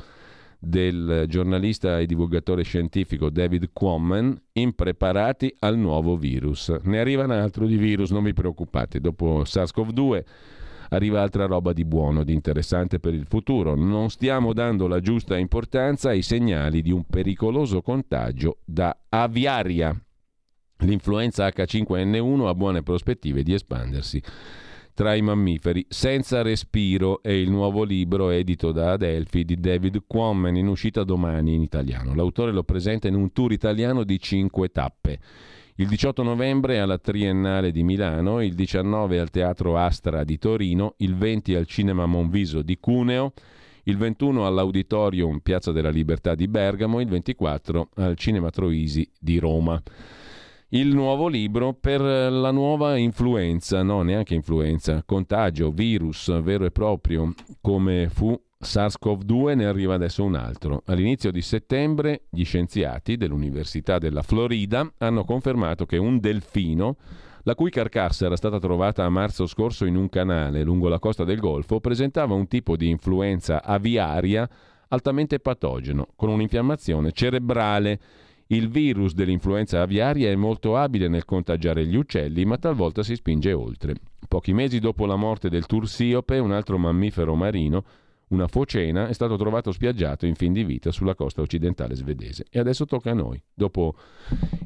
del 0.60 1.26
giornalista 1.28 2.00
e 2.00 2.06
divulgatore 2.06 2.64
scientifico 2.64 3.30
David 3.30 3.72
Quammen, 3.74 4.42
impreparati 4.54 5.54
al 5.60 5.78
nuovo 5.78 6.16
virus. 6.16 6.70
Ne 6.84 7.00
arriva 7.00 7.26
un 7.26 7.32
altro 7.32 7.68
di 7.68 7.76
virus, 7.76 8.12
non 8.12 8.24
vi 8.24 8.34
preoccupate, 8.34 9.02
dopo 9.02 9.44
SARS-CoV-2 9.44 10.24
arriva 10.90 11.22
altra 11.22 11.46
roba 11.46 11.74
di 11.74 11.86
buono, 11.86 12.24
di 12.24 12.34
interessante 12.34 13.00
per 13.00 13.14
il 13.14 13.26
futuro. 13.28 13.76
Non 13.76 14.10
stiamo 14.10 14.54
dando 14.54 14.88
la 14.88 15.00
giusta 15.00 15.38
importanza 15.38 16.10
ai 16.10 16.22
segnali 16.22 16.82
di 16.82 16.92
un 16.92 17.06
pericoloso 17.06 17.82
contagio 17.82 18.58
da 18.66 18.96
aviaria. 19.10 19.96
L'influenza 20.80 21.48
H5N1 21.48 22.48
ha 22.48 22.56
buone 22.56 22.84
prospettive 22.84 23.44
di 23.44 23.54
espandersi 23.54 24.22
tra 24.94 25.16
i 25.16 25.22
mammiferi. 25.22 25.86
Senza 25.90 26.42
respiro 26.42 27.22
è 27.22 27.32
il 27.32 27.50
nuovo 27.50 27.84
libro 27.84 28.30
edito 28.30 28.72
da 28.72 28.92
Adelphi 28.92 29.44
di 29.44 29.60
David 29.60 30.04
Quammen 30.08 30.56
in 30.56 30.68
uscita 30.68 31.04
domani 31.04 31.54
in 31.54 31.62
italiano. 31.62 32.14
L'autore 32.14 32.52
lo 32.52 32.64
presenta 32.64 33.08
in 33.08 33.16
un 33.16 33.32
tour 33.32 33.52
italiano 33.52 34.04
di 34.04 34.20
cinque 34.20 34.70
tappe. 34.70 35.20
Il 35.78 35.88
18 35.88 36.22
novembre 36.22 36.80
alla 36.80 37.00
Triennale 37.00 37.72
di 37.72 37.82
Milano, 37.82 38.42
il 38.42 38.54
19 38.54 39.18
al 39.20 39.32
Teatro 39.32 39.76
Astra 39.76 40.24
di 40.24 40.38
Torino, 40.38 40.94
il 40.98 41.16
20 41.16 41.56
al 41.56 41.66
Cinema 41.66 42.06
Monviso 42.06 42.62
di 42.62 42.78
Cuneo, 42.80 43.34
il 43.86 43.98
21 43.98 44.46
all'Auditorium 44.46 45.40
Piazza 45.40 45.72
della 45.72 45.90
Libertà 45.90 46.36
di 46.36 46.48
Bergamo, 46.48 47.00
il 47.00 47.08
24 47.08 47.90
al 47.96 48.16
Cinema 48.16 48.52
Troisi 48.52 49.10
di 49.20 49.40
Roma. 49.40 49.82
Il 50.70 50.94
nuovo 50.94 51.28
libro 51.28 51.74
per 51.74 52.02
la 52.02 52.52
nuova 52.52 52.96
influenza, 52.98 53.82
no 53.82 54.04
neanche 54.04 54.36
influenza, 54.36 55.02
contagio, 55.04 55.72
virus 55.72 56.40
vero 56.44 56.66
e 56.66 56.72
proprio, 56.72 57.34
come 57.62 58.10
fu 58.10 58.40
SARS-CoV-2 58.64 59.56
ne 59.56 59.66
arriva 59.66 59.94
adesso 59.94 60.24
un 60.24 60.36
altro. 60.36 60.82
All'inizio 60.86 61.32
di 61.32 61.42
settembre 61.42 62.24
gli 62.30 62.44
scienziati 62.44 63.18
dell'Università 63.18 63.98
della 63.98 64.22
Florida 64.22 64.92
hanno 64.98 65.24
confermato 65.24 65.86
che 65.86 65.98
un 65.98 66.20
delfino, 66.20 66.98
la 67.44 67.56
cui 67.56 67.70
carcassa 67.70 68.26
era 68.26 68.36
stata 68.36 68.60
trovata 68.60 69.04
a 69.04 69.10
marzo 69.10 69.46
scorso 69.46 69.86
in 69.86 69.96
un 69.96 70.10
canale 70.10 70.64
lungo 70.64 70.88
la 70.88 71.00
costa 71.00 71.24
del 71.24 71.40
Golfo, 71.40 71.80
presentava 71.80 72.34
un 72.34 72.48
tipo 72.48 72.76
di 72.76 72.90
influenza 72.90 73.64
aviaria 73.64 74.50
altamente 74.88 75.40
patogeno, 75.40 76.08
con 76.16 76.30
un'infiammazione 76.30 77.12
cerebrale. 77.12 78.00
Il 78.48 78.70
virus 78.70 79.14
dell'influenza 79.14 79.82
aviaria 79.82 80.30
è 80.30 80.36
molto 80.36 80.78
abile 80.78 81.08
nel 81.08 81.26
contagiare 81.26 81.86
gli 81.86 81.96
uccelli, 81.96 82.46
ma 82.46 82.58
talvolta 82.58 83.02
si 83.02 83.16
spinge 83.16 83.52
oltre. 83.52 83.96
Pochi 84.28 84.54
mesi 84.54 84.80
dopo 84.80 85.06
la 85.06 85.16
morte 85.16 85.50
del 85.50 85.66
tursiope, 85.66 86.38
un 86.38 86.52
altro 86.52 86.78
mammifero 86.78 87.36
marino, 87.36 87.84
una 88.34 88.48
focena, 88.48 89.08
è 89.08 89.14
stato 89.14 89.38
trovato 89.38 89.72
spiaggiato 89.72 90.26
in 90.26 90.36
fin 90.36 90.52
di 90.52 90.64
vita 90.64 90.92
sulla 90.92 91.16
costa 91.16 91.42
occidentale 91.42 91.96
svedese. 91.96 92.46
E 92.50 92.60
adesso 92.60 92.86
tocca 92.86 93.12
a 93.12 93.14
noi. 93.14 93.42
Dopo 93.54 93.96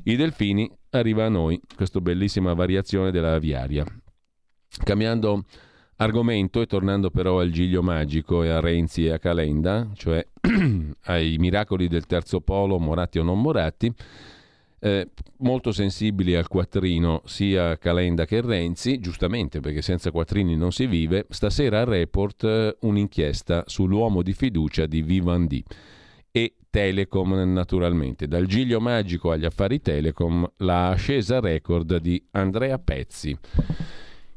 i 0.03 0.15
delfini 0.15 0.71
arriva 0.91 1.25
a 1.25 1.29
noi 1.29 1.59
questa 1.75 1.99
bellissima 1.99 2.53
variazione 2.53 3.11
della 3.11 3.33
aviaria. 3.33 3.85
Cambiando 4.83 5.43
argomento 5.97 6.61
e 6.61 6.65
tornando 6.65 7.09
però 7.09 7.39
al 7.39 7.49
Giglio 7.49 7.81
Magico 7.81 8.43
e 8.43 8.49
a 8.49 8.59
Renzi 8.59 9.05
e 9.05 9.11
a 9.11 9.19
Calenda, 9.19 9.89
cioè 9.95 10.25
ai 11.03 11.37
miracoli 11.37 11.87
del 11.87 12.05
terzo 12.05 12.39
polo, 12.41 12.79
Moratti 12.79 13.19
o 13.19 13.23
non 13.23 13.41
Moratti, 13.41 13.93
eh, 14.79 15.09
molto 15.37 15.71
sensibili 15.71 16.35
al 16.35 16.47
quattrino 16.47 17.21
sia 17.25 17.77
Calenda 17.77 18.25
che 18.25 18.41
Renzi, 18.41 18.99
giustamente 18.99 19.59
perché 19.59 19.81
senza 19.81 20.11
quattrini 20.11 20.55
non 20.55 20.71
si 20.71 20.85
vive, 20.85 21.25
stasera 21.29 21.79
al 21.79 21.87
report 21.87 22.43
eh, 22.43 22.75
un'inchiesta 22.81 23.63
sull'uomo 23.65 24.21
di 24.21 24.33
fiducia 24.33 24.85
di 24.85 25.01
Vivendi 25.01 25.63
e 26.31 26.55
Telecom 26.69 27.51
naturalmente. 27.51 28.27
Dal 28.27 28.45
giglio 28.45 28.79
magico 28.79 29.31
agli 29.31 29.45
affari 29.45 29.81
Telecom, 29.81 30.47
la 30.57 30.89
ascesa 30.89 31.39
record 31.39 31.97
di 31.97 32.23
Andrea 32.31 32.77
Pezzi. 32.77 33.37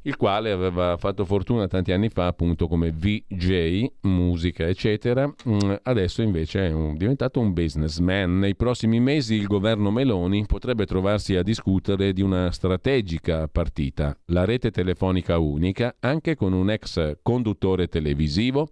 Il 0.02 0.16
quale 0.16 0.50
aveva 0.50 0.96
fatto 0.96 1.24
fortuna 1.24 1.66
tanti 1.66 1.92
anni 1.92 2.08
fa 2.08 2.26
appunto 2.26 2.68
come 2.68 2.90
VJ, 2.90 3.86
musica 4.02 4.66
eccetera, 4.66 5.26
mm, 5.26 5.74
adesso 5.82 6.22
invece 6.22 6.68
è 6.68 6.72
un, 6.72 6.96
diventato 6.96 7.40
un 7.40 7.52
businessman. 7.52 8.38
Nei 8.38 8.56
prossimi 8.56 9.00
mesi 9.00 9.34
il 9.34 9.46
governo 9.46 9.90
Meloni 9.90 10.46
potrebbe 10.46 10.86
trovarsi 10.86 11.36
a 11.36 11.42
discutere 11.42 12.12
di 12.12 12.22
una 12.22 12.50
strategica 12.50 13.46
partita, 13.48 14.16
la 14.26 14.44
rete 14.44 14.70
telefonica 14.70 15.38
unica, 15.38 15.96
anche 16.00 16.34
con 16.34 16.52
un 16.52 16.70
ex 16.70 17.18
conduttore 17.22 17.88
televisivo 17.88 18.68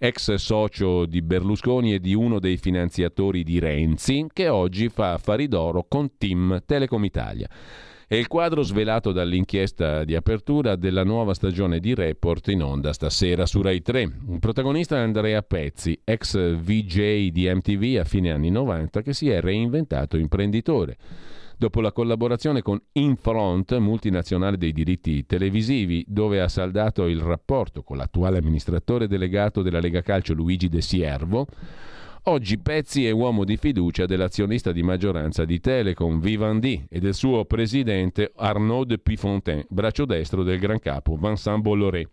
ex 0.00 0.34
socio 0.34 1.06
di 1.06 1.22
Berlusconi 1.22 1.92
e 1.92 1.98
di 1.98 2.14
uno 2.14 2.38
dei 2.38 2.56
finanziatori 2.56 3.42
di 3.42 3.58
Renzi, 3.58 4.26
che 4.32 4.48
oggi 4.48 4.88
fa 4.88 5.14
affari 5.14 5.48
d'oro 5.48 5.86
con 5.88 6.16
Team 6.16 6.62
Telecom 6.64 7.04
Italia. 7.04 7.48
È 8.10 8.14
il 8.14 8.26
quadro 8.26 8.62
svelato 8.62 9.12
dall'inchiesta 9.12 10.02
di 10.02 10.14
apertura 10.14 10.76
della 10.76 11.04
nuova 11.04 11.34
stagione 11.34 11.78
di 11.78 11.94
Report 11.94 12.48
in 12.48 12.62
onda 12.62 12.94
stasera 12.94 13.44
su 13.44 13.60
Rai 13.60 13.82
3. 13.82 14.00
Il 14.30 14.38
protagonista 14.40 14.96
è 14.96 15.00
Andrea 15.00 15.42
Pezzi, 15.42 16.00
ex 16.04 16.56
VJ 16.56 17.28
di 17.28 17.52
MTV 17.52 17.98
a 18.00 18.04
fine 18.04 18.32
anni 18.32 18.48
90, 18.48 19.02
che 19.02 19.12
si 19.12 19.28
è 19.28 19.42
reinventato 19.42 20.16
imprenditore. 20.16 20.96
Dopo 21.58 21.82
la 21.82 21.92
collaborazione 21.92 22.62
con 22.62 22.80
Infront, 22.92 23.76
multinazionale 23.76 24.56
dei 24.56 24.72
diritti 24.72 25.26
televisivi, 25.26 26.02
dove 26.08 26.40
ha 26.40 26.48
saldato 26.48 27.08
il 27.08 27.20
rapporto 27.20 27.82
con 27.82 27.98
l'attuale 27.98 28.38
amministratore 28.38 29.06
delegato 29.06 29.60
della 29.60 29.80
Lega 29.80 30.00
Calcio 30.00 30.32
Luigi 30.32 30.70
De 30.70 30.80
Siervo, 30.80 31.46
Oggi 32.24 32.58
Pezzi 32.58 33.06
è 33.06 33.10
uomo 33.10 33.44
di 33.44 33.56
fiducia 33.56 34.04
dell'azionista 34.04 34.72
di 34.72 34.82
maggioranza 34.82 35.44
di 35.44 35.60
Telecom, 35.60 36.20
Vivendi, 36.20 36.84
e 36.90 36.98
del 36.98 37.14
suo 37.14 37.44
presidente 37.44 38.32
Arnaud 38.36 39.00
Pifontaine, 39.00 39.64
braccio 39.68 40.04
destro 40.04 40.42
del 40.42 40.58
gran 40.58 40.78
capo 40.78 41.16
Vincent 41.16 41.62
Bolloré. 41.62 42.08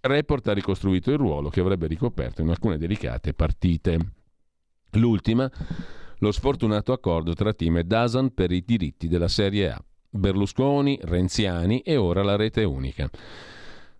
Report 0.00 0.48
ha 0.48 0.52
ricostruito 0.52 1.10
il 1.10 1.18
ruolo 1.18 1.48
che 1.48 1.60
avrebbe 1.60 1.86
ricoperto 1.86 2.42
in 2.42 2.48
alcune 2.48 2.78
delicate 2.78 3.34
partite. 3.34 3.98
L'ultima, 4.92 5.50
lo 6.18 6.32
sfortunato 6.32 6.92
accordo 6.92 7.34
tra 7.34 7.52
team 7.52 7.76
e 7.78 7.84
Dasan 7.84 8.32
per 8.32 8.50
i 8.50 8.64
diritti 8.64 9.06
della 9.06 9.28
Serie 9.28 9.70
A. 9.70 9.84
Berlusconi, 10.08 10.98
Renziani 11.02 11.80
e 11.80 11.96
ora 11.96 12.22
la 12.22 12.36
rete 12.36 12.64
unica. 12.64 13.08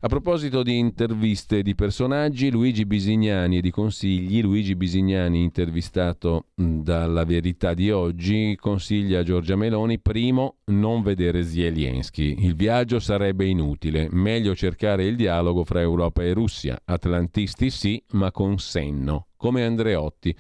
A 0.01 0.09
proposito 0.09 0.63
di 0.63 0.77
interviste 0.77 1.63
di 1.63 1.75
personaggi, 1.75 2.51
Luigi 2.51 2.85
Bisignani 2.85 3.57
e 3.57 3.61
di 3.63 3.71
consigli, 3.71 4.43
Luigi 4.43 4.77
Bisignani 4.77 5.43
intervistato 5.43 6.49
dalla 6.55 7.25
Verità 7.25 7.73
di 7.73 7.91
oggi 7.91 8.57
consiglia 8.61 9.21
a 9.21 9.23
Giorgia 9.23 9.57
Meloni 9.57 9.99
primo 9.99 10.57
non 10.67 11.03
vedere 11.03 11.43
Zelensky, 11.45 12.45
il 12.45 12.55
viaggio 12.55 12.99
sarebbe 12.99 13.47
inutile, 13.47 14.09
meglio 14.11 14.55
cercare 14.55 15.07
il 15.07 15.17
dialogo 15.17 15.65
fra 15.65 15.81
Europa 15.81 16.23
e 16.23 16.35
Russia, 16.35 16.79
atlantisti 16.85 17.71
sì, 17.71 18.01
ma 18.11 18.31
con 18.31 18.59
senno, 18.59 19.29
come 19.39 19.65
Andreotti. 19.65 20.37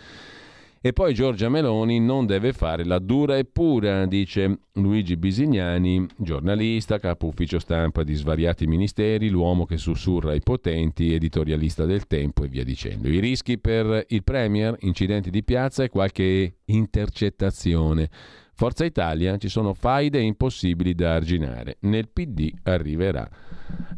E 0.86 0.92
poi 0.92 1.14
Giorgia 1.14 1.48
Meloni 1.48 1.98
non 1.98 2.26
deve 2.26 2.52
fare 2.52 2.84
la 2.84 3.00
dura 3.00 3.36
e 3.36 3.44
pura, 3.44 4.06
dice 4.06 4.60
Luigi 4.74 5.16
Bisignani, 5.16 6.06
giornalista, 6.16 7.00
capo 7.00 7.26
ufficio 7.26 7.58
stampa 7.58 8.04
di 8.04 8.14
svariati 8.14 8.68
ministeri, 8.68 9.28
l'uomo 9.28 9.64
che 9.64 9.78
sussurra 9.78 10.30
ai 10.30 10.42
potenti, 10.42 11.12
editorialista 11.12 11.86
del 11.86 12.06
tempo 12.06 12.44
e 12.44 12.46
via 12.46 12.62
dicendo. 12.62 13.08
I 13.08 13.18
rischi 13.18 13.58
per 13.58 14.04
il 14.10 14.22
Premier, 14.22 14.76
incidenti 14.82 15.30
di 15.30 15.42
piazza 15.42 15.82
e 15.82 15.88
qualche 15.88 16.58
intercettazione. 16.66 18.08
Forza 18.54 18.84
Italia 18.84 19.38
ci 19.38 19.48
sono 19.48 19.74
faide 19.74 20.20
impossibili 20.20 20.94
da 20.94 21.14
arginare. 21.14 21.78
Nel 21.80 22.08
PD 22.08 22.52
arriverà. 22.62 23.28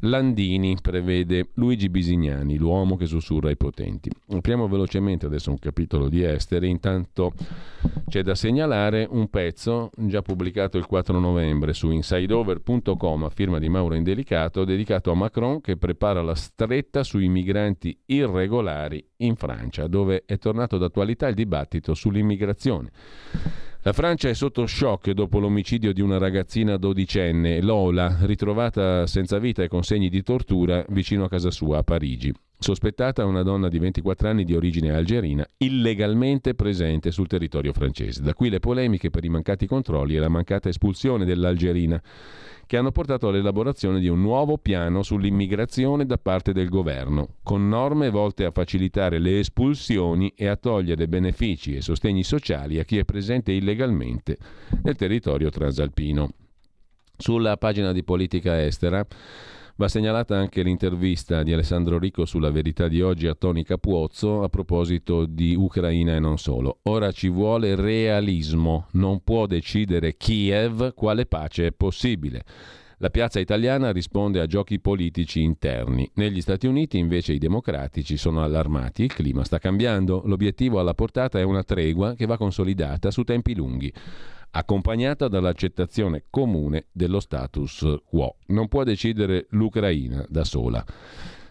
Landini 0.01 0.77
prevede 0.81 1.49
Luigi 1.55 1.89
Bisignani, 1.89 2.57
l'uomo 2.57 2.97
che 2.97 3.07
sussurra 3.07 3.49
ai 3.49 3.57
potenti. 3.57 4.11
Apriamo 4.31 4.69
velocemente 4.69 5.27
adesso 5.27 5.51
un 5.51 5.59
capitolo 5.59 6.09
di 6.09 6.23
esteri, 6.23 6.69
intanto 6.69 7.32
c'è 8.09 8.23
da 8.23 8.35
segnalare 8.35 9.07
un 9.11 9.28
pezzo 9.28 9.90
già 9.97 10.23
pubblicato 10.23 10.78
il 10.78 10.86
4 10.86 11.19
novembre 11.19 11.73
su 11.73 11.90
insideover.com 11.90 13.24
a 13.24 13.31
firma 13.31 13.59
di 13.59 13.69
Mauro 13.69 13.95
Indelicato 13.95 14.65
dedicato 14.65 15.11
a 15.11 15.15
Macron 15.15 15.61
che 15.61 15.77
prepara 15.77 16.23
la 16.23 16.35
stretta 16.35 17.03
sui 17.03 17.28
migranti 17.28 17.99
irregolari 18.07 19.05
in 19.19 19.35
Francia, 19.35 19.86
dove 19.89 20.23
è 20.27 20.39
tornato 20.39 20.78
d'attualità 20.78 21.27
il 21.27 21.35
dibattito 21.35 21.95
sull'immigrazione. 21.95 22.90
La 23.82 23.92
Francia 23.92 24.28
è 24.28 24.34
sotto 24.34 24.66
shock 24.66 25.12
dopo 25.12 25.38
l'omicidio 25.38 25.92
di 25.92 26.00
una 26.00 26.18
ragazzina 26.18 26.76
dodicenne, 26.76 27.62
Lola, 27.62 28.18
ritrovata 28.22 29.06
senza 29.06 29.38
vita 29.38 29.62
e 29.62 29.68
con 29.68 29.84
segni 29.84 30.09
di 30.09 30.22
tortura 30.22 30.84
vicino 30.88 31.24
a 31.24 31.28
casa 31.28 31.52
sua 31.52 31.78
a 31.78 31.82
Parigi. 31.84 32.34
Sospettata 32.60 33.24
una 33.24 33.44
donna 33.44 33.68
di 33.68 33.78
24 33.78 34.28
anni 34.28 34.43
di 34.43 34.52
origine 34.52 34.93
algerina, 34.93 35.47
illegalmente 35.59 36.55
presente 36.55 37.12
sul 37.12 37.28
territorio 37.28 37.72
francese. 37.72 38.20
Da 38.20 38.35
qui 38.35 38.51
le 38.51 38.59
polemiche 38.59 39.10
per 39.10 39.24
i 39.24 39.28
mancati 39.28 39.64
controlli 39.66 40.16
e 40.16 40.18
la 40.18 40.28
mancata 40.28 40.68
espulsione 40.68 41.24
dell'algerina 41.24 42.02
che 42.66 42.76
hanno 42.76 42.90
portato 42.90 43.28
all'elaborazione 43.28 44.01
di 44.01 44.09
un 44.09 44.20
nuovo 44.20 44.59
piano 44.59 45.05
sull'immigrazione 45.05 46.05
da 46.05 46.18
parte 46.18 46.52
del 46.52 46.68
governo, 46.68 47.36
con 47.44 47.68
norme 47.68 48.10
volte 48.10 48.44
a 48.44 48.51
facilitare 48.51 49.20
le 49.20 49.39
espulsioni 49.39 50.32
e 50.36 50.48
a 50.48 50.56
togliere 50.56 51.06
benefici 51.06 51.76
e 51.76 51.80
sostegni 51.80 52.24
sociali 52.24 52.80
a 52.80 52.85
chi 52.85 52.98
è 52.98 53.05
presente 53.05 53.52
illegalmente 53.52 54.36
nel 54.82 54.97
territorio 54.97 55.48
transalpino. 55.48 56.28
Sulla 57.16 57.56
pagina 57.56 57.93
di 57.93 58.02
politica 58.02 58.62
estera 58.62 59.06
Va 59.78 59.86
segnalata 59.86 60.36
anche 60.36 60.64
l'intervista 60.64 61.44
di 61.44 61.52
Alessandro 61.52 62.00
Ricco 62.00 62.24
sulla 62.24 62.50
verità 62.50 62.88
di 62.88 63.00
oggi 63.00 63.28
a 63.28 63.36
Toni 63.36 63.62
Capuozzo 63.62 64.42
a 64.42 64.48
proposito 64.48 65.24
di 65.24 65.55
Ucraina 65.55 66.16
e 66.16 66.18
non 66.18 66.36
solo. 66.36 66.80
Ora 66.88 67.12
ci 67.12 67.28
vuole 67.28 67.76
realismo, 67.76 68.88
non 68.94 69.22
può 69.22 69.46
decidere 69.46 70.16
Kiev 70.16 70.94
quale 70.94 71.26
pace 71.26 71.66
è 71.68 71.70
possibile. 71.70 72.42
La 72.96 73.10
piazza 73.10 73.38
italiana 73.38 73.92
risponde 73.92 74.40
a 74.40 74.46
giochi 74.46 74.80
politici 74.80 75.42
interni. 75.42 76.10
Negli 76.14 76.40
Stati 76.40 76.66
Uniti 76.66 76.98
invece 76.98 77.32
i 77.32 77.38
democratici 77.38 78.16
sono 78.16 78.42
allarmati, 78.42 79.05
il 79.05 79.14
clima 79.14 79.44
sta 79.44 79.60
cambiando, 79.60 80.22
l'obiettivo 80.24 80.80
alla 80.80 80.94
portata 80.94 81.38
è 81.38 81.44
una 81.44 81.62
tregua 81.62 82.14
che 82.14 82.26
va 82.26 82.36
consolidata 82.36 83.12
su 83.12 83.22
tempi 83.22 83.55
lunghi 83.55 83.92
accompagnata 84.51 85.29
dall'accettazione 85.29 86.25
comune 86.31 86.87
dello 86.93 87.20
status 87.20 87.85
quo. 88.05 88.37
Non 88.47 88.69
può 88.69 88.85
decidere 88.85 89.47
l'Ucraina 89.51 90.25
da 90.29 90.45
sola. 90.45 90.85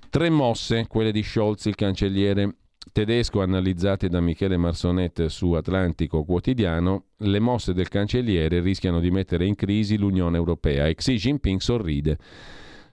Tre 0.10 0.30
mosse, 0.30 0.88
quelle 0.88 1.12
di 1.12 1.24
Scholz, 1.24 1.66
il 1.66 1.76
cancelliere 1.76 2.56
tedesco, 2.92 3.42
analizzate 3.42 4.08
da 4.08 4.22
Michele 4.22 4.58
Marsonet 4.58 5.26
su 5.26 5.52
Atlantico 5.52 6.24
Quotidiano, 6.24 7.06
le 7.18 7.40
mosse 7.40 7.74
del 7.74 7.90
cancelliere 7.90 8.62
rischiano 8.62 9.00
di 9.00 9.12
mettere 9.12 9.46
in 9.46 9.56
crisi 9.56 9.98
l'Unione 9.98 10.38
Europea 10.38 10.88
e 10.88 10.96
Xi 10.96 11.16
Jinping 11.16 11.60
sorride. 11.60 12.18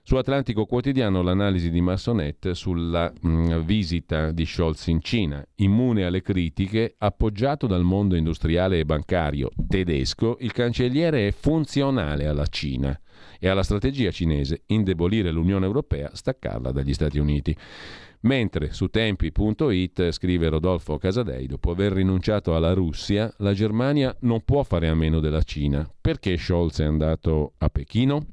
Su 0.07 0.17
Atlantico 0.17 0.67
Quotidiano 0.67 1.23
l'analisi 1.23 1.71
di 1.71 1.81
Massonet 1.81 2.51
sulla 2.51 3.11
mh, 3.11 3.27
mm, 3.27 3.59
visita 3.61 4.31
di 4.31 4.45
Scholz 4.45 4.85
in 4.85 5.01
Cina. 5.01 5.43
Immune 5.55 6.05
alle 6.05 6.21
critiche, 6.21 6.93
appoggiato 6.95 7.65
dal 7.65 7.81
mondo 7.81 8.15
industriale 8.15 8.77
e 8.77 8.85
bancario 8.85 9.49
tedesco, 9.67 10.37
il 10.41 10.51
cancelliere 10.51 11.29
è 11.29 11.31
funzionale 11.31 12.27
alla 12.27 12.45
Cina 12.45 12.95
e 13.39 13.47
alla 13.47 13.63
strategia 13.63 14.11
cinese 14.11 14.61
indebolire 14.67 15.31
l'Unione 15.31 15.65
Europea, 15.65 16.11
staccarla 16.13 16.71
dagli 16.71 16.93
Stati 16.93 17.17
Uniti. 17.17 17.57
Mentre 18.21 18.73
su 18.73 18.89
tempi.it 18.89 20.11
scrive 20.11 20.49
Rodolfo 20.49 20.99
Casadei, 20.99 21.47
dopo 21.47 21.71
aver 21.71 21.93
rinunciato 21.93 22.55
alla 22.55 22.73
Russia, 22.73 23.33
la 23.37 23.53
Germania 23.53 24.15
non 24.19 24.43
può 24.45 24.61
fare 24.61 24.87
a 24.87 24.93
meno 24.93 25.19
della 25.19 25.41
Cina. 25.41 25.89
Perché 25.99 26.37
Scholz 26.37 26.81
è 26.81 26.85
andato 26.85 27.53
a 27.57 27.69
Pechino? 27.69 28.27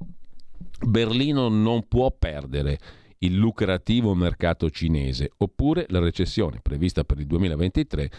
Berlino 0.85 1.49
non 1.49 1.87
può 1.89 2.11
perdere 2.17 2.79
il 3.23 3.37
lucrativo 3.37 4.15
mercato 4.15 4.69
cinese, 4.71 5.31
oppure 5.39 5.87
la 5.91 6.01
recessione 6.01 6.61
prevista 6.61 7.05
per 7.05 7.21
il 7.21 7.27
2023 7.27 8.11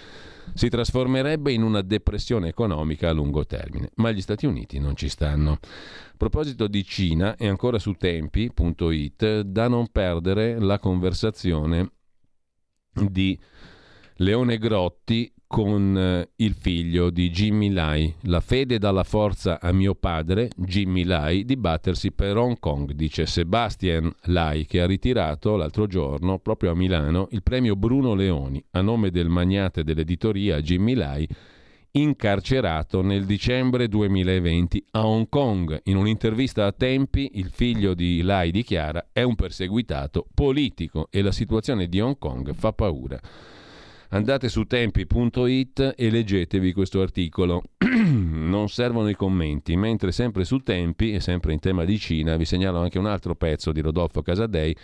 si 0.53 0.69
trasformerebbe 0.69 1.51
in 1.51 1.61
una 1.61 1.81
depressione 1.81 2.47
economica 2.47 3.09
a 3.09 3.13
lungo 3.13 3.45
termine, 3.45 3.89
ma 3.95 4.11
gli 4.11 4.21
Stati 4.21 4.45
Uniti 4.45 4.79
non 4.79 4.95
ci 4.95 5.09
stanno. 5.09 5.51
A 5.51 5.59
proposito 6.15 6.67
di 6.67 6.83
Cina, 6.85 7.35
e 7.35 7.47
ancora 7.47 7.79
su 7.79 7.93
tempi.it, 7.93 9.41
da 9.41 9.67
non 9.67 9.87
perdere 9.91 10.59
la 10.59 10.79
conversazione 10.79 11.91
di 12.93 13.37
Leone 14.17 14.57
Grotti 14.57 15.32
con 15.53 15.95
eh, 15.95 16.29
il 16.37 16.55
figlio 16.55 17.11
di 17.11 17.29
Jimmy 17.29 17.69
Lai. 17.69 18.11
La 18.21 18.39
fede 18.39 18.79
dà 18.79 18.89
la 18.89 19.03
forza 19.03 19.59
a 19.61 19.71
mio 19.71 19.93
padre, 19.93 20.49
Jimmy 20.55 21.03
Lai, 21.03 21.45
di 21.45 21.57
battersi 21.57 22.11
per 22.11 22.37
Hong 22.37 22.57
Kong, 22.57 22.91
dice 22.93 23.27
Sebastian 23.27 24.11
Lai, 24.23 24.65
che 24.65 24.81
ha 24.81 24.87
ritirato 24.87 25.55
l'altro 25.55 25.85
giorno, 25.85 26.39
proprio 26.39 26.71
a 26.71 26.75
Milano, 26.75 27.27
il 27.29 27.43
premio 27.43 27.75
Bruno 27.75 28.15
Leoni, 28.15 28.65
a 28.71 28.81
nome 28.81 29.11
del 29.11 29.29
magnate 29.29 29.83
dell'editoria 29.83 30.59
Jimmy 30.59 30.95
Lai, 30.95 31.29
incarcerato 31.91 33.03
nel 33.03 33.25
dicembre 33.25 33.87
2020 33.87 34.85
a 34.93 35.05
Hong 35.05 35.29
Kong. 35.29 35.81
In 35.83 35.97
un'intervista 35.97 36.65
a 36.65 36.71
Tempi, 36.71 37.29
il 37.35 37.51
figlio 37.51 37.93
di 37.93 38.23
Lai 38.23 38.49
dichiara 38.49 39.09
è 39.11 39.21
un 39.21 39.35
perseguitato 39.35 40.25
politico 40.33 41.09
e 41.11 41.21
la 41.21 41.31
situazione 41.31 41.85
di 41.85 42.01
Hong 42.01 42.17
Kong 42.17 42.55
fa 42.55 42.73
paura. 42.73 43.19
Andate 44.13 44.47
su 44.47 44.65
tempi.it 44.65 45.95
e 45.97 46.09
leggetevi 46.11 46.71
questo 46.71 47.01
articolo. 47.01 47.63
non 47.79 48.69
servono 48.69 49.09
i 49.09 49.15
commenti, 49.15 49.75
mentre 49.75 50.11
sempre 50.11 50.45
su 50.45 50.59
Tempi 50.59 51.13
e 51.13 51.19
sempre 51.19 51.51
in 51.51 51.57
tema 51.57 51.83
di 51.83 51.97
Cina 51.97 52.35
vi 52.35 52.45
segnalo 52.45 52.77
anche 52.77 52.99
un 52.99 53.07
altro 53.07 53.33
pezzo 53.33 53.71
di 53.71 53.81
Rodolfo 53.81 54.21
Casadei. 54.21 54.77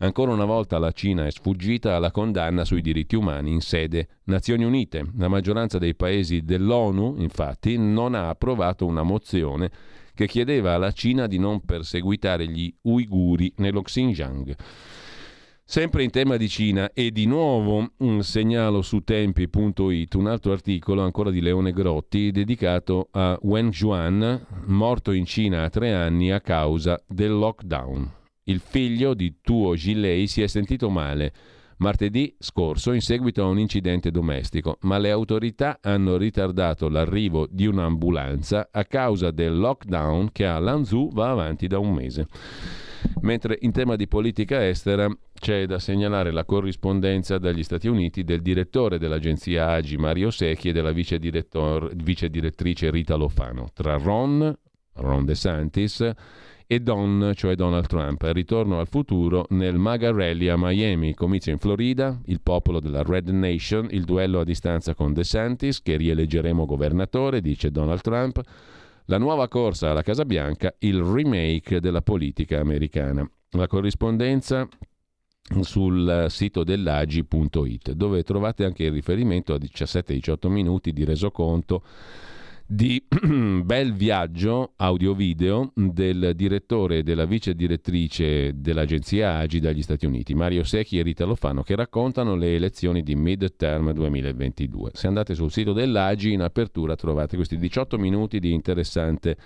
Ancora 0.00 0.32
una 0.32 0.44
volta 0.44 0.76
la 0.76 0.92
Cina 0.92 1.24
è 1.24 1.30
sfuggita 1.30 1.96
alla 1.96 2.10
condanna 2.10 2.66
sui 2.66 2.82
diritti 2.82 3.16
umani 3.16 3.52
in 3.52 3.62
sede 3.62 4.18
Nazioni 4.24 4.64
Unite. 4.64 5.02
La 5.16 5.28
maggioranza 5.28 5.78
dei 5.78 5.94
paesi 5.94 6.42
dell'ONU, 6.42 7.14
infatti, 7.20 7.78
non 7.78 8.14
ha 8.14 8.28
approvato 8.28 8.84
una 8.84 9.02
mozione 9.02 9.70
che 10.12 10.26
chiedeva 10.26 10.74
alla 10.74 10.92
Cina 10.92 11.26
di 11.26 11.38
non 11.38 11.64
perseguitare 11.64 12.46
gli 12.46 12.70
uiguri 12.82 13.50
nello 13.56 13.80
Xinjiang. 13.80 14.54
Sempre 15.66 16.04
in 16.04 16.10
tema 16.10 16.36
di 16.36 16.46
Cina 16.46 16.92
e 16.92 17.10
di 17.10 17.24
nuovo 17.24 17.92
segnalo 18.18 18.82
su 18.82 19.00
tempi.it, 19.00 20.14
un 20.14 20.26
altro 20.26 20.52
articolo 20.52 21.00
ancora 21.00 21.30
di 21.30 21.40
Leone 21.40 21.72
Grotti 21.72 22.30
dedicato 22.30 23.08
a 23.12 23.38
Wen 23.40 23.70
Juan, 23.70 24.46
morto 24.66 25.10
in 25.12 25.24
Cina 25.24 25.62
a 25.62 25.70
tre 25.70 25.94
anni 25.94 26.30
a 26.30 26.42
causa 26.42 27.02
del 27.08 27.32
lockdown. 27.32 28.12
Il 28.44 28.60
figlio 28.60 29.14
di 29.14 29.36
Tuo 29.40 29.74
Gilei 29.74 30.26
si 30.26 30.42
è 30.42 30.46
sentito 30.48 30.90
male 30.90 31.32
martedì 31.78 32.34
scorso 32.38 32.92
in 32.92 33.00
seguito 33.00 33.42
a 33.42 33.46
un 33.46 33.58
incidente 33.58 34.10
domestico, 34.10 34.76
ma 34.82 34.98
le 34.98 35.10
autorità 35.10 35.78
hanno 35.80 36.16
ritardato 36.16 36.88
l'arrivo 36.88 37.46
di 37.50 37.66
un'ambulanza 37.66 38.68
a 38.70 38.84
causa 38.84 39.30
del 39.30 39.56
lockdown 39.56 40.30
che 40.30 40.46
a 40.46 40.58
Lanzhou 40.58 41.10
va 41.10 41.30
avanti 41.30 41.66
da 41.66 41.78
un 41.78 41.92
mese. 41.92 42.26
Mentre 43.20 43.58
in 43.60 43.72
tema 43.72 43.96
di 43.96 44.08
politica 44.08 44.66
estera 44.66 45.08
c'è 45.44 45.66
da 45.66 45.78
segnalare 45.78 46.30
la 46.30 46.46
corrispondenza 46.46 47.36
dagli 47.36 47.62
Stati 47.62 47.86
Uniti 47.86 48.24
del 48.24 48.40
direttore 48.40 48.96
dell'agenzia 48.98 49.72
AGI 49.72 49.98
Mario 49.98 50.30
Secchi 50.30 50.70
e 50.70 50.72
della 50.72 50.90
vice, 50.90 51.18
vice 51.18 52.30
direttrice 52.30 52.90
Rita 52.90 53.14
Lofano. 53.14 53.68
Tra 53.74 53.98
Ron, 53.98 54.56
Ron 54.94 55.24
DeSantis, 55.26 56.10
e 56.66 56.80
Don, 56.80 57.32
cioè 57.34 57.56
Donald 57.56 57.86
Trump. 57.88 58.22
Ritorno 58.32 58.80
al 58.80 58.88
futuro 58.88 59.44
nel 59.50 59.76
MAGA 59.76 60.12
Rally 60.12 60.48
a 60.48 60.56
Miami, 60.56 61.12
comizio 61.12 61.52
in 61.52 61.58
Florida, 61.58 62.18
il 62.24 62.40
popolo 62.40 62.80
della 62.80 63.02
Red 63.02 63.28
Nation, 63.28 63.88
il 63.90 64.04
duello 64.04 64.40
a 64.40 64.44
distanza 64.44 64.94
con 64.94 65.12
DeSantis, 65.12 65.82
che 65.82 65.98
rieleggeremo 65.98 66.64
governatore, 66.64 67.42
dice 67.42 67.70
Donald 67.70 68.00
Trump 68.00 68.40
la 69.08 69.18
nuova 69.18 69.46
corsa 69.48 69.90
alla 69.90 70.00
Casa 70.00 70.24
Bianca, 70.24 70.74
il 70.78 71.02
remake 71.02 71.80
della 71.80 72.00
politica 72.00 72.60
americana. 72.60 73.30
La 73.50 73.66
corrispondenza 73.66 74.66
sul 75.60 76.26
sito 76.30 76.64
dell'agi.it 76.64 77.92
dove 77.92 78.22
trovate 78.22 78.64
anche 78.64 78.84
il 78.84 78.92
riferimento 78.92 79.52
a 79.52 79.58
17-18 79.58 80.48
minuti 80.48 80.92
di 80.92 81.04
resoconto 81.04 81.82
di 82.66 83.04
bel 83.62 83.92
viaggio 83.92 84.72
audio-video 84.76 85.70
del 85.74 86.32
direttore 86.34 86.98
e 86.98 87.02
della 87.02 87.26
vice 87.26 87.54
direttrice 87.54 88.52
dell'agenzia 88.54 89.36
AGI 89.36 89.60
dagli 89.60 89.82
Stati 89.82 90.06
Uniti, 90.06 90.34
Mario 90.34 90.64
Secchi 90.64 90.98
e 90.98 91.02
Rita 91.02 91.26
Lofano, 91.26 91.62
che 91.62 91.76
raccontano 91.76 92.34
le 92.34 92.54
elezioni 92.54 93.02
di 93.02 93.14
mid-term 93.14 93.92
2022. 93.92 94.92
Se 94.94 95.06
andate 95.06 95.34
sul 95.34 95.52
sito 95.52 95.74
dell'AGI 95.74 96.32
in 96.32 96.40
apertura 96.40 96.96
trovate 96.96 97.36
questi 97.36 97.58
18 97.58 97.98
minuti 97.98 98.40
di 98.40 98.52
interessante 98.52 99.36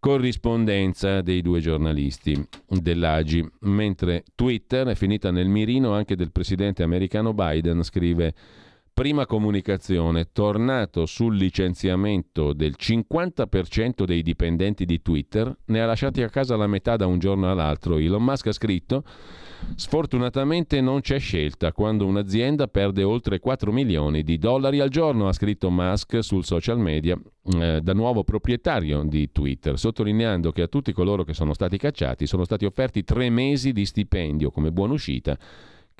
corrispondenza 0.00 1.20
dei 1.20 1.42
due 1.42 1.60
giornalisti 1.60 2.42
dell'AGI, 2.66 3.46
mentre 3.60 4.24
Twitter 4.34 4.86
è 4.88 4.94
finita 4.94 5.30
nel 5.30 5.46
mirino 5.46 5.92
anche 5.92 6.16
del 6.16 6.32
presidente 6.32 6.82
americano 6.82 7.34
Biden, 7.34 7.82
scrive 7.82 8.34
Prima 8.92 9.24
comunicazione, 9.24 10.28
tornato 10.30 11.06
sul 11.06 11.36
licenziamento 11.36 12.52
del 12.52 12.74
50% 12.78 14.04
dei 14.04 14.22
dipendenti 14.22 14.84
di 14.84 15.00
Twitter, 15.00 15.56
ne 15.66 15.80
ha 15.80 15.86
lasciati 15.86 16.22
a 16.22 16.28
casa 16.28 16.56
la 16.56 16.66
metà 16.66 16.96
da 16.96 17.06
un 17.06 17.18
giorno 17.18 17.50
all'altro. 17.50 17.96
Elon 17.96 18.22
Musk 18.22 18.48
ha 18.48 18.52
scritto 18.52 19.04
Sfortunatamente 19.74 20.80
non 20.80 21.00
c'è 21.00 21.18
scelta 21.18 21.72
quando 21.72 22.06
un'azienda 22.06 22.66
perde 22.66 23.02
oltre 23.02 23.38
4 23.38 23.72
milioni 23.72 24.22
di 24.22 24.38
dollari 24.38 24.80
al 24.80 24.88
giorno, 24.88 25.28
ha 25.28 25.32
scritto 25.32 25.70
Musk 25.70 26.22
sul 26.22 26.44
social 26.44 26.78
media, 26.78 27.18
eh, 27.54 27.80
da 27.80 27.92
nuovo 27.92 28.24
proprietario 28.24 29.02
di 29.04 29.30
Twitter, 29.32 29.78
sottolineando 29.78 30.50
che 30.50 30.62
a 30.62 30.66
tutti 30.66 30.92
coloro 30.92 31.24
che 31.24 31.34
sono 31.34 31.54
stati 31.54 31.78
cacciati 31.78 32.26
sono 32.26 32.44
stati 32.44 32.64
offerti 32.64 33.04
tre 33.04 33.30
mesi 33.30 33.72
di 33.72 33.86
stipendio 33.86 34.50
come 34.50 34.72
buona 34.72 34.94
uscita 34.94 35.38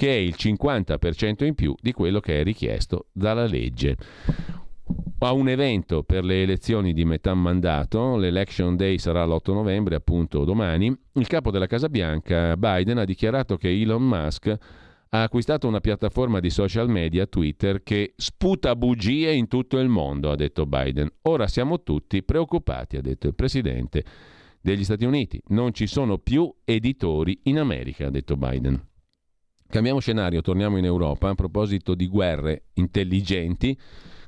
che 0.00 0.08
è 0.08 0.18
il 0.18 0.34
50% 0.34 1.44
in 1.44 1.54
più 1.54 1.74
di 1.78 1.92
quello 1.92 2.20
che 2.20 2.40
è 2.40 2.42
richiesto 2.42 3.08
dalla 3.12 3.44
legge. 3.44 3.98
A 5.18 5.32
un 5.32 5.46
evento 5.46 6.04
per 6.04 6.24
le 6.24 6.40
elezioni 6.40 6.94
di 6.94 7.04
metà 7.04 7.34
mandato, 7.34 8.16
l'Election 8.16 8.76
Day 8.76 8.96
sarà 8.96 9.26
l'8 9.26 9.52
novembre, 9.52 9.96
appunto 9.96 10.44
domani, 10.44 10.86
il 10.86 11.26
capo 11.26 11.50
della 11.50 11.66
Casa 11.66 11.90
Bianca, 11.90 12.56
Biden, 12.56 12.96
ha 12.96 13.04
dichiarato 13.04 13.58
che 13.58 13.68
Elon 13.68 14.02
Musk 14.02 14.46
ha 15.10 15.22
acquistato 15.22 15.68
una 15.68 15.80
piattaforma 15.80 16.40
di 16.40 16.48
social 16.48 16.88
media, 16.88 17.26
Twitter, 17.26 17.82
che 17.82 18.14
sputa 18.16 18.74
bugie 18.76 19.34
in 19.34 19.48
tutto 19.48 19.76
il 19.76 19.88
mondo, 19.88 20.30
ha 20.30 20.34
detto 20.34 20.64
Biden. 20.64 21.10
Ora 21.24 21.46
siamo 21.46 21.82
tutti 21.82 22.22
preoccupati, 22.22 22.96
ha 22.96 23.02
detto 23.02 23.26
il 23.26 23.34
presidente 23.34 24.02
degli 24.62 24.82
Stati 24.82 25.04
Uniti. 25.04 25.42
Non 25.48 25.74
ci 25.74 25.86
sono 25.86 26.16
più 26.16 26.50
editori 26.64 27.38
in 27.42 27.58
America, 27.58 28.06
ha 28.06 28.10
detto 28.10 28.38
Biden. 28.38 28.88
Cambiamo 29.70 30.00
scenario, 30.00 30.40
torniamo 30.42 30.78
in 30.78 30.84
Europa. 30.84 31.28
A 31.28 31.36
proposito 31.36 31.94
di 31.94 32.08
guerre 32.08 32.64
intelligenti, 32.74 33.78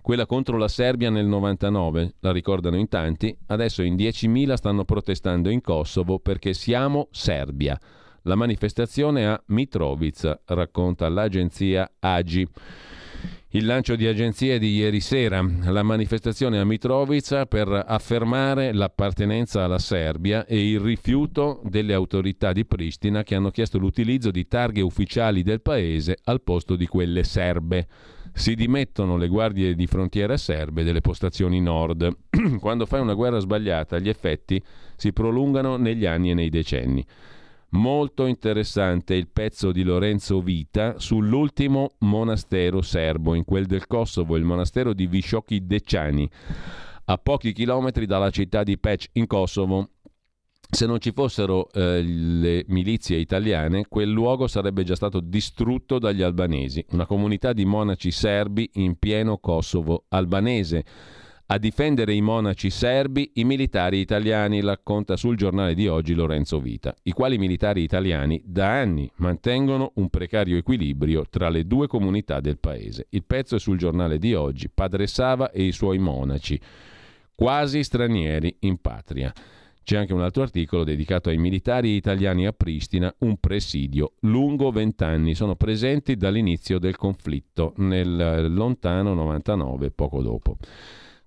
quella 0.00 0.24
contro 0.24 0.56
la 0.56 0.68
Serbia 0.68 1.10
nel 1.10 1.26
99, 1.26 2.14
la 2.20 2.30
ricordano 2.30 2.76
in 2.76 2.86
tanti, 2.86 3.36
adesso 3.46 3.82
in 3.82 3.96
10.000 3.96 4.54
stanno 4.54 4.84
protestando 4.84 5.50
in 5.50 5.60
Kosovo 5.60 6.20
perché 6.20 6.54
siamo 6.54 7.08
Serbia. 7.10 7.76
La 8.22 8.36
manifestazione 8.36 9.26
a 9.26 9.42
Mitrovica, 9.46 10.40
racconta 10.44 11.08
l'agenzia 11.08 11.90
AGI. 11.98 12.48
Il 13.54 13.66
lancio 13.66 13.96
di 13.96 14.06
agenzie 14.06 14.58
di 14.58 14.76
ieri 14.76 15.00
sera, 15.00 15.46
la 15.64 15.82
manifestazione 15.82 16.58
a 16.58 16.64
Mitrovica 16.64 17.44
per 17.44 17.84
affermare 17.86 18.72
l'appartenenza 18.72 19.64
alla 19.64 19.78
Serbia 19.78 20.46
e 20.46 20.70
il 20.70 20.80
rifiuto 20.80 21.60
delle 21.64 21.92
autorità 21.92 22.52
di 22.52 22.64
Pristina 22.64 23.22
che 23.22 23.34
hanno 23.34 23.50
chiesto 23.50 23.78
l'utilizzo 23.78 24.30
di 24.30 24.46
targhe 24.46 24.80
ufficiali 24.80 25.42
del 25.42 25.60
paese 25.60 26.16
al 26.24 26.40
posto 26.40 26.76
di 26.76 26.86
quelle 26.86 27.24
serbe. 27.24 27.86
Si 28.32 28.54
dimettono 28.54 29.18
le 29.18 29.28
guardie 29.28 29.74
di 29.74 29.86
frontiera 29.86 30.38
serbe 30.38 30.82
delle 30.82 31.02
postazioni 31.02 31.60
nord. 31.60 32.10
Quando 32.58 32.86
fai 32.86 33.00
una 33.02 33.12
guerra 33.12 33.38
sbagliata, 33.38 33.98
gli 33.98 34.08
effetti 34.08 34.62
si 34.96 35.12
prolungano 35.12 35.76
negli 35.76 36.06
anni 36.06 36.30
e 36.30 36.34
nei 36.34 36.48
decenni. 36.48 37.04
Molto 37.74 38.26
interessante 38.26 39.14
il 39.14 39.28
pezzo 39.28 39.72
di 39.72 39.82
Lorenzo 39.82 40.42
Vita 40.42 40.98
sull'ultimo 40.98 41.92
monastero 42.00 42.82
serbo, 42.82 43.34
in 43.34 43.46
quel 43.46 43.64
del 43.64 43.86
Kosovo, 43.86 44.36
il 44.36 44.44
monastero 44.44 44.92
di 44.92 45.06
Vishoki 45.06 45.64
Deciani, 45.64 46.28
a 47.06 47.16
pochi 47.16 47.52
chilometri 47.52 48.04
dalla 48.04 48.28
città 48.28 48.62
di 48.62 48.76
Pec 48.76 49.08
in 49.12 49.26
Kosovo. 49.26 49.88
Se 50.68 50.84
non 50.84 51.00
ci 51.00 51.12
fossero 51.12 51.70
eh, 51.72 52.02
le 52.02 52.64
milizie 52.68 53.16
italiane, 53.16 53.86
quel 53.88 54.10
luogo 54.10 54.48
sarebbe 54.48 54.84
già 54.84 54.94
stato 54.94 55.20
distrutto 55.20 55.98
dagli 55.98 56.22
albanesi, 56.22 56.84
una 56.90 57.06
comunità 57.06 57.54
di 57.54 57.64
monaci 57.64 58.10
serbi 58.10 58.68
in 58.74 58.98
pieno 58.98 59.38
Kosovo 59.38 60.04
albanese 60.08 60.84
a 61.52 61.58
difendere 61.58 62.14
i 62.14 62.22
monaci 62.22 62.70
serbi 62.70 63.32
i 63.34 63.44
militari 63.44 63.98
italiani, 63.98 64.62
racconta 64.62 65.18
sul 65.18 65.36
giornale 65.36 65.74
di 65.74 65.86
oggi 65.86 66.14
Lorenzo 66.14 66.58
Vita, 66.60 66.94
i 67.02 67.12
quali 67.12 67.36
militari 67.36 67.82
italiani 67.82 68.40
da 68.42 68.80
anni 68.80 69.10
mantengono 69.16 69.92
un 69.96 70.08
precario 70.08 70.56
equilibrio 70.56 71.26
tra 71.28 71.50
le 71.50 71.66
due 71.66 71.88
comunità 71.88 72.40
del 72.40 72.56
paese. 72.56 73.04
Il 73.10 73.24
pezzo 73.24 73.56
è 73.56 73.58
sul 73.58 73.76
giornale 73.76 74.16
di 74.16 74.32
oggi, 74.32 74.70
Padre 74.70 75.06
Sava 75.06 75.50
e 75.50 75.64
i 75.64 75.72
suoi 75.72 75.98
monaci, 75.98 76.58
quasi 77.34 77.84
stranieri 77.84 78.56
in 78.60 78.78
patria. 78.78 79.30
C'è 79.84 79.98
anche 79.98 80.14
un 80.14 80.22
altro 80.22 80.44
articolo 80.44 80.84
dedicato 80.84 81.28
ai 81.28 81.36
militari 81.36 81.96
italiani 81.96 82.46
a 82.46 82.52
Pristina, 82.52 83.14
un 83.18 83.36
presidio 83.36 84.12
lungo 84.20 84.70
vent'anni. 84.70 85.34
Sono 85.34 85.54
presenti 85.56 86.16
dall'inizio 86.16 86.78
del 86.78 86.96
conflitto, 86.96 87.74
nel 87.76 88.54
lontano 88.54 89.12
99, 89.12 89.90
poco 89.90 90.22
dopo. 90.22 90.56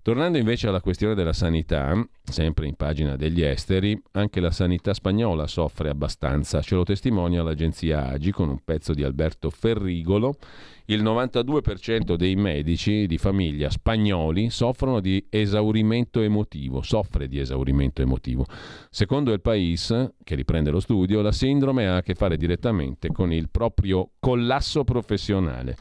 Tornando 0.06 0.38
invece 0.38 0.68
alla 0.68 0.82
questione 0.82 1.16
della 1.16 1.34
sanità, 1.34 2.00
sempre 2.22 2.68
in 2.68 2.76
pagina 2.76 3.16
degli 3.16 3.42
esteri, 3.42 4.00
anche 4.12 4.40
la 4.40 4.52
sanità 4.52 4.94
spagnola 4.94 5.48
soffre 5.48 5.90
abbastanza, 5.90 6.62
ce 6.62 6.76
lo 6.76 6.84
testimonia 6.84 7.42
l'agenzia 7.42 8.10
Agi 8.10 8.30
con 8.30 8.50
un 8.50 8.60
pezzo 8.64 8.94
di 8.94 9.02
Alberto 9.02 9.50
Ferrigolo. 9.50 10.36
Il 10.86 11.02
92% 11.02 12.14
dei 12.14 12.36
medici 12.36 13.08
di 13.08 13.18
famiglia 13.18 13.72
spagnoli 13.72 14.52
soffrono 14.52 15.00
di 15.00 15.26
esaurimento 15.28 16.22
emotivo, 16.22 16.84
soffre 16.84 17.28
di 17.28 17.40
esaurimento 17.40 18.04
emotivo. 18.04 18.46
Secondo 18.92 19.34
il 19.34 19.42
País, 19.42 20.12
che 20.24 20.36
riprende 20.36 20.70
lo 20.70 20.82
studio, 20.82 21.24
la 21.24 21.32
sindrome 21.32 21.88
ha 21.88 21.96
a 21.96 22.02
che 22.04 22.14
fare 22.14 22.38
direttamente 22.38 23.08
con 23.08 23.34
il 23.34 23.50
proprio 23.50 24.12
collasso 24.20 24.84
professionale. 24.84 25.76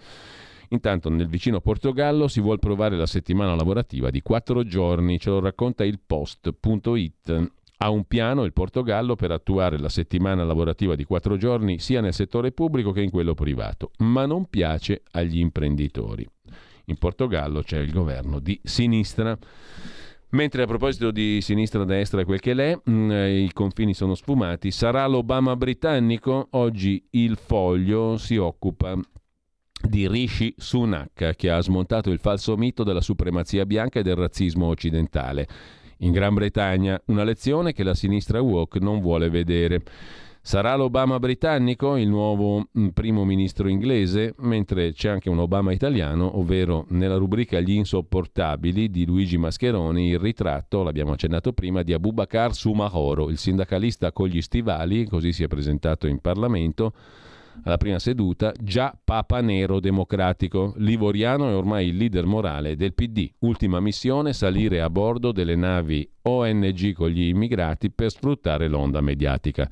Intanto 0.74 1.08
nel 1.08 1.28
vicino 1.28 1.60
Portogallo 1.60 2.26
si 2.26 2.40
vuole 2.40 2.58
provare 2.58 2.96
la 2.96 3.06
settimana 3.06 3.54
lavorativa 3.54 4.10
di 4.10 4.20
quattro 4.22 4.64
giorni, 4.64 5.20
ce 5.20 5.30
lo 5.30 5.38
racconta 5.38 5.84
il 5.84 6.00
post.it. 6.04 7.52
Ha 7.76 7.90
un 7.90 8.04
piano 8.04 8.44
il 8.44 8.52
Portogallo 8.52 9.14
per 9.14 9.30
attuare 9.30 9.78
la 9.78 9.88
settimana 9.88 10.42
lavorativa 10.42 10.96
di 10.96 11.04
quattro 11.04 11.36
giorni 11.36 11.78
sia 11.78 12.00
nel 12.00 12.12
settore 12.12 12.50
pubblico 12.50 12.90
che 12.90 13.02
in 13.02 13.10
quello 13.10 13.34
privato, 13.34 13.92
ma 13.98 14.26
non 14.26 14.46
piace 14.46 15.02
agli 15.12 15.38
imprenditori. 15.38 16.26
In 16.86 16.96
Portogallo 16.98 17.62
c'è 17.62 17.78
il 17.78 17.92
governo 17.92 18.40
di 18.40 18.60
sinistra. 18.62 19.38
Mentre 20.30 20.62
a 20.62 20.66
proposito 20.66 21.12
di 21.12 21.40
sinistra-destra 21.40 22.24
quel 22.24 22.40
che 22.40 22.54
l'è, 22.54 22.76
mh, 22.82 23.10
i 23.44 23.50
confini 23.52 23.94
sono 23.94 24.16
sfumati, 24.16 24.72
sarà 24.72 25.06
l'Obama 25.06 25.54
britannico? 25.54 26.48
Oggi 26.50 27.06
il 27.10 27.36
foglio 27.36 28.16
si 28.16 28.36
occupa 28.36 28.98
di 29.88 30.08
Rishi 30.08 30.54
Sunak, 30.56 31.34
che 31.36 31.50
ha 31.50 31.60
smontato 31.60 32.10
il 32.10 32.18
falso 32.18 32.56
mito 32.56 32.84
della 32.84 33.00
supremazia 33.00 33.66
bianca 33.66 34.00
e 34.00 34.02
del 34.02 34.16
razzismo 34.16 34.66
occidentale. 34.66 35.46
In 35.98 36.12
Gran 36.12 36.34
Bretagna, 36.34 37.00
una 37.06 37.24
lezione 37.24 37.72
che 37.72 37.84
la 37.84 37.94
sinistra 37.94 38.40
woke 38.40 38.80
non 38.80 39.00
vuole 39.00 39.30
vedere. 39.30 39.82
Sarà 40.46 40.76
l'Obama 40.76 41.18
britannico 41.18 41.96
il 41.96 42.06
nuovo 42.06 42.68
mm, 42.78 42.88
primo 42.88 43.24
ministro 43.24 43.66
inglese, 43.66 44.34
mentre 44.40 44.92
c'è 44.92 45.08
anche 45.08 45.30
un 45.30 45.38
Obama 45.38 45.72
italiano, 45.72 46.38
ovvero 46.38 46.84
nella 46.90 47.16
rubrica 47.16 47.60
Gli 47.60 47.72
insopportabili 47.72 48.90
di 48.90 49.06
Luigi 49.06 49.38
Mascheroni 49.38 50.08
il 50.08 50.18
ritratto, 50.18 50.82
l'abbiamo 50.82 51.12
accennato 51.12 51.54
prima, 51.54 51.82
di 51.82 51.94
Abubakar 51.94 52.54
Sumahoro, 52.54 53.30
il 53.30 53.38
sindacalista 53.38 54.12
con 54.12 54.28
gli 54.28 54.42
stivali, 54.42 55.06
così 55.06 55.32
si 55.32 55.44
è 55.44 55.48
presentato 55.48 56.06
in 56.06 56.18
Parlamento, 56.18 56.92
alla 57.62 57.76
prima 57.76 57.98
seduta, 57.98 58.52
già 58.60 58.96
Papa 59.02 59.40
Nero 59.40 59.80
democratico. 59.80 60.74
Livoriano 60.76 61.48
è 61.48 61.54
ormai 61.54 61.88
il 61.88 61.96
leader 61.96 62.26
morale 62.26 62.76
del 62.76 62.94
PD. 62.94 63.30
Ultima 63.40 63.80
missione, 63.80 64.32
salire 64.32 64.80
a 64.80 64.90
bordo 64.90 65.32
delle 65.32 65.56
navi 65.56 66.08
ONG 66.22 66.92
con 66.92 67.08
gli 67.08 67.28
immigrati 67.28 67.90
per 67.90 68.10
sfruttare 68.10 68.68
l'onda 68.68 69.00
mediatica. 69.00 69.68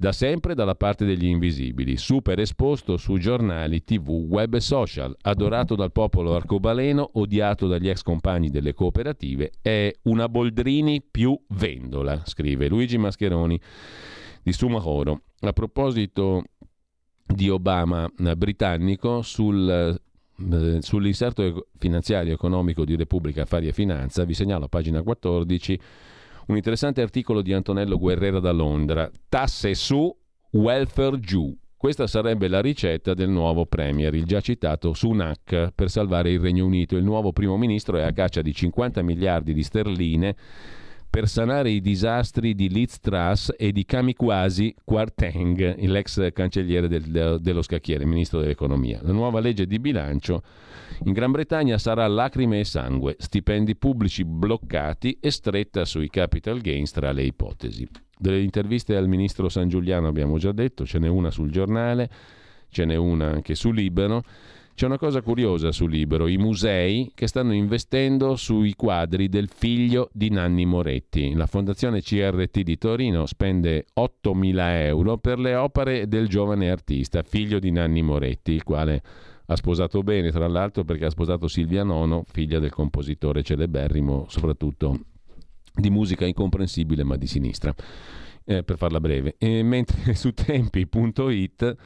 Da 0.00 0.12
sempre 0.12 0.54
dalla 0.54 0.76
parte 0.76 1.04
degli 1.04 1.26
invisibili, 1.26 1.98
super 1.98 2.38
esposto 2.38 2.96
su 2.96 3.18
giornali, 3.18 3.84
tv, 3.84 4.08
web 4.08 4.54
e 4.54 4.60
social, 4.60 5.14
adorato 5.20 5.74
dal 5.74 5.92
popolo 5.92 6.34
arcobaleno, 6.34 7.10
odiato 7.16 7.66
dagli 7.66 7.90
ex 7.90 8.00
compagni 8.00 8.48
delle 8.48 8.72
cooperative, 8.72 9.50
è 9.60 9.92
una 10.04 10.26
Boldrini 10.26 11.02
più 11.02 11.38
vendola, 11.48 12.22
scrive 12.24 12.68
Luigi 12.68 12.96
Mascheroni 12.96 13.60
di 14.42 14.52
Sumahoro. 14.54 15.20
A 15.40 15.52
proposito 15.52 16.44
di 17.34 17.48
Obama 17.48 18.10
eh, 18.18 18.36
britannico 18.36 19.22
sul, 19.22 20.00
eh, 20.36 20.78
sull'inserto 20.80 21.68
finanziario 21.78 22.32
economico 22.32 22.84
di 22.84 22.96
Repubblica 22.96 23.42
Affari 23.42 23.68
e 23.68 23.72
Finanza, 23.72 24.24
vi 24.24 24.34
segnalo 24.34 24.64
a 24.64 24.68
pagina 24.68 25.02
14 25.02 25.80
un 26.46 26.56
interessante 26.56 27.00
articolo 27.00 27.42
di 27.42 27.52
Antonello 27.52 27.96
Guerrera 27.96 28.40
da 28.40 28.50
Londra, 28.50 29.08
tasse 29.28 29.74
su, 29.74 30.14
welfare 30.52 31.20
giù. 31.20 31.56
Questa 31.76 32.06
sarebbe 32.06 32.48
la 32.48 32.60
ricetta 32.60 33.14
del 33.14 33.30
nuovo 33.30 33.66
Premier, 33.66 34.12
il 34.14 34.24
già 34.24 34.40
citato 34.40 34.92
Sunak, 34.92 35.70
per 35.74 35.88
salvare 35.88 36.30
il 36.30 36.40
Regno 36.40 36.66
Unito. 36.66 36.96
Il 36.96 37.04
nuovo 37.04 37.32
primo 37.32 37.56
ministro 37.56 37.96
è 37.96 38.02
a 38.02 38.12
caccia 38.12 38.42
di 38.42 38.52
50 38.52 39.00
miliardi 39.02 39.54
di 39.54 39.62
sterline 39.62 40.36
per 41.10 41.26
sanare 41.26 41.70
i 41.70 41.80
disastri 41.80 42.54
di 42.54 42.68
Liz 42.68 43.00
Truss 43.00 43.52
e 43.58 43.72
di 43.72 43.84
Kamikwasi 43.84 44.76
Kwarteng, 44.84 45.76
l'ex 45.80 46.32
cancelliere 46.32 46.86
del, 46.86 47.38
dello 47.40 47.62
scacchiere, 47.62 48.04
ministro 48.04 48.40
dell'economia. 48.40 49.00
La 49.02 49.10
nuova 49.12 49.40
legge 49.40 49.66
di 49.66 49.80
bilancio 49.80 50.42
in 51.04 51.12
Gran 51.12 51.32
Bretagna 51.32 51.78
sarà 51.78 52.06
lacrime 52.06 52.60
e 52.60 52.64
sangue, 52.64 53.16
stipendi 53.18 53.74
pubblici 53.74 54.24
bloccati 54.24 55.18
e 55.20 55.32
stretta 55.32 55.84
sui 55.84 56.08
capital 56.08 56.60
gains 56.60 56.92
tra 56.92 57.10
le 57.10 57.24
ipotesi. 57.24 57.88
Delle 58.16 58.40
interviste 58.40 58.94
al 58.94 59.08
ministro 59.08 59.48
San 59.48 59.68
Giuliano 59.68 60.06
abbiamo 60.06 60.38
già 60.38 60.52
detto, 60.52 60.86
ce 60.86 61.00
n'è 61.00 61.08
una 61.08 61.32
sul 61.32 61.50
giornale, 61.50 62.08
ce 62.68 62.84
n'è 62.84 62.94
una 62.94 63.26
anche 63.30 63.56
su 63.56 63.72
Libero. 63.72 64.22
C'è 64.74 64.86
una 64.86 64.98
cosa 64.98 65.20
curiosa 65.20 65.72
su 65.72 65.86
Libero, 65.86 66.26
i 66.26 66.38
musei 66.38 67.12
che 67.14 67.26
stanno 67.26 67.52
investendo 67.52 68.36
sui 68.36 68.74
quadri 68.74 69.28
del 69.28 69.48
figlio 69.48 70.08
di 70.12 70.30
Nanni 70.30 70.64
Moretti. 70.64 71.34
La 71.34 71.46
Fondazione 71.46 72.00
CRT 72.00 72.60
di 72.60 72.78
Torino 72.78 73.26
spende 73.26 73.86
8.000 73.94 74.56
euro 74.86 75.18
per 75.18 75.38
le 75.38 75.54
opere 75.54 76.08
del 76.08 76.28
giovane 76.28 76.70
artista, 76.70 77.22
figlio 77.22 77.58
di 77.58 77.70
Nanni 77.70 78.00
Moretti, 78.00 78.52
il 78.52 78.62
quale 78.62 79.02
ha 79.44 79.56
sposato 79.56 80.02
bene, 80.02 80.30
tra 80.30 80.46
l'altro 80.46 80.84
perché 80.84 81.06
ha 81.06 81.10
sposato 81.10 81.48
Silvia 81.48 81.82
Nono, 81.82 82.24
figlia 82.26 82.58
del 82.58 82.70
compositore 82.70 83.42
celeberrimo, 83.42 84.26
soprattutto 84.28 84.98
di 85.74 85.90
musica 85.90 86.24
incomprensibile 86.24 87.04
ma 87.04 87.16
di 87.16 87.26
sinistra, 87.26 87.74
eh, 88.44 88.62
per 88.62 88.76
farla 88.76 89.00
breve. 89.00 89.34
E 89.38 89.62
mentre 89.62 90.14
su 90.16 90.32
tempi.it 90.32 91.76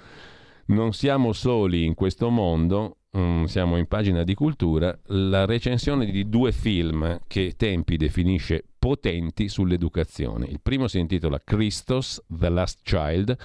non 0.67 0.93
siamo 0.93 1.33
soli 1.33 1.85
in 1.85 1.95
questo 1.95 2.31
mondo, 2.31 2.99
um, 3.13 3.45
siamo 3.45 3.77
in 3.77 3.87
pagina 3.87 4.23
di 4.23 4.35
cultura, 4.35 4.97
la 5.07 5.45
recensione 5.45 6.07
di 6.07 6.29
due 6.29 6.53
film 6.53 7.21
che 7.27 7.55
Tempi 7.57 7.97
definisce 7.97 8.65
potenti 8.79 9.49
sull'educazione. 9.49 10.47
Il 10.47 10.61
primo 10.63 10.89
si 10.89 10.99
intitola 10.99 11.41
Christos, 11.43 12.23
The 12.27 12.49
Last 12.49 12.81
Child, 12.83 13.37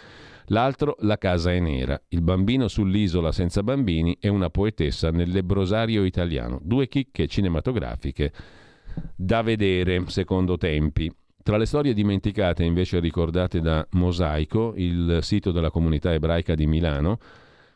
l'altro 0.48 0.96
La 1.00 1.18
casa 1.18 1.52
è 1.52 1.60
nera, 1.60 2.00
il 2.10 2.22
bambino 2.22 2.68
sull'isola 2.68 3.32
senza 3.32 3.64
bambini 3.64 4.18
e 4.20 4.28
una 4.28 4.50
poetessa 4.50 5.12
nel 5.12 5.30
lebrosario 5.30 6.04
italiano. 6.04 6.60
Due 6.62 6.88
chicche 6.88 7.28
cinematografiche 7.28 8.32
da 9.16 9.42
vedere 9.42 10.04
secondo 10.08 10.58
Tempi. 10.58 11.12
Tra 11.42 11.58
le 11.58 11.66
storie 11.66 11.94
dimenticate 11.94 12.64
invece 12.64 13.00
ricordate 13.00 13.62
da 13.62 13.86
Mosaico, 13.92 14.74
il 14.76 15.20
sito 15.22 15.52
della 15.52 15.72
comunità 15.72 16.14
ebraica 16.14 16.54
di 16.54 16.68
Milano, 16.68 17.18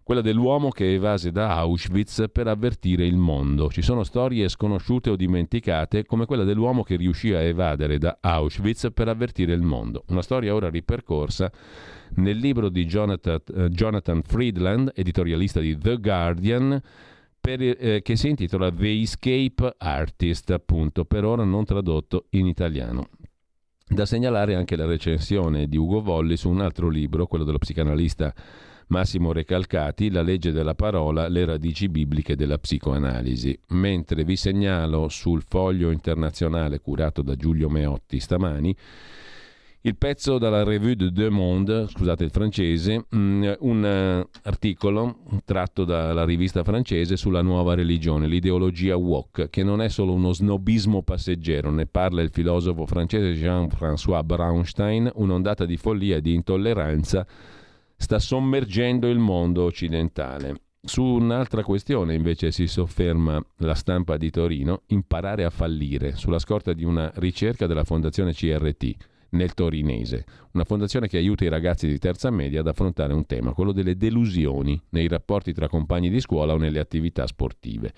quella 0.04 0.22
dell'uomo 0.22 0.70
che 0.70 0.94
evase 0.94 1.32
da 1.32 1.56
Auschwitz 1.56 2.26
per 2.32 2.48
avvertire 2.48 3.06
il 3.06 3.16
mondo. 3.16 3.70
Ci 3.70 3.82
sono 3.82 4.04
storie 4.04 4.50
sconosciute 4.50 5.10
o 5.10 5.16
dimenticate 5.16 6.06
come 6.06 6.26
quella 6.26 6.44
dell'uomo 6.44 6.84
che 6.84 6.98
riuscì 6.98 7.34
a 7.34 7.40
evadere 7.40 7.98
da 7.98 8.18
Auschwitz 8.20 8.90
per 8.94 9.08
avvertire 9.08 9.54
il 9.54 9.62
mondo. 9.62 10.04
Una 10.10 10.22
storia 10.22 10.54
ora 10.54 10.70
ripercorsa 10.70 11.50
nel 12.16 12.38
libro 12.38 12.68
di 12.70 12.86
Jonathan, 12.86 13.40
uh, 13.54 13.68
Jonathan 13.70 14.22
Friedland, 14.24 14.92
editorialista 14.94 15.62
di 15.62 15.78
The 15.78 15.98
Guardian, 15.98 16.82
per, 17.40 17.62
eh, 17.62 18.02
che 18.02 18.16
si 18.16 18.30
intitola 18.30 18.72
The 18.72 19.02
Escape 19.02 19.76
Artist, 19.78 20.52
appunto, 20.52 21.06
per 21.06 21.26
ora 21.26 21.44
non 21.44 21.66
tradotto 21.66 22.26
in 22.32 22.46
italiano. 22.46 23.08
Da 23.94 24.08
segnalare 24.08 24.56
anche 24.56 24.76
la 24.76 24.88
recensione 24.88 25.68
di 25.68 25.78
Ugo 25.78 26.02
Volli 26.02 26.36
su 26.36 26.50
un 26.50 26.62
altro 26.62 26.90
libro, 26.90 27.28
quello 27.28 27.44
dello 27.44 27.60
psicanalista 27.60 28.34
Massimo 28.88 29.32
Recalcati, 29.32 30.10
La 30.10 30.24
legge 30.24 30.52
della 30.52 30.74
parola, 30.74 31.28
le 31.28 31.46
radici 31.46 31.88
bibliche 31.90 32.36
della 32.36 32.58
psicoanalisi. 32.58 33.56
Mentre 33.68 34.24
vi 34.24 34.36
segnalo 34.36 35.10
sul 35.10 35.44
foglio 35.48 35.92
internazionale 35.92 36.80
curato 36.80 37.22
da 37.22 37.36
Giulio 37.36 37.70
Meotti 37.70 38.20
stamani 38.20 38.76
il 39.86 39.98
pezzo 39.98 40.38
dalla 40.38 40.64
Revue 40.64 40.96
de 40.96 41.12
Deux 41.12 41.30
Mondes, 41.30 41.90
scusate 41.90 42.24
il 42.24 42.32
francese, 42.32 43.06
mm, 43.14 43.52
un 43.60 44.24
uh, 44.24 44.40
articolo 44.44 45.18
tratto 45.44 45.84
dalla 45.84 46.24
rivista 46.24 46.64
francese 46.64 47.18
sulla 47.18 47.42
nuova 47.42 47.74
religione, 47.74 48.28
l'ideologia 48.28 48.96
woke, 48.96 49.50
che 49.50 49.62
non 49.62 49.82
è 49.82 49.90
solo 49.90 50.14
uno 50.14 50.32
snobismo 50.32 51.02
passeggero, 51.02 51.70
ne 51.70 51.86
parla 51.86 52.22
il 52.22 52.30
filosofo 52.30 52.86
francese 52.86 53.34
Jean-François 53.34 54.24
Braunstein, 54.24 55.12
un'ondata 55.16 55.66
di 55.66 55.76
follia 55.76 56.16
e 56.16 56.22
di 56.22 56.34
intolleranza 56.34 57.28
sta 57.98 58.20
sommergendo 58.20 59.10
il 59.10 59.20
mondo 59.20 59.64
occidentale. 59.64 60.62
Su 60.82 61.04
un'altra 61.04 61.62
questione 61.62 62.14
invece 62.14 62.52
si 62.52 62.68
sofferma 62.68 63.42
la 63.58 63.74
stampa 63.74 64.16
di 64.16 64.30
Torino, 64.30 64.84
imparare 64.88 65.44
a 65.44 65.50
fallire, 65.50 66.16
sulla 66.16 66.40
scorta 66.40 66.72
di 66.72 66.86
una 66.86 67.12
ricerca 67.16 67.68
della 67.68 67.84
Fondazione 67.84 68.32
CRT 68.32 69.12
nel 69.34 69.54
torinese, 69.54 70.26
una 70.54 70.64
fondazione 70.64 71.08
che 71.08 71.18
aiuta 71.18 71.44
i 71.46 71.50
ragazzi 71.50 71.88
di 71.88 72.00
terza 72.00 72.30
media 72.30 72.62
ad 72.62 72.68
affrontare 72.68 73.14
un 73.14 73.26
tema, 73.26 73.54
quello 73.54 73.72
delle 73.72 73.96
delusioni 73.96 74.82
nei 74.90 75.08
rapporti 75.08 75.54
tra 75.54 75.68
compagni 75.68 76.10
di 76.10 76.20
scuola 76.20 76.54
o 76.54 76.58
nelle 76.58 76.80
attività 76.80 77.28
sportive. 77.28 77.94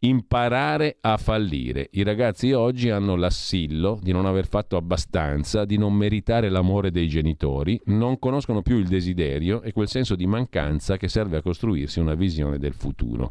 imparare 0.00 0.98
a 1.00 1.16
fallire. 1.16 1.88
I 1.90 2.04
ragazzi 2.04 2.52
oggi 2.52 2.88
hanno 2.88 3.16
l'assillo 3.16 3.98
di 4.00 4.12
non 4.12 4.26
aver 4.26 4.46
fatto 4.46 4.76
abbastanza, 4.76 5.64
di 5.64 5.76
non 5.76 5.92
meritare 5.92 6.48
l'amore 6.48 6.92
dei 6.92 7.08
genitori, 7.08 7.80
non 7.86 8.20
conoscono 8.20 8.62
più 8.62 8.76
il 8.76 8.86
desiderio 8.86 9.60
e 9.60 9.72
quel 9.72 9.88
senso 9.88 10.14
di 10.14 10.24
mancanza 10.26 10.96
che 10.96 11.08
serve 11.08 11.38
a 11.38 11.42
costruirsi 11.42 11.98
una 11.98 12.14
visione 12.14 12.58
del 12.58 12.74
futuro. 12.74 13.28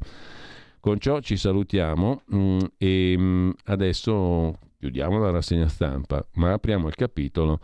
Con 0.81 0.99
ciò 0.99 1.22
ci 1.22 1.38
salutiamo 1.38 2.22
mm, 2.34 2.60
e 2.77 3.15
mm, 3.18 3.49
adesso 3.65 4.57
chiudiamo 4.79 5.17
la 5.17 5.31
rassegna 5.31 5.67
stampa, 5.67 6.25
ma 6.33 6.53
apriamo 6.53 6.87
il 6.87 6.95
capitolo 6.95 7.59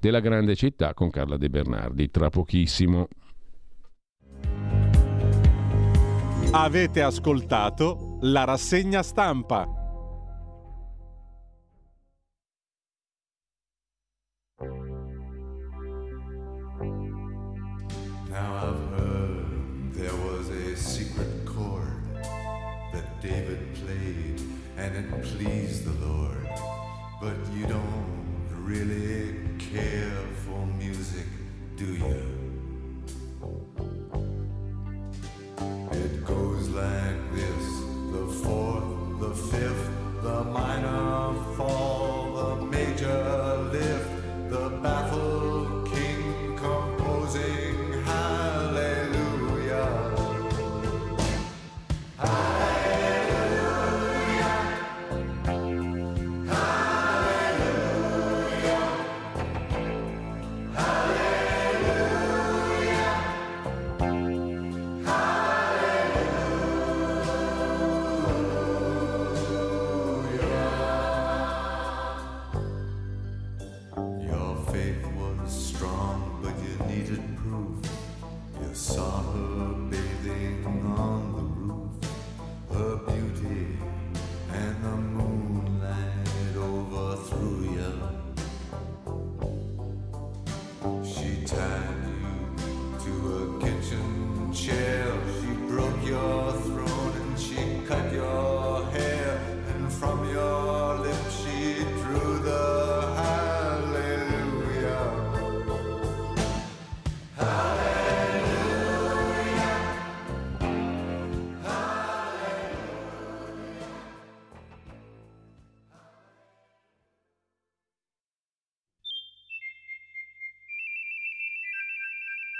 della 0.00 0.20
grande 0.20 0.56
città 0.56 0.94
con 0.94 1.10
Carla 1.10 1.36
De 1.36 1.48
Bernardi 1.48 2.10
tra 2.10 2.28
pochissimo. 2.28 3.08
Avete 6.52 7.02
ascoltato 7.02 8.18
la 8.22 8.44
rassegna 8.44 9.02
stampa. 9.02 9.78
Now 18.28 18.54
I've 18.54 18.98
heard 18.98 19.92
there 19.92 20.14
was 20.24 20.48
a 20.50 20.76
secret 20.76 21.44
chord 21.44 22.02
that 22.92 23.20
David 23.20 23.74
played 23.74 24.40
and 24.76 24.96
it 24.96 25.22
pleased. 25.22 25.69
But 27.20 27.36
you 27.54 27.66
don't 27.66 28.48
really 28.64 29.36
care 29.58 30.19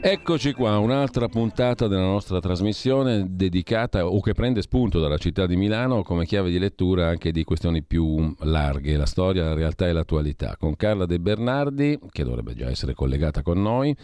Eccoci 0.00 0.52
qua, 0.52 0.78
un'altra 0.78 1.26
puntata 1.26 1.88
della 1.88 2.02
nostra 2.02 2.38
trasmissione 2.38 3.26
dedicata 3.30 4.06
o 4.06 4.20
che 4.20 4.32
prende 4.32 4.62
spunto 4.62 5.00
dalla 5.00 5.18
città 5.18 5.44
di 5.44 5.56
Milano 5.56 6.04
come 6.04 6.24
chiave 6.24 6.50
di 6.50 6.58
lettura 6.60 7.08
anche 7.08 7.32
di 7.32 7.42
questioni 7.42 7.82
più 7.82 8.32
larghe, 8.42 8.96
la 8.96 9.06
storia, 9.06 9.42
la 9.42 9.54
realtà 9.54 9.88
e 9.88 9.92
l'attualità, 9.92 10.56
con 10.56 10.76
Carla 10.76 11.04
De 11.04 11.18
Bernardi, 11.18 11.98
che 12.12 12.22
dovrebbe 12.22 12.54
già 12.54 12.70
essere 12.70 12.94
collegata 12.94 13.42
con 13.42 13.60
noi, 13.60 13.94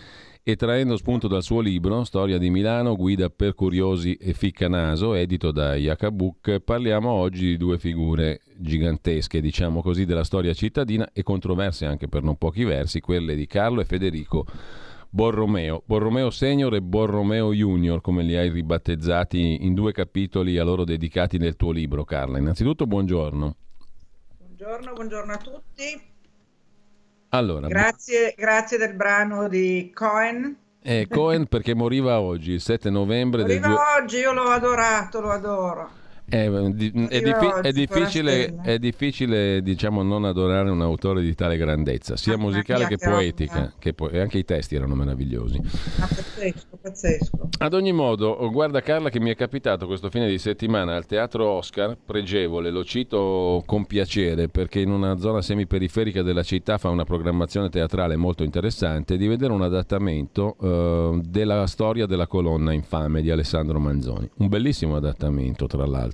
e 0.43 0.57
traendo 0.57 0.97
spunto 0.97 1.29
dal 1.29 1.45
suo 1.45 1.61
libro 1.61 2.03
Storia 2.03 2.39
di 2.39 2.51
Milano, 2.51 2.97
guida 2.97 3.31
per 3.31 3.55
curiosi 3.55 4.15
e 4.15 4.33
ficcanaso, 4.33 5.15
edito 5.15 5.53
da 5.53 5.77
Iacabuc, 5.77 6.59
parliamo 6.59 7.09
oggi 7.09 7.47
di 7.47 7.57
due 7.57 7.79
figure 7.79 8.41
gigantesche, 8.57 9.41
diciamo 9.41 9.81
così, 9.81 10.05
della 10.05 10.25
storia 10.25 10.53
cittadina 10.55 11.09
e 11.13 11.23
controverse 11.23 11.87
anche 11.87 12.09
per 12.09 12.25
non 12.25 12.37
pochi 12.37 12.65
versi, 12.65 12.99
quelle 12.99 13.37
di 13.37 13.47
Carlo 13.47 13.81
e 13.81 13.85
Federico 13.85 14.45
Borromeo, 15.15 15.81
Borromeo 15.87 16.29
Senior 16.31 16.75
e 16.75 16.81
Borromeo 16.83 17.53
Junior, 17.53 18.01
come 18.01 18.25
li 18.25 18.35
hai 18.37 18.51
ribattezzati 18.51 19.65
in 19.65 19.73
due 19.73 19.93
capitoli 19.93 20.59
a 20.59 20.65
loro 20.65 20.83
dedicati 20.83 21.39
nel 21.39 21.55
tuo 21.55 21.71
libro, 21.71 22.03
Carla. 22.03 22.39
Innanzitutto, 22.39 22.85
buongiorno. 22.85 23.55
Buongiorno, 24.39 24.93
buongiorno 24.93 25.33
a 25.33 25.37
tutti. 25.37 26.03
Allora, 27.29 27.69
Grazie, 27.69 28.35
grazie 28.37 28.77
del 28.77 28.95
brano 28.95 29.47
di 29.49 29.93
Cohen. 29.95 30.57
eh, 30.83 31.07
Cohen 31.09 31.47
perché 31.47 31.75
moriva 31.77 32.19
oggi, 32.21 32.51
il 32.51 32.61
7 32.61 32.91
novembre 32.91 33.45
del 33.45 33.63
Arriva 33.63 33.69
due- 33.69 34.03
oggi, 34.03 34.17
io 34.17 34.33
l'ho 34.33 34.49
adorato, 34.51 35.21
lo 35.21 35.31
adoro. 35.31 35.91
Eh, 36.27 36.73
di- 36.73 36.91
è, 37.11 37.17
Arriva 37.17 37.39
diffi- 37.39 37.47
oggi, 37.47 37.69
è 37.69 37.73
difficile, 37.73 38.55
è 38.63 38.79
difficile, 38.79 39.63
diciamo, 39.63 40.03
non 40.03 40.25
adorare 40.25 40.71
un 40.71 40.81
autore 40.81 41.21
di 41.21 41.35
tale 41.35 41.59
grandezza, 41.59 42.17
sia 42.17 42.37
Mamma 42.37 42.49
musicale 42.49 42.87
che 42.87 42.97
poetica, 42.97 43.75
che 43.79 43.93
po- 43.93 44.09
e 44.09 44.19
anche 44.21 44.39
i 44.39 44.45
testi 44.45 44.75
erano 44.75 44.95
meravigliosi. 44.95 45.61
Ah, 45.99 46.09
pazzesco, 46.09 46.79
pazzesco. 46.81 47.49
Ad 47.59 47.75
ogni 47.75 47.93
modo, 47.93 48.31
oh, 48.31 48.51
guarda 48.51 48.81
Carla 48.81 49.11
che 49.11 49.21
mi 49.21 49.31
è 49.31 49.37
capitato 49.37 49.87
questo 49.87 50.09
fine 50.09 50.27
di 50.27 50.39
settimana 50.39 50.97
al 50.97 51.05
Teatro 51.05 51.47
Oscar, 51.47 51.97
pregevole, 52.05 52.71
lo 52.71 52.85
cito 52.85 53.63
con 53.67 53.85
piacere 53.85 54.49
perché 54.49 54.81
in 54.81 54.91
una 54.91 55.19
zona 55.19 55.43
semiperiferica 55.43 56.23
della 56.23 56.43
città 56.43 56.79
fa 56.79 56.89
una 56.89 57.05
programmazione 57.05 57.69
teatrale 57.69 58.17
molto 58.17 58.45
interessante, 58.45 59.19
di 59.19 59.27
vedere 59.27 59.53
un 59.53 59.63
adattamento 59.63 60.57
eh, 60.61 61.21
della 61.23 61.67
storia 61.67 62.07
della 62.07 62.27
colonna 62.27 62.73
infame 62.73 63.21
di 63.21 63.31
Alessandro 63.31 63.79
Manzoni. 63.79 64.29
Un 64.39 64.49
bellissimo 64.49 64.97
adattamento, 64.97 65.67
tra 65.67 65.85
l'altro. 65.85 66.14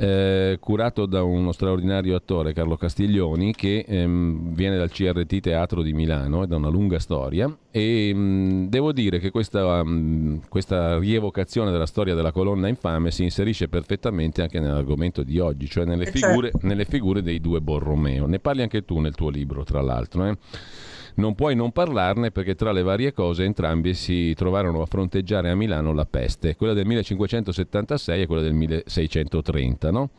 Eh, 0.00 0.58
curato 0.60 1.06
da 1.06 1.22
uno 1.24 1.50
straordinario 1.50 2.14
attore, 2.14 2.52
Carlo 2.52 2.76
Castiglioni, 2.76 3.52
che 3.52 3.84
ehm, 3.86 4.54
viene 4.54 4.76
dal 4.76 4.90
CRT 4.90 5.40
Teatro 5.40 5.82
di 5.82 5.92
Milano, 5.92 6.44
è 6.44 6.46
da 6.46 6.54
una 6.56 6.68
lunga 6.68 7.00
storia 7.00 7.52
e 7.70 8.14
mh, 8.14 8.68
devo 8.68 8.92
dire 8.92 9.18
che 9.18 9.30
questa, 9.30 9.82
mh, 9.82 10.42
questa 10.48 10.98
rievocazione 10.98 11.72
della 11.72 11.86
storia 11.86 12.14
della 12.14 12.30
colonna 12.30 12.68
infame 12.68 13.10
si 13.10 13.24
inserisce 13.24 13.66
perfettamente 13.68 14.40
anche 14.42 14.60
nell'argomento 14.60 15.24
di 15.24 15.40
oggi, 15.40 15.66
cioè 15.68 15.84
nelle, 15.84 16.04
Eh, 16.06 16.12
figure, 16.12 16.50
certo. 16.52 16.66
nelle 16.66 16.84
figure 16.84 17.20
dei 17.20 17.40
due 17.40 17.60
Borromeo. 17.60 18.26
Ne 18.26 18.38
parli 18.38 18.62
anche 18.62 18.84
tu 18.84 19.00
nel 19.00 19.16
tuo 19.16 19.30
libro, 19.30 19.64
tra 19.64 19.80
l'altro. 19.80 20.26
eh? 20.26 20.36
Non 21.18 21.34
puoi 21.34 21.56
non 21.56 21.72
parlarne 21.72 22.30
perché 22.30 22.54
tra 22.54 22.70
le 22.70 22.82
varie 22.82 23.12
cose 23.12 23.42
entrambi 23.42 23.92
si 23.92 24.34
trovarono 24.34 24.82
a 24.82 24.86
fronteggiare 24.86 25.50
a 25.50 25.56
Milano 25.56 25.92
la 25.92 26.06
peste, 26.06 26.54
quella 26.54 26.74
del 26.74 26.86
1576 26.86 28.22
e 28.22 28.26
quella 28.26 28.42
del 28.42 28.54
1630, 28.54 29.90
no? 29.90 30.10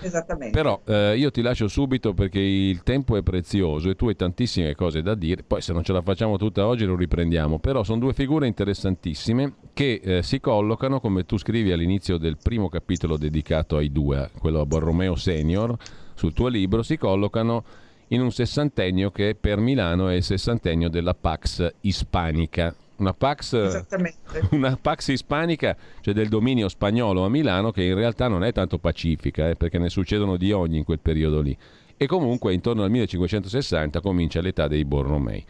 Esattamente. 0.00 0.56
Però 0.56 0.80
eh, 0.84 1.16
io 1.16 1.32
ti 1.32 1.42
lascio 1.42 1.66
subito 1.66 2.14
perché 2.14 2.38
il 2.38 2.84
tempo 2.84 3.16
è 3.16 3.22
prezioso 3.22 3.90
e 3.90 3.96
tu 3.96 4.06
hai 4.06 4.14
tantissime 4.14 4.76
cose 4.76 5.02
da 5.02 5.16
dire, 5.16 5.42
poi 5.42 5.60
se 5.60 5.72
non 5.72 5.82
ce 5.82 5.92
la 5.92 6.02
facciamo 6.02 6.36
tutta 6.36 6.64
oggi 6.64 6.84
lo 6.84 6.94
riprendiamo, 6.94 7.58
però 7.58 7.82
sono 7.82 7.98
due 7.98 8.12
figure 8.12 8.46
interessantissime 8.46 9.54
che 9.72 10.00
eh, 10.00 10.22
si 10.22 10.38
collocano, 10.38 11.00
come 11.00 11.26
tu 11.26 11.36
scrivi 11.36 11.72
all'inizio 11.72 12.16
del 12.16 12.36
primo 12.40 12.68
capitolo 12.68 13.16
dedicato 13.16 13.76
ai 13.76 13.90
due, 13.90 14.30
quello 14.38 14.60
a 14.60 14.66
Borromeo 14.66 15.16
Senior, 15.16 15.76
sul 16.14 16.32
tuo 16.32 16.46
libro, 16.46 16.84
si 16.84 16.96
collocano 16.96 17.64
in 18.08 18.20
un 18.20 18.30
sessantennio 18.30 19.10
che 19.10 19.36
per 19.38 19.58
Milano 19.58 20.08
è 20.08 20.14
il 20.14 20.22
sessantennio 20.22 20.88
della 20.88 21.14
Pax 21.14 21.74
Hispanica. 21.80 22.74
una 22.96 23.12
Pax, 23.12 23.84
una 24.50 24.76
Pax 24.80 25.08
ispanica, 25.08 25.76
cioè 26.00 26.14
del 26.14 26.28
dominio 26.28 26.68
spagnolo 26.68 27.24
a 27.24 27.28
Milano, 27.28 27.70
che 27.70 27.84
in 27.84 27.94
realtà 27.94 28.28
non 28.28 28.42
è 28.42 28.52
tanto 28.52 28.78
pacifica, 28.78 29.50
eh, 29.50 29.56
perché 29.56 29.78
ne 29.78 29.88
succedono 29.88 30.36
di 30.36 30.52
ogni 30.52 30.78
in 30.78 30.84
quel 30.84 30.98
periodo 30.98 31.40
lì. 31.40 31.56
E 31.96 32.06
comunque 32.06 32.54
intorno 32.54 32.82
al 32.82 32.90
1560 32.90 34.00
comincia 34.00 34.40
l'età 34.40 34.68
dei 34.68 34.84
Borromei. 34.84 35.44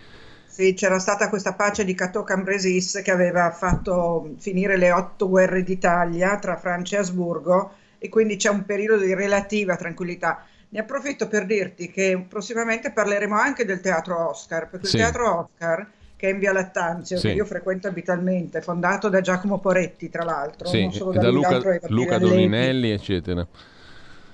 Sì, 0.46 0.74
c'era 0.74 0.98
stata 0.98 1.28
questa 1.28 1.54
pace 1.54 1.84
di 1.84 1.94
Cateau 1.94 2.24
Cambresis 2.24 3.00
che 3.04 3.12
aveva 3.12 3.52
fatto 3.52 4.34
finire 4.38 4.76
le 4.76 4.90
otto 4.90 5.28
guerre 5.28 5.62
d'Italia 5.62 6.36
tra 6.38 6.56
Francia 6.56 6.96
e 6.96 7.00
Asburgo 7.00 7.72
e 7.98 8.08
quindi 8.08 8.36
c'è 8.36 8.48
un 8.48 8.64
periodo 8.64 9.04
di 9.04 9.14
relativa 9.14 9.76
tranquillità. 9.76 10.44
Ne 10.70 10.80
approfitto 10.80 11.28
per 11.28 11.46
dirti 11.46 11.90
che 11.90 12.26
prossimamente 12.28 12.92
parleremo 12.92 13.34
anche 13.34 13.64
del 13.64 13.80
teatro 13.80 14.28
Oscar, 14.28 14.68
perché 14.68 14.86
Sì. 14.86 14.96
il 14.96 15.02
teatro 15.02 15.38
Oscar, 15.40 15.86
che 16.14 16.28
è 16.28 16.32
in 16.32 16.38
via 16.38 16.52
Lattanzio, 16.52 17.16
Sì. 17.16 17.28
che 17.28 17.34
io 17.34 17.44
frequento 17.46 17.88
abitualmente, 17.88 18.60
fondato 18.60 19.08
da 19.08 19.20
Giacomo 19.20 19.58
Poretti, 19.60 20.10
tra 20.10 20.24
l'altro, 20.24 20.68
Sì, 20.68 20.82
non 20.82 20.92
solo 20.92 21.12
da, 21.12 21.20
da 21.22 21.30
Luca, 21.30 21.60
Luca. 21.88 22.18
Doninelli, 22.18 22.90
eccetera. 22.90 23.46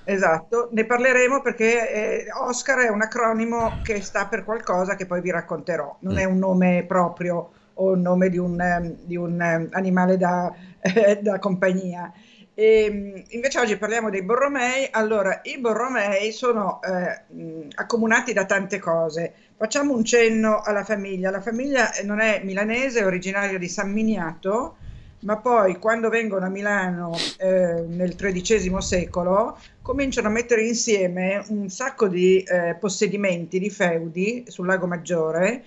Esatto, 0.07 0.69
ne 0.71 0.85
parleremo 0.85 1.41
perché 1.41 2.25
eh, 2.25 2.25
Oscar 2.31 2.79
è 2.79 2.89
un 2.89 3.01
acronimo 3.01 3.79
che 3.81 4.01
sta 4.01 4.27
per 4.27 4.43
qualcosa 4.43 4.95
che 4.95 5.07
poi 5.07 5.19
vi 5.19 5.31
racconterò, 5.31 5.97
non 6.01 6.19
è 6.19 6.25
un 6.25 6.37
nome 6.37 6.83
proprio 6.87 7.51
o 7.73 7.93
il 7.93 8.01
nome 8.01 8.29
di 8.29 8.37
un, 8.37 8.59
ehm, 8.61 8.97
di 9.03 9.15
un, 9.15 9.41
ehm, 9.41 9.69
animale 9.71 10.17
da, 10.17 10.53
eh, 10.79 11.19
da 11.21 11.39
compagnia. 11.39 12.11
E, 12.57 12.89
mh, 12.89 13.23
invece 13.35 13.59
oggi 13.59 13.77
parliamo 13.77 14.09
dei 14.09 14.23
Borromei. 14.23 14.87
Allora, 14.91 15.41
i 15.43 15.59
Borromei 15.59 16.31
sono 16.31 16.79
eh, 16.81 17.67
accomunati 17.75 18.31
da 18.31 18.45
tante 18.45 18.79
cose. 18.79 19.33
Facciamo 19.57 19.93
un 19.93 20.05
cenno 20.05 20.61
alla 20.61 20.85
famiglia. 20.85 21.29
La 21.29 21.41
famiglia 21.41 21.91
non 22.03 22.21
è 22.21 22.41
milanese, 22.43 23.01
è 23.01 23.05
originaria 23.05 23.57
di 23.57 23.67
San 23.67 23.91
Miniato, 23.91 24.77
ma 25.21 25.37
poi 25.37 25.77
quando 25.79 26.09
vengono 26.09 26.45
a 26.45 26.49
Milano 26.49 27.11
eh, 27.37 27.83
nel 27.87 28.15
XIII 28.15 28.81
secolo 28.81 29.57
cominciano 29.81 30.27
a 30.27 30.31
mettere 30.31 30.63
insieme 30.63 31.43
un 31.49 31.69
sacco 31.69 32.07
di 32.07 32.41
eh, 32.41 32.75
possedimenti, 32.79 33.59
di 33.59 33.69
feudi 33.69 34.45
sul 34.47 34.65
Lago 34.65 34.87
Maggiore, 34.87 35.63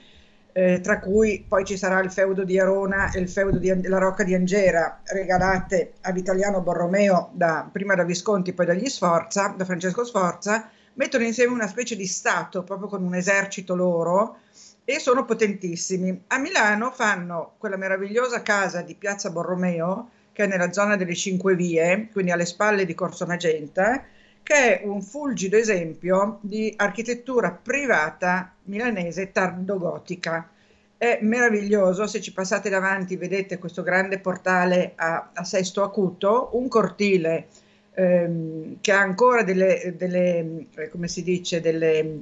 eh, 0.59 0.81
tra 0.81 0.99
cui 0.99 1.45
poi 1.47 1.65
ci 1.65 1.77
sarà 1.77 2.01
il 2.01 2.11
feudo 2.11 2.43
di 2.43 2.59
Arona 2.59 3.13
e 3.13 3.21
il 3.21 3.29
feudo 3.29 3.59
di 3.59 3.71
An- 3.71 3.85
la 3.87 3.99
Rocca 3.99 4.25
di 4.25 4.35
Angera, 4.35 5.03
regalate 5.05 5.93
all'italiano 6.01 6.63
Borromeo 6.63 7.31
da- 7.33 7.69
prima 7.71 7.95
da 7.95 8.03
Visconti, 8.03 8.53
poi 8.53 8.67
dagli 8.67 8.89
Sforza, 8.89 9.55
da 9.57 9.65
Francesco 9.65 10.05
Sforza, 10.05 10.69
mettono 10.95 11.23
insieme 11.23 11.53
una 11.53 11.69
specie 11.69 11.95
di 11.95 12.07
stato, 12.07 12.65
proprio 12.65 12.89
con 12.89 13.05
un 13.05 13.15
esercito 13.15 13.77
loro, 13.77 14.39
e 14.85 14.99
sono 14.99 15.25
potentissimi. 15.25 16.25
A 16.27 16.39
Milano 16.39 16.91
fanno 16.91 17.53
quella 17.59 17.77
meravigliosa 17.77 18.43
casa 18.43 18.83
di 18.83 18.97
Piazza 18.97 19.31
Borromeo, 19.31 20.09
che 20.33 20.43
è 20.43 20.47
nella 20.49 20.73
zona 20.73 20.97
delle 20.97 21.15
Cinque 21.15 21.55
Vie, 21.55 22.09
quindi 22.11 22.33
alle 22.33 22.47
spalle 22.47 22.85
di 22.85 22.95
Corso 22.95 23.27
Magenta, 23.27 24.03
che 24.43 24.81
è 24.81 24.87
un 24.87 25.03
fulgido 25.03 25.57
esempio 25.57 26.39
di 26.41 26.75
architettura 26.77 27.53
privata 27.53 28.55
milanese 28.69 29.33
tardogotica. 29.33 30.51
È 30.97 31.19
meraviglioso, 31.23 32.07
se 32.07 32.21
ci 32.21 32.33
passate 32.33 32.69
davanti 32.69 33.17
vedete 33.17 33.59
questo 33.59 33.83
grande 33.83 34.19
portale 34.19 34.93
a, 34.97 35.31
a 35.33 35.45
sesto 35.45 35.83
acuto, 35.83 36.51
un 36.53 36.69
cortile 36.69 37.47
ehm, 37.95 38.79
che 38.81 38.93
ha 38.93 39.01
ancora 39.01 39.43
delle, 39.43 39.95
delle, 39.97 40.67
eh, 40.75 40.89
come 40.89 41.09
si 41.09 41.23
dice, 41.23 41.61
delle, 41.61 42.21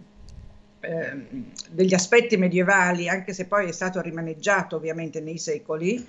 ehm, 0.80 1.52
degli 1.70 1.94
aspetti 1.94 2.36
medievali, 2.36 3.08
anche 3.08 3.32
se 3.32 3.46
poi 3.46 3.68
è 3.68 3.72
stato 3.72 4.00
rimaneggiato 4.00 4.76
ovviamente 4.76 5.20
nei 5.20 5.38
secoli. 5.38 6.06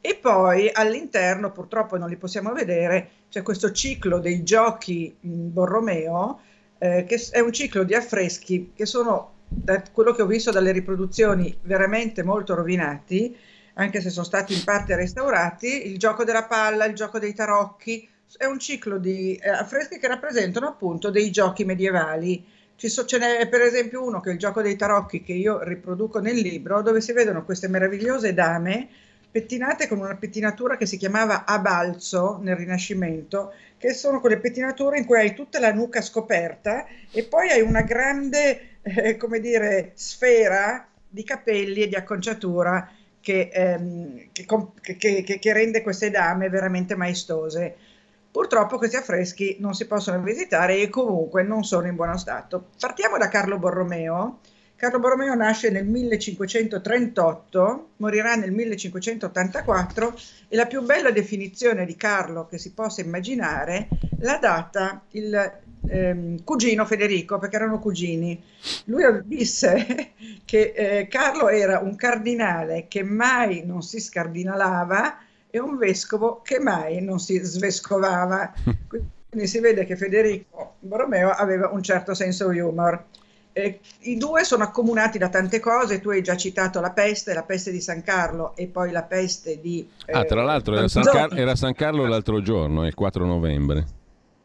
E 0.00 0.14
poi 0.14 0.70
all'interno, 0.72 1.50
purtroppo 1.50 1.96
non 1.96 2.08
li 2.08 2.16
possiamo 2.16 2.52
vedere, 2.52 3.08
c'è 3.30 3.42
questo 3.42 3.72
ciclo 3.72 4.20
dei 4.20 4.44
giochi 4.44 5.14
Borromeo, 5.20 6.40
eh, 6.78 7.04
che 7.04 7.20
è 7.30 7.40
un 7.40 7.52
ciclo 7.52 7.82
di 7.82 7.94
affreschi 7.94 8.70
che 8.74 8.86
sono, 8.86 9.32
da 9.48 9.82
quello 9.92 10.12
che 10.12 10.22
ho 10.22 10.26
visto 10.26 10.50
dalle 10.50 10.72
riproduzioni, 10.72 11.56
veramente 11.62 12.22
molto 12.22 12.54
rovinati, 12.54 13.36
anche 13.74 14.00
se 14.00 14.10
sono 14.10 14.24
stati 14.24 14.52
in 14.52 14.64
parte 14.64 14.94
restaurati. 14.94 15.86
Il 15.86 15.98
gioco 15.98 16.24
della 16.24 16.44
palla, 16.44 16.84
il 16.84 16.94
gioco 16.94 17.18
dei 17.18 17.32
tarocchi, 17.32 18.08
è 18.36 18.44
un 18.44 18.58
ciclo 18.58 18.98
di 18.98 19.34
eh, 19.36 19.48
affreschi 19.48 19.98
che 19.98 20.08
rappresentano 20.08 20.68
appunto 20.68 21.10
dei 21.10 21.30
giochi 21.30 21.64
medievali. 21.64 22.44
Ci 22.76 22.88
so- 22.88 23.06
ce 23.06 23.18
n'è 23.18 23.48
per 23.48 23.62
esempio 23.62 24.04
uno 24.04 24.20
che 24.20 24.30
è 24.30 24.32
il 24.32 24.38
gioco 24.38 24.62
dei 24.62 24.76
tarocchi 24.76 25.22
che 25.22 25.32
io 25.32 25.62
riproduco 25.62 26.20
nel 26.20 26.36
libro, 26.36 26.82
dove 26.82 27.00
si 27.00 27.12
vedono 27.12 27.44
queste 27.44 27.68
meravigliose 27.68 28.34
dame 28.34 28.88
pettinate 29.30 29.88
con 29.88 29.98
una 29.98 30.16
pettinatura 30.16 30.76
che 30.76 30.86
si 30.86 30.96
chiamava 30.96 31.44
a 31.44 31.58
balzo 31.58 32.38
nel 32.40 32.56
Rinascimento, 32.56 33.52
che 33.76 33.92
sono 33.92 34.20
quelle 34.20 34.38
pettinature 34.38 34.98
in 34.98 35.04
cui 35.04 35.18
hai 35.18 35.34
tutta 35.34 35.60
la 35.60 35.72
nuca 35.72 36.00
scoperta 36.00 36.86
e 37.10 37.24
poi 37.24 37.50
hai 37.50 37.60
una 37.60 37.82
grande, 37.82 38.77
eh, 38.96 39.16
come 39.16 39.40
dire, 39.40 39.92
sfera 39.94 40.86
di 41.08 41.24
capelli 41.24 41.82
e 41.82 41.88
di 41.88 41.94
acconciatura 41.94 42.88
che, 43.20 43.50
ehm, 43.52 44.28
che 44.32 44.46
che- 44.96 45.38
che 45.38 45.52
rende 45.52 45.82
queste 45.82 46.10
dame 46.10 46.48
veramente 46.48 46.94
maestose. 46.94 47.74
Purtroppo 48.30 48.76
questi 48.78 48.96
affreschi 48.96 49.56
non 49.60 49.74
si 49.74 49.86
possono 49.86 50.20
visitare 50.22 50.78
e 50.80 50.88
comunque 50.88 51.42
non 51.42 51.64
sono 51.64 51.86
in 51.88 51.96
buono 51.96 52.16
stato. 52.16 52.68
Partiamo 52.78 53.16
da 53.18 53.28
Carlo 53.28 53.58
Borromeo. 53.58 54.38
Carlo 54.78 55.00
Borromeo 55.00 55.34
nasce 55.34 55.70
nel 55.70 55.84
1538, 55.84 57.88
morirà 57.96 58.36
nel 58.36 58.52
1584 58.52 60.14
e 60.46 60.54
la 60.54 60.66
più 60.66 60.82
bella 60.82 61.10
definizione 61.10 61.84
di 61.84 61.96
Carlo 61.96 62.46
che 62.46 62.58
si 62.58 62.70
possa 62.70 63.00
immaginare 63.00 63.88
l'ha 64.20 64.38
data 64.40 65.02
il 65.10 65.58
ehm, 65.88 66.44
cugino 66.44 66.84
Federico, 66.84 67.40
perché 67.40 67.56
erano 67.56 67.80
cugini. 67.80 68.40
Lui 68.84 69.02
disse 69.24 70.12
che 70.46 70.72
eh, 70.76 71.08
Carlo 71.08 71.48
era 71.48 71.80
un 71.80 71.96
cardinale 71.96 72.86
che 72.86 73.02
mai 73.02 73.64
non 73.66 73.82
si 73.82 73.98
scardinalava 73.98 75.18
e 75.50 75.58
un 75.58 75.76
vescovo 75.76 76.40
che 76.44 76.60
mai 76.60 77.02
non 77.02 77.18
si 77.18 77.36
svescovava. 77.38 78.52
Quindi 78.86 79.48
si 79.48 79.58
vede 79.58 79.84
che 79.84 79.96
Federico 79.96 80.76
Borromeo 80.78 81.30
aveva 81.30 81.68
un 81.68 81.82
certo 81.82 82.14
senso 82.14 82.48
di 82.50 82.60
humor. 82.60 83.06
Eh, 83.58 83.80
I 84.02 84.16
due 84.16 84.44
sono 84.44 84.62
accomunati 84.62 85.18
da 85.18 85.28
tante 85.28 85.58
cose, 85.58 86.00
tu 86.00 86.10
hai 86.10 86.22
già 86.22 86.36
citato 86.36 86.80
la 86.80 86.92
peste, 86.92 87.34
la 87.34 87.42
peste 87.42 87.72
di 87.72 87.80
San 87.80 88.04
Carlo 88.04 88.54
e 88.54 88.68
poi 88.68 88.92
la 88.92 89.02
peste 89.02 89.60
di... 89.60 89.88
Ah, 90.12 90.22
tra 90.22 90.42
eh, 90.42 90.44
l'altro 90.44 90.76
era 90.76 90.86
San. 90.86 91.02
Car- 91.02 91.36
era 91.36 91.56
San 91.56 91.74
Carlo 91.74 92.06
l'altro 92.06 92.40
giorno, 92.40 92.86
il 92.86 92.94
4 92.94 93.26
novembre. 93.26 93.84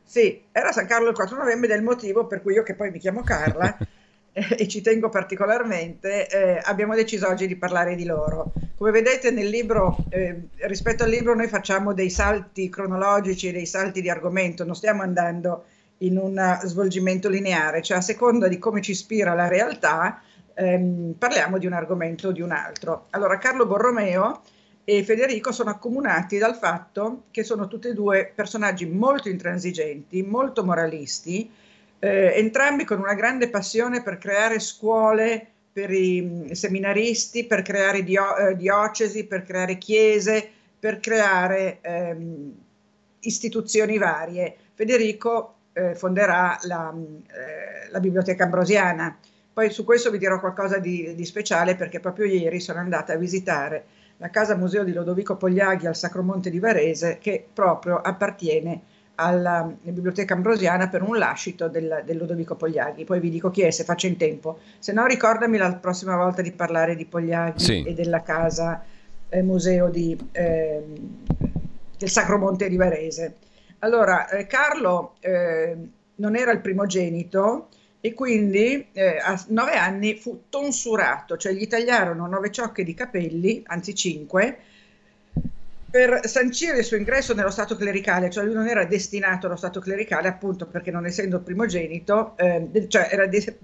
Sì, 0.03 0.41
era 0.52 0.72
San 0.72 0.88
Carlo 0.88 1.10
il 1.10 1.15
4 1.15 1.38
novembre 1.38 1.68
del 1.68 1.84
motivo 1.84 2.26
per 2.26 2.41
cui 2.41 2.53
io 2.53 2.64
che 2.64 2.73
poi 2.73 2.90
mi 2.90 2.98
chiamo 2.98 3.22
Carla 3.22 3.77
eh, 4.34 4.56
e 4.57 4.68
ci 4.68 4.81
tengo 4.81 5.10
particolarmente, 5.10 6.27
eh, 6.27 6.60
abbiamo 6.64 6.95
deciso 6.95 7.27
oggi 7.27 7.45
di 7.45 7.56
parlare 7.56 7.94
di 7.94 8.06
loro. 8.06 8.52
Come 8.76 8.90
vedete 8.90 9.30
nel 9.30 9.48
libro, 9.48 9.95
eh, 10.10 10.48
rispetto 10.61 11.03
al 11.03 11.11
libro 11.11 11.35
noi 11.35 11.48
facciamo 11.48 11.94
dei 11.94 12.10
salti 12.10 12.68
cronologici, 12.68 13.52
dei 13.52 13.68
salti 13.68 14.02
di 14.02 14.10
argomento, 14.10 14.65
non 14.65 14.73
stiamo 14.73 15.03
andando 15.03 15.65
in 15.99 16.17
un 16.17 16.37
eh, 16.37 16.59
svolgimento 16.65 17.29
lineare, 17.29 17.81
cioè 17.81 17.97
a 17.97 18.01
seconda 18.01 18.47
di 18.47 18.57
come 18.57 18.81
ci 18.81 18.91
ispira 18.91 19.33
la 19.33 19.47
realtà 19.47 20.21
ehm, 20.53 21.15
parliamo 21.17 21.57
di 21.57 21.65
un 21.65 21.73
argomento 21.73 22.29
o 22.29 22.31
di 22.31 22.41
un 22.41 22.51
altro. 22.51 23.07
Allora 23.11 23.37
Carlo 23.37 23.65
Borromeo 23.65 24.41
e 24.83 25.03
Federico 25.03 25.51
sono 25.51 25.69
accomunati 25.69 26.37
dal 26.37 26.55
fatto 26.55 27.23
che 27.31 27.43
sono 27.43 27.67
tutti 27.67 27.87
e 27.87 27.93
due 27.93 28.31
personaggi 28.33 28.85
molto 28.85 29.29
intransigenti, 29.29 30.23
molto 30.23 30.63
moralisti, 30.63 31.49
eh, 31.99 32.33
entrambi 32.35 32.83
con 32.83 32.99
una 32.99 33.13
grande 33.13 33.49
passione 33.49 34.03
per 34.03 34.17
creare 34.17 34.59
scuole 34.59 35.47
per 35.71 35.89
i 35.91 36.21
mh, 36.21 36.51
seminaristi, 36.51 37.45
per 37.45 37.61
creare 37.61 38.03
dio- 38.03 38.35
eh, 38.35 38.55
diocesi, 38.55 39.25
per 39.25 39.43
creare 39.43 39.77
chiese, 39.77 40.47
per 40.79 40.99
creare 40.99 41.79
ehm, 41.81 42.53
istituzioni 43.21 43.97
varie. 43.97 44.55
Federico 44.73 45.55
eh, 45.73 45.95
fonderà 45.95 46.57
la, 46.63 46.91
mh, 46.91 47.23
eh, 47.27 47.91
la 47.91 47.99
Biblioteca 47.99 48.45
Ambrosiana. 48.45 49.17
Poi 49.51 49.69
su 49.69 49.83
questo 49.83 50.09
vi 50.09 50.17
dirò 50.17 50.39
qualcosa 50.39 50.79
di, 50.79 51.13
di 51.15 51.25
speciale 51.25 51.75
perché 51.75 51.99
proprio 51.99 52.25
ieri 52.25 52.59
sono 52.59 52.79
andata 52.79 53.13
a 53.13 53.17
visitare 53.17 53.85
la 54.17 54.29
casa 54.29 54.55
museo 54.55 54.83
di 54.83 54.93
Lodovico 54.93 55.35
Pogliaghi 55.35 55.85
al 55.85 55.95
Sacromonte 55.95 56.49
di 56.49 56.59
Varese 56.59 57.17
che 57.19 57.45
proprio 57.53 57.97
appartiene 57.99 58.81
alla 59.15 59.71
Biblioteca 59.81 60.33
Ambrosiana 60.33 60.87
per 60.87 61.03
un 61.03 61.17
lascito 61.17 61.67
del, 61.67 62.01
del 62.03 62.17
Lodovico 62.17 62.55
Pogliaghi. 62.55 63.03
Poi 63.03 63.19
vi 63.19 63.29
dico 63.29 63.51
chi 63.51 63.61
è 63.61 63.69
se 63.69 63.83
faccio 63.83 64.07
in 64.07 64.17
tempo. 64.17 64.57
Se 64.79 64.91
no 64.91 65.05
ricordami 65.05 65.57
la 65.57 65.71
prossima 65.75 66.15
volta 66.15 66.41
di 66.41 66.51
parlare 66.51 66.95
di 66.95 67.05
Pogliaghi 67.05 67.59
Sì. 67.59 67.83
e 67.83 67.93
della 67.93 68.23
casa 68.23 68.83
eh, 69.29 69.41
museo 69.43 69.89
di, 69.89 70.17
ehm, 70.31 71.25
del 71.97 72.09
Sacromonte 72.09 72.67
di 72.69 72.75
Varese. 72.75 73.35
Allora, 73.84 74.30
eh, 74.30 74.47
Carlo 74.47 75.15
eh, 75.19 75.76
non 76.15 76.35
era 76.38 76.51
il 76.51 76.61
primogenito 76.61 77.68
e 77.99 78.14
quindi 78.14 78.88
eh, 78.93 79.18
a 79.18 79.41
nove 79.49 79.73
anni 79.73 80.15
fu 80.15 80.43
tonsurato, 80.49 81.35
cioè 81.35 81.51
gli 81.51 81.68
tagliarono 81.68 82.26
nove 82.27 82.49
ciocche 82.49 82.85
di 82.85 82.93
capelli, 82.93 83.61
anzi 83.65 83.93
cinque, 83.93 84.57
per 85.93 86.21
sancire 86.27 86.79
il 86.79 86.83
suo 86.83 86.97
ingresso 86.97 87.35
nello 87.35 87.51
stato 87.51 87.75
clericale, 87.75 88.31
cioè 88.31 88.45
lui 88.45 88.55
non 88.55 88.67
era 88.67 88.83
destinato 88.83 89.45
allo 89.45 89.55
stato 89.55 89.79
clericale 89.79 90.27
appunto 90.27 90.65
perché 90.65 90.89
non 90.89 91.05
essendo 91.05 91.39
primogenito, 91.39 92.35
eh, 92.35 92.87
cioè 92.87 93.27
de- 93.29 93.59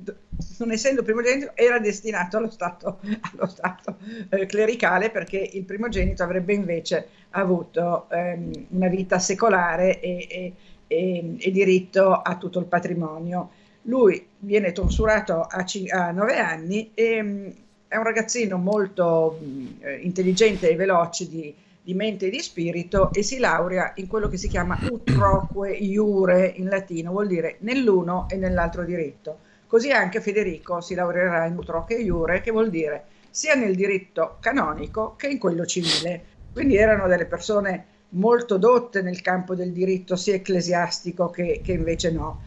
non 0.59 0.71
essendo 0.71 1.01
primogenito 1.01 1.53
era 1.55 1.79
destinato 1.79 2.37
allo 2.37 2.51
stato, 2.51 2.99
allo 3.33 3.47
stato 3.47 3.97
eh, 4.29 4.45
clericale 4.45 5.09
perché 5.09 5.37
il 5.39 5.63
primogenito 5.63 6.21
avrebbe 6.21 6.53
invece 6.53 7.07
avuto 7.31 8.07
ehm, 8.11 8.67
una 8.69 8.89
vita 8.89 9.17
secolare 9.17 9.99
e, 9.99 10.27
e, 10.29 10.53
e, 10.85 11.35
e, 11.39 11.49
diritto 11.51 12.11
a 12.13 12.37
tutto 12.37 12.59
il 12.59 12.65
patrimonio. 12.65 13.49
Lui 13.83 14.23
viene 14.37 14.71
tonsurato 14.71 15.41
a, 15.41 15.63
c- 15.63 15.89
a 15.89 16.11
nove 16.11 16.37
anni 16.37 16.91
e 16.93 17.23
mh, 17.23 17.53
è 17.87 17.95
un 17.97 18.03
ragazzino 18.03 18.57
molto 18.57 19.39
mh, 19.41 20.03
intelligente 20.03 20.69
e 20.69 20.75
veloce 20.75 21.27
di 21.27 21.67
di 21.89 21.95
mente 21.95 22.27
e 22.27 22.29
di 22.29 22.39
spirito 22.39 23.11
e 23.11 23.23
si 23.23 23.39
laurea 23.39 23.93
in 23.95 24.05
quello 24.05 24.27
che 24.27 24.37
si 24.37 24.47
chiama 24.47 24.77
utroque 24.91 25.71
iure 25.71 26.45
in 26.45 26.69
latino, 26.69 27.09
vuol 27.09 27.25
dire 27.25 27.55
nell'uno 27.61 28.27
e 28.29 28.35
nell'altro 28.35 28.85
diritto. 28.85 29.39
Così 29.65 29.89
anche 29.89 30.21
Federico 30.21 30.81
si 30.81 30.93
laureerà 30.93 31.47
in 31.47 31.57
utroque 31.57 31.95
iure, 31.95 32.41
che 32.41 32.51
vuol 32.51 32.69
dire 32.69 33.05
sia 33.31 33.55
nel 33.55 33.75
diritto 33.75 34.37
canonico 34.39 35.15
che 35.15 35.29
in 35.29 35.39
quello 35.39 35.65
civile. 35.65 36.23
Quindi 36.53 36.75
erano 36.77 37.07
delle 37.07 37.25
persone 37.25 37.85
molto 38.09 38.57
dotte 38.57 39.01
nel 39.01 39.21
campo 39.21 39.55
del 39.55 39.71
diritto 39.71 40.15
sia 40.15 40.35
ecclesiastico 40.35 41.31
che, 41.31 41.61
che 41.63 41.71
invece 41.71 42.11
no. 42.11 42.41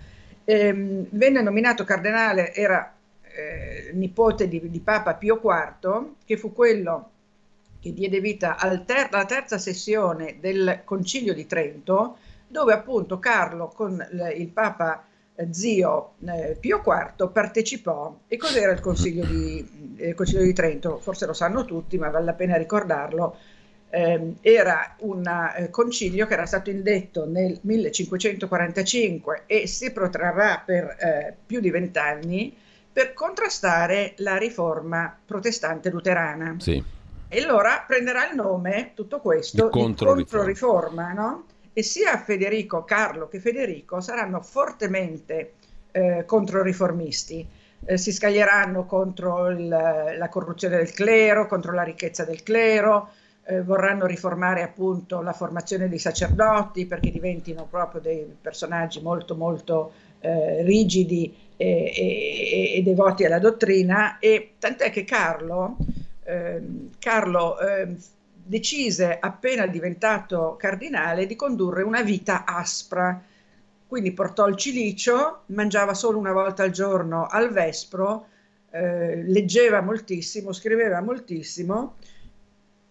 Ehm, 0.44 1.06
venne 1.10 1.43
nominato 1.43 1.82
cardenale, 1.82 2.55
era 2.55 2.94
eh, 3.23 3.90
nipote 3.93 4.47
di, 4.47 4.70
di 4.70 4.81
Papa 4.81 5.14
Pio 5.14 5.40
IV, 5.43 6.14
che 6.24 6.36
fu 6.36 6.52
quello 6.52 7.11
che 7.82 7.92
diede 7.92 8.20
vita 8.20 8.56
ter- 8.86 9.12
alla 9.12 9.24
terza 9.24 9.59
sessione 9.59 10.36
del 10.38 10.82
Concilio 10.84 11.34
di 11.34 11.46
Trento, 11.46 12.16
dove 12.46 12.72
appunto 12.72 13.18
Carlo 13.18 13.72
con 13.74 13.96
l- 13.96 14.32
il 14.36 14.46
Papa 14.50 15.04
eh, 15.34 15.48
zio 15.50 16.12
eh, 16.24 16.56
Pio 16.60 16.80
IV 16.86 17.28
partecipò. 17.32 18.16
E 18.28 18.36
cos'era 18.36 18.70
il 18.70 18.78
Concilio 18.78 19.24
di, 19.24 19.96
eh, 19.96 20.14
Concilio 20.14 20.44
di 20.44 20.52
Trento? 20.52 20.98
Forse 20.98 21.26
lo 21.26 21.32
sanno 21.32 21.64
tutti, 21.64 21.98
ma 21.98 22.09
vale 22.10 22.26
la 22.26 22.34
pena 22.34 22.56
ricordarlo. 22.56 23.36
Eh, 23.90 24.34
era 24.42 24.94
un 25.00 25.26
eh, 25.26 25.68
concilio 25.68 26.26
che 26.26 26.34
era 26.34 26.46
stato 26.46 26.70
indetto 26.70 27.26
nel 27.26 27.59
1545 27.62 29.42
e 29.46 29.66
si 29.66 29.90
protrarrà 29.90 30.62
per 30.64 30.96
eh, 30.98 31.36
più 31.44 31.59
di 31.59 31.68
vent'anni 31.70 32.56
per 32.92 33.12
contrastare 33.12 34.14
la 34.18 34.36
riforma 34.36 35.14
protestante 35.26 35.90
luterana. 35.90 36.56
Sì 36.59 37.00
e 37.34 37.40
allora 37.40 37.82
prenderà 37.86 38.28
il 38.28 38.36
nome, 38.36 38.90
tutto 38.94 39.18
questo, 39.20 39.70
di 39.72 39.80
controriforma, 39.80 41.14
no? 41.14 41.46
E 41.72 41.82
sia 41.82 42.18
Federico, 42.18 42.84
Carlo 42.84 43.26
che 43.26 43.40
Federico 43.40 44.02
saranno 44.02 44.42
fortemente 44.42 45.54
eh, 45.92 46.24
controriformisti. 46.26 47.48
Eh, 47.86 47.96
si 47.96 48.12
scaglieranno 48.12 48.84
contro 48.84 49.48
il, 49.48 49.66
la 49.66 50.28
corruzione 50.28 50.76
del 50.76 50.92
clero, 50.92 51.46
contro 51.46 51.72
la 51.72 51.82
ricchezza 51.82 52.26
del 52.26 52.42
clero, 52.42 53.09
eh, 53.44 53.62
vorranno 53.62 54.04
riformare 54.04 54.62
appunto 54.62 55.22
la 55.22 55.32
formazione 55.32 55.88
dei 55.88 55.98
sacerdoti 55.98 56.84
perché 56.84 57.10
diventino 57.10 57.66
proprio 57.68 58.02
dei 58.02 58.36
personaggi 58.38 59.00
molto 59.00 59.36
molto 59.36 59.92
eh, 60.20 60.62
rigidi 60.64 61.34
e, 61.56 61.92
e, 61.96 62.72
e, 62.76 62.82
devoti 62.82 63.24
alla 63.24 63.38
dottrina 63.38 64.18
e 64.18 64.52
tant'è 64.59 64.90
che 64.90 65.04
Carlo 65.04 65.78
Carlo 66.99 67.59
eh, 67.59 67.97
decise, 68.44 69.19
appena 69.19 69.66
diventato 69.66 70.57
cardinale, 70.59 71.27
di 71.27 71.36
condurre 71.36 71.82
una 71.82 72.03
vita 72.03 72.44
aspra. 72.44 73.23
Quindi 73.86 74.12
portò 74.12 74.47
il 74.47 74.57
cilicio, 74.57 75.43
mangiava 75.47 75.94
solo 75.94 76.19
una 76.19 76.32
volta 76.32 76.62
al 76.62 76.70
giorno 76.70 77.27
al 77.27 77.51
vespro, 77.51 78.27
eh, 78.70 79.23
leggeva 79.23 79.82
moltissimo, 79.82 80.53
scriveva 80.53 81.01
moltissimo. 81.03 81.97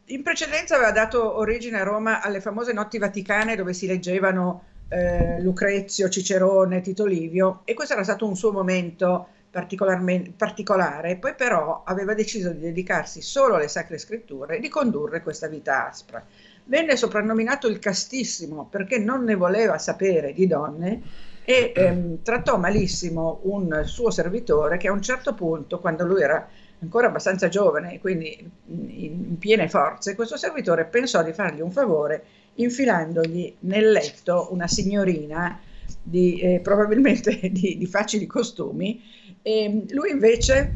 In 0.05 0.23
precedenza 0.23 0.75
aveva 0.75 0.91
dato 0.91 1.37
origine 1.37 1.79
a 1.79 1.83
Roma 1.83 2.21
alle 2.21 2.41
famose 2.41 2.73
notti 2.73 2.97
vaticane 2.99 3.55
dove 3.55 3.73
si 3.73 3.87
leggevano 3.87 4.63
eh, 4.89 5.41
Lucrezio, 5.41 6.09
Cicerone, 6.09 6.81
Tito 6.81 7.05
Livio 7.05 7.61
e 7.63 7.73
questo 7.73 7.93
era 7.93 8.03
stato 8.03 8.27
un 8.27 8.35
suo 8.35 8.51
momento 8.51 9.27
particolare, 9.51 11.17
poi 11.17 11.35
però 11.35 11.83
aveva 11.85 12.13
deciso 12.13 12.51
di 12.51 12.59
dedicarsi 12.59 13.21
solo 13.21 13.55
alle 13.55 13.67
sacre 13.67 13.97
scritture 13.97 14.57
e 14.57 14.59
di 14.59 14.69
condurre 14.69 15.21
questa 15.21 15.47
vita 15.47 15.89
aspra. 15.89 16.25
Venne 16.65 16.95
soprannominato 16.95 17.67
il 17.67 17.79
castissimo 17.79 18.67
perché 18.69 18.97
non 18.97 19.25
ne 19.25 19.35
voleva 19.35 19.77
sapere 19.77 20.31
di 20.31 20.47
donne 20.47 21.01
e 21.43 21.73
ehm, 21.75 22.21
trattò 22.21 22.57
malissimo 22.57 23.41
un 23.43 23.81
suo 23.85 24.09
servitore 24.09 24.77
che 24.77 24.87
a 24.87 24.93
un 24.93 25.01
certo 25.01 25.33
punto, 25.33 25.79
quando 25.79 26.05
lui 26.05 26.21
era 26.21 26.47
ancora 26.79 27.07
abbastanza 27.07 27.49
giovane, 27.49 27.99
quindi 27.99 28.49
in 28.67 29.37
piene 29.37 29.67
forze, 29.67 30.15
questo 30.15 30.37
servitore 30.37 30.85
pensò 30.85 31.21
di 31.23 31.33
fargli 31.33 31.61
un 31.61 31.71
favore 31.71 32.23
infilandogli 32.55 33.55
nel 33.59 33.91
letto 33.91 34.47
una 34.51 34.67
signorina 34.67 35.59
di, 36.01 36.39
eh, 36.39 36.59
probabilmente 36.61 37.37
di, 37.51 37.77
di 37.77 37.85
facili 37.85 38.25
costumi 38.25 39.01
e 39.41 39.85
lui 39.89 40.11
invece 40.11 40.73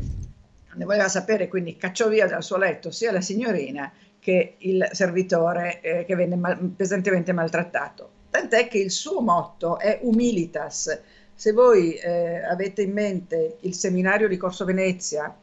ne 0.75 0.85
voleva 0.85 1.07
sapere, 1.07 1.47
quindi 1.47 1.77
cacciò 1.77 2.09
via 2.09 2.27
dal 2.27 2.43
suo 2.43 2.57
letto 2.57 2.91
sia 2.91 3.11
la 3.11 3.21
signorina 3.21 3.91
che 4.19 4.55
il 4.59 4.89
servitore 4.91 5.81
eh, 5.81 6.05
che 6.05 6.15
venne 6.15 6.35
mal- 6.35 6.57
pesantemente 6.75 7.31
maltrattato. 7.31 8.09
Tant'è 8.29 8.67
che 8.67 8.79
il 8.79 8.91
suo 8.91 9.21
motto 9.21 9.79
è 9.79 9.99
humilitas. 10.01 10.99
Se 11.33 11.51
voi 11.51 11.93
eh, 11.93 12.43
avete 12.43 12.81
in 12.81 12.91
mente 12.91 13.57
il 13.61 13.73
seminario 13.73 14.27
di 14.27 14.35
Corso 14.35 14.65
Venezia 14.65 15.33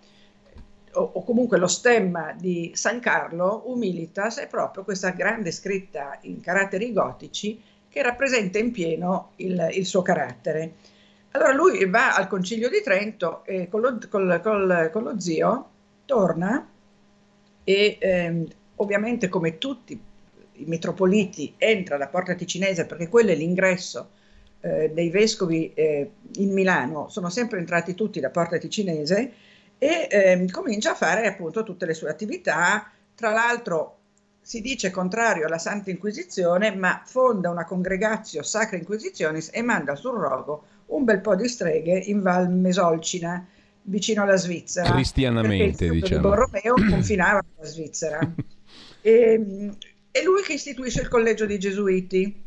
o, 0.94 1.00
o, 1.00 1.22
comunque 1.24 1.58
lo 1.58 1.68
stemma 1.68 2.34
di 2.38 2.72
San 2.74 3.00
Carlo, 3.00 3.62
humilitas 3.66 4.38
è 4.38 4.46
proprio 4.46 4.84
questa 4.84 5.10
grande 5.10 5.52
scritta 5.52 6.18
in 6.22 6.40
caratteri 6.40 6.92
gotici 6.92 7.62
che 7.88 8.02
rappresenta 8.02 8.58
in 8.58 8.72
pieno 8.72 9.32
il, 9.36 9.68
il 9.72 9.86
suo 9.86 10.02
carattere. 10.02 10.72
Allora 11.32 11.52
lui 11.52 11.88
va 11.88 12.14
al 12.14 12.28
concilio 12.28 12.68
di 12.68 12.82
Trento 12.82 13.44
e 13.44 13.68
con 13.68 13.80
lo, 13.80 13.98
col, 14.08 14.40
col, 14.42 14.90
con 14.92 15.02
lo 15.02 15.18
zio 15.18 15.70
torna 16.04 16.68
e 17.64 17.96
ehm, 17.98 18.46
ovviamente 18.76 19.28
come 19.28 19.56
tutti 19.58 20.00
i 20.52 20.64
metropoliti 20.66 21.54
entra 21.56 21.96
da 21.96 22.08
Porta 22.08 22.34
Ticinese 22.34 22.84
perché 22.84 23.08
quello 23.08 23.30
è 23.30 23.34
l'ingresso 23.34 24.10
eh, 24.60 24.90
dei 24.92 25.08
vescovi 25.08 25.72
eh, 25.72 26.10
in 26.36 26.52
Milano, 26.52 27.08
sono 27.08 27.30
sempre 27.30 27.58
entrati 27.58 27.94
tutti 27.94 28.20
da 28.20 28.30
Porta 28.30 28.58
Ticinese 28.58 29.32
e 29.78 30.08
ehm, 30.10 30.50
comincia 30.50 30.92
a 30.92 30.96
fare 30.96 31.26
appunto 31.26 31.62
tutte 31.62 31.86
le 31.86 31.94
sue 31.94 32.10
attività, 32.10 32.90
tra 33.14 33.30
l'altro 33.30 33.98
si 34.40 34.60
dice 34.60 34.90
contrario 34.90 35.46
alla 35.46 35.58
Santa 35.58 35.90
Inquisizione, 35.90 36.74
ma 36.74 37.02
fonda 37.06 37.48
una 37.48 37.64
congregatio 37.64 38.42
Sacra 38.42 38.76
Inquisitionis 38.76 39.50
e 39.52 39.62
manda 39.62 39.94
sul 39.94 40.18
rogo 40.18 40.64
un 40.96 41.04
bel 41.04 41.20
po' 41.20 41.34
di 41.34 41.48
streghe 41.48 41.98
in 41.98 42.20
Val 42.20 42.50
Mesolcina, 42.50 43.46
vicino 43.82 44.22
alla 44.22 44.36
Svizzera. 44.36 44.92
Cristianamente, 44.92 45.86
il 45.86 45.92
diciamo. 45.92 46.20
Di 46.20 46.28
Borromeo 46.28 46.74
confinava 46.90 47.40
con 47.40 47.64
la 47.64 47.66
Svizzera. 47.66 48.34
e, 49.00 49.72
è 50.10 50.22
lui 50.22 50.42
che 50.42 50.54
istituisce 50.54 51.00
il 51.00 51.08
collegio 51.08 51.46
dei 51.46 51.58
Gesuiti 51.58 52.40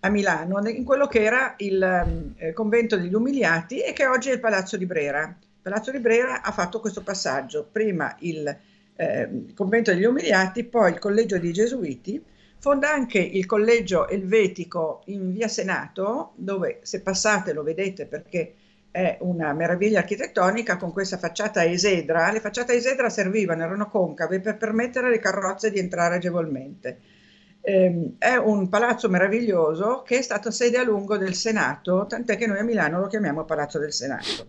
a 0.00 0.08
Milano, 0.10 0.60
in 0.68 0.84
quello 0.84 1.06
che 1.06 1.22
era 1.22 1.54
il 1.58 2.34
eh, 2.36 2.52
convento 2.52 2.96
degli 2.96 3.14
umiliati 3.14 3.80
e 3.80 3.92
che 3.92 4.06
oggi 4.06 4.28
è 4.28 4.32
il 4.34 4.40
Palazzo 4.40 4.76
di 4.76 4.86
Brera. 4.86 5.24
Il 5.26 5.62
Palazzo 5.62 5.90
di 5.90 5.98
Brera 5.98 6.42
ha 6.42 6.52
fatto 6.52 6.80
questo 6.80 7.02
passaggio, 7.02 7.66
prima 7.70 8.14
il 8.20 8.56
eh, 8.94 9.28
convento 9.54 9.92
degli 9.92 10.04
umiliati, 10.04 10.64
poi 10.64 10.92
il 10.92 10.98
collegio 10.98 11.38
dei 11.38 11.52
Gesuiti, 11.52 12.22
Fonda 12.60 12.92
anche 12.92 13.18
il 13.18 13.46
collegio 13.46 14.08
elvetico 14.08 15.02
in 15.06 15.32
via 15.32 15.46
Senato, 15.46 16.32
dove 16.34 16.80
se 16.82 17.02
passate 17.02 17.52
lo 17.52 17.62
vedete 17.62 18.06
perché 18.06 18.54
è 18.90 19.18
una 19.20 19.52
meraviglia 19.52 20.00
architettonica 20.00 20.76
con 20.76 20.92
questa 20.92 21.18
facciata 21.18 21.64
esedra. 21.64 22.32
Le 22.32 22.40
facciate 22.40 22.72
esedra 22.72 23.08
servivano, 23.08 23.62
erano 23.62 23.88
concave 23.88 24.40
per 24.40 24.56
permettere 24.56 25.06
alle 25.06 25.20
carrozze 25.20 25.70
di 25.70 25.78
entrare 25.78 26.16
agevolmente. 26.16 26.98
Eh, 27.60 28.14
è 28.18 28.34
un 28.34 28.68
palazzo 28.68 29.08
meraviglioso 29.08 30.02
che 30.02 30.18
è 30.18 30.22
stato 30.22 30.50
sede 30.50 30.78
a 30.78 30.84
lungo 30.84 31.16
del 31.16 31.34
Senato, 31.34 32.06
tant'è 32.08 32.36
che 32.36 32.46
noi 32.46 32.58
a 32.58 32.64
Milano 32.64 32.98
lo 32.98 33.06
chiamiamo 33.06 33.44
Palazzo 33.44 33.78
del 33.78 33.92
Senato. 33.92 34.48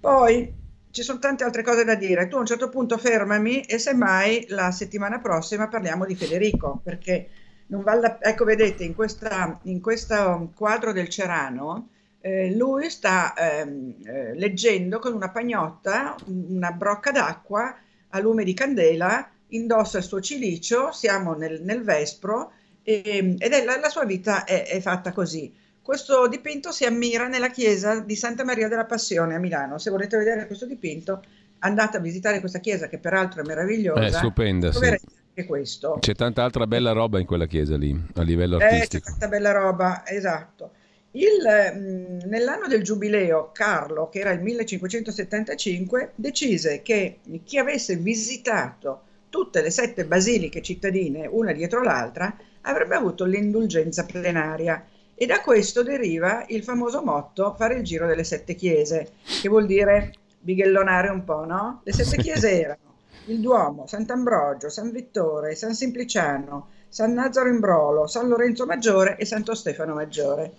Poi 0.00 0.59
ci 0.90 1.02
sono 1.02 1.18
tante 1.18 1.44
altre 1.44 1.62
cose 1.62 1.84
da 1.84 1.94
dire. 1.94 2.28
Tu 2.28 2.36
a 2.36 2.40
un 2.40 2.46
certo 2.46 2.68
punto 2.68 2.98
fermami 2.98 3.62
e 3.62 3.78
semmai 3.78 4.46
la 4.48 4.70
settimana 4.70 5.20
prossima 5.20 5.68
parliamo 5.68 6.04
di 6.04 6.14
Federico, 6.14 6.80
perché 6.82 7.28
non 7.66 7.82
vale 7.82 8.18
ecco 8.20 8.44
vedete 8.44 8.84
in, 8.84 8.94
questa, 8.94 9.58
in 9.64 9.80
questo 9.80 10.50
quadro 10.54 10.92
del 10.92 11.08
Cerano 11.08 11.88
eh, 12.20 12.54
lui 12.54 12.90
sta 12.90 13.34
ehm, 13.34 13.94
eh, 14.04 14.34
leggendo 14.34 14.98
con 14.98 15.14
una 15.14 15.30
pagnotta, 15.30 16.16
una 16.26 16.70
brocca 16.70 17.10
d'acqua 17.10 17.74
a 18.10 18.20
lume 18.20 18.44
di 18.44 18.54
candela, 18.54 19.28
indossa 19.48 19.98
il 19.98 20.04
suo 20.04 20.20
cilicio, 20.20 20.92
siamo 20.92 21.34
nel, 21.34 21.62
nel 21.62 21.82
Vespro 21.82 22.52
e, 22.82 23.36
ed 23.38 23.52
è, 23.52 23.64
la, 23.64 23.78
la 23.78 23.88
sua 23.88 24.04
vita 24.04 24.44
è, 24.44 24.66
è 24.66 24.80
fatta 24.80 25.12
così. 25.12 25.52
Questo 25.82 26.28
dipinto 26.28 26.72
si 26.72 26.84
ammira 26.84 27.26
nella 27.26 27.50
chiesa 27.50 28.00
di 28.00 28.14
Santa 28.14 28.44
Maria 28.44 28.68
della 28.68 28.84
Passione 28.84 29.34
a 29.34 29.38
Milano. 29.38 29.78
Se 29.78 29.90
volete 29.90 30.16
vedere 30.16 30.46
questo 30.46 30.66
dipinto, 30.66 31.22
andate 31.60 31.96
a 31.96 32.00
visitare 32.00 32.40
questa 32.40 32.58
chiesa 32.60 32.88
che 32.88 32.98
peraltro 32.98 33.42
è 33.42 33.46
meravigliosa. 33.46 34.04
È 34.04 34.10
stupenda, 34.10 34.72
sì. 34.72 35.00
questo. 35.46 35.96
C'è 36.00 36.14
tanta 36.14 36.44
altra 36.44 36.66
bella 36.66 36.92
roba 36.92 37.18
in 37.18 37.26
quella 37.26 37.46
chiesa 37.46 37.76
lì, 37.76 37.98
a 38.14 38.22
livello 38.22 38.58
Eh, 38.60 38.64
artistico. 38.64 39.04
c'è 39.04 39.10
tanta 39.10 39.28
bella 39.28 39.52
roba, 39.52 40.02
esatto. 40.06 40.72
Il, 41.12 41.42
mh, 41.42 42.28
nell'anno 42.28 42.68
del 42.68 42.82
giubileo, 42.82 43.50
Carlo, 43.52 44.08
che 44.10 44.20
era 44.20 44.30
il 44.30 44.40
1575, 44.42 46.12
decise 46.14 46.82
che 46.82 47.18
chi 47.42 47.58
avesse 47.58 47.96
visitato 47.96 49.02
tutte 49.28 49.62
le 49.62 49.70
sette 49.70 50.04
basiliche 50.04 50.62
cittadine, 50.62 51.26
una 51.26 51.52
dietro 51.52 51.82
l'altra, 51.82 52.36
avrebbe 52.62 52.94
avuto 52.94 53.24
l'indulgenza 53.24 54.04
plenaria. 54.04 54.84
E 55.22 55.26
da 55.26 55.42
questo 55.42 55.82
deriva 55.82 56.44
il 56.48 56.62
famoso 56.64 57.02
motto 57.02 57.54
fare 57.54 57.74
il 57.74 57.82
giro 57.82 58.06
delle 58.06 58.24
sette 58.24 58.54
chiese, 58.54 59.10
che 59.42 59.50
vuol 59.50 59.66
dire 59.66 60.14
bighellonare 60.40 61.10
un 61.10 61.24
po', 61.24 61.44
no? 61.44 61.82
Le 61.84 61.92
sette 61.92 62.16
chiese 62.16 62.58
erano 62.58 62.94
il 63.26 63.38
Duomo, 63.40 63.86
Sant'Ambrogio, 63.86 64.70
San 64.70 64.90
Vittore, 64.90 65.54
San 65.56 65.74
Simpliciano, 65.74 66.68
San 66.88 67.12
Nazaro 67.12 67.50
in 67.50 67.60
Brolo, 67.60 68.06
San 68.06 68.28
Lorenzo 68.28 68.64
Maggiore 68.64 69.18
e 69.18 69.26
Santo 69.26 69.54
Stefano 69.54 69.92
Maggiore. 69.92 70.52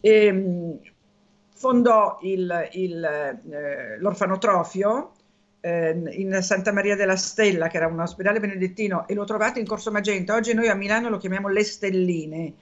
E, 0.00 0.32
mh, 0.32 0.78
fondò 1.54 2.20
il- 2.22 2.68
il, 2.72 3.04
eh, 3.04 3.98
l'orfanotrofio 3.98 5.10
eh, 5.60 5.90
in 6.12 6.38
Santa 6.40 6.72
Maria 6.72 6.96
della 6.96 7.16
Stella, 7.16 7.68
che 7.68 7.76
era 7.76 7.86
un 7.86 8.00
ospedale 8.00 8.40
benedettino, 8.40 9.06
e 9.06 9.12
lo 9.12 9.24
trovate 9.24 9.60
in 9.60 9.66
Corso 9.66 9.90
Magenta. 9.90 10.34
Oggi 10.34 10.54
noi 10.54 10.68
a 10.68 10.74
Milano 10.74 11.10
lo 11.10 11.18
chiamiamo 11.18 11.48
Le 11.48 11.64
Stelline. 11.64 12.54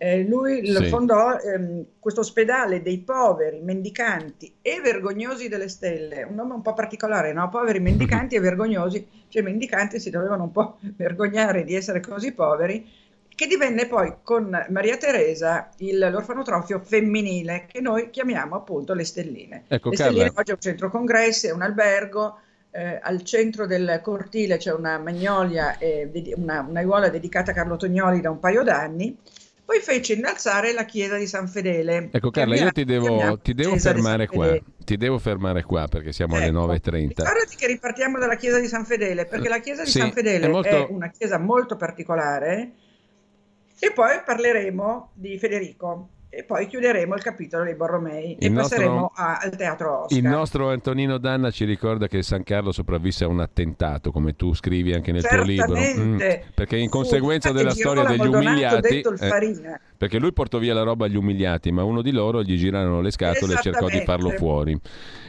Eh, 0.00 0.22
lui 0.22 0.64
Sì. 0.64 0.84
fondò 0.88 1.36
ehm, 1.38 1.84
questo 1.98 2.20
ospedale 2.20 2.82
dei 2.82 3.00
poveri, 3.00 3.60
mendicanti 3.60 4.58
e 4.62 4.80
vergognosi 4.80 5.48
delle 5.48 5.68
stelle, 5.68 6.22
un 6.22 6.34
nome 6.36 6.54
un 6.54 6.62
po' 6.62 6.72
particolare, 6.72 7.32
no? 7.32 7.48
Poveri, 7.48 7.80
mendicanti 7.80 8.36
e 8.36 8.40
vergognosi, 8.40 9.06
cioè 9.28 9.42
i 9.42 9.44
mendicanti 9.44 9.98
si 9.98 10.10
dovevano 10.10 10.44
un 10.44 10.52
po' 10.52 10.78
vergognare 10.96 11.64
di 11.64 11.74
essere 11.74 12.00
così 12.00 12.32
poveri, 12.32 12.88
che 13.34 13.46
divenne 13.46 13.86
poi 13.86 14.14
con 14.22 14.48
Maria 14.68 14.96
Teresa 14.96 15.68
il- 15.78 15.98
l'orfanotrofio 15.98 16.80
femminile, 16.80 17.66
che 17.68 17.80
noi 17.80 18.10
chiamiamo 18.10 18.56
appunto 18.56 18.94
le 18.94 19.04
stelline. 19.04 19.64
Ecco, 19.68 19.90
le 19.90 19.96
stelline 19.96 20.32
oggi 20.34 20.50
è 20.50 20.54
un 20.54 20.60
centro 20.60 20.90
congressi, 20.90 21.46
è 21.48 21.52
un 21.52 21.62
albergo, 21.62 22.38
eh, 22.70 22.98
al 23.00 23.22
centro 23.22 23.66
del 23.66 24.00
cortile 24.02 24.56
c'è 24.58 24.72
una 24.72 24.98
magnolia, 24.98 25.78
eh, 25.78 26.10
una, 26.36 26.64
un'aiuola 26.68 27.08
dedicata 27.08 27.50
a 27.52 27.54
Carlo 27.54 27.76
Tognoli 27.76 28.20
da 28.20 28.30
un 28.30 28.38
paio 28.40 28.62
d'anni. 28.62 29.16
Poi 29.68 29.80
fece 29.80 30.14
innalzare 30.14 30.72
la 30.72 30.86
chiesa 30.86 31.18
di 31.18 31.26
San 31.26 31.46
Fedele. 31.46 32.08
Ecco 32.10 32.30
Carla, 32.30 32.56
io 32.56 32.72
ti 32.72 32.84
devo, 32.86 33.38
ti 33.42 33.52
devo 33.52 33.76
fermare 33.76 34.26
qua. 34.26 34.58
Ti 34.82 34.96
devo 34.96 35.18
fermare 35.18 35.62
qua 35.62 35.86
perché 35.86 36.10
siamo 36.10 36.36
alle 36.36 36.46
Ecco, 36.46 36.68
9.30. 36.68 37.08
Ricordati 37.08 37.54
che 37.54 37.66
ripartiamo 37.66 38.18
dalla 38.18 38.36
chiesa 38.36 38.58
di 38.60 38.66
San 38.66 38.86
Fedele, 38.86 39.26
perché 39.26 39.50
la 39.50 39.60
chiesa 39.60 39.84
di 39.84 39.90
Sì, 39.90 39.98
San 39.98 40.12
Fedele 40.12 40.46
è 40.46 40.48
è, 40.48 40.50
molto- 40.50 40.86
una 40.88 41.10
chiesa 41.10 41.36
molto 41.38 41.76
particolare. 41.76 42.70
E 43.78 43.92
poi 43.92 44.22
parleremo 44.24 45.10
di 45.12 45.38
Federico. 45.38 46.08
E 46.30 46.44
poi 46.44 46.66
chiuderemo 46.66 47.14
il 47.14 47.22
capitolo 47.22 47.64
dei 47.64 47.74
Borromei 47.74 48.34
e 48.36 48.46
Il 48.46 48.52
nostro- 48.52 48.76
passeremo 48.76 49.12
a- 49.14 49.38
al 49.42 49.56
teatro 49.56 50.02
Oscar. 50.02 50.18
Il 50.18 50.24
nostro 50.24 50.68
Antonino 50.70 51.16
Danna 51.16 51.50
ci 51.50 51.64
ricorda 51.64 52.06
che 52.06 52.22
San 52.22 52.44
Carlo 52.44 52.70
sopravvisse 52.70 53.24
a 53.24 53.28
un 53.28 53.40
attentato, 53.40 54.12
come 54.12 54.36
tu 54.36 54.52
scrivi 54.54 54.92
anche 54.92 55.10
nel 55.10 55.26
tuo 55.26 55.42
libro. 55.42 55.74
Certamente. 55.74 56.44
Mm, 56.46 56.48
perché 56.54 56.76
in 56.76 56.90
conseguenza 56.90 57.50
della 57.50 57.70
storia 57.70 58.04
degli 58.04 58.26
umiliati, 58.26 59.00
eh, 59.00 59.80
perché 59.96 60.18
lui 60.18 60.32
portò 60.34 60.58
via 60.58 60.74
la 60.74 60.82
roba 60.82 61.06
agli 61.06 61.16
umiliati, 61.16 61.72
ma 61.72 61.82
uno 61.82 62.02
di 62.02 62.12
loro 62.12 62.42
gli 62.42 62.56
girarono 62.58 63.00
le 63.00 63.10
scatole 63.10 63.54
e 63.54 63.60
cercò 63.62 63.86
di 63.88 64.02
farlo 64.04 64.30
fuori. 64.30 64.78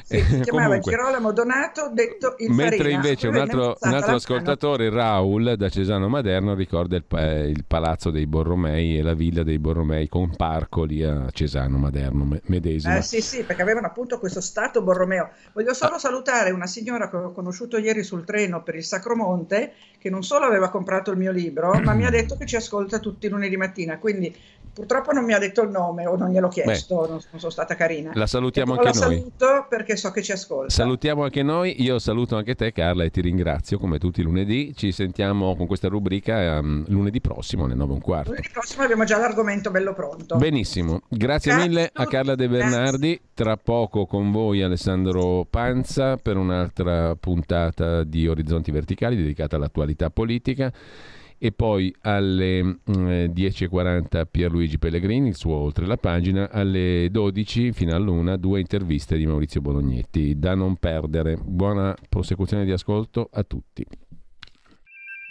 Si 0.30 0.40
chiamava 0.42 0.66
Comunque, 0.68 0.92
Girolamo 0.92 1.32
Donato, 1.32 1.92
detto 1.94 2.36
il 2.40 2.50
Mentre 2.52 2.78
Farina. 2.78 2.96
invece 2.96 3.28
un 3.28 3.36
altro, 3.36 3.78
un 3.80 3.94
altro 3.94 4.16
ascoltatore, 4.16 4.90
Raul 4.90 5.54
da 5.56 5.70
Cesano 5.70 6.10
Maderno, 6.10 6.56
ricorda 6.56 6.96
il, 6.96 7.04
il 7.50 7.64
palazzo 7.68 8.10
dei 8.10 8.26
Borromei 8.26 8.98
e 8.98 9.02
la 9.04 9.14
villa 9.14 9.44
dei 9.44 9.60
Borromei 9.60 10.08
con 10.10 10.36
parco 10.36 10.84
lì 10.84 11.04
a 11.04 11.28
Cesano 11.32 11.78
Maderno 11.78 12.24
me- 12.26 12.42
medesimo. 12.46 12.96
Eh, 12.96 13.02
sì, 13.04 13.22
sì, 13.22 13.44
perché 13.44 13.62
avevano 13.62 13.88
appunto 13.88 14.18
questo 14.20 14.42
stato 14.42 14.82
Borromeo. 14.82 15.30
Voglio 15.54 15.74
solo 15.74 15.96
Ah. 15.96 16.00
salutare 16.00 16.50
una 16.52 16.68
signora 16.68 17.10
che 17.10 17.16
ho 17.18 17.32
conosciuto 17.32 17.78
ieri 17.78 18.04
sul 18.04 18.26
treno 18.26 18.64
per 18.64 18.76
il 18.76 18.84
Sacromonte, 18.84 19.74
che 20.00 20.10
non 20.10 20.24
solo 20.24 20.46
aveva 20.46 20.70
comprato 20.70 21.12
il 21.12 21.18
mio 21.18 21.32
libro, 21.32 21.80
ma 21.84 21.94
mi 21.94 22.06
ha 22.06 22.10
detto 22.12 22.36
che 22.36 22.46
ci 22.48 22.56
ascolta 22.56 23.00
tutti 23.00 23.28
i 23.28 23.30
lunedì 23.30 23.58
mattina. 23.58 23.98
Quindi 24.00 24.34
purtroppo 24.80 25.12
non 25.12 25.26
mi 25.26 25.34
ha 25.34 25.40
detto 25.40 25.62
il 25.62 25.70
nome 25.70 26.08
o 26.08 26.16
non 26.16 26.30
gliel'ho 26.30 26.48
chiesto, 26.48 26.96
non, 27.02 27.20
non 27.30 27.40
sono 27.40 27.52
stata 27.52 27.76
carina. 27.76 28.12
La 28.14 28.28
salutiamo 28.28 28.72
anche 28.72 28.86
la 28.86 28.92
noi. 28.92 29.18
saluto 29.18 29.66
perché 29.68 29.98
so 29.98 30.10
che 30.12 30.24
ci 30.24 30.32
ascolta. 30.32 30.70
Salutiamo 30.70 31.24
anche 31.24 31.44
noi, 31.44 31.84
io 31.84 32.00
saluto 32.00 32.38
anche 32.38 32.56
te 32.56 32.72
Carla 32.72 33.04
e 33.04 33.10
ti 33.10 33.20
ringrazio 33.20 33.78
come 33.78 34.00
tutti 34.00 34.22
i 34.22 34.24
lunedì. 34.24 34.74
Ci 34.74 34.94
sentiamo 34.94 35.58
con 35.58 35.68
questa 35.68 35.90
rubrica 35.90 36.56
ehm, 36.56 36.86
lunedì 36.88 37.20
prossimo 37.20 37.66
alle 37.66 37.76
9 37.76 37.92
e 37.92 37.94
un 37.96 38.02
quarto. 38.02 38.30
Lunedì 38.30 38.50
prossimo 38.54 38.84
abbiamo 38.84 39.04
già 39.04 39.18
l'argomento 39.18 39.70
bello 39.70 39.94
pronto. 39.94 40.38
Benissimo, 40.38 41.02
grazie, 41.10 41.52
Grazie 41.52 41.56
mille 41.56 41.90
a 41.92 42.04
a 42.04 42.06
Carla 42.06 42.36
De 42.36 42.48
Bernardi. 42.48 43.20
Tra 43.34 43.58
poco 43.58 44.06
con 44.06 44.32
voi 44.32 44.62
Alessandro 44.62 45.46
Panza 45.50 46.16
per 46.16 46.38
un'altra 46.38 47.16
puntata 47.16 48.06
di 48.06 48.28
Orizzonti 48.28 48.72
Verticali 48.72 49.18
dedicata 49.18 49.58
all'attualità 49.58 50.10
politica. 50.10 50.72
E 51.42 51.54
poi 51.54 51.94
alle 52.02 52.62
mm, 52.62 53.08
eh, 53.08 53.32
10.40 53.34 54.26
Pierluigi 54.30 54.78
Pellegrini, 54.78 55.30
il 55.30 55.36
suo 55.36 55.56
oltre 55.56 55.86
la 55.86 55.96
pagina, 55.96 56.52
alle 56.52 57.08
12 57.10 57.72
fino 57.72 57.96
all'una 57.96 58.36
due 58.36 58.60
interviste 58.60 59.18
di 59.18 59.26
Maurizio 59.26 59.62
Bolognetti. 59.62 60.38
Da 60.38 60.54
non 60.54 60.76
perdere. 60.76 61.38
Buona 61.42 61.96
prosecuzione 62.10 62.66
di 62.66 62.72
ascolto 62.72 63.30
a 63.32 63.44
tutti. 63.44 63.86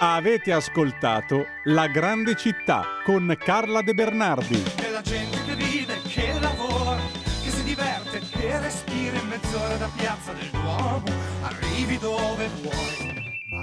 Avete 0.01 0.53
ascoltato 0.53 1.45
La 1.65 1.89
grande 1.89 2.37
città 2.37 2.85
con 3.05 3.37
Carla 3.37 3.83
De 3.83 3.95
Bernardi. 3.95 4.63
Della 4.77 5.03
gente 5.03 5.39
che 5.45 5.55
vive, 5.57 5.95
che 6.07 6.39
lavora, 6.41 7.01
che 7.43 7.51
si 7.51 7.65
diverte, 7.65 8.21
che 8.31 8.61
respira 8.61 9.19
in 9.19 9.27
mezz'ora 9.27 9.77
da 9.77 9.91
piazza 9.97 10.33
del 10.33 10.51
Duomo, 10.53 11.03
arrivi 11.43 11.99
dove 11.99 12.49
vuoi. 12.63 12.98